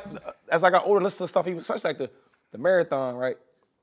as 0.50 0.62
I 0.62 0.70
got 0.70 0.86
older, 0.86 1.00
listen 1.00 1.24
to 1.24 1.28
stuff, 1.28 1.46
he 1.46 1.54
was 1.54 1.66
such 1.66 1.82
like 1.82 1.98
the 1.98 2.10
the 2.52 2.58
marathon, 2.58 3.16
right? 3.16 3.36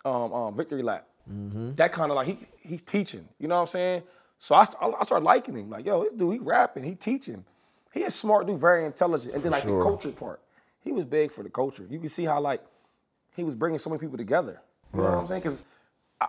Um, 0.05 0.34
um, 0.34 0.55
victory 0.55 0.84
lap. 0.84 1.07
Mm-hmm. 1.32 1.76
That 1.76 1.91
kind 1.93 2.11
of 2.11 2.16
like 2.16 2.28
he 2.28 2.38
he's 2.61 2.82
teaching. 2.82 3.28
You 3.39 3.47
know 3.47 3.55
what 3.55 3.61
I'm 3.61 3.68
saying? 3.68 4.03
So 4.38 4.55
I, 4.55 4.66
st- 4.66 4.78
I 4.82 5.03
started 5.05 5.24
liking 5.24 5.55
him. 5.55 5.70
Like, 5.70 5.86
yo, 5.86 6.03
this 6.03 6.11
dude, 6.11 6.34
he 6.34 6.39
rapping, 6.39 6.84
he 6.84 6.95
teaching. 6.95 7.45
He 7.93 8.01
is 8.01 8.14
smart 8.14 8.45
dude, 8.45 8.59
very 8.59 8.84
intelligent. 8.84 9.34
And 9.34 9.41
then 9.41 9.53
like 9.53 9.64
sure. 9.64 9.78
the 9.78 9.84
culture 9.84 10.11
part, 10.11 10.41
he 10.82 10.91
was 10.91 11.05
big 11.05 11.32
for 11.32 11.43
the 11.43 11.49
culture. 11.49 11.88
You 11.89 11.97
can 11.97 12.09
see 12.09 12.26
how 12.26 12.41
like 12.41 12.61
he 13.36 13.43
was 13.43 13.55
bringing 13.55 13.80
so 13.80 13.89
many 13.89 13.99
people 13.99 14.18
together. 14.18 14.61
You 14.93 14.99
know 14.99 15.05
what 15.05 15.14
I'm 15.14 15.26
saying? 15.26 15.41
Because 15.41 15.66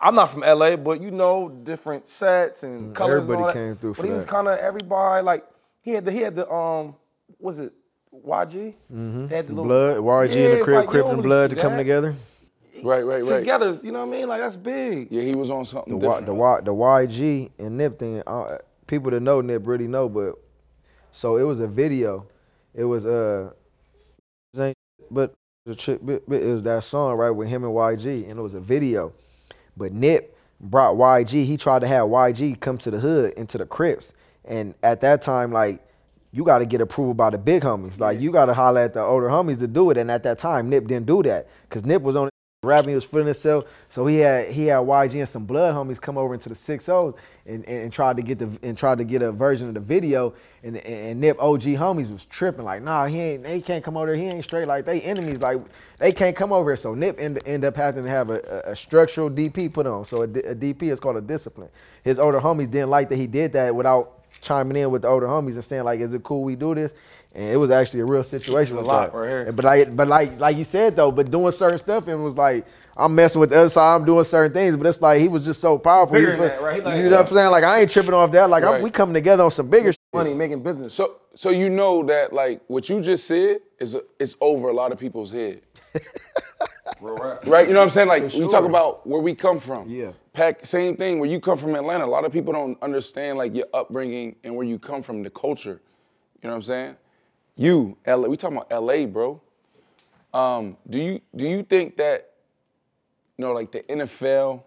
I'm 0.00 0.14
not 0.14 0.30
from 0.30 0.42
LA, 0.42 0.76
but 0.76 1.00
you 1.00 1.10
know 1.10 1.48
different 1.48 2.08
sets 2.08 2.62
and 2.62 2.94
colors. 2.94 3.28
and 3.28 3.36
Mm, 3.36 3.38
everybody 3.38 3.42
all 3.42 3.46
that. 3.48 3.54
came 3.54 3.76
through 3.76 3.90
But 3.94 4.00
for 4.02 4.06
he 4.06 4.12
was 4.12 4.24
kind 4.26 4.48
of 4.48 4.58
everybody. 4.58 5.24
Like 5.24 5.46
he 5.82 5.92
had 5.92 6.04
the 6.04 6.12
he 6.12 6.20
had 6.20 6.36
the 6.36 6.50
um, 6.50 6.94
was 7.38 7.60
it 7.60 7.72
YG? 8.12 8.74
Mm-hmm. 8.92 9.26
They 9.26 9.36
had 9.36 9.46
the 9.48 9.52
little 9.52 9.64
Blood, 9.64 9.96
YG 9.98 10.28
Yeah, 10.34 10.44
and 10.44 10.52
the 10.52 10.56
it's 10.58 10.64
Crip, 10.64 10.76
like, 10.76 10.84
you 10.86 10.90
Crip 10.90 11.06
and 11.06 11.22
Blood 11.22 11.50
to 11.50 11.56
come 11.56 11.76
together. 11.76 12.14
Right, 12.82 13.02
right, 13.02 13.22
right. 13.22 13.38
Together, 13.38 13.78
you 13.82 13.92
know 13.92 14.04
what 14.04 14.14
I 14.14 14.18
mean? 14.18 14.28
Like 14.28 14.40
that's 14.40 14.56
big. 14.56 15.08
Yeah, 15.10 15.22
he 15.22 15.32
was 15.32 15.50
on 15.50 15.64
something 15.64 15.98
The, 15.98 16.06
y, 16.06 16.20
the, 16.20 16.34
y, 16.34 16.60
the 16.62 16.74
YG 16.74 17.50
and 17.58 17.78
Nip 17.78 17.98
thing, 17.98 18.22
uh, 18.26 18.58
people 18.86 19.10
that 19.12 19.20
know 19.20 19.40
Nip 19.40 19.66
really 19.66 19.86
know, 19.86 20.08
but 20.08 20.34
so 21.12 21.36
it 21.36 21.44
was 21.44 21.60
a 21.60 21.66
video. 21.66 22.26
It 22.74 22.84
was 22.84 23.06
uh, 23.06 23.50
but 25.10 25.34
the 25.66 25.74
trick, 25.74 26.00
but, 26.02 26.22
but 26.28 26.42
it 26.42 26.52
was 26.52 26.62
that 26.64 26.84
song 26.84 27.16
right 27.16 27.30
with 27.30 27.48
him 27.48 27.64
and 27.64 27.72
YG, 27.72 28.28
and 28.28 28.38
it 28.38 28.42
was 28.42 28.54
a 28.54 28.60
video. 28.60 29.12
But 29.76 29.92
Nip 29.92 30.36
brought 30.60 30.96
YG. 30.96 31.44
He 31.44 31.56
tried 31.56 31.80
to 31.80 31.86
have 31.86 32.04
YG 32.08 32.60
come 32.60 32.78
to 32.78 32.90
the 32.90 33.00
hood 33.00 33.34
into 33.34 33.58
the 33.58 33.66
Crips, 33.66 34.14
and 34.44 34.74
at 34.82 35.00
that 35.00 35.22
time, 35.22 35.52
like 35.52 35.80
you 36.34 36.42
got 36.42 36.58
to 36.58 36.66
get 36.66 36.80
approval 36.80 37.14
by 37.14 37.30
the 37.30 37.38
big 37.38 37.62
homies. 37.62 38.00
Like 38.00 38.20
you 38.20 38.32
got 38.32 38.46
to 38.46 38.54
holler 38.54 38.80
at 38.80 38.94
the 38.94 39.00
older 39.00 39.28
homies 39.28 39.60
to 39.60 39.68
do 39.68 39.90
it. 39.90 39.96
And 39.96 40.10
at 40.10 40.24
that 40.24 40.38
time, 40.38 40.68
Nip 40.68 40.86
didn't 40.86 41.06
do 41.06 41.22
that 41.22 41.48
because 41.68 41.84
Nip 41.84 42.02
was 42.02 42.16
on 42.16 42.28
rapping, 42.64 42.90
he 42.90 42.94
was 42.94 43.04
feeling 43.04 43.26
himself. 43.26 43.64
So 43.88 44.06
he 44.06 44.18
had 44.18 44.50
he 44.50 44.66
had 44.66 44.78
YG 44.78 45.14
and 45.18 45.28
some 45.28 45.44
blood 45.44 45.74
homies 45.74 46.00
come 46.00 46.18
over 46.18 46.34
into 46.34 46.48
the 46.48 46.54
six 46.54 46.88
O's 46.88 47.14
and, 47.46 47.64
and, 47.66 47.84
and 47.84 47.92
tried 47.92 48.16
to 48.16 48.22
get 48.22 48.38
the 48.38 48.48
and 48.62 48.76
tried 48.76 48.98
to 48.98 49.04
get 49.04 49.22
a 49.22 49.32
version 49.32 49.68
of 49.68 49.74
the 49.74 49.80
video. 49.80 50.34
And, 50.62 50.78
and 50.78 51.20
Nip 51.20 51.36
OG 51.40 51.62
homies 51.62 52.10
was 52.10 52.24
tripping 52.24 52.64
like, 52.64 52.82
nah, 52.82 53.06
he 53.06 53.20
ain't 53.20 53.46
he 53.46 53.60
can't 53.60 53.84
come 53.84 53.96
over 53.96 54.06
there. 54.06 54.16
He 54.16 54.24
ain't 54.24 54.44
straight 54.44 54.66
like 54.66 54.86
they 54.86 55.00
enemies. 55.02 55.40
Like 55.40 55.60
they 55.98 56.12
can't 56.12 56.34
come 56.34 56.52
over 56.52 56.70
here. 56.70 56.76
So 56.76 56.94
Nip 56.94 57.16
end, 57.18 57.40
end 57.46 57.64
up 57.64 57.76
having 57.76 58.04
to 58.04 58.10
have 58.10 58.30
a, 58.30 58.62
a, 58.66 58.72
a 58.72 58.76
structural 58.76 59.30
DP 59.30 59.72
put 59.72 59.86
on. 59.86 60.04
So 60.04 60.22
a 60.22 60.28
DP 60.28 60.84
is 60.84 61.00
called 61.00 61.16
a 61.16 61.20
discipline. 61.20 61.68
His 62.02 62.18
older 62.18 62.40
homies 62.40 62.70
didn't 62.70 62.90
like 62.90 63.08
that 63.10 63.16
he 63.16 63.26
did 63.26 63.52
that 63.52 63.74
without 63.74 64.24
chiming 64.40 64.76
in 64.76 64.90
with 64.90 65.02
the 65.02 65.08
older 65.08 65.26
homies 65.26 65.54
and 65.54 65.64
saying 65.64 65.84
like, 65.84 66.00
is 66.00 66.14
it 66.14 66.22
cool 66.22 66.42
we 66.42 66.56
do 66.56 66.74
this? 66.74 66.94
And 67.34 67.52
it 67.52 67.56
was 67.56 67.70
actually 67.72 68.00
a 68.00 68.04
real 68.04 68.22
situation 68.22 68.76
is 68.76 68.82
a 68.82 68.84
lot 68.84 69.12
that. 69.12 69.18
right 69.18 69.28
here. 69.28 69.52
But 69.52 69.64
like, 69.64 69.96
but 69.96 70.06
like, 70.06 70.38
like 70.38 70.56
you 70.56 70.62
said 70.64 70.94
though, 70.94 71.10
but 71.10 71.30
doing 71.30 71.50
certain 71.52 71.78
stuff 71.78 72.06
and 72.06 72.22
was 72.22 72.36
like, 72.36 72.64
I'm 72.96 73.12
messing 73.14 73.40
with 73.40 73.50
the 73.50 73.58
other 73.58 73.68
side. 73.68 73.96
I'm 73.96 74.04
doing 74.04 74.22
certain 74.24 74.52
things, 74.52 74.76
but 74.76 74.86
it's 74.86 75.02
like 75.02 75.20
he 75.20 75.26
was 75.26 75.44
just 75.44 75.60
so 75.60 75.76
powerful. 75.76 76.14
Bigger 76.14 76.32
than 76.36 76.40
that, 76.42 76.62
right? 76.62 76.84
Like- 76.84 76.96
you 76.98 77.10
know 77.10 77.16
what 77.16 77.26
I'm 77.28 77.34
saying? 77.34 77.50
Like 77.50 77.64
I 77.64 77.80
ain't 77.80 77.90
tripping 77.90 78.14
off 78.14 78.30
that. 78.32 78.48
Like 78.50 78.62
I'm, 78.62 78.74
Right. 78.74 78.82
we 78.82 78.90
coming 78.90 79.14
together 79.14 79.42
on 79.42 79.50
some 79.50 79.68
bigger 79.68 79.92
shit. 79.92 79.98
Money 80.12 80.32
making 80.32 80.62
business. 80.62 80.94
So, 80.94 81.16
so 81.34 81.50
you 81.50 81.68
know 81.70 82.04
that 82.04 82.32
like 82.32 82.60
what 82.68 82.88
you 82.88 83.00
just 83.00 83.26
said 83.26 83.60
is 83.80 83.96
is 84.20 84.36
over 84.40 84.68
a 84.68 84.72
lot 84.72 84.92
of 84.92 84.98
people's 84.98 85.32
head. 85.32 85.62
Right? 87.00 87.66
You 87.68 87.74
know 87.74 87.80
what 87.80 87.86
I'm 87.86 87.90
saying? 87.90 88.08
Like 88.08 88.30
For 88.30 88.38
when 88.38 88.42
you 88.46 88.50
talk 88.50 88.64
about 88.64 89.06
where 89.06 89.20
we 89.20 89.34
come 89.34 89.60
from. 89.60 89.88
Yeah. 89.88 90.12
Pack, 90.32 90.64
same 90.64 90.96
thing. 90.96 91.18
Where 91.18 91.28
you 91.28 91.38
come 91.40 91.58
from, 91.58 91.74
Atlanta. 91.74 92.04
A 92.04 92.06
lot 92.06 92.24
of 92.24 92.32
people 92.32 92.52
don't 92.52 92.80
understand 92.82 93.36
like 93.36 93.54
your 93.54 93.66
upbringing 93.74 94.36
and 94.44 94.54
where 94.56 94.66
you 94.66 94.78
come 94.78 95.02
from, 95.02 95.22
the 95.22 95.30
culture. 95.30 95.80
You 96.42 96.48
know 96.48 96.50
what 96.50 96.56
I'm 96.56 96.62
saying? 96.62 96.96
You, 97.56 97.96
LA. 98.06 98.28
We 98.28 98.36
talking 98.36 98.56
about 98.56 98.84
LA, 98.84 99.06
bro. 99.06 99.40
Um, 100.32 100.76
do 100.88 100.98
you 100.98 101.20
do 101.36 101.44
you 101.46 101.62
think 101.62 101.96
that 101.98 102.32
you 103.38 103.44
know 103.44 103.52
like 103.52 103.70
the 103.70 103.82
NFL 103.82 104.62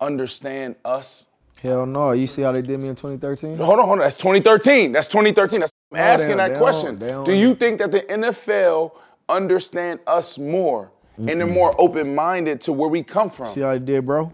understand 0.00 0.76
us? 0.84 1.26
Hell 1.60 1.84
no. 1.84 2.12
You 2.12 2.26
see 2.26 2.42
how 2.42 2.52
they 2.52 2.62
did 2.62 2.80
me 2.80 2.88
in 2.88 2.94
2013? 2.94 3.58
Hold 3.58 3.80
on, 3.80 3.86
hold 3.86 3.98
on. 3.98 4.04
That's 4.04 4.16
2013. 4.16 4.92
That's 4.92 5.08
2013. 5.08 5.60
That's 5.60 5.72
I'm 5.92 5.98
asking 5.98 6.28
they- 6.36 6.48
that 6.48 6.58
question. 6.58 6.98
Do 6.98 7.32
you 7.32 7.54
think 7.54 7.78
that 7.80 7.90
the 7.90 8.00
NFL 8.02 8.92
understand 9.28 10.00
us 10.06 10.38
more 10.38 10.90
and 11.18 11.28
they're 11.28 11.46
more 11.46 11.78
open-minded 11.78 12.62
to 12.62 12.72
where 12.72 12.88
we 12.88 13.02
come 13.02 13.28
from? 13.28 13.46
See 13.46 13.60
how 13.60 13.72
they 13.72 13.78
did, 13.78 14.06
bro? 14.06 14.32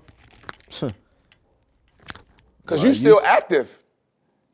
Because 2.62 2.82
you 2.82 2.92
still 2.94 3.20
you 3.20 3.24
active. 3.24 3.82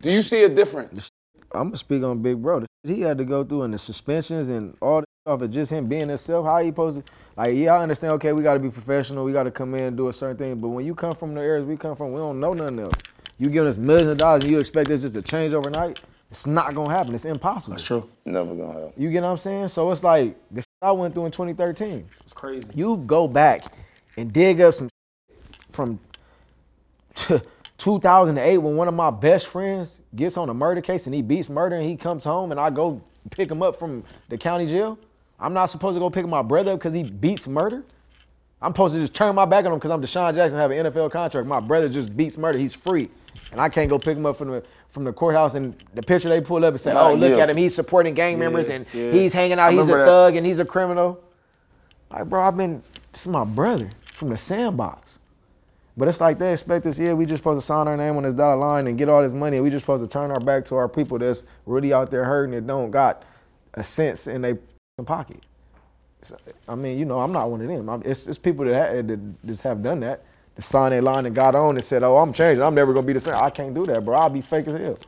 Do 0.03 0.11
you 0.11 0.21
see 0.21 0.45
a 0.45 0.49
difference? 0.49 1.12
I'm 1.55 1.69
gonna 1.69 1.77
speak 1.77 2.03
on 2.03 2.23
Big 2.23 2.41
Bro. 2.43 2.61
The 2.61 2.67
He 2.85 3.01
had 3.03 3.19
to 3.19 3.25
go 3.25 3.45
through 3.45 3.63
and 3.63 3.75
the 3.75 3.79
suspensions 3.79 4.49
and 4.49 4.77
all 4.81 5.01
that 5.01 5.09
stuff. 5.27 5.43
It's 5.43 5.55
just 5.55 5.73
him 5.73 5.87
being 5.87 6.09
himself. 6.09 6.47
How 6.47 6.59
he 6.59 6.69
supposed 6.69 7.05
to? 7.05 7.13
Like, 7.37 7.55
yeah, 7.55 7.75
I 7.75 7.83
understand. 7.83 8.13
Okay, 8.15 8.33
we 8.33 8.43
got 8.43 8.55
to 8.55 8.61
be 8.61 8.71
professional. 8.71 9.25
We 9.25 9.33
got 9.33 9.45
to 9.45 9.51
come 9.51 9.75
in 9.75 9.85
and 9.85 9.97
do 9.97 10.09
a 10.09 10.13
certain 10.13 10.37
thing. 10.37 10.61
But 10.61 10.69
when 10.69 10.85
you 10.85 10.95
come 10.95 11.15
from 11.15 11.35
the 11.35 11.41
areas 11.41 11.67
we 11.67 11.77
come 11.77 11.97
from, 11.97 12.13
we 12.13 12.19
don't 12.19 12.41
know 12.41 12.53
nothing 12.53 12.81
else. 12.81 12.95
You 13.39 13.49
giving 13.49 13.69
us 13.69 13.79
millions 13.79 14.11
of 14.11 14.19
dollars 14.19 14.43
and 14.43 14.53
you 14.53 14.59
expect 14.59 14.89
this 14.89 15.03
just 15.03 15.15
to 15.15 15.23
change 15.23 15.55
overnight? 15.55 16.01
It's 16.31 16.47
not 16.47 16.75
gonna 16.75 16.91
happen. 16.91 17.15
It's 17.15 17.27
impossible. 17.27 17.75
That's 17.75 17.87
true. 17.87 18.09
Never 18.25 18.55
gonna 18.55 18.73
happen. 18.73 18.93
You 18.97 19.11
get 19.11 19.23
what 19.23 19.31
I'm 19.31 19.37
saying? 19.37 19.69
So 19.69 19.91
it's 19.91 20.03
like 20.03 20.37
the 20.51 20.63
shit 20.63 20.67
I 20.81 20.93
went 20.93 21.13
through 21.13 21.27
in 21.27 21.33
2013. 21.33 22.09
It's 22.21 22.33
crazy. 22.33 22.73
You 22.75 22.97
go 22.97 23.29
back 23.29 23.65
and 24.17 24.33
dig 24.33 24.61
up 24.61 24.75
some 24.75 24.89
from 25.71 26.01
2008 27.83 28.59
when 28.59 28.77
one 28.77 28.87
of 28.87 28.95
my 28.95 29.11
best 29.11 29.49
friends 29.49 30.01
gets 30.15 30.37
on 30.37 30.49
a 30.49 30.55
murder 30.55 30.81
case 30.81 31.07
and 31.07 31.15
he 31.15 31.21
beats 31.23 31.49
murder 31.49 31.77
and 31.77 31.85
he 31.89 31.97
comes 31.97 32.23
home 32.23 32.53
and 32.53 32.61
I 32.61 32.71
go 32.71 33.01
pick 33.31 33.51
him 33.51 33.63
up 33.63 33.77
from 33.77 34.05
the 34.29 34.39
county 34.39 34.67
jail. 34.67 34.99
I'm 35.41 35.53
not 35.53 35.67
supposed 35.67 35.97
to 35.97 36.01
go 36.01 36.09
pick 36.09 36.27
my 36.27 36.43
brother 36.43 36.73
up 36.73 36.79
because 36.79 36.95
he 36.95 37.03
beats 37.03 37.49
murder. 37.49 37.83
I'm 38.61 38.71
supposed 38.73 38.95
to 38.95 39.01
just 39.01 39.15
turn 39.15 39.35
my 39.35 39.45
back 39.45 39.65
on 39.65 39.73
him 39.73 39.79
because 39.79 39.91
I'm 39.91 40.01
DeSean 40.01 40.35
Jackson, 40.37 40.59
have 40.61 40.71
an 40.71 40.87
NFL 40.87 41.11
contract. 41.11 41.49
My 41.49 41.59
brother 41.59 41.89
just 41.89 42.17
beats 42.17 42.39
murder. 42.39 42.59
He's 42.59 42.75
free. 42.75 43.11
And 43.51 43.61
I 43.61 43.69
can't 43.69 43.91
go 43.91 43.99
pick 43.99 44.17
him 44.17 44.27
up 44.27 44.39
from 44.39 44.49
the 44.51 44.63
from 44.91 45.05
the 45.05 45.13
courthouse 45.13 45.55
and 45.55 45.75
the 45.95 46.03
picture 46.03 46.29
they 46.29 46.41
pull 46.41 46.65
up 46.65 46.75
and 46.75 46.81
say, 46.81 46.93
oh, 46.93 47.15
look 47.15 47.21
guilty. 47.31 47.41
at 47.41 47.51
him. 47.51 47.57
He's 47.57 47.75
supporting 47.75 48.13
gang 48.15 48.35
Yeah, 48.35 48.39
members 48.39 48.69
and 48.69 48.87
yeah. 48.93 49.11
he's 49.11 49.33
hanging 49.33 49.59
I 49.59 49.69
out. 49.69 49.73
He's 49.73 49.89
a 49.89 49.93
that. 49.93 50.07
thug 50.07 50.37
and 50.37 50.47
he's 50.47 50.59
a 50.59 50.65
criminal. 50.67 51.19
Like, 52.11 52.27
bro, 52.29 52.43
I've 52.43 52.57
been, 52.59 52.83
this 53.11 53.23
is 53.23 53.29
my 53.29 53.45
brother 53.45 53.89
from 54.13 54.29
the 54.29 54.37
sandbox. 54.37 55.19
But 55.97 56.09
it's 56.09 56.21
like 56.21 56.39
they 56.39 56.53
expect 56.53 56.87
us, 56.87 56.99
yeah, 56.99 57.13
we 57.13 57.27
just 57.27 57.43
supposed 57.43 57.61
to 57.61 57.67
sign 57.67 57.87
our 57.87 57.97
name 57.97 58.17
on 58.17 58.23
this 58.23 58.35
dotted 58.35 58.61
line 58.61 58.87
and 58.87 58.97
get 58.97 59.09
all 59.09 59.23
this 59.23 59.35
money. 59.35 59.59
And 59.59 59.65
we 59.65 59.71
just 59.71 59.85
supposed 59.85 60.03
to 60.03 60.09
turn 60.09 60.31
our 60.31 60.41
back 60.41 60.65
to 60.67 60.77
our 60.77 60.89
people 60.89 61.19
that's 61.19 61.45
really 61.67 61.93
out 61.93 62.11
there 62.11 62.25
hurting 62.25 62.55
and 62.55 62.67
don't 62.67 62.91
got 62.91 63.25
a 63.75 63.85
sense 63.85 64.27
in 64.27 64.43
their 64.43 64.59
pocket. 65.05 65.41
So, 66.23 66.37
I 66.69 66.77
mean, 66.77 66.99
you 66.99 67.05
know, 67.05 67.21
I'm 67.21 67.33
not 67.33 67.51
one 67.51 67.61
of 67.61 67.69
them. 67.69 67.91
I'm, 67.91 68.03
it's, 68.05 68.27
it's 68.27 68.39
people 68.39 68.65
that, 68.65 68.75
ha- 68.75 69.03
that 69.03 69.47
just 69.47 69.63
have 69.63 69.83
done 69.83 70.01
that. 70.01 70.25
That 70.55 70.63
signed 70.63 70.93
their 70.93 71.03
line 71.03 71.27
and 71.27 71.35
got 71.35 71.55
on 71.55 71.77
and 71.77 71.85
said, 71.85 72.03
oh, 72.03 72.17
I'm 72.17 72.33
changing. 72.33 72.63
I'm 72.63 72.75
never 72.75 72.93
going 72.93 73.05
to 73.05 73.07
be 73.07 73.13
the 73.13 73.21
same. 73.21 73.35
I 73.35 73.51
can't 73.51 73.75
do 73.75 73.85
that, 73.87 74.05
bro. 74.05 74.17
I'll 74.17 74.31
be 74.31 74.41
fake 74.41 74.69
as 74.69 74.75
hell. 74.75 74.99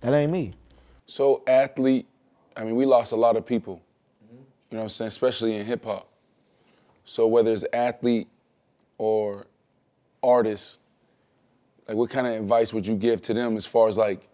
That 0.00 0.12
ain't 0.12 0.30
me. 0.30 0.54
So 1.06 1.42
athlete, 1.46 2.06
I 2.56 2.64
mean, 2.64 2.76
we 2.76 2.84
lost 2.84 3.12
a 3.12 3.16
lot 3.16 3.36
of 3.36 3.46
people. 3.46 3.80
You 4.30 4.36
know 4.76 4.78
what 4.78 4.82
I'm 4.84 4.88
saying? 4.90 5.08
Especially 5.08 5.56
in 5.56 5.64
hip 5.64 5.84
hop. 5.84 6.08
So 7.04 7.26
whether 7.26 7.52
it's 7.52 7.64
athlete 7.72 8.28
or 8.98 9.46
artist, 10.22 10.80
like 11.86 11.96
what 11.96 12.10
kind 12.10 12.26
of 12.26 12.34
advice 12.34 12.72
would 12.72 12.86
you 12.86 12.94
give 12.94 13.22
to 13.22 13.34
them 13.34 13.56
as 13.56 13.66
far 13.66 13.88
as 13.88 13.96
like 13.96 14.28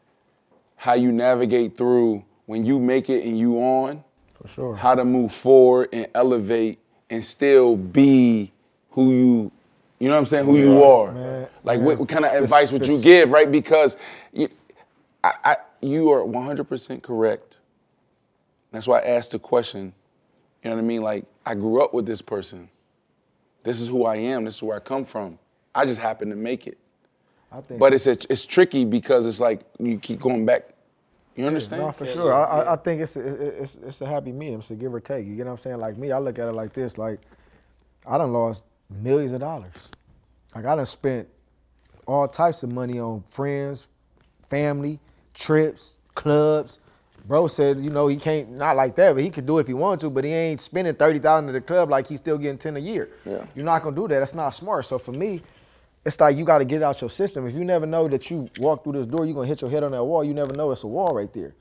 how 0.77 0.95
you 0.95 1.13
navigate 1.13 1.77
through 1.77 2.25
when 2.47 2.65
you 2.65 2.79
make 2.79 3.09
it 3.09 3.25
and 3.25 3.39
you 3.39 3.59
on? 3.59 4.03
For 4.35 4.49
sure. 4.49 4.77
How 4.77 4.95
to 4.95 5.05
move 5.05 5.33
forward 5.33 5.89
and 5.93 6.07
elevate 6.15 6.79
and 7.11 7.25
still 7.25 7.77
be 7.77 8.53
who 8.91 9.13
you, 9.13 9.53
you 9.99 10.09
know 10.09 10.15
what 10.15 10.21
I'm 10.21 10.27
saying, 10.27 10.47
who 10.47 10.59
you 10.59 10.83
are. 10.83 11.13
man, 11.13 11.49
like 11.63 11.79
man. 11.79 11.87
what, 11.87 11.99
what 11.99 12.09
kind 12.09 12.25
of 12.25 12.33
advice 12.33 12.73
would 12.73 12.87
you 12.87 13.01
give, 13.01 13.31
right? 13.31 13.51
Because 13.51 13.97
you, 14.33 14.49
I, 15.23 15.35
I, 15.45 15.57
you 15.81 16.11
are 16.11 16.21
100% 16.21 17.03
correct. 17.03 17.59
That's 18.73 18.87
why 18.87 19.01
I 19.01 19.07
asked 19.07 19.31
the 19.31 19.39
question. 19.39 19.93
You 20.63 20.71
know 20.71 20.77
what 20.77 20.83
I 20.83 20.87
mean? 20.87 21.03
Like, 21.03 21.25
I 21.47 21.55
grew 21.55 21.83
up 21.83 21.95
with 21.95 22.07
this 22.07 22.21
person. 22.21 22.69
This 23.63 23.81
is 23.81 23.89
who 23.89 24.05
I 24.05 24.17
am. 24.17 24.45
This 24.45 24.57
is 24.57 24.63
where 24.63 24.77
I 24.77 24.81
come 24.81 25.05
from. 25.05 25.39
I 25.75 25.85
just 25.85 26.01
happen 26.01 26.31
to 26.31 26.37
make 26.37 26.67
it. 26.67 26.79
I 27.51 27.61
think 27.61 27.81
But 27.81 27.95
it's 27.95 28.07
a, 28.07 28.17
it's 28.31 28.45
tricky 28.45 28.85
because 28.85 29.27
it's 29.27 29.41
like 29.41 29.61
you 29.79 29.99
keep 29.99 30.21
going 30.21 30.45
back. 30.45 30.71
You 31.37 31.47
understand? 31.47 31.83
No, 31.83 31.93
for 31.93 32.07
sure. 32.07 32.33
I, 32.33 32.45
I, 32.45 32.73
I 32.75 32.77
think 32.77 33.01
it's 33.01 33.17
a, 33.17 33.61
it's 33.63 33.75
it's 33.77 34.01
a 34.01 34.07
happy 34.07 34.31
medium. 34.33 34.61
It's 34.61 34.71
a 34.71 34.77
give 34.77 34.95
or 34.95 35.01
take. 35.01 35.27
You 35.27 35.35
get 35.35 35.47
what 35.47 35.53
I'm 35.53 35.59
saying? 35.59 35.79
Like 35.79 35.97
me, 35.97 36.13
I 36.13 36.19
look 36.19 36.39
at 36.39 36.49
it 36.49 36.53
like 36.53 36.73
this. 36.73 36.97
Like 36.97 37.21
I 38.07 38.19
done 38.19 38.33
lost 38.33 38.65
millions 38.91 39.33
of 39.33 39.41
dollars. 39.41 39.91
Like 40.55 40.65
I 40.65 40.77
done 40.77 40.87
spent 40.87 41.29
all 42.07 42.29
types 42.29 42.63
of 42.63 42.73
money 42.73 43.01
on 43.01 43.25
friends, 43.29 43.89
family, 44.49 45.01
trips, 45.33 45.99
clubs. 46.15 46.79
Bro 47.27 47.47
said, 47.47 47.81
you 47.81 47.89
know, 47.89 48.07
he 48.07 48.17
can't 48.17 48.51
not 48.53 48.77
like 48.77 48.95
that, 48.97 49.15
but 49.15 49.25
he 49.25 49.31
could 49.31 49.47
do 49.47 49.57
it 49.59 49.63
if 49.63 49.67
he 49.67 49.73
wanted 49.75 50.01
to, 50.01 50.11
but 50.11 50.25
he 50.25 50.31
ain't 50.31 50.61
spending 50.61 50.95
thirty 50.95 51.19
thousand 51.19 51.49
at 51.49 51.53
the 51.53 51.61
club 51.61 51.89
like 51.89 52.07
he's 52.07 52.19
still 52.19 52.37
getting 52.37 52.59
ten 52.59 52.77
a 52.77 52.81
year. 52.81 53.09
Yeah. 53.25 53.45
You're 53.57 53.65
not 53.65 53.83
gonna 53.83 53.97
do 53.97 54.07
that. 54.09 54.19
That's 54.19 54.35
not 54.35 54.51
smart. 54.51 54.85
So 54.85 54.99
for 54.99 55.13
me, 55.13 55.43
it's 56.05 56.21
like 56.21 56.37
you 56.37 56.45
got 56.45 56.59
to 56.59 56.65
get 56.65 56.77
it 56.79 56.83
out 56.83 57.01
your 57.01 57.11
system. 57.11 57.47
If 57.47 57.55
you 57.55 57.65
never 57.65 57.87
know 57.87 58.09
that 58.09 58.31
you 58.31 58.51
walk 58.59 58.85
through 58.85 58.95
this 58.95 59.07
door, 59.07 59.25
you're 59.27 59.35
gonna 59.35 59.47
hit 59.49 59.63
your 59.63 59.71
head 59.71 59.83
on 59.85 59.93
that 59.93 60.05
wall. 60.05 60.25
You 60.25 60.35
never 60.35 60.53
know 60.55 60.71
it's 60.73 60.85
a 60.85 60.87
wall 60.89 61.15
right 61.15 61.33
there. 61.33 61.55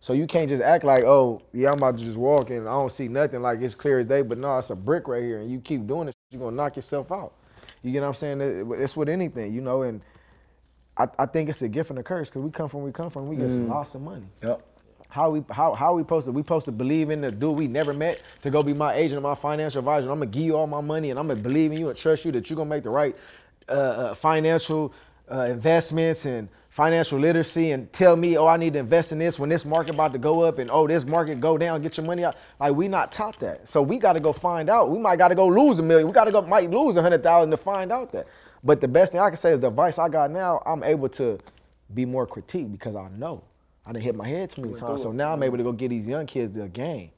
So 0.00 0.12
you 0.12 0.26
can't 0.28 0.48
just 0.48 0.62
act 0.62 0.84
like, 0.84 1.04
oh, 1.04 1.42
yeah, 1.52 1.72
I'm 1.72 1.78
about 1.78 1.98
to 1.98 2.04
just 2.04 2.18
walk 2.18 2.50
and 2.50 2.68
I 2.68 2.72
don't 2.72 2.92
see 2.92 3.08
nothing 3.08 3.42
like 3.42 3.60
it's 3.62 3.74
clear 3.74 4.00
as 4.00 4.06
day, 4.06 4.22
but 4.22 4.38
no, 4.38 4.58
it's 4.58 4.70
a 4.70 4.76
brick 4.76 5.08
right 5.08 5.22
here, 5.22 5.40
and 5.40 5.50
you 5.50 5.60
keep 5.60 5.86
doing 5.86 6.08
it, 6.08 6.14
you're 6.30 6.40
gonna 6.40 6.56
knock 6.56 6.76
yourself 6.76 7.10
out. 7.12 7.32
You 7.82 7.92
get 7.92 8.02
what 8.02 8.08
I'm 8.08 8.14
saying? 8.14 8.40
It's 8.80 8.96
with 8.96 9.08
anything, 9.08 9.52
you 9.54 9.60
know, 9.60 9.82
and 9.82 10.00
I, 10.96 11.08
I 11.18 11.26
think 11.26 11.48
it's 11.48 11.62
a 11.62 11.68
gift 11.68 11.90
and 11.90 11.98
a 11.98 12.02
curse 12.04 12.28
because 12.28 12.42
we 12.42 12.50
come 12.50 12.68
from 12.68 12.80
where 12.80 12.86
we 12.88 12.92
come 12.92 13.10
from, 13.10 13.28
we 13.28 13.36
get 13.36 13.52
some 13.52 13.64
Mm. 13.64 13.70
lots 13.70 13.94
of 13.94 14.02
money. 14.02 14.26
Yep. 14.44 14.62
How 15.10 15.30
we 15.30 15.44
how 15.50 15.74
how 15.74 15.94
we 15.94 16.02
supposed 16.02 16.26
to 16.26 16.32
we 16.32 16.42
supposed 16.42 16.66
to 16.66 16.72
believe 16.72 17.10
in 17.10 17.20
the 17.22 17.32
dude 17.32 17.56
we 17.56 17.68
never 17.68 17.94
met 17.94 18.22
to 18.42 18.50
go 18.50 18.62
be 18.62 18.74
my 18.74 18.94
agent 18.94 19.14
and 19.14 19.22
my 19.22 19.34
financial 19.36 19.80
advisor. 19.80 20.10
I'm 20.10 20.18
gonna 20.18 20.26
give 20.30 20.42
you 20.44 20.56
all 20.56 20.66
my 20.66 20.80
money 20.82 21.10
and 21.10 21.18
I'm 21.18 21.28
gonna 21.28 21.40
believe 21.40 21.72
in 21.72 21.78
you 21.78 21.88
and 21.88 21.98
trust 21.98 22.24
you 22.24 22.32
that 22.32 22.50
you're 22.50 22.56
gonna 22.56 22.70
make 22.70 22.84
the 22.84 22.90
right 22.90 23.16
uh, 23.68 23.72
uh, 23.72 24.14
financial 24.14 24.92
uh, 25.30 25.42
investments 25.42 26.24
and 26.24 26.48
financial 26.70 27.18
literacy 27.18 27.72
and 27.72 27.92
tell 27.92 28.14
me, 28.14 28.38
oh, 28.38 28.46
I 28.46 28.56
need 28.56 28.74
to 28.74 28.78
invest 28.78 29.12
in 29.12 29.18
this 29.18 29.38
when 29.38 29.50
this 29.50 29.64
market 29.64 29.94
about 29.94 30.12
to 30.12 30.18
go 30.18 30.42
up 30.42 30.58
and 30.58 30.70
oh, 30.70 30.86
this 30.86 31.04
market 31.04 31.40
go 31.40 31.58
down, 31.58 31.82
get 31.82 31.96
your 31.96 32.06
money 32.06 32.24
out. 32.24 32.36
Like 32.60 32.74
we 32.74 32.88
not 32.88 33.10
taught 33.12 33.38
that, 33.40 33.66
so 33.66 33.82
we 33.82 33.98
got 33.98 34.12
to 34.14 34.20
go 34.20 34.32
find 34.32 34.70
out. 34.70 34.90
We 34.90 34.98
might 34.98 35.16
got 35.16 35.28
to 35.28 35.34
go 35.34 35.46
lose 35.48 35.78
a 35.78 35.82
million. 35.82 36.06
We 36.06 36.12
got 36.12 36.24
to 36.24 36.32
go 36.32 36.42
might 36.42 36.70
lose 36.70 36.96
a 36.96 37.02
hundred 37.02 37.22
thousand 37.22 37.50
to 37.50 37.56
find 37.56 37.92
out 37.92 38.12
that. 38.12 38.26
But 38.62 38.80
the 38.80 38.88
best 38.88 39.12
thing 39.12 39.20
I 39.20 39.28
can 39.28 39.36
say 39.36 39.52
is 39.52 39.60
the 39.60 39.68
advice 39.68 39.98
I 39.98 40.08
got 40.08 40.30
now, 40.30 40.62
I'm 40.66 40.82
able 40.82 41.08
to 41.10 41.38
be 41.94 42.04
more 42.04 42.26
critique 42.26 42.70
because 42.70 42.96
I 42.96 43.08
know. 43.08 43.42
I 43.86 43.92
didn't 43.92 44.04
hit 44.04 44.14
my 44.14 44.28
head 44.28 44.50
too 44.50 44.62
many 44.62 44.74
times. 44.74 45.02
So 45.02 45.12
now 45.12 45.32
I'm 45.32 45.42
able 45.42 45.56
to 45.56 45.62
go 45.64 45.72
get 45.72 45.88
these 45.88 46.06
young 46.06 46.26
kids 46.26 46.52
the 46.52 46.68
game. 46.68 47.10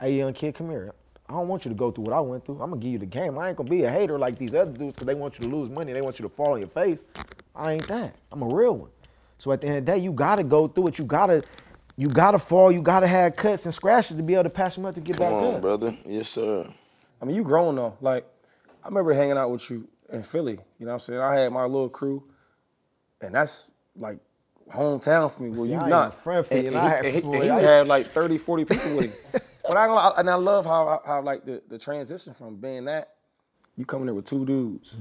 Hey, 0.00 0.16
young 0.16 0.32
kid, 0.32 0.54
come 0.54 0.70
here. 0.70 0.94
I 1.28 1.32
don't 1.32 1.48
want 1.48 1.64
you 1.64 1.70
to 1.70 1.74
go 1.74 1.90
through 1.90 2.04
what 2.04 2.12
I 2.14 2.20
went 2.20 2.44
through. 2.44 2.60
I'm 2.62 2.70
gonna 2.70 2.80
give 2.80 2.92
you 2.92 2.98
the 2.98 3.06
game. 3.06 3.36
I 3.38 3.48
ain't 3.48 3.56
gonna 3.56 3.68
be 3.68 3.82
a 3.82 3.90
hater 3.90 4.18
like 4.18 4.38
these 4.38 4.54
other 4.54 4.70
dudes 4.70 4.94
because 4.94 5.06
they 5.06 5.14
want 5.14 5.38
you 5.38 5.48
to 5.48 5.56
lose 5.56 5.68
money. 5.70 5.92
They 5.92 6.00
want 6.00 6.18
you 6.18 6.22
to 6.24 6.28
fall 6.28 6.52
on 6.54 6.60
your 6.60 6.68
face. 6.68 7.04
I 7.54 7.72
ain't 7.72 7.88
that. 7.88 8.14
I'm 8.30 8.42
a 8.42 8.46
real 8.48 8.76
one. 8.76 8.90
So 9.38 9.50
at 9.52 9.60
the 9.60 9.66
end 9.66 9.78
of 9.78 9.86
the 9.86 9.92
day, 9.92 9.98
you 9.98 10.12
gotta 10.12 10.44
go 10.44 10.68
through 10.68 10.88
it. 10.88 10.98
You 10.98 11.04
gotta, 11.04 11.42
you 11.96 12.08
gotta 12.08 12.38
fall. 12.38 12.70
You 12.70 12.80
gotta 12.80 13.06
have 13.08 13.34
cuts 13.36 13.64
and 13.64 13.74
scratches 13.74 14.16
to 14.16 14.22
be 14.22 14.34
able 14.34 14.44
to 14.44 14.50
pass 14.50 14.76
them 14.76 14.84
up 14.84 14.94
to 14.94 15.00
get 15.00 15.16
Come 15.16 15.26
back 15.26 15.32
on, 15.32 15.54
up. 15.56 15.60
brother. 15.62 15.96
Yes, 16.06 16.28
sir. 16.28 16.66
I 17.20 17.24
mean, 17.24 17.34
you 17.34 17.42
grown 17.42 17.74
though. 17.74 17.96
Like, 18.00 18.24
I 18.84 18.88
remember 18.88 19.12
hanging 19.12 19.36
out 19.36 19.50
with 19.50 19.68
you 19.68 19.88
in 20.12 20.22
Philly. 20.22 20.58
You 20.78 20.86
know 20.86 20.92
what 20.92 20.94
I'm 20.94 21.00
saying? 21.00 21.20
I 21.20 21.36
had 21.38 21.52
my 21.52 21.64
little 21.64 21.88
crew, 21.88 22.22
and 23.20 23.34
that's 23.34 23.68
like 23.96 24.20
hometown 24.72 25.30
for 25.34 25.42
me. 25.42 25.50
Well, 25.50 25.64
See, 25.64 25.70
you 25.72 25.76
I 25.76 25.80
ain't 25.80 25.88
not. 25.90 26.22
from 26.22 26.44
Philly, 26.44 26.68
and 26.68 26.76
I 26.76 26.88
he- 27.02 27.06
had- 27.12 27.14
he, 27.14 27.20
and 27.30 27.42
he 27.42 27.50
I 27.50 27.60
had 27.60 27.88
like 27.88 28.06
30, 28.06 28.38
40 28.38 28.64
people 28.64 28.96
with 28.96 29.32
him. 29.34 29.40
but 29.68 29.76
I, 29.76 29.86
gonna 29.86 30.14
and 30.18 30.30
I 30.30 30.34
love 30.34 30.64
how, 30.66 31.00
how 31.04 31.22
like 31.22 31.44
the, 31.44 31.62
the 31.68 31.78
transition 31.78 32.34
from 32.34 32.56
being 32.56 32.84
that, 32.86 33.12
you 33.76 33.84
coming 33.84 34.06
there 34.06 34.14
with 34.14 34.24
two 34.24 34.44
dudes. 34.46 34.96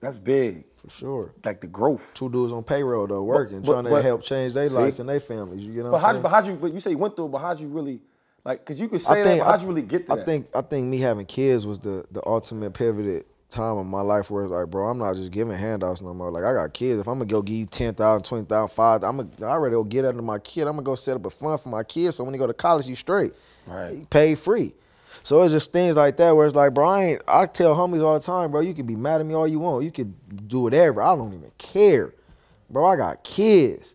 That's 0.00 0.18
big. 0.18 0.56
Mm-hmm. 0.58 0.68
For 0.88 0.90
sure. 0.90 1.34
Like 1.44 1.60
the 1.60 1.66
growth. 1.66 2.14
Two 2.14 2.28
dudes 2.30 2.52
on 2.52 2.62
payroll 2.64 3.06
though, 3.06 3.22
working, 3.22 3.60
but- 3.60 3.72
trying 3.72 3.84
to 3.84 3.90
but- 3.90 4.04
help 4.04 4.22
change 4.22 4.54
their 4.54 4.68
lives 4.68 5.00
and 5.00 5.08
their 5.08 5.20
families. 5.20 5.66
You 5.66 5.74
get 5.74 5.84
what 5.84 5.92
But 5.92 5.96
I'm 5.98 6.02
how'd, 6.02 6.10
saying? 6.14 6.16
you, 6.16 6.22
but 6.22 6.28
how'd 6.30 6.46
you, 6.46 6.54
but 6.54 6.72
you 6.74 6.80
say 6.80 6.90
you 6.92 6.98
went 6.98 7.16
through 7.16 7.28
but 7.28 7.38
how'd 7.38 7.60
you 7.60 7.68
really, 7.68 8.00
like, 8.44 8.64
cause 8.64 8.80
you 8.80 8.88
could 8.88 9.00
say 9.00 9.22
that, 9.22 9.38
but 9.38 9.44
how'd 9.44 9.62
you 9.62 9.68
really 9.68 9.82
get 9.82 10.06
to 10.06 10.12
I 10.12 10.16
that? 10.16 10.26
think 10.26 10.48
I 10.54 10.60
think 10.62 10.86
me 10.88 10.98
having 10.98 11.26
kids 11.26 11.66
was 11.66 11.78
the 11.78 12.04
the 12.10 12.20
ultimate 12.26 12.72
pivoted 12.74 13.24
time 13.52 13.76
of 13.76 13.86
my 13.86 14.00
life 14.00 14.30
where 14.30 14.42
it's 14.44 14.52
like, 14.52 14.68
bro, 14.68 14.88
I'm 14.88 14.98
not 14.98 15.14
just 15.14 15.30
giving 15.30 15.56
handouts 15.56 16.02
no 16.02 16.12
more. 16.12 16.30
Like 16.30 16.44
I 16.44 16.52
got 16.52 16.72
kids. 16.72 16.98
If 16.98 17.06
I'm 17.06 17.14
gonna 17.14 17.26
go 17.26 17.42
give 17.42 17.56
you 17.56 17.66
10,000, 17.66 18.24
20,000, 18.24 18.74
5, 18.74 19.04
I'm 19.04 19.16
gonna 19.16 19.28
I 19.42 19.50
already 19.52 19.74
go 19.74 19.84
get 19.84 20.04
under 20.04 20.22
my 20.22 20.38
kid. 20.38 20.62
I'm 20.62 20.74
gonna 20.74 20.82
go 20.82 20.94
set 20.94 21.16
up 21.16 21.24
a 21.26 21.30
fund 21.30 21.60
for 21.60 21.68
my 21.68 21.82
kids. 21.82 22.16
So 22.16 22.24
when 22.24 22.32
they 22.32 22.38
go 22.38 22.46
to 22.46 22.54
college, 22.54 22.86
you 22.86 22.94
straight. 22.94 23.32
Right. 23.66 23.96
You 23.96 24.06
pay 24.06 24.34
free. 24.34 24.74
So 25.22 25.42
it's 25.42 25.52
just 25.52 25.72
things 25.72 25.96
like 25.96 26.16
that 26.16 26.34
where 26.34 26.46
it's 26.46 26.56
like, 26.56 26.74
bro, 26.74 26.88
I 26.88 27.04
ain't 27.04 27.22
I 27.28 27.46
tell 27.46 27.76
homies 27.76 28.02
all 28.02 28.14
the 28.14 28.20
time, 28.20 28.50
bro, 28.50 28.60
you 28.60 28.74
can 28.74 28.86
be 28.86 28.96
mad 28.96 29.20
at 29.20 29.26
me 29.26 29.34
all 29.34 29.46
you 29.46 29.60
want. 29.60 29.84
You 29.84 29.92
can 29.92 30.14
do 30.48 30.60
whatever. 30.60 31.02
I 31.02 31.14
don't 31.14 31.32
even 31.32 31.52
care. 31.58 32.12
Bro, 32.70 32.86
I 32.86 32.96
got 32.96 33.22
kids. 33.22 33.94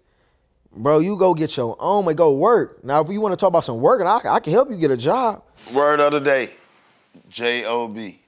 Bro, 0.75 0.99
you 0.99 1.17
go 1.17 1.33
get 1.33 1.57
your 1.57 1.75
own 1.79 2.07
and 2.07 2.15
go 2.15 2.33
work. 2.33 2.83
Now, 2.83 3.01
if 3.01 3.09
you 3.09 3.19
want 3.19 3.33
to 3.33 3.37
talk 3.37 3.47
about 3.47 3.63
some 3.63 3.79
working, 3.79 4.05
I, 4.05 4.19
I 4.29 4.39
can 4.39 4.53
help 4.53 4.69
you 4.69 4.77
get 4.77 4.91
a 4.91 4.97
job. 4.97 5.43
Word 5.73 5.99
of 5.99 6.11
the 6.11 6.19
day. 6.19 6.51
J 7.29 7.65
O 7.65 7.87
B. 7.87 8.21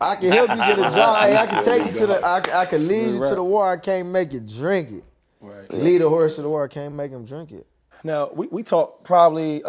I 0.00 0.16
can 0.16 0.32
help 0.32 0.50
you 0.50 0.56
get 0.56 0.78
a 0.78 0.82
job. 0.96 1.18
Hey, 1.18 1.36
I 1.36 1.46
can 1.46 1.64
take 1.64 1.86
you 1.92 1.98
to 2.00 2.06
the. 2.06 2.24
I, 2.24 2.36
I 2.62 2.66
can 2.66 2.86
lead 2.88 3.14
you 3.14 3.20
to 3.24 3.34
the 3.34 3.42
water. 3.44 3.70
I 3.78 3.82
can't 3.82 4.08
make 4.08 4.32
you 4.32 4.40
drink 4.40 4.90
it. 4.90 5.04
Right. 5.40 5.70
Lead 5.72 6.02
a 6.02 6.08
horse 6.08 6.36
to 6.36 6.42
the 6.42 6.48
water. 6.48 6.64
I 6.64 6.68
can't 6.68 6.94
make 6.94 7.10
him 7.10 7.24
drink 7.24 7.52
it. 7.52 7.66
Now 8.02 8.30
we, 8.34 8.48
we 8.48 8.62
talked 8.62 9.04
probably 9.04 9.62
uh, 9.64 9.68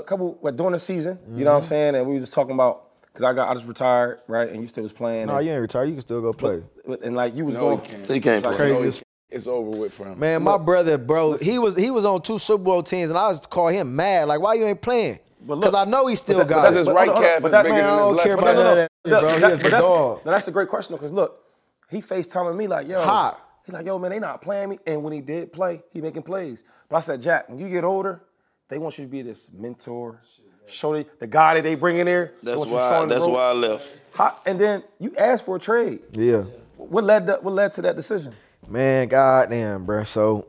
a 0.00 0.04
couple 0.06 0.38
like 0.42 0.56
during 0.56 0.72
the 0.72 0.78
season. 0.78 1.18
You 1.32 1.44
know 1.44 1.52
what 1.52 1.56
I'm 1.58 1.62
Mhm. 1.62 1.66
saying? 1.68 1.94
And 1.96 2.06
we 2.06 2.14
was 2.14 2.22
just 2.22 2.32
talking 2.32 2.54
about 2.54 2.90
because 3.06 3.24
I 3.24 3.32
got 3.32 3.48
I 3.50 3.54
just 3.54 3.66
retired, 3.66 4.20
right? 4.28 4.48
And 4.48 4.60
you 4.60 4.66
still 4.68 4.82
was 4.84 4.92
playing. 4.92 5.26
No, 5.26 5.36
and, 5.36 5.46
you 5.46 5.52
ain't 5.52 5.60
retired. 5.60 5.86
You 5.86 5.92
can 5.92 6.00
still 6.02 6.20
go 6.20 6.32
play. 6.32 6.62
but- 6.86 7.02
and 7.02 7.16
like 7.16 7.34
you 7.36 7.44
was 7.44 7.56
No, 7.56 7.76
going. 7.76 7.80
he 7.80 7.86
can't. 7.90 8.06
He 8.10 8.20
can't 8.20 8.44
like, 8.44 8.56
play. 8.56 8.68
yo, 8.68 8.74
Crazy 8.76 8.88
it's- 8.88 8.98
as 9.32 9.36
It's 9.38 9.46
over 9.46 9.70
with 9.78 9.94
for 9.94 10.04
him. 10.06 10.18
Man, 10.20 10.42
my 10.42 10.58
brother, 10.58 10.98
bro, 10.98 11.36
he 11.38 11.58
was 11.58 11.74
he 11.76 11.90
was 11.90 12.04
on 12.04 12.22
two 12.22 12.38
Super 12.38 12.62
Bowl 12.62 12.82
teams, 12.82 13.08
and 13.10 13.18
I 13.18 13.28
was 13.28 13.40
call 13.46 13.68
him 13.68 13.96
mad. 13.96 14.28
Like, 14.28 14.40
why 14.40 14.54
you 14.54 14.64
ain't 14.66 14.80
playing? 14.82 15.18
But 15.44 15.58
look- 15.58 15.70
Because 15.72 15.86
I 15.86 15.90
know 15.90 16.06
he 16.06 16.16
still 16.16 16.38
that- 16.38 16.48
got 16.48 16.62
but 16.62 16.72
it. 16.72 16.78
his 16.78 16.88
right 16.88 17.08
hold 17.08 17.08
on, 17.08 17.14
hold 17.14 17.24
on, 17.24 17.30
calf 17.32 17.42
but 17.42 17.48
is 17.48 17.52
that- 17.52 17.62
bigger 17.64 17.74
Man, 17.74 17.82
than 17.84 17.90
I 17.90 17.96
his 17.96 18.00
don't 18.06 18.14
left. 18.16 18.26
care 18.26 18.36
one. 18.36 18.44
about 18.44 18.56
none 18.56 18.66
of 18.70 18.76
that, 18.76 18.90
Look, 19.04 19.20
bro. 19.20 19.34
He 19.34 19.40
that- 19.40 19.50
is 19.52 19.56
but 19.58 19.62
the 19.64 19.70
that's, 19.70 19.84
dog. 19.84 20.24
now 20.24 20.30
that's 20.32 20.48
a 20.48 20.50
great 20.52 20.68
question 20.68 20.92
though, 20.92 20.98
because 20.98 21.12
look, 21.12 21.44
he 21.90 22.00
FaceTiming 22.00 22.56
me 22.56 22.66
like, 22.68 22.88
yo, 22.88 23.02
Hot. 23.02 23.40
he 23.66 23.72
like, 23.72 23.86
yo, 23.86 23.98
man, 23.98 24.10
they 24.12 24.18
not 24.20 24.40
playing 24.42 24.68
me. 24.70 24.78
And 24.86 25.02
when 25.02 25.12
he 25.12 25.20
did 25.20 25.52
play, 25.52 25.82
he 25.90 26.00
making 26.00 26.22
plays. 26.22 26.64
But 26.88 26.96
I 26.96 27.00
said, 27.00 27.20
Jack, 27.22 27.48
when 27.48 27.58
you 27.58 27.68
get 27.68 27.84
older, 27.84 28.22
they 28.68 28.78
want 28.78 28.98
you 28.98 29.04
to 29.04 29.10
be 29.10 29.22
this 29.22 29.50
mentor, 29.52 30.20
show 30.66 30.94
the, 30.94 31.04
the 31.18 31.26
guy 31.26 31.54
that 31.54 31.62
they 31.62 31.74
bring 31.74 31.96
in 31.98 32.06
there. 32.06 32.32
That's 32.42 32.56
want 32.58 32.70
you 32.70 32.76
why. 32.76 33.04
That's 33.06 33.26
why 33.26 33.42
I 33.48 33.52
left. 33.52 33.98
How- 34.14 34.36
and 34.46 34.58
then 34.58 34.84
you 34.98 35.12
asked 35.18 35.44
for 35.44 35.56
a 35.56 35.60
trade. 35.60 36.00
Yeah. 36.12 36.44
What 36.76 37.04
led 37.04 37.26
to, 37.26 37.38
what 37.42 37.52
led 37.54 37.72
to 37.74 37.82
that 37.82 37.96
decision? 37.96 38.34
Man, 38.68 39.08
goddamn, 39.08 39.84
bro. 39.84 40.04
So 40.04 40.46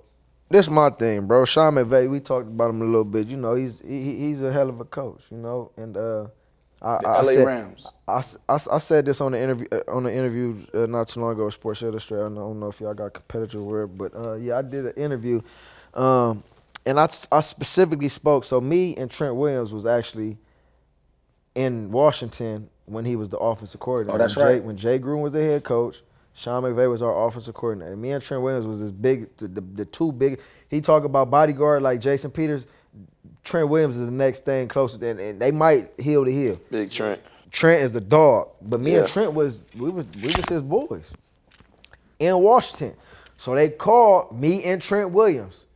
this 0.49 0.69
my 0.69 0.89
thing, 0.89 1.27
bro. 1.27 1.45
Sean 1.45 1.75
McVay, 1.75 2.09
we 2.09 2.19
talked 2.19 2.47
about 2.47 2.69
him 2.71 2.81
a 2.81 2.85
little 2.85 3.05
bit. 3.05 3.27
You 3.27 3.37
know, 3.37 3.55
he's 3.55 3.79
he, 3.81 4.17
he's 4.17 4.41
a 4.41 4.51
hell 4.51 4.69
of 4.69 4.79
a 4.79 4.85
coach. 4.85 5.21
You 5.31 5.37
know, 5.37 5.71
and 5.77 5.97
uh, 5.97 6.27
I, 6.81 6.99
The 7.01 7.07
I 7.07 7.21
LA 7.21 7.23
said, 7.23 7.47
Rams. 7.47 7.91
I, 8.07 8.23
I 8.49 8.53
I 8.71 8.77
said 8.77 9.05
this 9.05 9.21
on 9.21 9.31
the 9.31 9.39
interview 9.39 9.67
uh, 9.71 9.81
on 9.87 10.03
the 10.03 10.13
interview 10.13 10.65
uh, 10.73 10.85
not 10.85 11.07
too 11.07 11.21
long 11.21 11.31
ago, 11.31 11.45
with 11.45 11.53
Sports 11.53 11.81
Illustrated. 11.81 12.25
I 12.25 12.29
don't 12.29 12.59
know 12.59 12.67
if 12.67 12.79
y'all 12.81 12.93
got 12.93 13.13
competitive 13.13 13.63
word, 13.63 13.97
but 13.97 14.13
uh, 14.15 14.33
yeah, 14.33 14.57
I 14.57 14.61
did 14.61 14.85
an 14.85 14.93
interview, 14.93 15.41
um, 15.93 16.43
and 16.85 16.99
I 16.99 17.07
specifically 17.07 18.09
spoke. 18.09 18.43
So 18.43 18.59
me 18.59 18.95
and 18.97 19.09
Trent 19.09 19.35
Williams 19.35 19.73
was 19.73 19.85
actually 19.85 20.37
in 21.55 21.91
Washington 21.91 22.69
when 22.85 23.05
he 23.05 23.15
was 23.15 23.29
the 23.29 23.37
offensive 23.37 23.79
coordinator. 23.79 24.15
Oh, 24.15 24.17
that's 24.17 24.35
when 24.35 24.45
Jay, 24.45 24.53
right. 24.53 24.63
When 24.63 24.77
Jay 24.77 24.99
Gruden 24.99 25.21
was 25.21 25.33
the 25.33 25.41
head 25.41 25.63
coach, 25.63 26.01
Sean 26.35 26.63
McVay 26.63 26.89
was 26.89 27.01
our 27.01 27.27
offensive 27.27 27.53
coordinator. 27.53 27.95
Me 27.95 28.11
and 28.11 28.23
Trent 28.23 28.41
Williams 28.43 28.65
was 28.65 28.81
this 28.81 28.91
big, 28.91 29.35
the, 29.37 29.47
the, 29.47 29.61
the 29.61 29.85
two 29.85 30.11
big. 30.11 30.39
He 30.69 30.81
talk 30.81 31.03
about 31.03 31.29
bodyguard 31.29 31.83
like 31.83 31.99
Jason 31.99 32.31
Peters. 32.31 32.65
Trent 33.43 33.69
Williams 33.69 33.97
is 33.97 34.05
the 34.05 34.11
next 34.11 34.45
thing 34.45 34.67
closer, 34.67 34.97
and, 35.05 35.19
and 35.19 35.39
they 35.39 35.51
might 35.51 35.91
heel 35.99 36.25
to 36.25 36.31
heel. 36.31 36.59
Big 36.71 36.89
Trent. 36.89 37.21
Trent 37.51 37.83
is 37.83 37.93
the 37.93 38.01
dog, 38.01 38.49
but 38.61 38.79
me 38.79 38.95
and 38.95 39.07
Trent 39.07 39.33
was 39.33 39.61
we 39.75 39.89
was 39.91 40.07
we 40.15 40.33
was 40.33 40.49
his 40.49 40.63
boys 40.63 41.13
in 42.19 42.39
Washington. 42.39 42.95
So 43.37 43.53
they 43.53 43.69
called 43.69 44.39
me 44.39 44.63
and 44.63 44.81
Trent 44.81 45.11
Williams. 45.11 45.67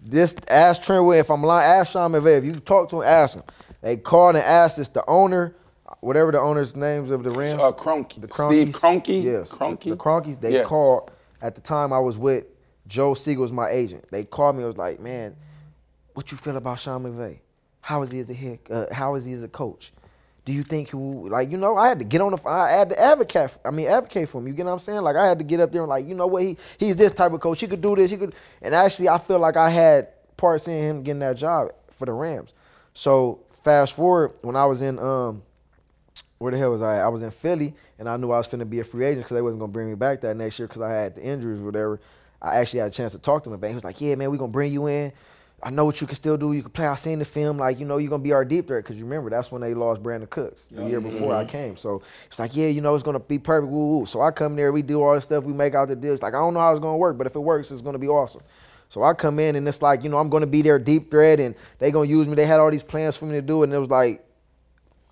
This 0.00 0.34
ask 0.48 0.82
Trent 0.82 1.04
Williams 1.04 1.26
if 1.26 1.30
I'm 1.30 1.42
lying. 1.42 1.70
Ask 1.80 1.92
Sean 1.92 2.12
McVay 2.12 2.38
if 2.38 2.44
you 2.44 2.56
talk 2.56 2.90
to 2.90 2.96
him. 3.00 3.08
Ask 3.08 3.36
him. 3.36 3.44
They 3.80 3.96
called 3.96 4.36
and 4.36 4.44
asked 4.44 4.78
us 4.78 4.88
the 4.88 5.04
owner, 5.08 5.54
whatever 6.00 6.32
the 6.32 6.40
owners' 6.40 6.74
names 6.76 7.10
of 7.10 7.22
the 7.22 7.30
Rams. 7.30 7.60
Uh. 7.60 7.70
The 7.70 8.28
Steve 8.32 8.68
Kroenkes. 8.74 9.22
Yes. 9.22 9.50
Kroenke? 9.50 9.84
The 9.90 9.96
Kroenkes. 9.96 10.40
They 10.40 10.54
Yeah. 10.54 10.64
called 10.64 11.10
at 11.40 11.54
the 11.54 11.60
time 11.60 11.92
I 11.92 11.98
was 11.98 12.18
with 12.18 12.44
Joel 12.86 13.14
Segal 13.14 13.38
was 13.38 13.52
my 13.52 13.70
agent. 13.70 14.06
They 14.10 14.24
called 14.24 14.56
me. 14.56 14.64
I 14.64 14.66
was 14.66 14.76
like, 14.76 15.00
man, 15.00 15.36
what 16.14 16.30
you 16.32 16.38
feel 16.38 16.56
about 16.56 16.78
Sean 16.78 17.04
McVay? 17.04 17.38
How 17.80 18.02
is 18.02 18.10
he 18.10 18.20
as 18.20 18.30
a 18.30 18.34
head? 18.34 18.58
Uh, 18.70 18.86
how 18.92 19.14
is 19.14 19.24
he 19.24 19.32
as 19.32 19.42
a 19.42 19.48
coach? 19.48 19.92
Do 20.44 20.52
you 20.52 20.64
think 20.64 20.90
he 20.90 20.96
will, 20.96 21.28
like 21.28 21.50
you 21.50 21.56
know 21.56 21.76
I 21.76 21.88
had 21.88 22.00
to 22.00 22.04
get 22.04 22.20
on 22.20 22.32
the 22.32 22.48
I 22.48 22.70
had 22.70 22.90
to 22.90 23.00
advocate 23.00 23.56
I 23.64 23.70
mean 23.70 23.86
advocate 23.86 24.28
for 24.28 24.38
him. 24.38 24.48
You 24.48 24.52
get 24.52 24.66
what 24.66 24.72
I'm 24.72 24.78
saying? 24.80 25.02
Like 25.02 25.14
I 25.14 25.26
had 25.26 25.38
to 25.38 25.44
get 25.44 25.60
up 25.60 25.70
there 25.70 25.82
and 25.82 25.88
like 25.88 26.06
you 26.06 26.14
know 26.14 26.26
what 26.26 26.42
he 26.42 26.56
he's 26.78 26.96
this 26.96 27.12
type 27.12 27.32
of 27.32 27.40
coach. 27.40 27.60
He 27.60 27.68
could 27.68 27.80
do 27.80 27.94
this. 27.94 28.10
He 28.10 28.16
could 28.16 28.34
and 28.60 28.74
actually 28.74 29.08
I 29.08 29.18
feel 29.18 29.38
like 29.38 29.56
I 29.56 29.70
had 29.70 30.08
parts 30.36 30.66
in 30.66 30.76
him 30.78 31.02
getting 31.04 31.20
that 31.20 31.36
job 31.36 31.70
for 31.92 32.06
the 32.06 32.12
Rams. 32.12 32.54
So 32.92 33.40
fast 33.52 33.94
forward 33.94 34.32
when 34.42 34.56
I 34.56 34.66
was 34.66 34.82
in 34.82 34.98
um 34.98 35.42
where 36.42 36.52
the 36.52 36.58
hell 36.58 36.72
was 36.72 36.82
I? 36.82 36.96
at? 36.96 37.04
I 37.04 37.08
was 37.08 37.22
in 37.22 37.30
Philly, 37.30 37.74
and 37.98 38.08
I 38.08 38.16
knew 38.16 38.32
I 38.32 38.38
was 38.38 38.48
finna 38.48 38.68
be 38.68 38.80
a 38.80 38.84
free 38.84 39.04
agent 39.04 39.24
because 39.24 39.36
they 39.36 39.42
wasn't 39.42 39.60
gonna 39.60 39.72
bring 39.72 39.88
me 39.88 39.94
back 39.94 40.20
that 40.22 40.36
next 40.36 40.58
year 40.58 40.66
because 40.66 40.82
I 40.82 40.90
had 40.90 41.14
the 41.14 41.22
injuries 41.22 41.60
or 41.60 41.64
whatever. 41.64 42.00
I 42.40 42.56
actually 42.56 42.80
had 42.80 42.88
a 42.88 42.94
chance 42.94 43.12
to 43.12 43.20
talk 43.20 43.44
to 43.44 43.50
him, 43.50 43.54
and 43.54 43.64
he 43.64 43.74
was 43.74 43.84
like, 43.84 44.00
"Yeah, 44.00 44.16
man, 44.16 44.30
we 44.30 44.38
gonna 44.38 44.50
bring 44.50 44.72
you 44.72 44.88
in. 44.88 45.12
I 45.64 45.70
know 45.70 45.84
what 45.84 46.00
you 46.00 46.08
can 46.08 46.16
still 46.16 46.36
do. 46.36 46.52
You 46.52 46.62
can 46.62 46.72
play. 46.72 46.88
I 46.88 46.96
seen 46.96 47.20
the 47.20 47.24
film. 47.24 47.56
Like, 47.56 47.78
you 47.78 47.86
know, 47.86 47.98
you're 47.98 48.10
gonna 48.10 48.22
be 48.22 48.32
our 48.32 48.44
deep 48.44 48.66
threat 48.66 48.82
because 48.82 48.96
you 48.98 49.04
remember 49.04 49.30
that's 49.30 49.52
when 49.52 49.62
they 49.62 49.74
lost 49.74 50.02
Brandin 50.02 50.28
Cooks 50.28 50.66
the 50.66 50.84
year 50.84 51.00
before 51.00 51.32
I 51.32 51.42
mm-hmm. 51.42 51.50
came. 51.50 51.76
So 51.76 52.02
it's 52.26 52.40
like, 52.40 52.56
yeah, 52.56 52.66
you 52.66 52.80
know, 52.80 52.92
it's 52.96 53.04
gonna 53.04 53.20
be 53.20 53.38
perfect. 53.38 53.70
Woo 53.70 53.98
woo. 53.98 54.06
So 54.06 54.20
I 54.20 54.32
come 54.32 54.56
there, 54.56 54.72
we 54.72 54.82
do 54.82 55.00
all 55.00 55.14
this 55.14 55.24
stuff, 55.24 55.44
we 55.44 55.52
make 55.52 55.76
out 55.76 55.86
the 55.86 55.94
deals. 55.94 56.20
Like, 56.20 56.34
I 56.34 56.38
don't 56.38 56.54
know 56.54 56.60
how 56.60 56.72
it's 56.72 56.80
gonna 56.80 56.96
work, 56.96 57.16
but 57.16 57.28
if 57.28 57.36
it 57.36 57.40
works, 57.40 57.70
it's 57.70 57.82
gonna 57.82 57.98
be 57.98 58.08
awesome. 58.08 58.42
So 58.88 59.04
I 59.04 59.14
come 59.14 59.38
in 59.38 59.54
and 59.54 59.66
it's 59.68 59.80
like, 59.80 60.02
you 60.02 60.10
know, 60.10 60.18
I'm 60.18 60.28
gonna 60.28 60.48
be 60.48 60.62
their 60.62 60.80
deep 60.80 61.12
threat, 61.12 61.38
and 61.38 61.54
they 61.78 61.92
gonna 61.92 62.08
use 62.08 62.26
me. 62.26 62.34
They 62.34 62.46
had 62.46 62.58
all 62.58 62.70
these 62.70 62.82
plans 62.82 63.16
for 63.16 63.26
me 63.26 63.34
to 63.34 63.42
do, 63.42 63.62
it, 63.62 63.66
and 63.66 63.74
it 63.74 63.78
was 63.78 63.88
like 63.90 64.24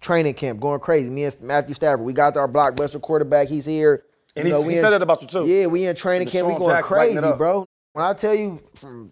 training 0.00 0.34
camp 0.34 0.60
going 0.60 0.80
crazy. 0.80 1.10
Me 1.10 1.24
and 1.24 1.40
Matthew 1.40 1.74
Stafford, 1.74 2.04
we 2.04 2.12
got 2.12 2.36
our 2.36 2.48
blockbuster 2.48 3.00
quarterback. 3.00 3.48
He's 3.48 3.66
here. 3.66 4.04
And 4.36 4.46
You 4.48 4.54
he- 4.54 4.60
know, 4.60 4.66
we 4.66 4.72
he 4.74 4.78
in- 4.78 4.82
said 4.82 4.90
that 4.90 5.02
about 5.02 5.22
you, 5.22 5.28
too. 5.28 5.46
Yeah, 5.46 5.66
we 5.66 5.86
in 5.86 5.96
training 5.96 6.28
So 6.28 6.32
camp. 6.32 6.48
We 6.48 6.54
going 6.54 6.70
Jackson 6.70 6.96
crazy, 6.96 7.32
bro. 7.36 7.66
When 7.92 8.04
I 8.04 8.12
tell 8.14 8.34
you, 8.34 8.60
from 8.74 9.10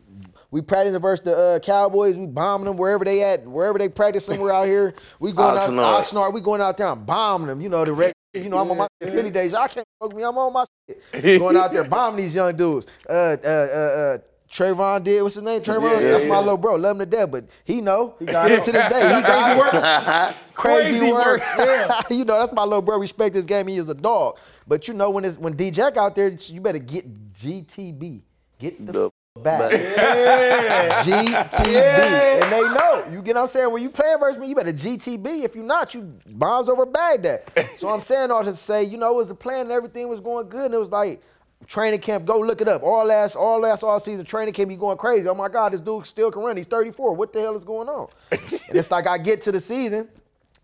we 0.52 0.62
practicing 0.62 1.00
versus 1.02 1.24
the 1.24 1.36
uh, 1.36 1.58
Cowboys, 1.58 2.16
we 2.16 2.26
bombing 2.26 2.66
them 2.66 2.76
wherever 2.76 3.04
they 3.04 3.22
at, 3.24 3.44
wherever 3.46 3.78
they 3.78 3.88
practice 3.88 4.24
somewhere 4.26 4.52
out 4.52 4.66
here. 4.66 4.94
We 5.18 5.32
going 5.32 5.56
out 5.56 5.68
Oxnard. 5.68 6.00
Oxnard. 6.28 6.32
We 6.32 6.40
going 6.40 6.60
out 6.60 6.78
there 6.78 6.86
and 6.86 7.04
bombing 7.04 7.48
them. 7.48 7.60
You 7.60 7.68
know 7.68 7.84
the 7.84 7.92
rec. 7.92 8.14
You 8.34 8.48
know 8.48 8.58
I'm 8.58 8.70
on 8.70 8.76
my 8.78 8.86
Philly 9.00 9.30
days. 9.30 9.52
Y'all 9.52 9.66
can't 9.66 9.86
fuck 10.00 10.14
me. 10.14 10.22
I'm 10.22 10.38
on 10.38 10.52
my 10.52 10.64
shit. 10.88 11.38
going 11.40 11.56
out 11.56 11.72
there 11.72 11.82
bombing 11.84 12.18
these 12.24 12.34
young 12.34 12.54
dudes. 12.56 12.86
Uh, 13.08 13.12
uh, 13.12 13.46
uh, 13.46 13.48
uh, 13.50 14.18
Trayvon 14.50 15.04
did. 15.04 15.22
What's 15.22 15.34
his 15.34 15.44
name? 15.44 15.60
Trayvon. 15.60 16.00
Yeah, 16.00 16.10
That's 16.12 16.24
yeah, 16.24 16.30
my 16.30 16.38
little 16.38 16.56
bro. 16.56 16.76
Love 16.76 16.92
him 16.92 16.98
to 17.00 17.06
death, 17.06 17.30
but 17.30 17.44
he 17.64 17.80
know. 17.80 18.14
He 18.18 18.24
got 18.26 18.46
Still 18.46 18.62
to 18.64 18.72
this 18.72 18.92
day, 18.92 19.16
he 19.16 19.22
got 19.22 20.36
Crazy 20.54 20.98
crazy 20.98 21.12
work. 21.12 21.24
work. 21.24 21.40
Crazy 21.42 21.68
work, 21.68 21.68
yeah. 21.68 22.00
you 22.10 22.24
know, 22.24 22.38
that's 22.38 22.52
my 22.52 22.64
little 22.64 22.82
bro. 22.82 22.98
Respect 22.98 23.34
this 23.34 23.44
game. 23.46 23.68
He 23.68 23.76
is 23.76 23.88
a 23.88 23.94
dog. 23.94 24.38
But 24.66 24.88
you 24.88 24.94
know, 24.94 25.10
when 25.10 25.24
it's 25.24 25.36
when 25.38 25.52
D 25.54 25.70
Jack 25.70 25.96
out 25.96 26.14
there, 26.16 26.28
you 26.30 26.60
better 26.60 26.78
get 26.78 27.32
GTB. 27.34 28.22
Get 28.58 28.84
the, 28.86 28.92
The 28.92 29.04
f- 29.06 29.42
back. 29.42 29.72
Yeah. 29.72 30.88
GTB. 31.02 31.72
Yeah. 31.72 32.42
And 32.44 32.52
they 32.52 32.60
know. 32.62 33.04
You 33.12 33.22
get 33.22 33.36
what 33.36 33.42
I'm 33.42 33.48
saying? 33.48 33.70
When 33.72 33.82
you 33.82 33.90
playing 33.90 34.18
versus 34.18 34.40
me, 34.40 34.48
you 34.48 34.54
better 34.56 34.72
GTB. 34.72 35.44
If 35.44 35.54
you 35.54 35.62
not, 35.62 35.94
you 35.94 36.02
bombs 36.26 36.68
over 36.68 36.84
Baghdad. 36.86 37.44
so 37.76 37.88
I'm 37.90 38.00
saying 38.00 38.30
all 38.30 38.42
to 38.44 38.52
say, 38.52 38.82
you 38.82 38.96
know, 38.98 39.12
it 39.12 39.16
was 39.16 39.30
a 39.30 39.34
plan 39.34 39.62
and 39.62 39.72
everything 39.72 40.08
was 40.08 40.20
going 40.20 40.48
good. 40.48 40.66
And 40.66 40.74
it 40.74 40.78
was 40.78 40.90
like 40.90 41.22
training 41.66 42.00
camp, 42.00 42.24
go 42.24 42.38
look 42.38 42.60
it 42.60 42.68
up. 42.68 42.82
All 42.82 43.04
last, 43.04 43.36
all 43.36 43.60
last 43.60 43.82
all 43.82 44.00
season 44.00 44.24
training 44.24 44.54
camp, 44.54 44.70
you 44.70 44.76
going 44.76 44.98
crazy. 44.98 45.28
Oh 45.28 45.34
my 45.34 45.48
God, 45.48 45.72
this 45.72 45.80
dude 45.80 46.06
still 46.06 46.30
can 46.30 46.42
run. 46.42 46.56
He's 46.56 46.66
34. 46.66 47.14
What 47.14 47.32
the 47.32 47.40
hell 47.40 47.56
is 47.56 47.64
going 47.64 47.88
on? 47.88 48.08
and 48.30 48.40
it's 48.70 48.90
like 48.90 49.06
I 49.06 49.18
get 49.18 49.42
to 49.42 49.52
the 49.52 49.60
season. 49.60 50.08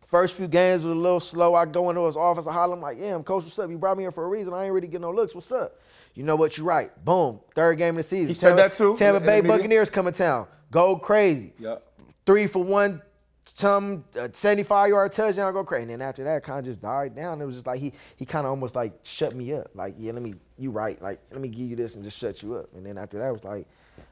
First 0.04 0.36
few 0.36 0.46
games 0.46 0.82
was 0.82 0.92
a 0.92 0.94
little 0.94 1.18
slow. 1.18 1.54
I 1.54 1.64
go 1.64 1.90
into 1.90 2.06
his 2.06 2.16
office, 2.16 2.46
I 2.46 2.52
holler, 2.52 2.74
I'm 2.74 2.80
like, 2.80 2.98
yeah, 3.00 3.14
I'm 3.14 3.24
coach, 3.24 3.44
what's 3.44 3.58
up? 3.58 3.70
You 3.70 3.78
brought 3.78 3.96
me 3.96 4.04
here 4.04 4.12
for 4.12 4.24
a 4.24 4.28
reason. 4.28 4.52
I 4.54 4.64
ain't 4.64 4.72
really 4.72 4.86
getting 4.86 5.00
no 5.00 5.10
looks. 5.10 5.34
What's 5.34 5.50
up? 5.50 5.80
You 6.14 6.22
know 6.22 6.36
what? 6.36 6.56
You're 6.56 6.66
right. 6.66 7.04
Boom. 7.04 7.40
Third 7.54 7.78
game 7.78 7.94
of 7.94 7.96
the 7.96 8.02
season. 8.04 8.28
He 8.28 8.34
said 8.34 8.50
Tampa- 8.50 8.62
that 8.62 8.72
too? 8.74 8.96
Tampa 8.96 9.20
Bay? 9.20 9.40
Buccaneers 9.40 9.90
come 9.90 10.04
to 10.04 10.12
town. 10.12 10.46
Go 10.70 10.96
crazy. 10.96 11.52
Yep. 11.58 11.84
Three 12.26 12.46
for 12.46 12.62
one, 12.62 13.02
some 13.44 14.04
uh, 14.18 14.28
75 14.32 14.88
yard 14.88 15.12
touchdown, 15.12 15.52
go 15.52 15.64
crazy. 15.64 15.82
And 15.82 15.90
then 15.90 16.02
after 16.02 16.24
that, 16.24 16.42
kind 16.42 16.58
of 16.58 16.64
just 16.64 16.80
died 16.80 17.14
down. 17.14 17.40
It 17.40 17.44
was 17.46 17.54
just 17.56 17.66
like 17.66 17.80
he 17.80 17.92
he 18.16 18.24
kind 18.24 18.46
of 18.46 18.50
almost 18.50 18.74
like 18.74 18.92
shut 19.02 19.34
me 19.34 19.52
up. 19.54 19.70
Like, 19.74 19.94
yeah, 19.98 20.12
let 20.12 20.22
me, 20.22 20.34
you 20.58 20.70
right. 20.70 21.00
Like, 21.02 21.20
let 21.30 21.40
me 21.40 21.48
give 21.48 21.68
you 21.68 21.76
this 21.76 21.94
and 21.94 22.04
just 22.04 22.18
shut 22.18 22.42
you 22.42 22.56
up. 22.56 22.68
And 22.74 22.84
then 22.86 22.96
after 22.98 23.18
that, 23.18 23.28
it 23.28 23.32
was 23.32 23.44
like, 23.44 23.66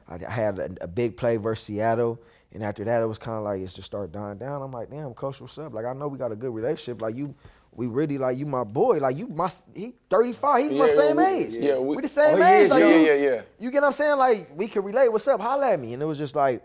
I, 0.07 0.19
I 0.27 0.31
had 0.31 0.59
a, 0.59 0.69
a 0.81 0.87
big 0.87 1.17
play 1.17 1.37
versus 1.37 1.65
Seattle. 1.65 2.19
And 2.53 2.63
after 2.63 2.83
that, 2.83 3.01
it 3.01 3.05
was 3.07 3.17
kind 3.17 3.37
of 3.37 3.43
like 3.43 3.61
it's 3.61 3.73
just 3.73 3.87
start 3.87 4.11
dying 4.11 4.37
down. 4.37 4.61
I'm 4.61 4.71
like, 4.71 4.91
damn, 4.91 5.13
coach, 5.15 5.41
what's 5.41 5.57
up? 5.57 5.73
Like, 5.73 5.85
I 5.85 5.93
know 5.93 6.07
we 6.07 6.19
got 6.19 6.31
a 6.31 6.35
good 6.35 6.53
relationship. 6.53 7.01
Like, 7.01 7.15
you, 7.15 7.33
we 7.75 7.87
really 7.87 8.19
like 8.19 8.37
you, 8.37 8.45
my 8.45 8.63
boy. 8.63 8.99
Like, 8.99 9.17
you, 9.17 9.25
my, 9.27 9.49
he 9.73 9.93
35. 10.11 10.69
He 10.71 10.77
my 10.77 10.85
Yeah, 10.85 10.93
same 10.95 11.17
we- 11.17 11.23
age. 11.25 11.53
yeah, 11.55 11.77
we- 11.79 11.95
we 11.95 12.01
the 12.03 12.07
same 12.07 12.39
Oh, 12.39 12.45
age. 12.45 12.65
is, 12.65 12.69
Like, 12.69 12.81
yeah, 12.83 12.89
you, 12.95 13.05
yeah, 13.07 13.13
yeah. 13.31 13.41
You 13.57 13.71
get 13.71 13.81
what 13.81 13.87
I'm 13.87 13.93
saying? 13.93 14.17
Like, 14.19 14.51
we 14.55 14.67
can 14.67 14.83
relate. 14.83 15.11
What's 15.11 15.27
up? 15.27 15.39
Holla 15.41 15.71
at 15.71 15.79
me. 15.79 15.93
And 15.93 16.03
it 16.03 16.05
was 16.05 16.19
just 16.19 16.35
like, 16.35 16.61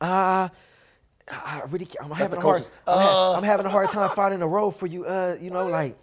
ah. 0.00 0.50
I 1.32 1.62
really, 1.70 1.86
can't- 1.86 2.04
I'm 2.04 2.10
having 2.10 2.30
the 2.30 2.38
a 2.38 2.40
hard. 2.40 2.62
I'm, 2.86 2.98
ha- 2.98 3.32
Uh. 3.32 3.36
I'm 3.36 3.42
having 3.42 3.66
a 3.66 3.70
hard 3.70 3.90
time 3.90 4.10
finding 4.10 4.42
a 4.42 4.48
role 4.48 4.70
for 4.70 4.86
you. 4.86 5.04
Uh, 5.04 5.36
you 5.40 5.50
know, 5.50 5.66
like, 5.66 5.96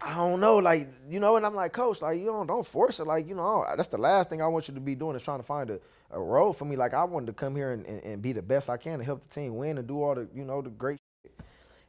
I 0.00 0.14
don't 0.14 0.38
know, 0.40 0.56
like, 0.58 0.88
you 1.10 1.18
know, 1.18 1.36
and 1.36 1.44
I'm 1.44 1.54
like, 1.56 1.72
coach, 1.72 2.00
like, 2.02 2.18
you 2.18 2.26
don't, 2.26 2.46
don't 2.46 2.66
force 2.66 3.00
it. 3.00 3.06
Like, 3.06 3.28
you 3.28 3.34
know, 3.34 3.64
that's 3.76 3.88
the 3.88 3.98
last 3.98 4.30
thing 4.30 4.40
I 4.40 4.46
want 4.46 4.68
you 4.68 4.74
to 4.74 4.80
be 4.80 4.94
doing 4.94 5.16
is 5.16 5.22
trying 5.22 5.40
to 5.40 5.44
find 5.44 5.70
a, 5.70 5.80
a 6.12 6.20
role 6.20 6.52
for 6.52 6.64
me. 6.64 6.76
Like, 6.76 6.94
I 6.94 7.02
wanted 7.04 7.26
to 7.26 7.32
come 7.32 7.56
here 7.56 7.72
and, 7.72 7.84
and, 7.86 8.02
and 8.04 8.22
be 8.22 8.32
the 8.32 8.42
best 8.42 8.70
I 8.70 8.76
can 8.76 9.00
to 9.00 9.04
help 9.04 9.26
the 9.26 9.34
team 9.34 9.56
win 9.56 9.76
and 9.78 9.88
do 9.88 10.02
all 10.02 10.14
the, 10.14 10.28
you 10.34 10.44
know, 10.44 10.62
the 10.62 10.70
great 10.70 11.00
shit. 11.24 11.32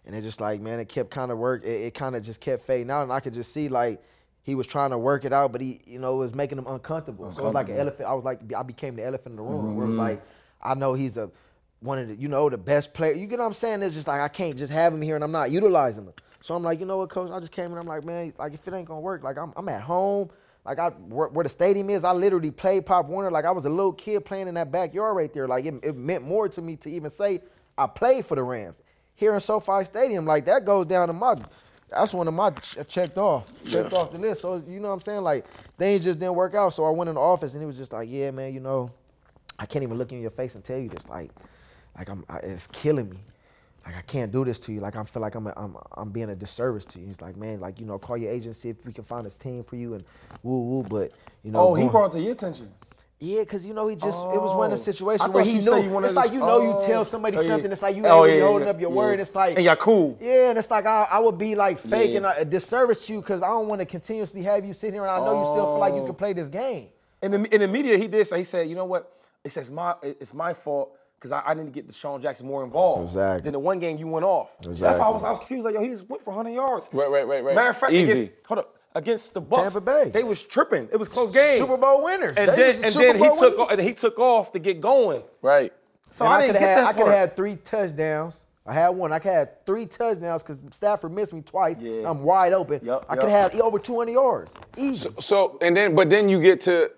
And 0.06 0.16
it's 0.16 0.26
just 0.26 0.42
like, 0.42 0.60
man, 0.60 0.80
it 0.80 0.90
kept 0.90 1.12
kind 1.12 1.32
of 1.32 1.38
work. 1.38 1.64
It, 1.64 1.68
it 1.86 1.94
kind 1.94 2.16
of 2.16 2.24
just 2.24 2.42
kept 2.42 2.66
fading 2.66 2.90
out, 2.90 3.04
and 3.04 3.12
I 3.14 3.20
could 3.20 3.34
just 3.36 3.54
see 3.54 3.70
like 3.70 4.02
he 4.42 4.56
was 4.56 4.66
trying 4.66 4.90
to 4.90 4.98
work 4.98 5.24
it 5.24 5.34
out, 5.34 5.52
but 5.52 5.62
he, 5.62 5.80
you 5.86 6.00
know, 6.00 6.16
it 6.16 6.18
was 6.18 6.34
making 6.34 6.58
him 6.58 6.66
uncomfortable. 6.66 7.32
So 7.32 7.44
it 7.44 7.46
was 7.46 7.54
like 7.54 7.70
an 7.70 7.78
elephant. 7.78 8.10
I 8.10 8.14
was 8.16 8.24
like, 8.24 8.40
I 8.54 8.64
became 8.64 8.96
the 8.96 9.06
elephant 9.06 9.34
in 9.34 9.36
the 9.36 9.44
room. 9.44 9.76
Where 9.76 9.86
it 9.86 9.90
was 9.90 9.96
like, 9.98 10.24
I 10.64 10.74
know 10.74 10.96
he's 10.96 11.18
a 11.18 11.30
one 11.82 11.98
of 12.00 12.08
the, 12.08 12.16
you 12.16 12.28
know, 12.28 12.50
the 12.50 12.58
best 12.58 12.94
player. 12.94 13.14
You 13.14 13.26
get 13.26 13.40
what 13.40 13.46
I'm 13.46 13.54
saying? 13.54 13.82
It's 13.84 13.96
just 13.96 14.08
like 14.08 14.22
I 14.22 14.28
can't 14.28 14.58
just 14.58 14.72
have 14.72 14.94
him 14.94 15.02
here 15.02 15.16
and 15.16 15.24
I'm 15.24 15.32
not 15.32 15.52
utilizing 15.52 16.06
him. 16.06 16.14
So 16.42 16.56
I'm 16.56 16.64
like, 16.64 16.80
you 16.80 16.86
know 16.86 16.98
what, 16.98 17.10
coach? 17.10 17.32
I 17.32 17.40
just 17.40 17.52
came 17.52 17.68
and 17.68 17.78
I'm 17.78 17.86
like, 17.86 18.06
man, 18.06 18.34
like 18.38 18.54
if 18.54 18.68
it 18.68 18.74
ain't 18.74 18.88
gonna 18.88 19.02
work, 19.02 19.24
like 19.24 19.38
I'm, 19.38 19.54
I'm 19.56 19.68
at 19.70 19.82
home. 19.82 20.30
Like 20.66 20.78
I, 20.80 20.90
where, 20.90 21.30
where 21.30 21.44
the 21.44 21.50
stadium 21.50 21.90
is, 21.90 22.04
I 22.04 22.12
literally 22.12 22.52
played 22.52 22.86
Pop 22.86 23.08
Warner. 23.08 23.32
Like 23.32 23.46
I 23.46 23.52
was 23.52 23.66
a 23.66 23.70
little 23.70 23.94
kid 23.94 24.26
playing 24.26 24.48
in 24.48 24.54
that 24.56 24.72
backyard 24.72 25.16
right 25.16 25.34
there. 25.34 25.48
Like 25.48 25.66
it, 25.66 25.74
it 25.84 25.96
meant 25.96 26.24
more 26.24 26.50
to 26.50 26.62
me 26.62 26.76
to 26.78 26.90
even 26.90 27.10
say 27.10 27.42
I 27.78 27.88
played 27.88 28.26
for 28.26 28.36
the 28.36 28.44
Rams 28.44 28.84
here 29.16 29.34
in 29.34 29.40
SoFi 29.40 29.86
Stadium. 29.86 30.26
Like 30.26 30.46
that 30.46 30.66
goes 30.66 30.86
down 30.86 31.08
to 31.08 31.14
my. 31.14 31.36
That's 31.90 32.14
one 32.14 32.28
of 32.28 32.36
my 32.36 32.52
ch- 32.52 32.78
checked 32.88 33.18
off, 33.18 33.52
checked 33.66 33.94
off 33.94 34.12
the 34.12 34.20
list. 34.20 34.42
So 34.42 34.64
you 34.68 34.80
know 34.80 34.90
what 34.90 34.96
I'm 34.96 35.00
saying? 35.02 35.22
Like 35.22 35.46
things 35.78 36.04
just 36.04 36.20
didn't 36.20 36.36
work 36.36 36.54
out. 36.54 36.74
So 36.74 36.86
I 36.86 36.92
went 36.92 37.10
in 37.10 37.16
the 37.16 37.22
office 37.22 37.54
and 37.56 37.64
he 37.64 37.66
was 37.66 37.78
just 37.78 37.92
like, 37.92 38.08
yeah, 38.12 38.30
man, 38.30 38.54
you 38.54 38.60
know, 38.60 38.92
I 39.58 39.66
can't 39.66 39.82
even 39.82 39.98
look 39.98 40.12
in 40.12 40.22
your 40.22 40.30
face 40.30 40.54
and 40.54 40.64
tell 40.64 40.78
you 40.78 40.90
this. 40.90 41.10
Like, 41.10 41.32
like 42.00 42.10
I'm, 42.10 42.24
I, 42.30 42.38
it's 42.38 42.66
killing 42.68 43.10
me. 43.10 43.18
Like 43.86 43.96
I 43.98 44.02
can't 44.02 44.32
do 44.32 44.44
this 44.46 44.60
to 44.62 44.74
you. 44.74 44.80
Like 44.80 44.96
I 44.96 45.04
feel 45.04 45.22
like 45.22 45.36
I'm, 45.36 45.48
a, 45.48 45.54
I'm, 45.58 45.76
I'm 45.96 46.10
being 46.10 46.30
a 46.30 46.36
disservice 46.36 46.86
to 46.86 47.00
you. 47.00 47.08
He's 47.08 47.22
like, 47.22 47.36
man, 47.38 47.60
like 47.60 47.80
you 47.80 47.86
know, 47.86 47.98
call 48.00 48.18
your 48.18 48.32
agency 48.32 48.70
if 48.70 48.86
we 48.86 48.94
can 48.94 49.04
find 49.04 49.26
this 49.26 49.36
team 49.38 49.64
for 49.64 49.76
you 49.76 49.94
and 49.94 50.04
woo 50.44 50.62
woo. 50.64 50.84
But 50.84 51.12
you 51.44 51.52
know, 51.52 51.60
Oh, 51.70 51.74
he 51.76 51.88
brought 51.88 52.12
to 52.14 52.20
your 52.20 52.34
attention. 52.34 52.70
yeah, 53.20 53.40
because 53.42 53.66
you 53.66 53.74
know 53.74 53.88
he 53.88 53.96
just 53.96 54.24
it 54.26 54.42
was 54.42 54.56
one 54.56 54.68
of 54.68 54.74
Oh. 54.74 54.76
the 54.78 54.82
situations 54.82 55.30
where 55.32 55.44
he 55.44 55.60
you 55.60 55.62
knew. 55.62 55.84
you 55.90 56.00
It's 56.06 56.14
like 56.16 56.32
you 56.32 56.40
know 56.40 56.62
you 56.62 56.74
oh. 56.78 56.86
tell 56.86 57.04
somebody 57.06 57.38
Oh, 57.38 57.42
yeah. 57.42 57.50
something. 57.50 57.72
It's 57.72 57.82
like 57.82 57.96
you 57.96 58.06
Oh, 58.06 58.24
ain't 58.24 58.26
really 58.26 58.38
yeah, 58.40 58.46
holding 58.48 58.68
yeah, 58.68 58.74
up 58.74 58.82
your 58.82 58.92
word. 58.92 59.20
It's 59.20 59.34
like 59.34 59.56
And 59.56 59.66
y'all 59.66 59.76
cool. 59.76 60.18
Yeah, 60.22 60.50
and 60.52 60.60
it's 60.60 60.70
like 60.72 60.86
I, 60.86 61.08
I 61.10 61.20
would 61.20 61.38
be 61.38 61.56
like 61.56 61.80
fake 61.80 62.12
Yeah. 62.12 62.20
Uh, 62.28 62.34
a, 62.38 62.42
a 62.42 62.46
disservice 62.46 63.08
to 63.08 63.14
you 63.14 63.22
because 63.22 63.42
I 63.42 63.48
don't 63.48 63.68
want 63.68 63.80
to 63.80 63.86
continuously 63.86 64.42
have 64.44 64.64
you 64.66 64.74
sit 64.74 64.94
here 64.94 65.02
and 65.04 65.12
I 65.12 65.20
know 65.20 65.40
you 65.40 65.46
still 65.46 65.66
feel 65.66 65.80
like 65.80 65.96
you 65.96 66.02
Oh. 66.02 66.06
can 66.06 66.16
play 66.16 66.34
this 66.34 66.50
game. 66.50 66.90
In 67.22 67.32
the 67.32 67.56
in 67.56 67.62
the 67.62 67.68
media, 67.68 67.98
he 67.98 68.08
did 68.08 68.26
say 68.28 68.38
he 68.40 68.44
said, 68.44 68.70
you 68.70 68.76
know 68.76 68.86
what? 68.86 69.12
It 69.44 69.52
says 69.52 69.72
my 69.72 69.96
it's 70.04 70.34
my 70.34 70.54
fault 70.54 70.96
because 71.20 71.32
I, 71.34 71.42
I 71.46 71.54
didn't 71.54 71.74
get 71.74 71.88
DeSean 71.88 72.22
Jackson 72.22 72.48
more 72.48 72.64
involved. 72.64 73.04
Exactly. 73.04 73.44
Then 73.44 73.54
the 73.54 73.60
one 73.60 73.78
game 73.80 73.98
you 73.98 74.08
went 74.08 74.24
off. 74.26 74.56
Exactly. 74.66 74.80
That's 74.88 75.00
why 75.00 75.06
I 75.08 75.10
was 75.10 75.24
I 75.24 75.30
was 75.32 75.40
confused. 75.40 75.66
Like 75.66 75.76
yo, 75.76 75.82
he 75.82 75.90
just 75.90 76.08
went 76.10 76.22
for 76.24 76.32
100 76.34 76.54
yards. 76.56 76.90
Right, 76.94 77.10
right, 77.10 77.28
right, 77.28 77.44
right. 77.44 77.56
Matter 77.56 77.70
of 77.72 77.78
fact, 77.78 77.92
Easy. 77.94 78.12
against, 78.12 78.32
hold 78.48 78.60
up 78.60 78.76
against 78.96 79.34
the 79.34 79.42
Bucks, 79.42 79.62
Tampa 79.76 79.82
Bay. 79.82 80.10
they 80.10 80.24
was 80.24 80.44
tripping. 80.44 80.88
It 80.92 80.98
was 80.98 81.08
close 81.10 81.32
game. 81.32 81.58
Super 81.60 81.78
Bowl 81.78 82.04
winners. 82.06 82.38
And 82.38 82.50
They 82.50 82.56
then 82.56 82.76
and 82.76 82.94
Super 82.94 83.06
then 83.06 83.16
he 83.18 83.22
Bowl 83.28 83.36
took 83.36 83.42
winners. 83.52 83.60
off, 83.60 83.72
and 83.72 83.82
he 83.82 83.94
took 83.94 84.18
off 84.20 84.52
to 84.54 84.60
get 84.60 84.80
going. 84.82 85.22
Right. 85.42 85.74
So 86.10 86.26
And 86.26 86.34
I 86.34 86.42
didn't 86.42 86.54
coulda 86.56 86.60
get 86.66 86.70
had, 86.70 86.78
that 86.78 86.88
I 86.88 86.94
could 86.94 87.08
have 87.08 87.18
had 87.18 87.36
three 87.36 87.56
touchdowns. 87.58 88.46
I 88.66 88.74
had 88.74 88.90
one. 88.90 89.12
I 89.12 89.20
could 89.20 89.32
have 89.32 89.48
had 89.48 89.66
three 89.66 89.86
touchdowns 89.88 90.44
because 90.44 90.64
Stafford 90.72 91.12
missed 91.12 91.34
me 91.34 91.42
twice. 91.42 91.82
Yeah. 91.82 92.10
I'm 92.10 92.24
wide 92.24 92.54
open. 92.54 92.80
Yup, 92.84 93.06
I 93.10 93.16
could 93.16 93.30
have 93.30 93.52
had 93.52 93.62
over 93.62 93.78
200 93.80 94.12
yards. 94.12 94.54
Easy. 94.78 95.10
So 95.20 95.58
and 95.62 95.76
then 95.76 95.96
but 95.96 96.10
then 96.10 96.30
you 96.30 96.40
get 96.42 96.62
to 96.62 96.92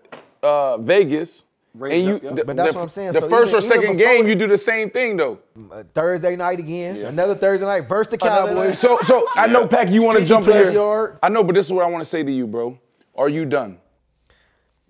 uh, 0.43 0.78
Vegas. 0.78 1.45
Raiders, 1.74 1.97
and 1.97 2.05
you, 2.05 2.13
yep, 2.15 2.24
yep. 2.24 2.36
the, 2.36 2.43
But 2.45 2.55
that's 2.57 2.72
the- 2.74 2.78
what 2.80 2.84
I'm 2.84 2.89
saying. 2.89 3.13
The 3.13 3.19
So 3.22 3.30
first 3.30 3.53
even- 3.53 3.57
or 3.59 3.61
second 3.61 3.97
game, 3.97 4.24
the- 4.26 4.30
you 4.32 4.36
do 4.36 4.47
the 4.47 4.57
same 4.57 4.89
thing 4.89 5.15
though. 5.15 5.39
Uh, 5.72 5.84
Thursday 5.93 6.36
night 6.36 6.59
again. 6.59 6.97
Another 6.97 7.34
Thursday 7.36 7.65
night 7.65 7.88
versus 7.88 8.11
the 8.11 8.17
Cowboys. 8.17 8.78
So, 8.78 8.99
so 9.03 9.26
I 9.36 9.47
know, 9.47 9.65
Pack, 9.67 9.89
you 9.89 10.01
want 10.01 10.19
to 10.19 10.26
jump 10.26 10.45
in 10.47 10.51
plus 10.53 10.65
here. 10.65 10.74
yard. 10.74 11.17
I 11.24 11.30
know, 11.30 11.43
but 11.43 11.55
this 11.55 11.65
is 11.67 11.72
what 11.72 11.86
I 11.86 11.89
want 11.89 12.01
to 12.03 12.09
say 12.09 12.24
to 12.24 12.32
you, 12.32 12.45
bro. 12.45 12.78
Are 13.15 13.30
you 13.30 13.45
done? 13.45 13.78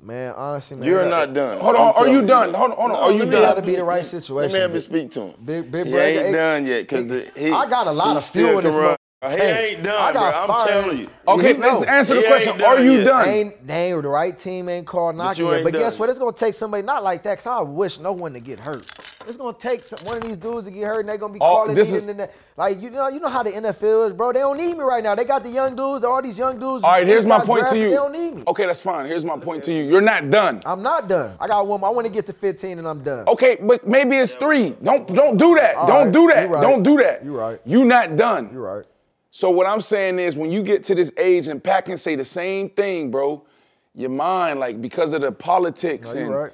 Man, 0.04 0.34
honestly, 0.36 0.78
man. 0.78 0.88
You're 0.88 1.06
not 1.08 1.32
done. 1.36 1.60
Hold 1.60 1.76
on, 1.76 1.82
I'm 1.82 1.88
are 1.90 1.94
telling 1.94 2.14
you 2.14 2.26
done? 2.26 2.54
Hold 2.56 2.72
on, 2.72 2.78
hold 2.78 2.92
on, 2.92 2.98
No, 2.98 3.04
are 3.04 3.12
you 3.12 3.20
let 3.20 3.28
me 3.28 3.32
done? 3.36 3.44
have 3.46 3.56
Gotta 3.58 3.68
be 3.68 3.76
the 3.76 3.84
right 3.84 4.04
situation. 4.04 4.52
Let 4.52 4.54
me 4.54 4.60
have 4.60 4.72
you 4.72 4.76
Big- 4.76 4.82
speak 4.82 5.12
to 5.12 5.22
him. 5.22 5.34
Big, 5.46 5.72
big 5.72 5.86
he 5.86 5.92
brother, 5.92 6.06
ain't 6.08 6.26
hey, 6.26 6.32
done 6.32 6.66
yet 6.66 6.90
because. 6.90 7.28
I 7.38 7.70
got 7.70 7.86
a 7.86 7.92
lot 7.92 8.18
of 8.18 8.26
fuel 8.26 8.48
still 8.48 8.58
in 8.58 8.64
this 8.66 8.74
can 8.74 8.82
run. 8.84 8.96
motherfucker 8.96 8.98
Uh, 9.24 9.30
he 9.30 9.38
tank. 9.38 9.60
ain't 9.76 9.84
done, 9.84 10.02
I 10.02 10.14
got 10.14 10.34
bro. 10.34 10.42
I'm 10.42 10.48
fire. 10.66 10.82
telling 10.82 10.98
you. 10.98 11.10
Okay, 11.28 11.54
He 11.54 11.60
let's 11.62 11.82
know. 11.82 11.88
answer 11.88 12.16
the 12.16 12.22
He 12.22 12.28
question. 12.28 12.60
Are 12.64 12.80
you 12.80 12.92
yet. 12.94 13.04
done? 13.04 13.28
Ain't, 13.30 13.68
they 13.68 13.92
ain't 13.94 14.02
the 14.02 14.10
right 14.10 14.36
team 14.36 14.68
ain't 14.68 14.88
called 14.88 15.16
knocking 15.16 15.46
you 15.46 15.52
yet. 15.52 15.64
But 15.64 15.74
guess 15.74 16.00
what? 16.00 16.10
It's 16.10 16.18
gonna 16.18 16.32
take 16.34 16.56
somebody 16.56 16.82
not 16.82 17.04
like 17.04 17.22
that. 17.22 17.38
Cause 17.38 17.46
I 17.46 17.62
wish 17.62 18.00
no 18.00 18.14
one 18.14 18.34
to 18.34 18.40
get 18.40 18.60
hurt. 18.60 18.84
It's 19.28 19.38
gonna 19.38 19.56
take 19.56 19.84
some, 19.84 20.00
one 20.06 20.18
of 20.18 20.24
these 20.24 20.38
dudes 20.38 20.66
to 20.66 20.72
get 20.72 20.86
hurt, 20.88 21.02
and 21.02 21.10
they're 21.10 21.20
gonna 21.20 21.34
be 21.34 21.40
Oh, 21.40 21.46
calling 21.58 21.76
this 21.76 21.92
me 21.92 21.98
is- 21.98 22.08
and 22.08 22.20
then- 22.20 22.30
like 22.58 22.82
you 22.82 22.90
know 22.90 23.10
you 23.10 23.20
know 23.20 23.30
how 23.30 23.44
the 23.44 23.52
NFL 23.52 24.08
is, 24.08 24.14
bro. 24.14 24.34
They 24.34 24.40
don't 24.40 24.58
need 24.58 24.74
me 24.74 24.84
right 24.84 25.04
now. 25.04 25.14
They 25.14 25.24
got 25.24 25.44
the 25.44 25.50
young 25.52 25.76
dudes. 25.76 26.04
All 26.04 26.20
these 26.24 26.40
young 26.40 26.58
dudes. 26.58 26.84
All 26.84 26.90
right, 26.90 27.06
here's 27.06 27.28
my 27.28 27.38
got 27.38 27.46
point 27.46 27.70
to 27.70 27.78
you. 27.78 27.90
They 27.92 27.96
don't 27.96 28.12
need 28.14 28.36
me. 28.38 28.44
Okay, 28.48 28.66
that's 28.66 28.82
fine. 28.82 29.06
Here's 29.06 29.24
my 29.24 29.38
point 29.38 29.64
to 29.66 29.72
you. 29.72 29.84
You're 29.84 30.02
not 30.02 30.32
done. 30.32 30.64
I'm 30.66 30.82
not 30.82 31.08
done. 31.08 31.36
I 31.40 31.48
got 31.48 31.68
one. 31.68 31.82
more. 31.82 31.90
I 31.90 31.94
want 31.94 32.08
to 32.08 32.12
get 32.14 32.26
to 32.26 32.34
15 32.34 32.80
and 32.80 32.88
I'm 32.88 33.04
done. 33.04 33.28
Okay, 33.28 33.58
but 33.62 33.88
maybe 33.88 34.16
it's 34.18 34.32
three. 34.34 34.72
Don't 34.82 35.06
don't 35.14 35.38
do 35.38 35.54
that. 35.56 35.76
All 35.76 35.86
don't 35.86 36.06
right, 36.06 36.12
do 36.14 36.28
that. 36.34 36.50
right. 36.50 36.62
Don't 36.62 36.82
do 36.82 36.98
that. 36.98 37.24
You're 37.24 37.38
right. 37.38 37.60
You're 37.66 37.86
not 37.86 38.16
done. 38.16 38.50
You're 38.52 38.78
right. 38.78 38.86
So 39.32 39.50
what 39.50 39.66
I'm 39.66 39.80
saying 39.82 40.20
is 40.20 40.36
when 40.36 40.52
you 40.52 40.62
get 40.62 40.84
to 40.86 40.96
this 40.96 41.12
age 41.18 41.48
and 41.48 41.64
Pat 41.64 41.86
can 41.86 41.98
say 41.98 42.16
the 42.16 42.26
same 42.26 42.70
thing, 42.70 43.10
bro, 43.10 43.46
your 43.96 44.10
mind, 44.10 44.60
like 44.60 44.82
because 44.82 45.14
of 45.14 45.22
the 45.22 45.32
politics 45.32 46.14
No, 46.14 46.20
and 46.22 46.30
right. 46.30 46.52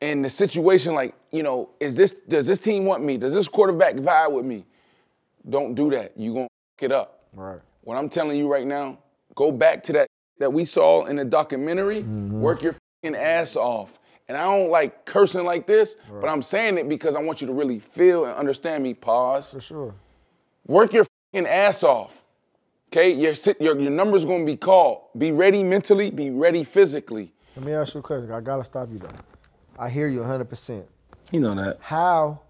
and 0.00 0.24
the 0.24 0.30
situation, 0.30 0.94
like, 0.94 1.14
you 1.32 1.42
know, 1.42 1.70
is 1.80 1.96
this 1.96 2.12
does 2.12 2.46
this 2.46 2.60
team 2.60 2.84
want 2.84 3.02
me? 3.04 3.16
Does 3.16 3.34
this 3.34 3.48
quarterback 3.48 3.96
vibe 3.96 4.32
with 4.32 4.44
me? 4.44 4.64
Don't 5.50 5.74
do 5.74 5.90
that. 5.90 6.16
You 6.16 6.32
gonna 6.32 6.48
f 6.78 6.84
it 6.84 6.92
up. 6.92 7.24
Right. 7.34 7.60
What 7.82 7.98
I'm 7.98 8.08
telling 8.08 8.38
you 8.38 8.50
right 8.50 8.66
now, 8.66 8.98
go 9.34 9.50
back 9.50 9.82
to 9.84 9.92
that 9.94 10.08
that 10.38 10.52
we 10.52 10.64
saw 10.64 11.06
in 11.06 11.16
the 11.16 11.24
documentary. 11.24 12.02
Mm-hmm. 12.02 12.40
Work 12.40 12.62
your 12.62 12.76
fing 13.02 13.16
ass 13.16 13.56
off. 13.56 13.98
And 14.28 14.38
I 14.38 14.44
don't 14.44 14.70
like 14.70 15.04
cursing 15.04 15.44
like 15.44 15.66
this, 15.66 15.96
but 16.20 16.28
I'm 16.28 16.40
saying 16.40 16.78
it 16.78 16.88
because 16.88 17.14
I 17.14 17.20
want 17.20 17.42
you 17.42 17.46
to 17.46 17.52
really 17.52 17.78
feel 17.78 18.24
and 18.24 18.34
understand 18.34 18.82
me. 18.82 18.94
Pause. 18.94 19.52
For 19.52 19.60
sure. 19.60 19.94
Work 20.66 20.94
your 20.94 21.04
fing 21.34 21.46
ass 21.46 21.82
off. 21.82 22.22
Okay, 22.92 23.10
your 23.12 23.34
your 23.60 23.78
your 23.80 23.90
number's 23.90 24.24
gonna 24.24 24.44
be 24.44 24.56
called. 24.56 25.02
Be 25.18 25.32
ready 25.32 25.64
mentally. 25.64 26.10
Be 26.10 26.30
ready 26.30 26.62
physically. 26.64 27.32
Let 27.56 27.66
me 27.66 27.72
ask 27.72 27.94
you 27.94 28.00
a 28.00 28.02
question. 28.02 28.30
I 28.30 28.40
gotta 28.40 28.64
stop 28.64 28.88
you 28.92 28.98
though. 28.98 29.08
I 29.78 29.88
hear 29.88 30.06
you 30.06 30.20
100. 30.20 30.44
percent 30.48 30.86
You 31.32 31.40
know 31.40 31.54
that. 31.56 31.78
How? 31.80 32.40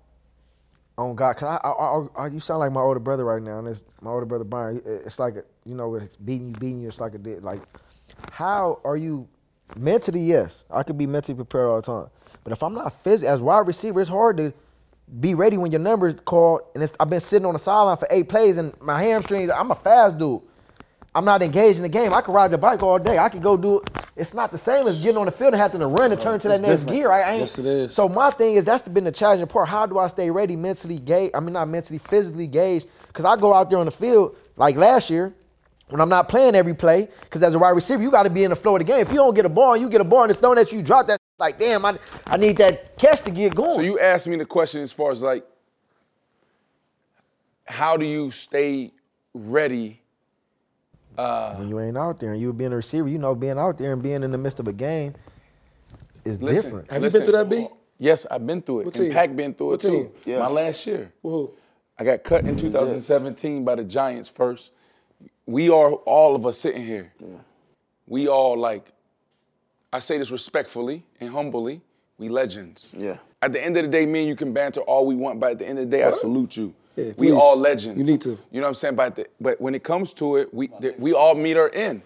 On 0.97 1.16
God, 1.16 1.37
cause 1.37 1.49
I, 1.49 1.66
I, 1.66 1.70
I, 1.70 2.24
I- 2.24 2.28
you 2.28 2.39
sound 2.39 2.61
like 2.61 2.70
my 2.70 2.80
older 2.80 3.01
brother 3.01 3.24
right 3.24 3.43
now, 3.43 3.59
and 3.59 3.66
it's 3.66 3.85
my 4.01 4.11
older 4.12 4.26
brother 4.26 4.45
Byron. 4.45 4.80
It's 4.85 5.18
like 5.18 5.35
a, 5.35 5.43
you 5.64 5.74
know, 5.74 5.93
it's 5.97 6.14
beating 6.16 6.51
you, 6.51 6.55
beating 6.55 6.82
you. 6.82 6.89
It's 6.89 7.01
like 7.01 7.14
a 7.14 7.18
di- 7.18 7.41
like. 7.41 7.61
How 8.30 8.80
are 8.85 8.97
you 8.97 9.26
mentally? 9.76 10.20
Yes, 10.20 10.62
I 10.70 10.82
could 10.85 10.97
be 10.97 11.07
mentally 11.07 11.35
prepared 11.35 11.66
all 11.68 11.76
the 11.80 11.82
time, 11.82 12.11
but 12.45 12.53
if 12.53 12.62
I'm 12.62 12.74
not 12.74 12.93
physically 13.03 13.32
as 13.32 13.41
wide 13.43 13.66
receiver, 13.66 14.01
it's 14.01 14.09
hard 14.11 14.37
to 14.37 14.53
be 15.20 15.34
ready 15.34 15.57
when 15.59 15.70
your 15.70 15.80
number's 15.80 16.14
called. 16.24 16.62
And 16.74 16.82
it's, 16.82 16.92
I've 16.98 17.11
been 17.11 17.20
sitting 17.20 17.46
on 17.46 17.52
the 17.52 17.59
sideline 17.59 17.96
for 17.96 18.09
eight 18.11 18.28
plays, 18.28 18.57
and 18.59 18.78
my 18.80 19.02
hamstrings. 19.02 19.50
I'm 19.50 19.70
a 19.70 19.74
fast 19.74 20.18
dude. 20.18 20.40
I'm 21.16 21.24
not 21.24 21.42
engaged 21.44 21.76
in 21.76 21.84
the 21.84 21.88
game. 21.88 22.12
I 22.12 22.20
could 22.22 22.34
ride 22.34 22.50
the 22.50 22.59
bike 22.59 22.82
all 22.82 22.98
day. 22.98 23.18
I 23.18 23.28
could 23.28 23.42
go 23.42 23.57
do 23.57 23.78
it. 23.78 23.88
It's 24.16 24.34
not 24.34 24.50
the 24.50 24.59
same 24.59 24.88
as 24.88 25.00
getting 25.00 25.16
on 25.16 25.26
the 25.26 25.32
field 25.32 25.52
and 25.55 25.61
having 25.62 25.78
to 25.80 25.86
run 25.86 26.11
and 26.11 26.20
turn 26.20 26.40
to 26.40 26.48
that 26.48 26.55
It's 26.55 26.62
next 26.62 26.80
different. 26.80 26.98
gear. 27.02 27.12
I 27.12 27.30
ain't, 27.32 27.40
Yes, 27.40 27.59
it 27.59 27.66
is. 27.66 27.94
So 27.94 28.09
my 28.09 28.30
thing 28.30 28.55
is 28.57 28.64
that's 28.64 28.88
been 28.88 29.05
the 29.05 29.12
challenging 29.12 29.46
part. 29.46 29.68
How 29.68 29.86
do 29.86 29.98
I 29.98 30.09
stay 30.09 30.28
ready 30.30 30.57
mentally 30.57 30.98
gauge? 30.98 31.30
I 31.32 31.38
mean 31.38 31.52
not 31.52 31.68
mentally, 31.68 31.98
physically 31.98 32.48
gauged. 32.48 32.88
Because 33.07 33.24
I 33.24 33.36
go 33.36 33.55
out 33.55 33.70
there 33.70 33.78
on 33.78 33.86
the 33.86 33.92
field 33.92 34.34
like 34.57 34.74
last 34.74 35.09
year 35.09 35.32
when 35.88 36.00
I'm 36.00 36.09
not 36.09 36.28
playing 36.28 36.57
every 36.57 36.74
play. 36.74 37.09
Because 37.20 37.44
as 37.44 37.55
a 37.55 37.61
wide 37.61 37.70
receiver, 37.70 38.02
you 38.02 38.11
got 38.11 38.24
to 38.24 38.30
be 38.30 38.42
in 38.42 38.50
the 38.50 38.57
flow 38.57 38.74
of 38.74 38.80
the 38.80 38.84
game. 38.84 38.98
If 39.00 39.11
you 39.11 39.16
don't 39.16 39.34
get 39.36 39.44
a 39.44 39.48
ball, 39.48 39.74
and 39.74 39.82
you 39.82 39.88
get 39.88 40.00
a 40.00 40.05
ball 40.05 40.22
and 40.22 40.32
it's 40.32 40.40
thrown 40.40 40.59
at 40.59 40.72
you, 40.72 40.78
you 40.78 40.84
drop 40.84 41.07
that. 41.07 41.18
Like 41.39 41.59
damn, 41.59 41.85
I 41.85 41.99
I 42.26 42.37
need 42.37 42.59
that 42.59 42.97
catch 42.97 43.22
to 43.22 43.30
get 43.30 43.55
going. 43.55 43.74
So 43.74 43.80
you 43.80 43.99
asked 43.99 44.28
me 44.28 44.37
the 44.37 44.47
question 44.47 44.82
as 44.82 44.93
far 44.93 45.11
as 45.11 45.22
like, 45.22 45.45
how 47.66 47.97
do 47.97 48.07
you 48.07 48.30
stay 48.30 48.93
ready? 49.32 50.01
Uh, 51.16 51.55
when 51.57 51.68
you 51.68 51.78
ain't 51.80 51.97
out 51.97 52.18
there 52.18 52.32
and 52.32 52.41
you 52.41 52.53
being 52.53 52.72
a 52.72 52.76
receiver, 52.76 53.09
you 53.09 53.18
know 53.18 53.35
being 53.35 53.59
out 53.59 53.78
there 53.78 53.93
and 53.93 54.03
being 54.03 54.22
in 54.22 54.32
the 54.32 54.39
midst 54.39 54.59
of 54.59 54.68
a 54.68 54.72
game 54.72 55.14
is 56.24 56.43
listen, 56.43 56.64
different. 56.64 56.91
Have 56.91 57.05
you 57.05 57.11
been 57.11 57.22
through 57.22 57.32
that, 57.32 57.49
B? 57.49 57.68
Yes, 57.99 58.26
I've 58.30 58.47
been 58.47 58.62
through 58.62 58.80
it. 58.80 58.87
What 58.87 58.97
and 58.97 59.05
team? 59.05 59.12
Pac 59.12 59.37
been 59.37 59.55
through 59.55 59.68
it 59.68 59.70
What 59.70 59.80
too. 59.82 60.12
Yeah. 60.24 60.41
My 60.41 60.49
last 60.49 60.87
year. 60.87 61.12
Who? 61.22 61.53
I 61.99 62.05
got 62.05 62.24
cut 62.24 62.45
in 62.45 62.57
2017 62.57 63.64
by 63.64 63.76
the 63.76 63.85
Giants 63.85 64.28
first. 64.28 64.72
We 65.47 65.70
are 65.70 65.93
all 65.93 66.35
of 66.35 66.47
us 66.47 66.59
sitting 66.59 66.85
here. 66.85 67.12
We 68.07 68.26
all 68.26 68.59
like, 68.59 68.91
I 69.95 70.01
say 70.01 70.18
this 70.18 70.32
respectfully 70.32 71.05
and 71.20 71.30
humbly, 71.30 71.80
we 72.18 72.28
legends. 72.28 72.92
Yeah. 72.99 73.18
At 73.42 73.53
the 73.53 73.64
end 73.64 73.76
of 73.76 73.84
the 73.84 73.88
day, 73.88 74.05
me 74.07 74.20
and 74.20 74.28
you 74.28 74.34
can 74.34 74.53
banter 74.53 74.80
all 74.80 75.07
we 75.07 75.14
want, 75.14 75.38
but 75.38 75.53
at 75.53 75.59
the 75.61 75.68
end 75.68 75.78
of 75.78 75.88
the 75.88 75.97
day, 75.97 76.03
I 76.03 76.11
salute 76.11 76.57
you. 76.57 76.74
Yeah, 76.97 77.05
we 77.16 77.28
please. 77.28 77.32
all 77.32 77.57
legends. 77.57 77.97
You 77.99 78.05
need 78.05 78.20
to. 78.22 78.30
You 78.51 78.61
know 78.61 78.62
what 78.62 78.68
I'm 78.70 78.74
saying? 78.74 78.97
But, 78.97 79.14
the, 79.14 79.26
but 79.40 79.61
when 79.61 79.72
it 79.72 79.84
comes 79.84 80.12
to 80.14 80.36
it, 80.38 80.53
we 80.53 80.66
th- 80.66 80.97
we 80.99 81.12
all 81.12 81.36
meet 81.36 81.57
our 81.57 81.70
end. 81.72 82.03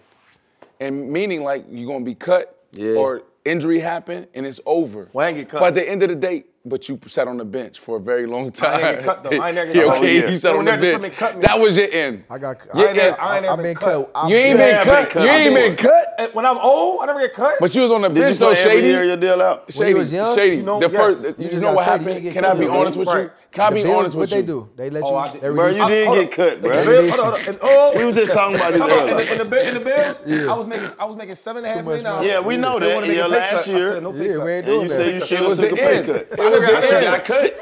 And 0.79 1.09
meaning 1.11 1.41
like 1.41 1.65
you're 1.67 1.91
gonna 1.91 2.05
be 2.05 2.13
cut 2.13 2.63
Yeah. 2.73 2.93
or 2.93 3.23
injury 3.43 3.79
happen 3.79 4.27
and 4.35 4.45
it's 4.45 4.61
over. 4.67 5.09
Well, 5.11 5.25
I 5.25 5.29
ain't 5.29 5.39
get 5.39 5.49
cut. 5.49 5.59
But 5.59 5.67
at 5.69 5.73
the 5.73 5.89
end 5.89 6.03
of 6.03 6.09
the 6.09 6.15
day, 6.15 6.43
but 6.69 6.87
you 6.87 6.99
sat 7.07 7.27
on 7.27 7.37
the 7.37 7.45
bench 7.45 7.79
for 7.79 7.97
a 7.97 7.99
very 7.99 8.25
long 8.27 8.51
time. 8.51 8.83
I 8.83 8.93
ain't 8.95 9.03
cut, 9.03 9.23
though. 9.23 9.29
I 9.41 9.47
ain't 9.47 9.55
never 9.55 9.71
yeah, 9.75 9.83
cut. 9.85 9.97
okay, 9.97 10.19
Oh, 10.21 10.23
yeah. 10.25 10.29
you 10.29 10.37
sat 10.37 10.51
on 10.55 10.65
were 10.65 10.71
the 10.71 10.77
bench. 10.77 11.03
to 11.03 11.09
cut 11.09 11.35
me. 11.35 11.41
That 11.41 11.59
was 11.59 11.77
your 11.77 11.87
end. 11.91 12.23
I 12.29 12.37
got. 12.37 12.57
Your 12.73 12.75
I 12.85 12.87
ain't 12.89 12.95
never- 12.97 13.07
end. 13.09 13.17
I 13.19 13.35
ain't 13.35 13.41
never 13.43 13.51
I've 13.53 13.57
been 13.57 13.63
been 13.65 13.75
cut. 13.75 14.13
cut. 14.13 14.29
You 14.29 14.35
ain't 14.37 14.57
been- 14.57 14.85
been 14.85 15.05
cut. 15.07 15.23
You 15.23 15.29
ain't 15.29 15.55
been 15.55 15.75
been- 15.75 15.85
cut. 16.17 16.35
When 16.35 16.45
I'm 16.45 16.57
old, 16.57 17.01
I 17.01 17.05
never 17.05 17.19
get 17.21 17.33
cut. 17.33 17.55
But 17.59 17.73
you 17.73 17.81
was 17.81 17.91
on 17.91 18.01
the 18.01 18.09
bench 18.09 18.37
though, 18.37 18.51
play 18.53 18.59
every 18.61 18.71
Shady. 18.81 18.87
year 18.87 19.03
your 19.05 19.17
deal 19.17 19.41
out? 19.41 19.71
Shady, 19.71 19.93
was 19.93 20.11
young? 20.11 20.35
Shady. 20.35 20.57
You 20.57 20.79
the 20.79 20.89
first, 20.89 21.39
You 21.39 21.49
you, 21.49 21.59
know 21.61 21.73
what 21.73 21.85
happened? 21.85 22.31
Can 22.33 22.45
I 22.45 22.53
be 22.53 22.67
honest 22.67 22.97
with 22.97 23.07
you? 23.07 23.31
Right. 23.49 23.55
Can 23.55 23.63
I 23.63 23.69
be 23.75 23.81
Bills, 23.83 23.95
honest 23.97 24.15
what 24.15 24.21
with 24.21 24.29
they 24.29 24.41
do? 24.43 24.69
They 24.75 24.89
let 24.91 25.03
Oh, 25.03 25.09
you. 25.09 25.15
I 25.15 25.25
did- 25.27 25.41
they 25.41 25.49
Bro, 25.49 25.67
you 25.69 25.81
you. 25.81 25.87
did 25.89 26.13
get 26.13 26.31
cut, 26.31 26.61
bro. 26.61 26.69
The 26.69 26.77
They 26.77 26.85
Bills- 26.85 26.87
release 26.87 27.15
hold 27.15 27.27
you. 27.27 27.33
up, 27.41 27.47
and- 27.47 27.57
oh, 27.63 27.93
We 27.97 28.05
was 28.05 28.15
just 28.15 28.31
talking 28.33 28.55
about 28.57 28.71
this 28.73 28.81
Hold 28.81 28.91
up, 28.91 28.99
in 28.99 29.07
the, 29.17 29.21
in 29.21 29.49
the, 29.49 29.67
in 29.69 29.73
the 29.73 29.79
Bills, 29.79 30.47
I 30.49 30.53
was 30.53 30.67
making 30.67 30.87
I 30.99 31.05
was 31.05 31.15
making 31.17 31.35
seven 31.35 31.63
and 31.63 31.65
a 31.65 31.69
half 31.69 31.77
Too 31.79 31.83
much 31.83 31.89
million 31.89 32.05
dollars. 32.05 32.27
Yeah, 32.27 32.39
we 32.41 32.57
know 32.57 32.79
that. 32.79 32.93
wanted 32.93 33.07
to 33.07 33.11
make 33.13 33.17
Yeah, 33.17 33.25
last 33.25 33.65
cut. 33.65 33.67
I 33.73 33.77
year- 33.77 33.91
said, 33.93 34.03
no 34.03 34.13
Yeah, 34.13 34.19
we 34.19 34.27
ain't 34.29 34.39
And 34.39 34.67
you 34.67 34.73
doing 34.73 34.89
said 34.89 35.13
you 35.13 35.19
that. 35.19 35.27
should 35.27 35.39
have 35.39 35.57
took 35.57 35.71
a 35.71 35.75
pay 35.75 36.03
cut. 36.03 36.15
It 36.15 36.29
was 36.29 36.37
But 36.39 36.81
the 36.81 36.87
you 36.87 36.95
end. 36.95 37.05
got 37.05 37.23
cut. 37.23 37.55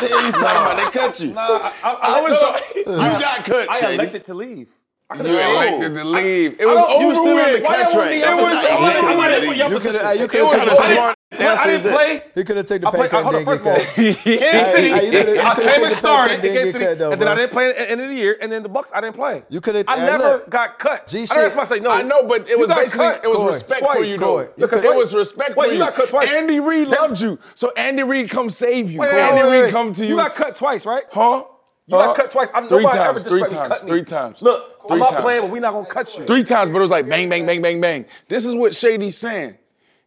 the 0.00 0.08
hell 0.08 0.26
you 0.26 0.32
talking 0.32 0.40
about? 0.40 0.76
They 0.78 0.98
cut 0.98 1.20
you. 1.20 1.32
Nah, 1.34 1.40
I, 1.42 1.72
I, 1.82 1.92
I, 1.92 2.18
I 2.18 2.20
was 2.22 2.84
You 2.86 3.20
got 3.20 3.44
cut, 3.44 3.70
I 3.70 3.92
elected 3.92 4.24
to 4.24 4.34
leave. 4.34 4.70
You 5.14 5.20
elected 5.24 5.94
to 5.94 6.04
leave. 6.04 6.56
It 6.58 6.66
was 6.66 6.74
don't- 6.74 6.90
over 6.90 7.00
you 7.02 7.08
was 7.08 7.18
still 7.18 7.34
with. 7.36 7.46
in 7.46 7.52
the 7.52 7.68
y'all 7.68 7.82
contract. 7.84 8.10
me? 8.10 8.20
That 8.22 8.28
I 8.28 8.34
was 8.34 8.44
was 8.44 8.54
not 8.54 8.64
I 8.64 8.76
illegal 8.76 8.96
didn't- 8.96 9.20
I 9.20 9.28
to 9.28 9.40
didn't 9.40 9.48
put 9.48 9.56
your 9.56 9.66
You 9.68 9.78
coulda- 9.78 9.88
position. 9.88 10.20
you 10.20 10.28
coulda 10.28 11.14
was 11.32 11.38
taken 11.38 11.56
kind 11.56 11.56
the 11.56 11.56
of 11.56 11.56
pay- 11.56 11.56
smart 11.56 11.58
I 11.58 11.66
didn't 11.66 11.92
play. 11.92 12.22
He 12.34 12.44
could 12.44 12.56
have 12.56 12.66
taken 12.66 12.84
the 12.84 12.90
pay 12.98 13.08
cut. 13.08 13.22
hold 13.24 13.34
on, 13.34 13.44
first 13.44 13.60
of 13.62 13.66
all. 13.68 13.78
Kansas 13.78 14.72
City, 14.72 14.88
Hey, 14.88 15.06
you 15.06 15.24
coulda- 15.24 15.44
I 15.46 15.54
came 15.56 15.82
and 15.84 15.92
started 15.92 16.34
cut, 16.36 16.42
Kansas 16.44 16.72
City, 16.72 16.84
cut, 16.84 16.98
though, 16.98 17.12
and 17.12 17.20
then 17.20 17.28
I 17.28 17.34
didn't 17.34 17.52
play 17.52 17.70
at 17.70 17.76
the 17.76 17.90
end 17.90 18.00
of 18.00 18.08
the 18.08 18.14
year, 18.14 18.38
and 18.40 18.52
then 18.52 18.62
the 18.62 18.68
Bucks 18.68 18.92
I 18.94 19.00
didn't 19.00 19.16
play. 19.16 19.42
You 19.48 19.60
coulda- 19.60 19.84
I 19.88 19.98
hey, 19.98 20.06
never 20.06 20.22
look. 20.22 20.50
got 20.50 20.78
cut. 20.78 21.06
G 21.08 21.22
I 21.22 21.24
shit. 21.24 21.36
know 21.36 21.42
that's 21.42 21.56
I 21.56 21.64
say 21.64 21.80
no. 21.80 21.90
I 21.90 22.02
know, 22.02 22.22
but 22.24 22.48
it 22.48 22.58
was 22.58 22.68
basically 22.68 23.06
cut 23.06 23.24
it 23.24 23.28
was 23.28 23.38
Corey, 23.38 23.48
respect 23.48 23.80
for 23.80 24.04
you 24.04 24.18
Corey, 24.18 24.44
though. 24.46 24.52
you 24.56 24.68
cut 24.68 24.84
It 24.84 24.94
was 24.94 25.14
respect 25.14 25.56
Wait, 25.56 25.66
for 25.66 25.72
you 25.72 25.78
you. 25.78 25.84
got 25.84 25.94
cut 25.94 26.10
twice. 26.10 26.32
Andy 26.32 26.60
Reid 26.60 26.88
loved 26.88 27.20
you, 27.20 27.38
so 27.54 27.72
Andy 27.76 28.02
Reid 28.04 28.30
come 28.30 28.48
save 28.50 28.90
you. 28.92 29.00
Wait, 29.00 29.12
wait, 29.12 29.20
Andy 29.20 29.42
Reid 29.62 29.70
come 29.72 29.92
to 29.94 30.02
you. 30.04 30.10
You 30.10 30.16
got 30.16 30.34
cut 30.34 30.54
twice, 30.56 30.86
right? 30.86 31.04
huh? 31.10 31.42
You 31.88 31.96
got 31.96 32.16
cut 32.16 32.30
twice. 32.30 32.50
I, 32.52 32.60
Three 32.66 32.82
nobody 32.82 32.98
times, 32.98 33.08
ever 33.08 33.20
three 33.20 33.40
disrespect 33.42 33.52
me, 33.52 33.56
times, 33.58 33.68
cut 33.68 33.84
me. 33.84 33.90
three 33.90 34.04
times. 34.04 34.42
Look, 34.42 34.88
Three 34.88 34.94
I'm 34.94 34.98
not 35.00 35.10
times. 35.10 35.22
playing, 35.22 35.40
but 35.42 35.50
we 35.50 35.60
not 35.60 35.72
gonna 35.72 35.86
cut 35.86 36.18
you. 36.18 36.24
Three 36.24 36.42
times, 36.44 36.70
but 36.70 36.78
it 36.78 36.82
was 36.82 36.90
like 36.90 37.08
bang, 37.08 37.28
bang, 37.28 37.46
bang, 37.46 37.62
bang, 37.62 37.80
bang. 37.80 38.06
This 38.28 38.44
is 38.44 38.54
what 38.56 38.74
Shady's 38.74 39.16
saying. 39.16 39.56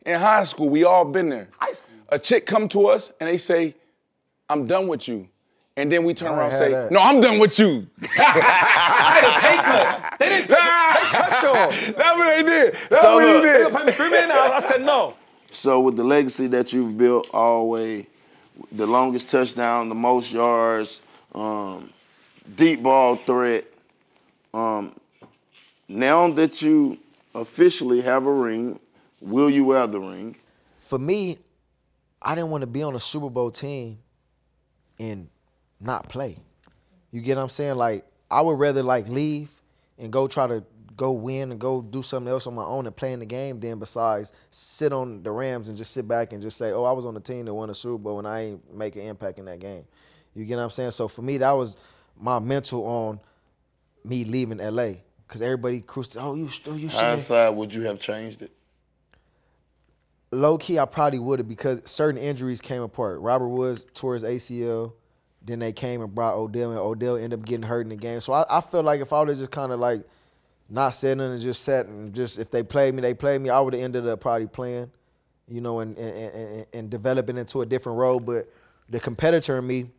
In 0.09 0.19
high 0.19 0.43
school, 0.43 0.69
we 0.69 0.83
all 0.83 1.05
been 1.05 1.29
there. 1.29 1.47
High 1.59 1.71
school. 1.73 1.89
A 2.09 2.17
chick 2.17 2.47
come 2.47 2.67
to 2.69 2.87
us 2.87 3.11
and 3.19 3.29
they 3.29 3.37
say, 3.37 3.75
"I'm 4.49 4.65
done 4.65 4.87
with 4.87 5.07
you," 5.07 5.27
and 5.77 5.91
then 5.91 6.03
we 6.03 6.15
turn 6.15 6.29
I 6.29 6.37
around 6.37 6.49
and 6.49 6.57
say, 6.57 6.71
that. 6.71 6.91
"No, 6.91 6.99
I'm 6.99 7.19
done 7.21 7.37
with 7.37 7.59
you." 7.59 7.85
I 8.17 9.11
had 9.21 9.23
a 9.23 9.39
pay 9.39 9.57
cut. 10.09 10.19
They 10.19 10.29
didn't 10.29 10.47
take 10.47 10.57
it. 10.57 11.03
They 11.03 11.17
cut 11.19 11.43
y'all. 11.43 11.93
That's 11.97 12.17
what 12.17 12.35
they 12.35 12.43
did. 12.43 12.73
That's 12.89 13.01
So 13.03 13.15
what 13.15 13.25
look- 13.27 13.43
They 13.43 13.49
did. 13.49 13.71
gonna 13.71 13.79
pay 13.79 13.85
me 13.85 13.91
three 13.91 14.09
million 14.09 14.29
dollars. 14.29 14.51
I 14.51 14.59
said 14.67 14.81
no. 14.83 15.13
So 15.51 15.79
with 15.79 15.95
the 15.95 16.03
legacy 16.03 16.47
that 16.47 16.73
you've 16.73 16.97
built 16.97 17.29
always, 17.31 18.05
the 18.71 18.87
longest 18.87 19.29
touchdown, 19.29 19.89
the 19.89 19.95
most 19.95 20.31
yards, 20.31 21.01
um, 21.35 21.91
deep 22.55 22.81
ball 22.81 23.15
threat. 23.15 23.65
Um, 24.55 24.95
now 25.87 26.31
that 26.31 26.61
you 26.63 26.97
officially 27.35 28.01
have 28.01 28.25
a 28.25 28.33
ring, 28.33 28.79
will 29.21 29.49
you 29.49 29.65
wear 29.65 29.87
the 29.87 29.99
ring? 29.99 30.35
For 30.79 30.99
me, 30.99 31.37
I 32.21 32.35
didn't 32.35 32.49
want 32.49 32.61
to 32.61 32.67
be 32.67 32.83
on 32.83 32.95
a 32.95 32.99
Super 32.99 33.29
Bowl 33.29 33.51
team 33.51 33.99
and 34.99 35.29
not 35.79 36.09
play. 36.09 36.37
You 37.11 37.21
get 37.21 37.37
what 37.37 37.43
I'm 37.43 37.49
saying? 37.49 37.75
Like 37.75 38.05
I 38.29 38.41
would 38.41 38.59
rather 38.59 38.83
like 38.83 39.07
leave 39.07 39.49
and 39.97 40.11
go 40.11 40.27
try 40.27 40.47
to 40.47 40.63
go 40.95 41.13
win 41.13 41.51
and 41.51 41.59
go 41.59 41.81
do 41.81 42.03
something 42.03 42.29
else 42.29 42.45
on 42.45 42.53
my 42.53 42.63
own 42.63 42.85
and 42.85 42.95
play 42.95 43.13
in 43.13 43.19
the 43.19 43.25
game 43.25 43.59
than 43.59 43.79
besides 43.79 44.33
sit 44.49 44.91
on 44.91 45.23
the 45.23 45.31
Rams 45.31 45.69
and 45.69 45.77
just 45.77 45.91
sit 45.91 46.07
back 46.07 46.33
and 46.33 46.41
just 46.41 46.57
say, 46.57 46.71
"Oh, 46.71 46.83
I 46.83 46.91
was 46.91 47.05
on 47.05 47.13
the 47.13 47.21
team 47.21 47.45
that 47.45 47.53
won 47.53 47.69
the 47.69 47.75
Super 47.75 47.97
Bowl 47.97 48.19
and 48.19 48.27
I 48.27 48.41
ain't 48.41 48.75
make 48.75 48.95
an 48.95 49.03
impact 49.03 49.39
in 49.39 49.45
that 49.45 49.59
game." 49.59 49.85
You 50.35 50.45
get 50.45 50.57
what 50.57 50.63
I'm 50.63 50.69
saying? 50.69 50.91
So 50.91 51.07
for 51.07 51.21
me, 51.21 51.37
that 51.37 51.51
was 51.51 51.77
my 52.19 52.39
mental 52.39 52.85
on 52.85 53.19
me 54.03 54.25
leaving 54.25 54.57
LA 54.57 54.93
because 55.27 55.41
everybody 55.41 55.81
cruised. 55.81 56.17
Oh, 56.19 56.35
you, 56.35 56.49
oh, 56.67 56.75
you 56.75 56.89
should. 56.89 56.99
Hindsight, 56.99 57.55
would 57.55 57.73
you 57.73 57.83
have 57.83 57.99
changed 57.99 58.41
it? 58.41 58.51
Low 60.31 60.57
key, 60.57 60.79
I 60.79 60.85
probably 60.85 61.19
would 61.19 61.39
have 61.39 61.47
because 61.47 61.81
certain 61.85 62.21
injuries 62.21 62.61
came 62.61 62.81
apart. 62.81 63.19
Robert 63.21 63.49
Woods 63.49 63.87
tore 63.93 64.13
his 64.13 64.23
ACL. 64.23 64.93
Then 65.41 65.59
they 65.59 65.71
came 65.71 66.01
and 66.01 66.13
brought 66.13 66.35
Odell, 66.35 66.71
and 66.71 66.79
Odell 66.79 67.15
ended 67.15 67.39
up 67.39 67.45
getting 67.45 67.63
hurt 67.63 67.81
in 67.81 67.89
the 67.89 67.95
game. 67.95 68.19
So 68.19 68.33
I, 68.33 68.45
I 68.49 68.61
feel 68.61 68.83
like 68.83 68.99
if 69.01 69.13
I 69.13 69.19
would 69.19 69.29
have 69.29 69.37
just 69.37 69.51
kind 69.51 69.71
of 69.71 69.79
like 69.79 70.03
not 70.69 70.89
sitting 70.89 71.21
and 71.21 71.41
just 71.41 71.63
sat 71.63 71.85
and 71.87 72.13
just 72.13 72.37
if 72.37 72.51
they 72.51 72.61
played 72.61 72.93
me, 72.93 73.01
they 73.01 73.13
played 73.13 73.41
me. 73.41 73.49
I 73.49 73.59
would 73.59 73.73
have 73.73 73.81
ended 73.81 74.07
up 74.07 74.19
probably 74.19 74.47
playing, 74.47 74.91
you 75.47 75.61
know, 75.61 75.79
and, 75.79 75.97
and 75.97 76.33
and 76.33 76.67
and 76.73 76.89
developing 76.89 77.37
into 77.37 77.61
a 77.61 77.65
different 77.65 77.97
role. 77.97 78.19
But 78.19 78.51
the 78.89 78.99
competitor 78.99 79.57
in 79.57 79.65
me, 79.65 79.89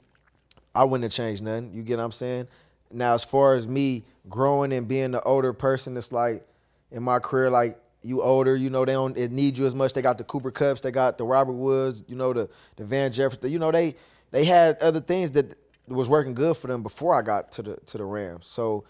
I 0.74 0.84
wouldn't 0.84 1.04
have 1.04 1.12
changed 1.12 1.42
nothing. 1.42 1.72
You 1.72 1.82
get 1.82 1.96
what 1.98 2.04
I'm 2.04 2.12
saying? 2.12 2.48
Now, 2.92 3.14
as 3.14 3.24
far 3.24 3.54
as 3.54 3.66
me 3.66 4.04
growing 4.28 4.72
and 4.72 4.86
being 4.86 5.12
the 5.12 5.22
older 5.22 5.52
person, 5.52 5.96
it's 5.96 6.12
like 6.12 6.46
in 6.90 7.02
my 7.02 7.18
career, 7.18 7.50
like 7.50 7.80
you 8.02 8.22
older, 8.22 8.56
you 8.56 8.70
know, 8.70 8.84
they 8.84 8.92
don't 8.92 9.16
need 9.30 9.58
you 9.58 9.66
as 9.66 9.74
much. 9.74 9.92
They 9.92 10.02
got 10.02 10.18
the 10.18 10.24
Cooper 10.24 10.50
Kupps, 10.50 10.82
they 10.82 10.90
got 10.90 11.18
the 11.18 11.24
Robert 11.24 11.52
Woods, 11.52 12.02
you 12.06 12.16
know, 12.16 12.32
the 12.32 12.48
the 12.76 12.84
Van 12.84 13.12
Jefferson. 13.12 13.50
You 13.50 13.58
know, 13.58 13.70
they 13.70 13.96
they 14.30 14.44
had 14.44 14.78
other 14.78 15.00
things 15.00 15.30
that 15.32 15.56
was 15.86 16.08
working 16.08 16.34
good 16.34 16.56
for 16.56 16.66
them 16.66 16.82
before 16.82 17.14
I 17.14 17.22
got 17.22 17.52
to 17.52 17.62
the 17.62 17.76
to 17.76 17.98
the 17.98 18.04
Rams. 18.04 18.46
So 18.46 18.84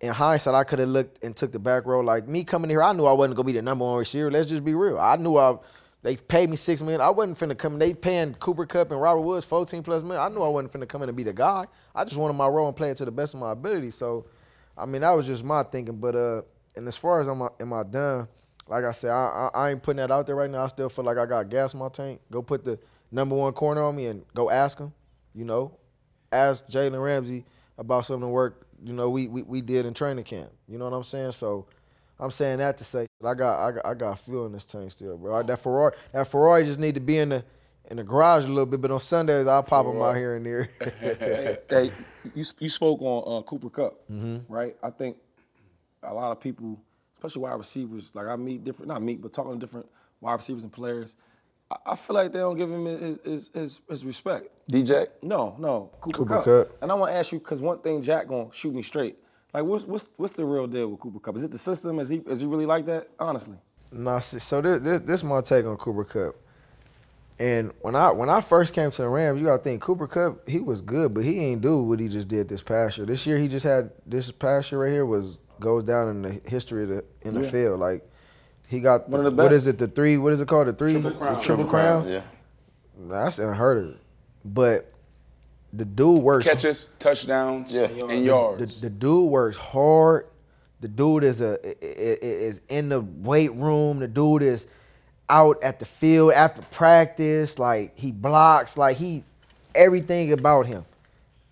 in 0.00 0.12
hindsight, 0.12 0.54
I 0.54 0.64
could 0.64 0.78
have 0.78 0.88
looked 0.88 1.24
and 1.24 1.34
took 1.34 1.52
the 1.52 1.58
back 1.58 1.86
row. 1.86 2.00
Like 2.00 2.28
me 2.28 2.44
coming 2.44 2.70
here, 2.70 2.82
I 2.82 2.92
knew 2.92 3.04
I 3.04 3.12
wasn't 3.12 3.36
gonna 3.36 3.46
be 3.46 3.52
the 3.52 3.62
number 3.62 3.84
one 3.84 3.98
receiver. 3.98 4.30
Let's 4.30 4.48
just 4.48 4.64
be 4.64 4.74
real. 4.74 4.98
I 4.98 5.16
knew 5.16 5.36
I 5.36 5.56
they 6.04 6.16
paid 6.16 6.50
me 6.50 6.56
six 6.56 6.82
million. 6.82 7.00
I 7.00 7.08
wasn't 7.08 7.38
finna 7.38 7.56
come. 7.56 7.72
In, 7.74 7.78
they 7.78 7.94
paying 7.94 8.34
Cooper 8.34 8.66
Kupp 8.66 8.90
and 8.90 9.00
Robert 9.00 9.22
Woods 9.22 9.46
14 9.46 9.82
plus 9.82 10.02
million. 10.02 10.20
I 10.20 10.28
knew 10.28 10.42
I 10.42 10.48
wasn't 10.48 10.72
finna 10.72 10.86
come 10.86 11.02
in 11.02 11.08
and 11.08 11.16
be 11.16 11.22
the 11.24 11.32
guy. 11.32 11.66
I 11.94 12.04
just 12.04 12.18
wanted 12.18 12.34
my 12.34 12.46
role 12.46 12.68
and 12.68 12.76
play 12.76 12.90
it 12.90 12.98
to 12.98 13.06
the 13.06 13.10
best 13.10 13.32
of 13.32 13.40
my 13.40 13.52
ability. 13.52 13.90
So, 13.90 14.26
I 14.76 14.84
mean, 14.84 15.00
that 15.00 15.12
was 15.12 15.26
just 15.26 15.44
my 15.44 15.62
thinking. 15.62 15.96
But 15.96 16.14
uh, 16.14 16.42
and 16.76 16.86
as 16.86 16.98
far 16.98 17.22
as 17.22 17.28
am 17.28 17.42
I 17.42 17.48
am 17.58 17.72
I 17.72 17.84
done? 17.84 18.28
Like 18.68 18.84
I 18.84 18.92
said, 18.92 19.10
I, 19.10 19.50
I, 19.54 19.58
I 19.66 19.70
ain't 19.70 19.82
putting 19.82 19.98
that 19.98 20.10
out 20.10 20.26
there 20.26 20.36
right 20.36 20.48
now. 20.50 20.64
I 20.64 20.66
still 20.68 20.88
feel 20.88 21.04
like 21.04 21.18
I 21.18 21.26
got 21.26 21.48
gas 21.50 21.74
in 21.74 21.80
my 21.80 21.88
tank. 21.88 22.20
Go 22.30 22.40
put 22.42 22.64
the 22.64 22.78
number 23.10 23.34
one 23.34 23.52
corner 23.52 23.82
on 23.82 23.94
me 23.96 24.06
and 24.06 24.24
go 24.34 24.50
ask 24.50 24.78
him. 24.78 24.92
You 25.34 25.44
know, 25.44 25.76
ask 26.32 26.66
Jalen 26.68 27.02
Ramsey 27.02 27.44
about 27.78 28.04
some 28.06 28.14
of 28.16 28.20
the 28.22 28.28
work 28.28 28.60
you 28.82 28.92
know 28.92 29.08
we, 29.08 29.28
we 29.28 29.42
we 29.42 29.60
did 29.60 29.86
in 29.86 29.94
training 29.94 30.24
camp. 30.24 30.50
You 30.68 30.78
know 30.78 30.84
what 30.84 30.96
I'm 30.96 31.02
saying? 31.04 31.32
So 31.32 31.66
I'm 32.20 32.30
saying 32.30 32.58
that 32.58 32.76
to 32.78 32.84
say 32.84 33.06
I 33.24 33.34
got 33.34 33.58
I 33.60 33.72
got 33.72 33.86
I 33.86 33.94
got 33.94 34.18
fuel 34.18 34.46
in 34.46 34.52
this 34.52 34.64
tank 34.64 34.92
still, 34.92 35.16
bro. 35.16 35.42
That 35.42 35.58
Ferrari 35.58 35.94
that 36.12 36.28
Ferrari 36.28 36.64
just 36.64 36.78
need 36.78 36.94
to 36.94 37.00
be 37.00 37.18
in 37.18 37.30
the 37.30 37.44
in 37.90 37.96
the 37.98 38.04
garage 38.04 38.44
a 38.46 38.48
little 38.48 38.66
bit, 38.66 38.80
but 38.80 38.90
on 38.90 39.00
Sundays 39.00 39.46
I'll 39.46 39.62
pop 39.62 39.86
them 39.86 40.00
out 40.00 40.16
here 40.16 40.36
and 40.36 40.44
there. 40.46 40.68
hey, 41.00 41.56
hey, 41.68 41.92
you 42.34 42.44
you 42.58 42.68
spoke 42.68 43.00
on 43.02 43.38
uh, 43.38 43.42
Cooper 43.42 43.70
Kupp, 43.70 44.08
Mhm. 44.10 44.44
right? 44.48 44.76
I 44.82 44.90
think 44.90 45.16
a 46.02 46.12
lot 46.12 46.32
of 46.32 46.40
people, 46.40 46.78
especially 47.16 47.42
wide 47.42 47.58
receivers, 47.58 48.14
like 48.14 48.26
I 48.26 48.36
meet 48.36 48.64
different, 48.64 48.88
not 48.88 49.02
meet, 49.02 49.20
but 49.20 49.32
talking 49.32 49.52
to 49.52 49.58
different 49.58 49.86
wide 50.20 50.34
receivers 50.34 50.62
and 50.62 50.72
players. 50.72 51.16
I, 51.70 51.76
I 51.92 51.96
feel 51.96 52.14
like 52.14 52.32
they 52.32 52.40
don't 52.40 52.56
give 52.56 52.70
him 52.70 52.84
his 52.84 53.18
his, 53.24 53.50
his, 53.54 53.80
his 53.88 54.04
respect. 54.04 54.48
DJ? 54.70 55.08
No, 55.22 55.56
no, 55.58 55.90
Cooper, 56.00 56.18
Cooper 56.18 56.34
Cup. 56.34 56.44
Kupp. 56.44 56.82
And 56.82 56.90
I 56.90 56.94
want 56.94 57.12
to 57.12 57.16
ask 57.16 57.32
you 57.32 57.38
because 57.38 57.60
one 57.62 57.78
thing, 57.78 58.02
Jack 58.02 58.28
gonna 58.28 58.48
shoot 58.52 58.74
me 58.74 58.82
straight. 58.82 59.16
Like, 59.52 59.64
what's 59.64 59.84
what's 59.84 60.08
what's 60.16 60.32
the 60.32 60.44
real 60.44 60.66
deal 60.66 60.88
with 60.88 61.00
Cooper 61.00 61.20
Kupp? 61.20 61.36
Is 61.36 61.44
it 61.44 61.50
the 61.50 61.58
system? 61.58 61.98
Is 61.98 62.08
he 62.08 62.18
is 62.26 62.40
he 62.40 62.46
really 62.46 62.66
like 62.66 62.86
that? 62.86 63.08
Honestly. 63.18 63.56
Nah, 63.92 64.18
so 64.18 64.60
this, 64.60 64.80
this 64.80 65.00
this 65.02 65.20
is 65.20 65.24
my 65.24 65.40
take 65.40 65.64
on 65.64 65.76
Cooper 65.76 66.04
Kupp. 66.04 66.36
And 67.38 67.72
when 67.80 67.96
I 67.96 68.10
when 68.10 68.28
I 68.28 68.40
first 68.40 68.74
came 68.74 68.90
to 68.90 69.02
the 69.02 69.08
Rams, 69.08 69.40
you 69.40 69.46
gotta 69.46 69.62
think 69.62 69.80
Cooper 69.80 70.06
Kupp, 70.06 70.48
he 70.48 70.60
was 70.60 70.80
good, 70.80 71.14
but 71.14 71.24
he 71.24 71.40
ain't 71.40 71.62
do 71.62 71.82
what 71.82 71.98
he 71.98 72.08
just 72.08 72.28
did 72.28 72.48
this 72.48 72.62
past 72.62 72.98
year. 72.98 73.06
This 73.06 73.26
year 73.26 73.38
he 73.38 73.48
just 73.48 73.64
had 73.64 73.90
this 74.06 74.30
past 74.30 74.70
year 74.70 74.82
right 74.82 74.90
here 74.90 75.06
was 75.06 75.38
goes 75.60 75.84
down 75.84 76.08
in 76.08 76.22
the 76.22 76.40
history 76.48 76.82
of 76.84 76.88
the 76.90 77.04
NFL. 77.24 77.52
Yeah. 77.52 77.68
Like 77.70 78.08
he 78.68 78.80
got 78.80 79.08
One 79.08 79.20
of 79.20 79.24
the 79.36 79.42
best. 79.42 79.52
is 79.52 79.66
it, 79.66 79.78
the 79.78 79.88
three 79.88 80.16
what 80.18 80.32
is 80.32 80.40
it 80.40 80.48
called? 80.48 80.68
The 80.68 80.72
three 80.72 80.92
Triple 80.92 81.10
the 81.10 81.16
crown. 81.16 81.32
triple 81.34 81.44
Triple 81.44 81.64
crown? 81.66 82.02
crown, 82.04 82.12
yeah. 82.12 82.22
That's 83.08 83.38
unheard 83.38 83.78
of. 83.78 83.96
But 84.44 84.92
the 85.72 85.84
dude 85.84 86.22
works 86.22 86.46
Catches, 86.46 86.90
touchdowns, 86.98 87.74
yeah. 87.74 87.86
and 87.86 88.24
yards. 88.24 88.80
the, 88.80 88.88
the 88.88 88.94
dude 88.94 89.28
works 89.30 89.56
hard. 89.56 90.26
The 90.80 90.88
dude 90.88 91.24
is 91.24 91.40
a 91.40 91.58
is 91.82 92.60
in 92.68 92.88
the 92.90 93.00
weight 93.00 93.52
room. 93.54 93.98
The 93.98 94.06
dude 94.08 94.42
is 94.42 94.66
out 95.30 95.62
at 95.62 95.78
the 95.78 95.86
field 95.86 96.32
after 96.32 96.62
practice. 96.62 97.58
Like 97.58 97.96
he 97.98 98.12
blocks. 98.12 98.76
Like 98.78 98.96
he 98.96 99.24
everything 99.74 100.32
about 100.32 100.66
him 100.66 100.84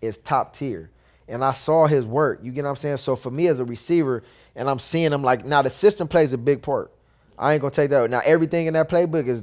is 0.02 0.18
top 0.18 0.52
tier. 0.54 0.90
And 1.32 1.42
I 1.42 1.52
saw 1.52 1.86
his 1.86 2.04
work. 2.04 2.40
You 2.42 2.52
get 2.52 2.64
what 2.64 2.70
I'm 2.70 2.76
saying? 2.76 2.98
So 2.98 3.16
for 3.16 3.30
me 3.30 3.46
as 3.46 3.58
a 3.58 3.64
receiver, 3.64 4.22
and 4.54 4.68
I'm 4.68 4.78
seeing 4.78 5.10
him 5.10 5.22
like 5.22 5.46
now 5.46 5.62
the 5.62 5.70
system 5.70 6.06
plays 6.06 6.34
a 6.34 6.38
big 6.38 6.60
part. 6.60 6.92
I 7.38 7.54
ain't 7.54 7.62
gonna 7.62 7.70
take 7.70 7.88
that. 7.88 8.10
Now 8.10 8.20
everything 8.22 8.66
in 8.66 8.74
that 8.74 8.90
playbook 8.90 9.26
is 9.26 9.42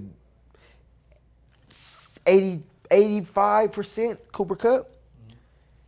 80, 2.27 2.61
85% 2.91 4.17
Cooper 4.31 4.55
Kupp. 4.55 4.91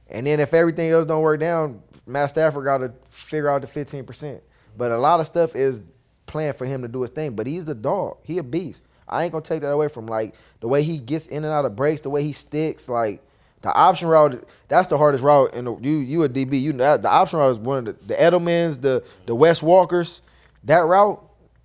And 0.10 0.26
then 0.26 0.40
if 0.40 0.56
everything 0.56 0.90
else 0.90 1.06
don't 1.06 1.22
work 1.22 1.40
down, 1.40 1.84
Matt 2.08 2.32
Stafford 2.32 2.66
got 2.66 2.80
to 2.80 2.92
figure 3.12 3.48
out 3.48 3.62
the 3.62 3.68
15%. 3.68 4.42
But 4.76 4.92
a 4.92 4.98
lot 4.98 5.20
of 5.20 5.28
stuff 5.28 5.56
is 5.56 5.82
planned 6.26 6.58
for 6.58 6.66
him 6.66 6.82
to 6.82 6.88
do 6.88 7.04
his 7.04 7.12
thing. 7.12 7.36
But 7.36 7.46
he's 7.46 7.66
the 7.66 7.76
dog. 7.76 8.18
He 8.24 8.40
a 8.40 8.44
beast. 8.44 8.86
I 9.08 9.24
ain't 9.24 9.34
gonna 9.34 9.44
take 9.44 9.62
that 9.62 9.72
away 9.72 9.88
from 9.88 10.08
like 10.08 10.34
the 10.62 10.68
way 10.68 10.82
he 10.82 10.98
gets 10.98 11.28
in 11.28 11.44
and 11.44 11.54
out 11.54 11.66
of 11.66 11.76
breaks, 11.76 12.02
the 12.02 12.10
way 12.10 12.24
he 12.24 12.32
sticks, 12.32 12.90
like 12.90 13.22
the 13.62 13.74
option 13.74 14.08
route. 14.08 14.48
That's 14.68 14.88
the 14.88 14.98
hardest 14.98 15.24
route. 15.24 15.54
And 15.54 15.84
you 15.86 15.98
you 15.98 16.24
a 16.24 16.30
DB, 16.30 16.62
you 16.62 16.74
know 16.74 16.98
the 16.98 17.10
option 17.10 17.40
route 17.40 17.52
is 17.52 17.60
one 17.60 17.88
of 17.88 18.00
the, 18.00 18.06
the 18.08 18.14
Edelmans, 18.16 18.82
the 18.82 19.04
the 19.26 19.36
Wes 19.36 19.62
Welkers. 19.62 20.22
That 20.64 20.80
route 20.80 21.24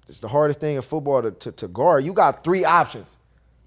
is 0.09 0.21
the 0.21 0.29
hardest 0.29 0.61
thing 0.61 0.77
in 0.77 0.83
football 0.83 1.23
to, 1.23 1.31
to, 1.33 1.53
to 1.53 1.69
guard. 1.69 2.05
You 2.05 2.13
got 2.13 2.45
three 2.45 2.65
options 2.65 3.17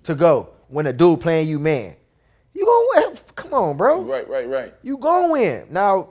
to 0.04 0.16
go 0.16 0.50
when 0.68 0.88
a 0.88 0.94
dude 0.94 1.22
playing 1.22 1.48
you 1.48 1.60
man. 1.60 1.96
You 2.54 2.66
gonna 2.66 3.08
win? 3.08 3.18
Come 3.36 3.54
on, 3.54 3.78
bro. 3.78 4.02
Right, 4.02 4.28
right, 4.28 4.48
right. 4.48 4.74
You 4.84 4.98
gonna 4.98 5.32
win. 5.32 5.68
Now, 5.70 6.10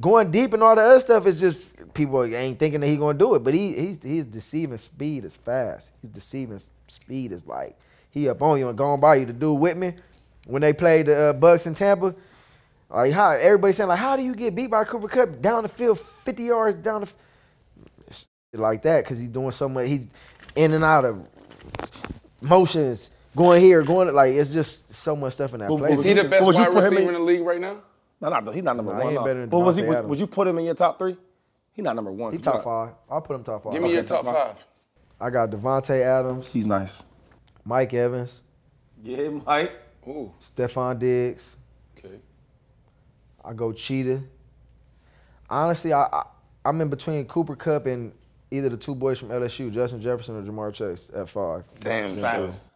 going 0.00 0.30
deep 0.30 0.52
and 0.52 0.62
all 0.62 0.74
the 0.74 0.82
other 0.82 1.00
stuff 1.00 1.26
is 1.26 1.40
just 1.40 1.94
people 1.94 2.22
ain't 2.24 2.58
thinking 2.58 2.80
that 2.80 2.86
he 2.86 2.96
gonna 2.96 3.18
do 3.18 3.34
it. 3.34 3.40
But 3.40 3.54
he 3.54 3.74
he's 3.74 4.02
he's 4.02 4.24
deceiving 4.24 4.78
speed 4.78 5.24
is 5.24 5.36
fast. 5.36 5.92
He's 6.00 6.10
deceiving 6.10 6.60
speed 6.86 7.32
is 7.32 7.46
like 7.46 7.78
he 8.10 8.28
up 8.28 8.42
on 8.42 8.58
you 8.58 8.68
and 8.68 8.78
going 8.78 9.00
by 9.00 9.16
you. 9.16 9.26
The 9.26 9.52
with 9.52 9.60
Whitman 9.60 9.94
when 10.46 10.62
they 10.62 10.72
played 10.72 11.06
the 11.06 11.16
uh, 11.16 11.32
Bucks 11.34 11.66
in 11.66 11.74
Tampa. 11.74 12.14
Like 12.88 13.12
how 13.12 13.30
everybody 13.30 13.72
saying 13.72 13.88
like 13.88 13.98
how 14.00 14.16
do 14.16 14.22
you 14.24 14.34
get 14.34 14.54
beat 14.54 14.68
by 14.70 14.82
Cooper 14.84 15.06
Kupp 15.08 15.40
down 15.40 15.62
the 15.62 15.68
field 15.68 16.00
50 16.00 16.42
yards 16.42 16.76
down 16.76 17.02
the 17.02 17.06
f-" 18.10 18.26
like 18.54 18.82
that 18.82 19.04
because 19.04 19.18
he's 19.20 19.28
doing 19.28 19.52
so 19.52 19.68
much. 19.68 19.86
He's 19.86 20.08
in 20.56 20.72
and 20.72 20.82
out 20.82 21.04
of 21.04 21.24
motions, 22.40 23.10
going 23.36 23.60
here, 23.60 23.82
going 23.82 24.12
like 24.14 24.34
it's 24.34 24.50
just 24.50 24.92
so 24.94 25.14
much 25.14 25.34
stuff 25.34 25.54
in 25.54 25.60
that 25.60 25.68
play. 25.68 25.92
Is 25.92 26.02
he 26.02 26.12
the 26.14 26.24
best 26.24 26.44
was 26.46 26.56
you 26.58 26.64
wide 26.64 26.74
receiver 26.74 27.00
in- 27.02 27.08
in 27.08 27.14
the 27.14 27.20
league 27.20 27.42
right 27.42 27.60
now? 27.60 27.76
No, 28.20 28.28
no, 28.40 28.50
he's 28.50 28.62
not 28.62 28.76
number 28.76 28.92
Nah, 28.92 28.98
he 28.98 29.04
one. 29.04 29.12
ain't 29.14 29.20
no. 29.20 29.24
better 29.24 29.40
than 29.40 29.48
But 29.48 29.60
was 29.60 29.76
he? 29.76 29.82
Would, 29.84 30.06
would 30.06 30.18
you 30.18 30.26
put 30.26 30.46
him 30.46 30.58
in 30.58 30.64
your 30.66 30.74
top 30.74 30.98
three? 30.98 31.16
He's 31.72 31.84
not 31.84 31.96
number 31.96 32.10
one. 32.12 32.32
He 32.32 32.38
top 32.38 32.56
got- 32.56 32.64
five. 32.64 32.94
I'll 33.10 33.20
put 33.22 33.36
him 33.36 33.44
top 33.44 33.62
five. 33.62 33.72
Give 33.72 33.82
me 33.82 33.92
your 33.92 34.02
top 34.02 34.24
five. 34.26 34.56
I 35.20 35.30
got 35.30 35.50
Davante 35.50 36.00
Adams, 36.02 36.48
He's 36.48 36.66
nice. 36.66 37.04
Mike 37.64 37.92
Evans, 37.94 38.42
Yeah, 39.02 39.28
Mike. 39.46 39.72
Ooh, 40.06 40.32
Stefon 40.40 40.98
Diggs. 40.98 41.56
okay. 41.98 42.18
I 43.44 43.52
go 43.52 43.72
Cheetah. 43.72 44.22
Honestly, 45.48 45.92
I, 45.92 46.02
I 46.04 46.22
I'm 46.64 46.80
in 46.80 46.88
between 46.88 47.24
Cooper 47.26 47.56
Kupp 47.56 47.86
and 47.86 48.12
either 48.50 48.68
the 48.68 48.76
two 48.76 48.94
boys 48.94 49.18
from 49.18 49.28
LSU, 49.28 49.72
Justin 49.72 50.00
Jefferson 50.00 50.36
or 50.36 50.42
Ja'Marr 50.42 50.74
Chase 50.74 51.10
at 51.14 51.28
five. 51.28 51.64
Damn, 51.80 52.12
sure. 52.14 52.20
Facts. 52.20 52.70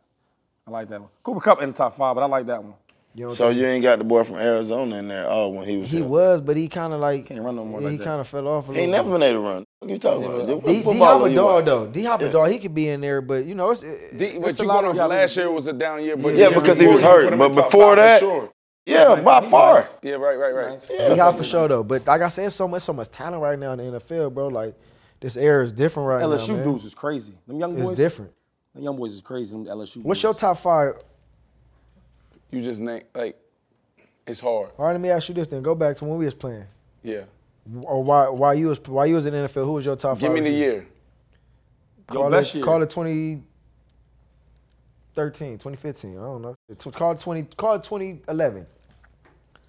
I 0.66 0.70
like 0.70 0.88
that 0.88 1.01
one. 1.01 1.10
Cooper 1.22 1.40
Kupp 1.40 1.60
in 1.62 1.70
the 1.70 1.74
top 1.76 1.94
five, 1.94 2.14
but 2.14 2.22
I 2.22 2.26
like 2.26 2.46
that 2.46 2.62
one. 2.62 2.74
You 3.16 3.27
know 3.28 3.35
So 3.35 3.51
you 3.51 3.65
ain't 3.65 3.82
got 3.82 3.99
the 3.99 4.05
boy 4.05 4.24
from 4.24 4.36
Arizona 4.36 4.97
in 4.97 5.07
there. 5.09 5.27
Oh, 5.28 5.49
when 5.51 5.69
he 5.69 5.77
was 5.77 5.89
he 5.89 5.99
here. 5.99 6.07
was, 6.07 6.41
but 6.41 6.57
he 6.57 6.66
kind 6.69 6.93
of 6.93 6.99
like 7.01 7.27
Can't 7.27 7.41
run 7.43 7.55
no 7.57 7.65
more 7.65 7.81
yeah, 7.81 7.89
like 7.91 7.99
he 8.01 8.05
kind 8.05 8.20
of 8.20 8.27
fell 8.27 8.49
off 8.49 8.69
a 8.69 8.73
He 8.73 8.81
little. 8.81 8.82
ain't 8.82 8.93
never 8.93 9.09
bit. 9.11 9.20
been 9.20 9.23
able 9.23 9.43
to 9.43 9.49
run. 9.49 9.65
What 9.78 9.91
you 9.91 9.99
talking 9.99 10.24
about? 10.24 10.65
D, 10.66 10.82
D 10.82 10.99
Hop 10.99 11.23
a 11.23 11.35
dog 11.35 11.55
watch. 11.55 11.65
though. 11.65 11.86
D 11.86 12.05
Hop 12.05 12.20
a 12.23 12.32
dog. 12.32 12.51
He 12.51 12.59
could 12.59 12.74
be 12.74 12.89
in 12.89 13.01
there, 13.01 13.20
but 13.23 13.45
you 13.45 13.55
know 13.55 13.70
it's. 13.70 13.82
D, 13.82 13.86
it's 14.24 14.39
but 14.39 14.59
a 14.59 14.62
you 14.62 14.69
lot 14.69 14.81
going 14.82 14.97
of 14.97 15.01
off 15.01 15.11
last 15.11 15.36
year 15.36 15.51
was 15.51 15.66
a 15.69 15.73
down 15.73 16.03
year, 16.03 16.16
but 16.16 16.35
Yeah, 16.35 16.49
the 16.49 16.51
year 16.55 16.61
because 16.61 16.81
he 16.81 16.86
was 16.89 17.03
hurt. 17.03 17.39
But 17.39 17.51
before 17.55 17.95
that, 17.97 18.19
sure. 18.20 18.51
yeah, 18.85 19.20
by 19.23 19.41
far. 19.43 19.82
Yeah, 20.03 20.15
right, 20.15 20.36
right, 20.36 20.53
right. 20.53 20.81
D 20.89 21.16
Hop 21.19 21.36
for 21.36 21.45
sure 21.45 21.69
though. 21.69 21.85
But 21.85 22.07
like 22.09 22.20
I 22.23 22.28
said, 22.28 22.53
so 22.53 22.66
much, 22.66 22.82
so 22.82 22.93
much 22.93 23.11
talent 23.11 23.41
right 23.43 23.59
now 23.59 23.73
in 23.73 23.78
the 23.78 24.01
NFL, 24.01 24.35
bro. 24.35 24.49
Like 24.49 24.74
this 25.20 25.36
era 25.36 25.62
is 25.62 25.73
different 25.73 26.09
right 26.09 26.23
LSU 26.23 26.49
now. 26.49 26.55
man. 26.57 26.65
dudes 26.65 26.85
is 26.85 26.95
crazy. 26.97 27.35
Them 27.47 27.61
young 27.61 27.74
It's 27.74 27.82
boys. 27.86 27.97
different. 27.97 28.32
Them 28.74 28.82
young 28.82 28.97
boys 28.97 29.12
is 29.12 29.23
crazy. 29.23 29.53
Them 29.55 29.66
LSU. 29.66 30.03
What's 30.03 30.19
dudes. 30.20 30.23
your 30.24 30.35
top 30.35 30.59
five? 30.59 30.95
You 32.50 32.62
just 32.62 32.80
name 32.80 33.02
like 33.14 33.36
it's 34.26 34.40
hard. 34.40 34.70
All 34.78 34.86
right, 34.86 34.92
let 34.92 35.00
me 35.00 35.10
ask 35.10 35.28
you 35.28 35.34
this 35.34 35.48
then. 35.48 35.62
Go 35.62 35.74
back 35.74 35.96
to 35.96 36.04
when 36.04 36.18
we 36.18 36.24
was 36.24 36.34
playing. 36.34 36.64
Yeah. 37.02 37.24
Or 37.82 38.02
why 38.02 38.28
why 38.28 38.52
you 38.54 38.68
was 38.68 38.80
why 38.86 39.06
you 39.06 39.16
was 39.16 39.26
in 39.26 39.32
the 39.32 39.48
NFL? 39.48 39.64
Who 39.64 39.72
was 39.72 39.84
your 39.86 39.96
top 39.96 40.18
Give 40.18 40.28
five? 40.28 40.34
me 40.34 40.40
the 40.48 40.56
year. 40.56 40.86
Your 42.12 42.22
Call 42.22 42.30
best 42.30 42.50
it 42.50 42.56
year. 42.58 42.64
call 42.64 42.82
it 42.82 42.90
2013, 42.90 45.54
2015. 45.58 46.12
I 46.12 46.14
don't 46.20 46.42
know. 46.42 46.54
Tw- 46.78 46.92
Call 46.92 47.12
it 47.12 47.20
20 47.20 47.42
call 47.56 47.74
it 47.74 47.82
2011. 47.84 48.66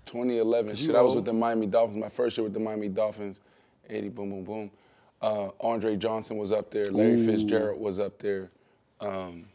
2011. 0.06 0.76
Shit, 0.76 0.96
I 0.96 1.02
was 1.02 1.16
with 1.16 1.26
the 1.26 1.34
Miami 1.34 1.66
Dolphins. 1.68 1.98
My 1.98 2.10
first 2.10 2.38
year 2.38 2.44
with 2.44 2.54
the 2.54 2.60
Miami 2.60 2.90
Dolphins. 2.90 3.42
80, 3.90 4.10
boom, 4.10 4.30
boom, 4.32 4.44
boom. 4.44 4.72
Uh, 5.22 5.50
Andre 5.62 5.96
Johnson 5.96 6.38
was 6.38 6.52
up 6.52 6.70
there. 6.72 6.92
Larry 6.92 7.24
Fitzgerald 7.26 7.80
was 7.80 8.00
up 8.00 8.20
there. 8.20 8.50
Um, 9.00 9.46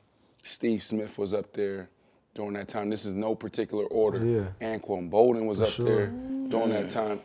Steve 0.42 0.82
Smith 0.82 1.18
was 1.18 1.34
up 1.34 1.52
there 1.52 1.88
during 2.34 2.52
that 2.54 2.68
time. 2.68 2.90
This 2.90 3.04
is 3.04 3.12
no 3.14 3.34
particular 3.34 3.84
order. 3.86 4.24
Yeah. 4.24 4.76
Anquan 4.78 5.10
Boldin 5.10 5.46
was 5.46 5.58
For 5.58 5.64
up 5.66 5.72
there 5.76 5.86
sure. 5.86 6.06
during 6.48 6.70
that 6.70 6.90
time. 6.90 7.20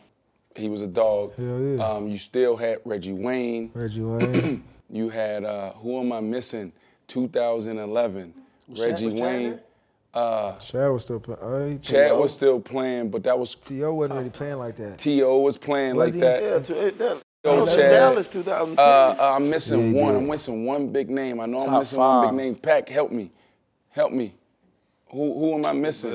He 0.56 0.70
was 0.70 0.82
a 0.82 0.88
dog. 0.88 1.36
Hell 1.36 1.60
yeah. 1.60 1.86
Um, 1.86 2.08
you 2.08 2.18
still 2.18 2.56
had 2.56 2.80
Reggie 2.86 3.12
Wayne. 3.14 3.72
Reggie 3.74 4.02
Wayne. 4.04 4.64
you 4.90 5.10
had 5.10 5.44
uh, 5.44 5.74
who 5.74 6.00
am 6.00 6.12
I 6.14 6.22
missing? 6.22 6.72
2011. 7.08 8.34
Was 8.70 8.80
Reggie 8.80 9.12
Chad 9.12 9.20
Wayne. 9.20 9.60
Uh, 10.14 10.58
Chad 10.60 10.90
was 10.92 11.04
still 11.04 11.20
playing. 11.20 11.40
Oh, 11.42 11.78
Chad 11.82 12.18
was 12.18 12.34
still 12.34 12.60
playing, 12.62 13.10
but 13.10 13.24
that 13.26 13.38
was 13.38 13.54
T.O. 13.56 13.94
wasn't 13.94 14.18
really 14.18 14.30
playing 14.30 14.58
like 14.58 14.78
that. 14.78 14.98
T.O. 14.98 15.40
was 15.40 15.58
playing 15.58 15.96
Was 15.98 16.06
like 16.08 16.14
he? 16.16 16.20
that. 16.22 16.42
Yeah, 16.42 16.60
to, 16.60 16.88
it, 16.88 16.98
that, 17.00 17.22
Yo, 17.44 17.56
that 17.56 17.62
was 17.62 17.74
in 17.74 17.80
Chad. 17.82 17.92
Dallas 17.92 18.30
2010. 18.30 18.80
Uh, 18.80 19.22
uh, 19.22 19.34
I'm 19.36 19.50
missing 19.50 19.94
Yeah, 19.94 20.02
one. 20.02 20.14
did. 20.14 20.22
I'm 20.22 20.28
missing 20.30 20.66
one 20.66 20.88
big 20.88 21.10
name. 21.10 21.42
I 21.42 21.46
know 21.48 21.58
I'm 21.60 21.66
Top 21.66 21.80
missing 21.80 22.00
one 22.00 22.28
big 22.30 22.38
name. 22.46 22.56
Pack, 22.56 22.88
help 22.88 23.12
me. 23.12 23.30
Help 23.90 24.14
me. 24.14 24.34
Who 25.16 25.34
who 25.40 25.54
am 25.56 25.66
I 25.66 25.72
missing? 25.74 26.12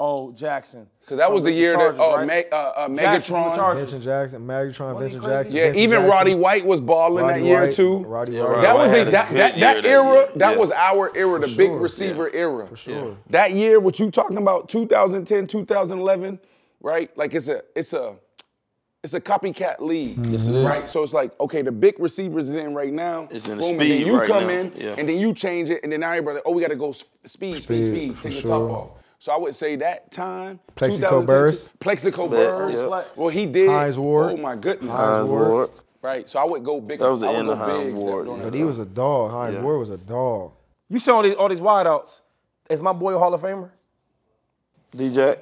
Oh, 0.00 0.30
Jackson. 0.30 0.86
Because 1.00 1.18
that 1.18 1.32
was 1.32 1.42
the 1.42 1.50
From 1.50 1.56
year 1.58 1.72
Chargers, 1.72 1.96
that 1.96 2.02
oh, 2.04 2.16
right? 2.18 2.26
Me- 2.26 2.44
uh, 2.52 2.56
uh, 2.56 2.88
Jackson 2.94 3.34
from 3.34 3.50
the 3.50 3.56
Megatron. 3.56 3.76
Vincent 3.78 4.04
Jackson, 4.04 4.46
Megatron, 4.46 4.98
Vincent? 5.00 5.24
Jackson. 5.24 5.56
Yeah, 5.56 5.62
Vincent 5.64 5.76
even 5.82 5.90
Jackson. 5.96 6.10
Roddy 6.10 6.34
White 6.36 6.66
was 6.66 6.80
balling 6.80 7.24
Roddy 7.24 7.40
that 7.40 7.46
year 7.46 7.62
White, 7.62 7.74
too. 7.74 7.98
Roddy 8.04 8.32
Yeah, 8.32 8.44
White. 8.44 8.60
That 8.60 8.76
was 8.76 8.90
the, 8.92 8.96
that, 9.04 9.10
that, 9.10 9.32
that 9.32 9.56
that 9.82 9.86
era. 9.86 10.04
year. 10.14 10.28
That 10.36 10.52
Yeah. 10.52 10.58
was 10.58 10.70
our 10.70 11.16
era, 11.16 11.40
the 11.40 11.48
big 11.48 11.56
sure. 11.70 11.78
receiver 11.78 12.30
era. 12.32 12.68
For 12.68 12.76
sure. 12.76 13.16
That 13.30 13.52
year, 13.54 13.80
what 13.80 13.98
you 13.98 14.12
talking 14.12 14.36
about, 14.36 14.68
2010, 14.68 15.48
2011, 15.48 16.38
right? 16.80 17.10
Like 17.18 17.34
it's 17.34 17.48
a 17.48 17.62
it's 17.74 17.92
a 17.92 18.14
it's 19.04 19.14
a 19.14 19.20
copycat 19.20 19.80
league. 19.80 20.18
Yes, 20.26 20.46
it 20.46 20.50
mm-hmm. 20.50 20.56
is. 20.56 20.64
Right. 20.64 20.88
So 20.88 21.02
it's 21.02 21.12
like, 21.12 21.38
okay, 21.40 21.62
the 21.62 21.70
big 21.72 21.98
receivers 22.00 22.48
is 22.48 22.56
in 22.56 22.74
right 22.74 22.92
now. 22.92 23.28
It's 23.30 23.46
in 23.46 23.58
boom, 23.58 23.68
and 23.70 23.80
speed 23.80 23.90
then 24.00 24.06
you 24.06 24.18
right 24.18 24.28
come 24.28 24.46
now. 24.46 24.52
in, 24.52 24.72
Yeah. 24.76 24.94
and 24.98 25.08
then 25.08 25.18
you 25.18 25.32
change 25.32 25.70
it, 25.70 25.82
and 25.82 25.92
then 25.92 26.00
now 26.00 26.10
everybody, 26.10 26.36
like, 26.36 26.42
oh, 26.46 26.52
we 26.52 26.60
got 26.62 26.68
to 26.70 26.76
go 26.76 26.92
speed, 26.92 27.08
speed, 27.26 27.62
Speed, 27.62 27.84
speed, 27.84 28.16
for 28.16 28.22
take 28.24 28.32
the 28.34 28.40
sure. 28.40 28.68
top 28.68 28.70
off. 28.70 28.90
So 29.20 29.32
I 29.32 29.36
would 29.36 29.54
say 29.54 29.76
that 29.76 30.10
time, 30.10 30.60
Plaxico 30.76 31.20
2010, 31.22 31.26
Burress. 31.26 31.70
Plexico 31.80 32.30
That- 32.30 32.50
Burrs. 32.50 33.16
Well, 33.16 33.28
he 33.28 33.46
did. 33.46 33.68
Hines 33.68 33.98
Ward. 33.98 34.32
Oh 34.32 34.36
my 34.36 34.54
goodness. 34.56 34.90
Hines 34.92 35.28
Ward. 35.28 35.70
Right. 36.02 36.28
So 36.28 36.38
I 36.38 36.44
would 36.44 36.62
go 36.64 36.80
big. 36.80 37.00
That 37.00 37.10
was 37.10 37.20
the 37.20 37.28
end 37.28 37.48
of 37.48 37.58
Hines 37.58 37.84
big 37.84 37.94
Ward, 37.94 38.26
during 38.26 38.38
yeah. 38.38 38.44
that 38.44 38.50
But 38.52 38.56
he 38.58 38.64
was 38.64 38.78
a 38.78 38.86
dog. 38.86 39.32
Hines 39.32 39.56
Yeah. 39.56 39.62
Ward 39.62 39.78
was 39.80 39.90
a 39.90 39.96
dog. 39.96 40.52
You 40.88 41.00
see 41.00 41.10
all 41.10 41.22
these 41.22 41.34
all 41.34 41.48
these 41.48 41.60
wideouts. 41.60 42.20
Is 42.70 42.80
my 42.80 42.92
boy 42.92 43.14
a 43.14 43.18
Hall 43.18 43.34
of 43.34 43.40
Famer? 43.40 43.70
DJ. 44.96 45.38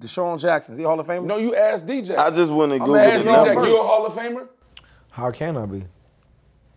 DeSean 0.00 0.40
Jackson. 0.40 0.72
Is 0.72 0.78
he 0.78 0.84
a 0.84 0.88
Hall 0.88 0.98
of 0.98 1.06
Famer? 1.06 1.24
No, 1.24 1.36
you 1.36 1.54
asked 1.54 1.86
DJ. 1.86 2.16
I 2.16 2.30
just 2.30 2.50
went 2.50 2.72
and 2.72 2.82
I'm 2.82 2.88
the 2.88 2.94
you, 2.94 3.00
DJ, 3.00 3.24
Jack, 3.24 3.24
numbers. 3.46 3.68
you 3.68 3.80
a 3.80 3.82
Hall 3.82 4.06
of 4.06 4.12
Famer? 4.14 4.48
How 5.10 5.30
can 5.30 5.56
I 5.56 5.66
be? 5.66 5.84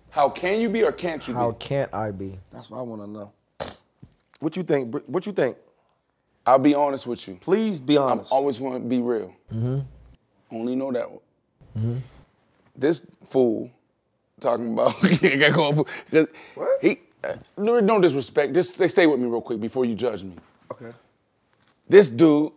How 0.10 0.30
can 0.30 0.60
you 0.60 0.70
be 0.70 0.84
or 0.84 0.92
can't 0.92 1.26
you 1.28 1.34
How 1.34 1.52
be? 1.52 1.58
can't 1.58 1.94
I 1.94 2.12
be? 2.12 2.38
That's 2.52 2.70
what 2.70 2.80
I 2.80 2.82
want 2.82 3.02
to 3.02 3.08
know. 3.10 3.32
What 4.40 4.58
you 4.58 4.64
think? 4.64 4.92
Br- 4.92 5.00
What 5.08 5.26
you 5.26 5.32
think? 5.32 5.58
I'll 6.46 6.60
be 6.60 6.76
honest 6.76 7.08
with 7.08 7.26
you. 7.28 7.36
Please 7.40 7.80
be 7.80 7.96
honest. 7.96 8.32
I'm 8.34 8.38
always 8.38 8.60
want 8.60 8.84
to 8.84 8.88
be 8.90 9.00
real. 9.00 9.34
Mm-hmm. 9.54 9.80
Only 10.52 10.76
know 10.76 10.92
that 10.92 11.10
one. 11.10 12.04
This 12.76 13.08
fool 13.28 13.72
talking 14.42 14.74
about 14.74 14.96
I 15.04 15.36
gotta 15.38 15.52
go 15.52 15.86
he 16.82 17.00
uh, 17.24 17.36
no 17.58 17.80
no 17.80 18.00
disrespect. 18.02 18.54
Just 18.54 18.78
they 18.78 18.88
stay 18.90 19.08
with 19.08 19.20
me 19.20 19.28
real 19.28 19.42
quick 19.42 19.60
before 19.62 19.86
you 19.86 19.96
judge 19.96 20.24
me. 20.24 20.34
okay. 20.72 20.92
This 21.88 22.10
dude, 22.10 22.52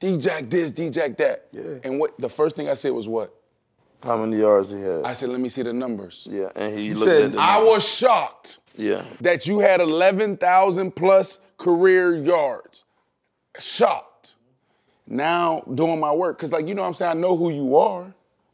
D-Jack 0.00 0.48
this, 0.50 0.72
D-Jack 0.72 1.16
that. 1.18 1.46
Yeah. 1.50 1.62
And 1.84 1.98
what 1.98 2.18
the 2.18 2.28
first 2.28 2.56
thing 2.56 2.68
I 2.68 2.74
said 2.74 2.92
was 2.92 3.08
what? 3.08 3.34
How 4.02 4.16
many 4.16 4.38
yards 4.40 4.70
he 4.70 4.80
had? 4.80 5.02
I 5.04 5.12
said, 5.12 5.28
let 5.30 5.40
me 5.40 5.48
see 5.48 5.62
the 5.62 5.72
numbers. 5.72 6.26
yeah, 6.30 6.50
and 6.54 6.76
he 6.78 6.86
You 6.88 6.94
looked 6.94 7.04
said 7.06 7.22
at 7.24 7.32
the 7.32 7.40
I 7.40 7.54
numbers. 7.56 7.72
was 7.74 7.88
shocked 7.88 8.60
Yeah. 8.76 9.02
that 9.20 9.46
you 9.48 9.58
had 9.58 9.80
11,000 9.80 10.92
plus 10.94 11.40
career 11.56 12.14
yards. 12.16 12.84
Shocked. 13.58 14.36
Now 15.06 15.62
doing 15.74 15.98
my 15.98 16.12
work, 16.12 16.36
because 16.38 16.52
like 16.52 16.68
you 16.68 16.74
know 16.74 16.82
what 16.82 16.88
I'm 16.88 16.94
saying, 16.94 17.10
I 17.10 17.14
know 17.20 17.36
who 17.36 17.50
you 17.50 17.76
are. 17.76 18.12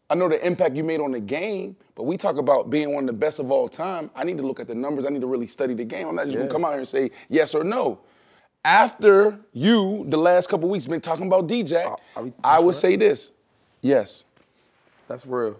I 0.09 0.15
know 0.15 0.29
the 0.29 0.45
impact 0.47 0.77
you 0.77 0.85
made 0.85 1.01
on 1.01 1.11
the 1.13 1.21
game, 1.21 1.77
but 1.95 2.05
we 2.05 2.17
talk 2.17 2.37
about 2.37 2.71
being 2.71 2.95
one 2.95 3.05
of 3.05 3.09
the 3.09 3.13
best 3.19 3.39
of 3.41 3.51
all 3.51 3.69
time. 3.69 4.11
I 4.15 4.23
need 4.25 4.37
to 4.39 4.47
look 4.47 4.61
at 4.61 4.69
the 4.69 4.75
numbers. 4.75 5.05
I 5.05 5.09
need 5.09 5.23
to 5.23 5.27
really 5.27 5.47
study 5.47 5.75
the 5.75 5.85
game. 5.85 6.07
I'm 6.09 6.15
not 6.15 6.27
just 6.27 6.39
gonna 6.39 6.49
come 6.51 6.65
out 6.65 6.71
here 6.71 6.79
and 6.79 6.89
say 6.89 7.11
yes 7.29 7.55
or 7.55 7.65
no. 7.65 7.99
After 8.65 9.39
you, 9.53 10.05
the 10.09 10.17
last 10.17 10.49
couple 10.49 10.69
weeks, 10.69 10.87
been 10.87 11.01
talking 11.01 11.27
about 11.27 11.47
D-Jack, 11.47 11.87
oh, 11.87 11.97
are 12.17 12.23
we- 12.25 12.33
I 12.43 12.61
would 12.61 12.69
that's 12.69 12.79
say 12.79 12.97
this. 12.97 13.31
Yes. 13.83 14.25
That's 15.07 15.27
real. 15.27 15.57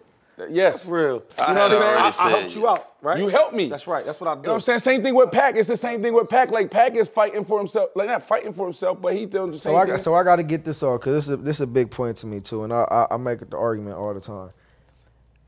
Yes. 0.51 0.79
That's 0.85 0.87
real. 0.87 1.03
You 1.03 1.09
know 1.15 1.23
what 1.47 1.59
I'm 1.59 1.71
saying? 1.71 1.83
I, 1.83 2.15
I 2.19 2.31
helped 2.31 2.57
you 2.57 2.67
out, 2.69 2.85
right? 3.03 3.19
You 3.19 3.29
helped 3.29 3.55
me. 3.55 3.69
That's 3.69 3.87
right. 3.87 4.05
That's 4.05 4.21
what 4.21 4.29
I 4.29 4.35
do. 4.35 4.41
You 4.41 4.43
know 4.47 4.49
what 4.53 4.55
I'm 4.57 4.61
saying? 4.63 4.79
Same 4.81 5.03
thing 5.03 5.15
with 5.15 5.31
Pac. 5.31 5.57
It's 5.57 5.69
the 5.69 5.77
same 5.77 6.01
thing 6.03 6.13
with 6.15 6.29
Pac. 6.31 6.51
Like 6.51 6.71
Pac 6.71 6.97
is 6.97 7.09
fighting 7.09 7.45
for 7.45 7.59
himself. 7.59 7.91
Like 7.95 8.09
not 8.09 8.27
fighting 8.27 8.53
for 8.53 8.65
himself, 8.67 9.01
but 9.01 9.15
he 9.15 9.27
doing 9.27 9.53
the 9.53 9.59
same 9.59 9.73
So 9.75 9.77
I 9.77 9.85
thing. 9.85 9.95
got, 9.97 10.01
so 10.03 10.15
I 10.15 10.25
got 10.25 10.37
to 10.37 10.43
get 10.43 10.65
this 10.65 10.83
off 10.83 11.01
because 11.01 11.15
this 11.15 11.29
is 11.29 11.45
this 11.45 11.57
is 11.59 11.61
a 11.61 11.67
big 11.69 11.91
point 11.91 12.17
to 12.19 12.27
me 12.27 12.41
too, 12.41 12.65
and 12.65 12.73
I, 12.73 12.85
I 12.91 13.15
I 13.15 13.17
make 13.19 13.49
the 13.49 13.57
argument 13.57 13.97
all 13.97 14.13
the 14.13 14.21
time. 14.21 14.51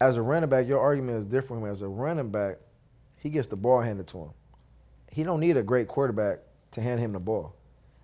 As 0.00 0.18
a 0.18 0.22
running 0.22 0.48
back, 0.50 0.68
your 0.68 0.78
argument 0.78 1.18
is 1.18 1.24
different. 1.24 1.62
from 1.62 1.70
As 1.70 1.82
a 1.82 1.88
running 1.88 2.30
back, 2.30 2.58
he 3.16 3.28
gets 3.30 3.48
the 3.48 3.56
ball 3.56 3.80
handed 3.80 4.06
to 4.08 4.18
him. 4.18 4.30
He 5.10 5.24
don't 5.24 5.40
need 5.40 5.56
a 5.56 5.62
great 5.64 5.88
quarterback 5.88 6.40
to 6.76 6.82
hand 6.82 7.00
him 7.00 7.12
the 7.12 7.18
ball. 7.18 7.54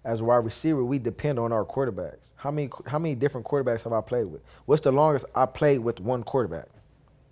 As 0.05 0.21
a 0.21 0.25
wide 0.25 0.39
receiver, 0.45 0.83
we 0.83 0.99
depend 0.99 1.39
on 1.39 1.53
our 1.53 1.65
quarterbacks. 1.65 2.33
How 2.37 2.51
many 2.51 2.69
how 2.87 2.99
many 2.99 3.15
different 3.15 3.47
quarterbacks 3.47 3.85
have 3.85 3.93
I 3.93 4.01
played 4.01 4.25
with? 4.25 4.41
What's 4.67 4.83
the 4.83 4.91
longest 4.91 5.27
I 5.37 5.47
played 5.47 5.79
with 5.79 6.01
one 6.01 6.25
quarterback? 6.25 6.67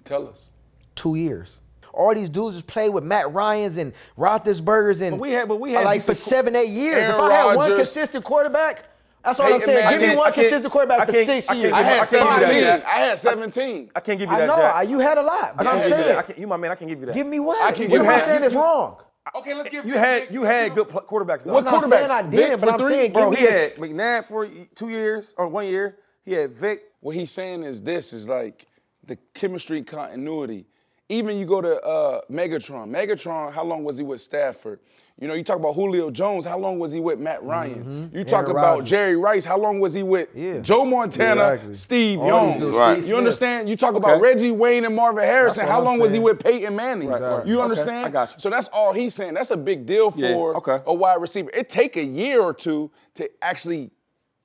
Tell 0.05 0.29
us. 0.29 0.51
Two 0.95 1.17
years. 1.17 1.59
All 1.93 2.15
these 2.15 2.31
dudes 2.31 2.55
just 2.55 2.69
play 2.69 2.89
with 2.89 3.03
Matt 3.03 3.33
Ryan's 3.33 3.77
and 3.77 3.93
Roethlisberger's 4.17 5.01
and 5.01 5.13
But 5.13 5.21
we 5.21 5.33
had- 5.33 5.49
but 5.49 5.57
we 5.57 5.73
had 5.73 5.83
uh, 5.83 5.87
like 5.87 6.03
for 6.03 6.15
seven, 6.15 6.55
eight 6.55 6.69
years. 6.69 7.03
Aaron 7.03 7.15
if 7.17 7.21
I 7.21 7.33
had 7.33 7.57
one 7.57 7.75
consistent 7.77 8.25
quarterback, 8.25 8.85
that's 9.25 9.41
all 9.41 9.47
I'm 9.47 9.59
Peyton 9.61 9.67
saying. 9.75 9.99
Give 9.99 10.09
me 10.11 10.17
one 10.17 10.33
consistent 10.33 10.73
quarterback 10.73 11.01
I 11.01 11.07
for 11.07 11.13
six 11.13 11.49
I 11.49 11.55
can't 11.55 11.59
years. 11.59 11.73
give 11.73 11.75
I 11.75 11.79
you- 11.81 11.85
had 11.87 12.01
I 12.03 12.07
can't 12.07 12.41
give 12.47 12.55
you 12.55 12.61
that, 12.61 12.83
17. 12.83 12.87
I 12.87 12.99
had 13.07 13.19
17. 13.19 13.91
I 13.97 14.01
can't 14.01 14.19
give 14.21 14.31
you 14.31 14.37
that. 14.37 14.43
I 14.45 14.47
know 14.47 14.57
Jack. 14.57 14.89
you 14.89 14.99
had 15.01 15.19
a 15.19 15.23
lot, 15.23 15.57
but 15.57 15.67
I 15.67 15.71
I'm 15.73 15.79
can't 15.79 15.89
give 15.91 15.99
you 15.99 16.05
saying, 16.27 16.41
you 16.41 16.47
my 16.47 16.57
man. 16.57 16.71
I 16.71 16.75
can't 16.77 16.89
give 16.89 17.01
you 17.01 17.07
that. 17.07 17.15
give 17.17 17.27
me 17.27 17.41
one. 17.41 17.57
I 17.61 17.73
can 17.73 17.91
what 17.91 17.99
give 17.99 18.01
am 18.03 18.09
I 18.09 18.19
you- 18.19 18.25
saying 18.25 18.45
is 18.45 18.55
wrong? 18.55 18.99
Okay, 19.35 19.55
let's 19.55 19.69
give 19.69 19.87
You 19.87 19.95
had 19.95 20.33
you 20.33 20.43
had 20.43 20.75
good 20.75 20.89
pl- 20.89 21.03
quarterbacks. 21.03 21.45
Though. 21.45 21.53
What 21.53 21.67
I'm 21.67 21.73
not 21.81 21.89
saying 21.91 22.07
quarterbacks? 22.07 22.11
I 22.11 22.23
didn't, 22.31 22.61
but 22.61 22.69
I'm 22.71 22.79
three? 22.79 22.89
saying, 22.89 23.13
Bro, 23.13 23.31
he 23.33 23.45
had 23.45 23.73
McNabb 23.77 24.25
for 24.25 24.49
two 24.75 24.91
years 24.91 25.35
or 25.37 25.49
one 25.49 25.67
year. 25.67 25.99
He 26.25 26.33
had 26.33 26.53
Vic. 26.53 26.85
What 27.01 27.15
he's 27.17 27.31
saying 27.31 27.63
is 27.63 27.83
this 27.83 28.13
is 28.13 28.29
like 28.29 28.67
the 29.07 29.17
chemistry 29.35 29.83
continuity. 29.83 30.67
Even 31.09 31.37
you 31.39 31.47
go 31.47 31.61
to 31.61 31.81
uh, 31.83 32.21
Megatron. 32.31 32.89
Megatron, 32.89 33.53
how 33.53 33.65
long 33.65 33.83
was 33.83 33.99
he 33.99 34.05
with 34.05 34.21
Stafford? 34.21 34.81
You 35.21 35.29
know, 35.29 35.35
you 35.35 35.45
talk 35.45 35.59
about 35.59 35.75
Julio 35.75 36.11
Jones. 36.11 36.47
How 36.47 36.59
long 36.59 36.79
was 36.79 36.93
he 36.93 36.99
with 36.99 37.19
Matt 37.19 37.43
Ryan? 37.43 38.11
You 38.15 38.25
talk 38.25 38.47
Mm-hmm. 38.47 38.47
Aaron 38.47 38.51
about 38.53 38.75
Rodgers. 38.77 38.89
Jerry 38.91 39.17
Rice. 39.17 39.45
How 39.45 39.59
long 39.59 39.79
was 39.79 39.93
he 39.93 40.03
with 40.03 40.31
Yeah. 40.35 40.61
Joe 40.61 40.87
Montana, 40.87 41.53
Exactly. 41.53 41.75
Steve 41.75 42.21
All 42.21 42.27
Young? 42.27 42.73
Right. 42.73 42.97
You 42.97 43.03
Smith. 43.05 43.17
understand? 43.19 43.69
You 43.69 43.77
talk 43.77 43.97
about 43.97 44.21
Reggie 44.23 44.51
Wayne 44.51 44.87
and 44.87 44.97
Marvin 44.97 45.25
Harrison. 45.25 45.61
That's 45.61 45.71
How 45.71 45.81
what 45.81 45.85
long 45.85 45.95
I'm 45.97 46.01
was 46.01 46.13
he 46.13 46.19
with 46.19 46.43
Peyton 46.43 46.75
Manning? 46.75 47.09
Right, 47.09 47.21
right. 47.21 47.47
You 47.47 47.57
Okay, 47.57 47.63
understand? 47.65 48.07
I 48.07 48.09
got 48.09 48.31
you. 48.33 48.37
So 48.39 48.49
that's 48.49 48.69
all 48.69 48.95
he's 48.95 49.15
saying. 49.15 49.35
That's 49.35 49.51
a 49.51 49.59
big 49.59 49.85
deal 49.85 50.11
for 50.11 50.19
Yeah, 50.21 50.35
okay. 50.57 50.79
a 50.87 50.95
wide 50.95 51.21
receiver. 51.21 51.51
It 51.53 51.69
take 51.69 51.97
a 51.97 52.05
year 52.05 52.41
or 52.41 52.55
two 52.55 52.91
to 53.17 53.29
actually 53.45 53.91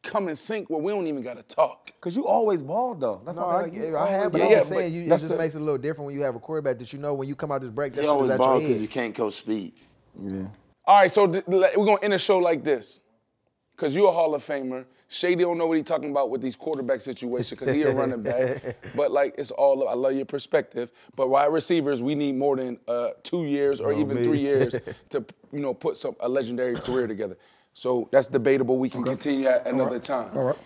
come 0.03 0.27
in 0.27 0.35
sync 0.35 0.69
where 0.69 0.81
we 0.81 0.91
don't 0.91 1.07
even 1.07 1.23
got 1.23 1.37
to 1.37 1.43
talk. 1.43 1.91
Cause 2.01 2.17
you 2.17 2.27
always 2.27 2.61
balled 2.61 2.99
though. 2.99 3.21
That's 3.25 3.37
No, 3.37 3.47
why 3.47 3.53
I, 3.53 3.61
like, 3.63 3.73
you 3.73 3.97
I 3.97 4.09
have, 4.09 4.31
but 4.33 4.39
yeah, 4.39 4.45
I'm 4.45 4.51
yeah, 4.51 4.57
but 4.59 4.65
saying, 4.67 4.93
you, 4.93 5.01
it 5.03 5.07
just 5.09 5.29
the- 5.29 5.37
makes 5.37 5.55
it 5.55 5.59
a 5.61 5.63
little 5.63 5.77
different 5.79 6.05
when 6.07 6.15
you 6.15 6.21
have 6.23 6.35
a 6.35 6.39
quarterback 6.39 6.77
that 6.79 6.91
you 6.91 6.99
know 6.99 7.13
when 7.13 7.27
you 7.29 7.33
come 7.35 7.51
out 7.51 7.61
this 7.61 7.71
break, 7.71 7.93
That's 7.93 8.01
He 8.01 8.07
shit 8.07 8.09
always 8.11 8.25
is 8.25 8.31
at 8.31 8.37
ball 8.39 8.59
your 8.59 8.67
because 8.67 8.81
you 8.81 8.87
can't 8.89 9.15
coach 9.15 9.35
speed. 9.35 9.71
All 10.87 10.99
right, 10.99 11.11
so 11.11 11.27
th- 11.27 11.43
we're 11.47 11.71
gonna 11.85 11.99
end 12.01 12.13
the 12.13 12.17
show 12.19 12.37
like 12.37 12.63
this. 12.63 13.01
Cause 13.77 13.93
you're 13.95 14.07
a 14.07 14.11
Hall 14.11 14.33
of 14.35 14.45
Famer. 14.45 14.85
Shady 15.09 15.43
don't 15.43 15.57
know 15.57 15.67
what 15.67 15.75
he's 15.77 15.85
talking 15.85 16.09
about 16.09 16.29
with 16.29 16.41
these 16.41 16.55
quarterback 16.55 17.01
situations 17.01 17.49
because 17.59 17.75
he 17.75 17.83
a 17.83 17.93
running 17.93 18.21
back. 18.23 18.77
But 18.95 19.11
like 19.11 19.35
it's 19.37 19.51
all 19.51 19.87
I 19.89 19.93
love 19.93 20.13
your 20.13 20.25
perspective. 20.25 20.89
But 21.15 21.29
wide 21.29 21.51
receivers, 21.51 22.01
we 22.01 22.15
need 22.15 22.35
more 22.35 22.55
than 22.55 22.79
uh, 22.87 23.09
two 23.23 23.43
years 23.45 23.81
or 23.81 23.91
Oh, 23.93 23.99
even 23.99 24.15
me. 24.15 24.23
three 24.23 24.39
years 24.39 24.75
to 25.09 25.25
you 25.51 25.59
know 25.59 25.73
put 25.73 25.97
some 25.97 26.15
a 26.21 26.29
legendary 26.29 26.75
career 26.75 27.05
together. 27.07 27.35
So 27.73 28.07
that's 28.11 28.27
debatable. 28.27 28.77
We 28.77 28.89
can 28.89 29.03
continue 29.03 29.47
at 29.47 29.67
another 29.67 29.99
time. 29.99 30.29
All 30.37 30.43
right. 30.45 30.57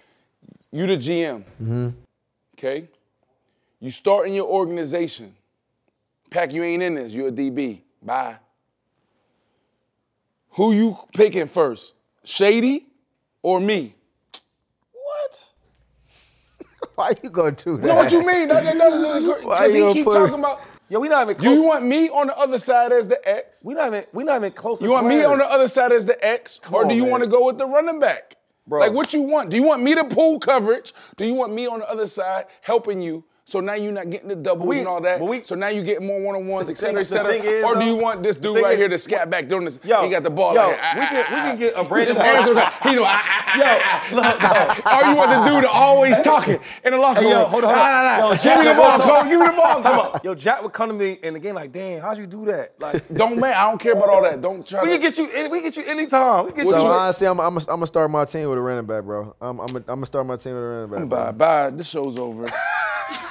You 0.71 0.85
the 0.85 0.97
GM. 0.97 1.93
Okay? 2.55 2.87
You 3.79 3.89
start 3.89 4.27
in 4.27 4.33
your 4.35 4.45
organization. 4.47 5.33
Pack, 6.29 6.53
you 6.53 6.63
ain't 6.63 6.83
in 6.83 6.93
this. 6.93 7.11
You're 7.13 7.29
a 7.29 7.31
DB. 7.31 7.81
Bye. 8.03 8.35
Who 10.51 10.73
you 10.73 10.97
picking 11.13 11.47
first? 11.47 11.93
Shady 12.23 12.87
or 13.41 13.59
me? 13.59 13.95
What? 14.91 15.49
Why 16.95 17.11
you 17.23 17.29
gonna 17.29 17.51
do 17.51 17.77
that? 17.77 17.81
You 17.83 17.87
know 17.87 17.95
what 17.95 18.11
you 18.11 18.25
mean? 18.25 18.47
That, 18.49 18.63
that, 18.63 18.77
that, 18.77 19.39
Why 19.43 19.65
you 19.67 19.73
he 19.73 19.79
gonna 19.79 19.93
keep 19.93 20.05
put- 20.05 20.13
talking 20.13 20.39
about. 20.39 20.59
Yo, 20.91 20.99
we 20.99 21.07
not 21.07 21.21
even 21.23 21.37
Do 21.37 21.43
close. 21.43 21.55
you 21.59 21.67
want 21.67 21.85
me 21.85 22.09
on 22.09 22.27
the 22.27 22.37
other 22.37 22.57
side 22.57 22.91
as 22.91 23.07
the 23.07 23.19
X? 23.27 23.59
we 23.63 23.75
not 23.75 23.87
even 23.89 24.05
we 24.11 24.23
not 24.23 24.37
even 24.37 24.51
close. 24.51 24.81
You 24.81 24.87
as 24.87 24.91
want 24.91 25.07
me 25.07 25.23
on 25.23 25.37
the 25.37 25.45
other 25.45 25.67
side 25.67 25.91
as 25.91 26.07
the 26.07 26.25
X, 26.25 26.59
or 26.71 26.81
on, 26.81 26.87
do 26.87 26.95
you 26.95 27.05
want 27.05 27.21
to 27.21 27.29
go 27.29 27.45
with 27.45 27.59
the 27.59 27.67
running 27.67 27.99
back? 27.99 28.35
Bro. 28.65 28.79
Like 28.79 28.93
what 28.93 29.13
you 29.13 29.21
want? 29.21 29.51
Do 29.51 29.57
you 29.57 29.63
want 29.63 29.83
me 29.83 29.93
to 29.93 30.03
pull 30.03 30.39
coverage? 30.39 30.93
Do 31.15 31.25
you 31.25 31.35
want 31.35 31.53
me 31.53 31.67
on 31.67 31.79
the 31.81 31.89
other 31.89 32.07
side 32.07 32.45
helping 32.61 33.01
you 33.03 33.23
So 33.49 33.59
now 33.61 33.73
you're 33.73 33.91
not 33.91 34.09
getting 34.11 34.27
the 34.29 34.35
doubles 34.35 34.67
we- 34.69 34.77
and 34.79 34.87
all 34.87 35.01
that. 35.01 35.17
but 35.19 35.25
we- 35.25 35.41
so 35.43 35.55
now 35.55 35.67
you 35.69 35.81
get 35.81 36.03
more 36.03 36.19
one 36.21 36.35
on 36.35 36.45
ones, 36.47 36.67
The 36.67 36.73
et 36.73 36.77
cetera, 36.77 36.93
thing- 36.93 37.01
et 37.01 37.05
cetera. 37.07 37.33
is, 37.33 37.65
or 37.65 37.75
do 37.79 37.85
you 37.85 37.95
want 37.95 38.21
this 38.21 38.37
dude 38.37 38.61
right 38.61 38.73
is- 38.73 38.79
here 38.79 38.87
to 38.89 38.97
scat 38.99 39.29
back 39.31 39.47
doing 39.47 39.65
this? 39.65 39.79
Yo, 39.83 40.03
he 40.03 40.09
got 40.09 40.21
the 40.23 40.29
ball. 40.29 40.53
yo, 40.53 40.67
like, 40.67 40.77
ah, 40.81 40.91
we 40.99 41.05
can 41.07 41.17
we 41.33 41.39
can 41.49 41.55
get 41.57 41.73
a 41.75 41.83
Brandon. 41.83 42.13
Just 42.15 42.25
answer 42.25 42.53
that. 42.53 42.73
He 42.83 42.93
know, 42.95 43.03
ah, 43.05 43.19
ah, 43.23 43.57
Yo, 43.57 43.63
ah, 43.65 43.79
ah, 43.83 44.15
look, 44.15 44.25
ah, 44.25 44.81
no. 45.01 45.07
Or 45.07 45.09
you 45.11 45.15
want 45.17 45.29
the 45.45 45.49
dude 45.49 45.63
to 45.63 45.69
always 45.69 46.15
talking 46.23 46.59
in 46.85 46.91
the 46.91 46.97
locker 46.99 47.21
Hey, 47.21 47.25
room. 47.25 47.33
yo, 47.41 47.45
hold 47.45 47.63
on, 47.63 47.73
hold 47.73 47.75
Nah, 47.75 47.99
on. 47.99 48.03
nah, 48.05 48.17
nah. 48.19 48.31
Yo, 48.33 48.37
give 48.37 48.59
me 48.59 48.65
the 48.69 48.75
ball, 48.75 48.97
so- 48.99 49.23
Give 49.29 49.39
me 49.39 49.45
the 49.47 49.53
ball. 49.53 49.81
Time 49.81 50.19
Yo, 50.23 50.35
Jack 50.35 50.61
would 50.61 50.71
come 50.73 50.89
to 50.89 50.95
me 50.95 51.17
in 51.23 51.33
the 51.33 51.39
game 51.39 51.55
like, 51.55 51.71
damn, 51.71 52.01
how'd 52.01 52.19
you 52.19 52.27
do 52.27 52.45
that? 52.45 52.73
Like, 52.79 53.01
Don't 53.11 53.39
man, 53.39 53.53
I 53.55 53.67
don't 53.69 53.79
care 53.79 53.93
about 53.93 54.09
all 54.09 54.21
that. 54.21 54.41
Don't 54.41 54.65
try 54.67 54.81
we 54.83 54.89
to. 54.89 54.93
can 54.93 55.01
get 55.01 55.17
you. 55.17 55.25
We 55.49 55.59
can 55.59 55.63
get 55.63 55.77
you 55.77 55.83
anytime. 55.87 56.45
We 56.45 56.51
can 56.51 56.65
get 56.65 56.73
So 56.73 56.79
you. 56.81 56.85
honestly, 56.87 57.25
I'm 57.27 57.39
I'm 57.39 57.55
gonna 57.57 57.87
start 57.87 58.11
my 58.11 58.25
team 58.25 58.47
with 58.49 58.59
a 58.59 58.61
running 58.61 58.85
back, 58.85 59.03
bro. 59.05 59.33
I'm 59.41 59.59
I'm 59.59 59.67
gonna 59.83 60.05
start 60.05 60.27
my 60.27 60.35
team 60.37 60.53
with 60.53 60.63
a 60.63 60.67
running 60.87 61.09
back. 61.09 61.09
Bye, 61.09 61.31
bye. 61.31 61.69
This 61.71 61.87
show's 61.87 62.19
over. 62.19 62.45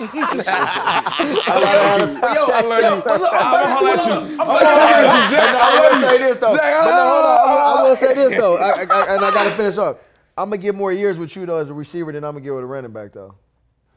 I 0.01 1.59
love 1.59 2.11
you. 2.11 2.17
Yo, 2.17 2.45
I 2.47 2.61
love 2.63 2.81
yo, 2.83 2.97
you. 2.97 3.03
but 3.05 3.21
look, 3.21 3.33
I'm 3.33 3.53
gonna 3.53 3.69
holler 3.69 3.91
at 3.91 4.07
you. 4.07 4.13
I'm 4.13 4.41
I'm 4.41 4.47
gonna 4.47 4.69
holler 4.69 4.95
at 4.95 5.31
you, 5.31 5.37
Jack. 5.37 5.55
I 5.55 5.59
I 5.59 5.79
love 5.79 5.93
will 6.03 6.09
say 6.09 6.19
this 6.19 6.39
though. 6.39 6.57
Jack, 6.57 6.85
But 6.85 6.91
no, 6.91 7.09
hold 7.09 7.25
on. 7.25 7.39
I 7.39 7.53
will, 7.53 7.61
I 7.79 7.89
will 7.89 7.97
say 7.97 8.15
this 8.15 8.33
though, 8.39 8.57
I, 8.57 8.69
I, 8.71 8.73
I- 8.91 9.15
and 9.15 9.25
I 9.25 9.31
gotta 9.35 9.51
finish 9.51 9.79
up. 9.79 10.03
I'm 10.37 10.51
gonna 10.51 10.59
get 10.63 10.75
more 10.75 10.93
years 10.93 11.19
with 11.19 11.35
you 11.37 11.47
though 11.47 11.57
as 11.59 11.71
a 11.71 11.75
receiver 11.75 12.13
than 12.13 12.25
I'm 12.25 12.33
gonna 12.35 12.45
get 12.45 12.55
with 12.55 12.63
a 12.63 12.67
running 12.67 12.93
back 12.93 13.13
though. 13.13 13.35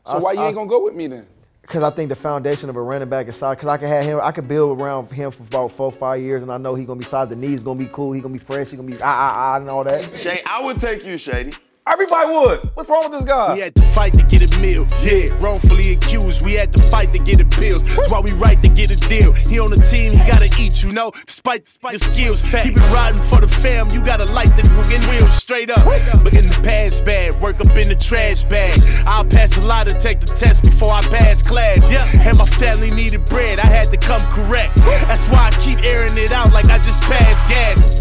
So 0.05 0.17
why 0.19 0.33
you 0.33 0.41
ain't 0.41 0.55
gonna 0.55 0.69
go 0.69 0.83
with 0.83 0.95
me 0.95 1.07
then? 1.07 1.27
Because 1.61 1.83
I 1.83 1.91
think 1.91 2.09
the 2.09 2.15
foundation 2.15 2.69
of 2.69 2.75
a 2.75 2.81
running 2.81 3.07
back 3.07 3.27
is 3.27 3.35
solid. 3.35 3.57
Because 3.57 3.67
I 3.69 3.77
can 3.77 3.87
have 3.87 4.03
him, 4.03 4.19
I 4.21 4.31
could 4.31 4.47
build 4.47 4.81
around 4.81 5.11
him 5.11 5.29
for 5.29 5.43
about 5.43 5.71
four, 5.71 5.91
five 5.91 6.19
years, 6.19 6.41
and 6.41 6.51
I 6.51 6.57
know 6.57 6.73
he's 6.73 6.87
gonna 6.87 6.97
be 6.99 7.05
solid. 7.05 7.29
The 7.29 7.35
knees 7.35 7.63
gonna 7.63 7.77
be 7.79 7.85
cool. 7.91 8.11
He's 8.13 8.23
gonna 8.23 8.33
be 8.33 8.39
fresh. 8.39 8.69
He's 8.69 8.79
gonna 8.79 8.91
be 8.91 8.99
ah 9.01 9.05
ah 9.05 9.31
ah 9.35 9.55
and 9.57 9.69
all 9.69 9.83
that. 9.83 10.17
Shay, 10.17 10.41
I 10.47 10.63
would 10.65 10.79
take 10.81 11.05
you, 11.05 11.17
Shady. 11.17 11.53
Everybody 11.87 12.31
would. 12.31 12.59
What's 12.75 12.89
wrong 12.89 13.09
with 13.09 13.13
this 13.13 13.25
guy? 13.25 13.55
We 13.55 13.59
had 13.59 13.73
to 13.73 13.81
fight 13.81 14.13
to 14.13 14.23
get 14.23 14.53
a 14.53 14.57
meal. 14.59 14.85
Yeah, 15.01 15.33
wrongfully 15.39 15.93
accused. 15.93 16.45
We 16.45 16.53
had 16.53 16.71
to 16.73 16.83
fight 16.83 17.11
to 17.13 17.19
get 17.19 17.41
appeals. 17.41 17.83
That's 17.95 18.11
why 18.11 18.19
we 18.19 18.31
right 18.33 18.61
to 18.61 18.69
get 18.69 18.91
a 18.91 18.95
deal. 19.09 19.33
He 19.33 19.59
on 19.59 19.71
the 19.71 19.77
team, 19.77 20.13
he 20.13 20.19
gotta 20.19 20.49
eat, 20.59 20.83
you 20.83 20.91
know, 20.91 21.11
despite 21.25 21.65
the 21.81 21.97
skills. 21.97 22.43
Keep 22.43 22.77
it 22.77 22.91
riding 22.93 23.21
for 23.23 23.41
the 23.41 23.47
fam. 23.47 23.89
You 23.89 24.05
gotta 24.05 24.31
light 24.31 24.55
the 24.55 24.63
fucking 24.69 25.09
wheels 25.09 25.33
straight 25.33 25.71
up. 25.71 25.83
But 26.23 26.35
in 26.35 26.45
the 26.47 26.59
past 26.63 27.03
bad, 27.03 27.41
work 27.41 27.59
up 27.59 27.75
in 27.75 27.89
the 27.89 27.95
trash 27.95 28.43
bag. 28.43 28.79
I'll 29.07 29.25
pass 29.25 29.57
a 29.57 29.61
lot 29.61 29.87
to 29.87 29.97
take 29.97 30.19
the 30.19 30.27
test 30.27 30.63
before 30.63 30.91
I 30.91 31.01
pass 31.01 31.41
class. 31.41 31.79
Yeah, 31.91 32.05
and 32.29 32.37
my 32.37 32.45
family 32.45 32.91
needed 32.91 33.25
bread. 33.25 33.59
I 33.59 33.65
had 33.65 33.89
to 33.89 33.97
come 33.97 34.21
correct. 34.33 34.75
That's 34.75 35.27
why 35.29 35.49
I 35.49 35.51
keep 35.59 35.83
airing 35.83 36.15
it 36.17 36.31
out 36.31 36.53
like 36.53 36.67
I 36.67 36.77
just 36.77 37.01
passed 37.03 37.49
gas. 37.49 38.00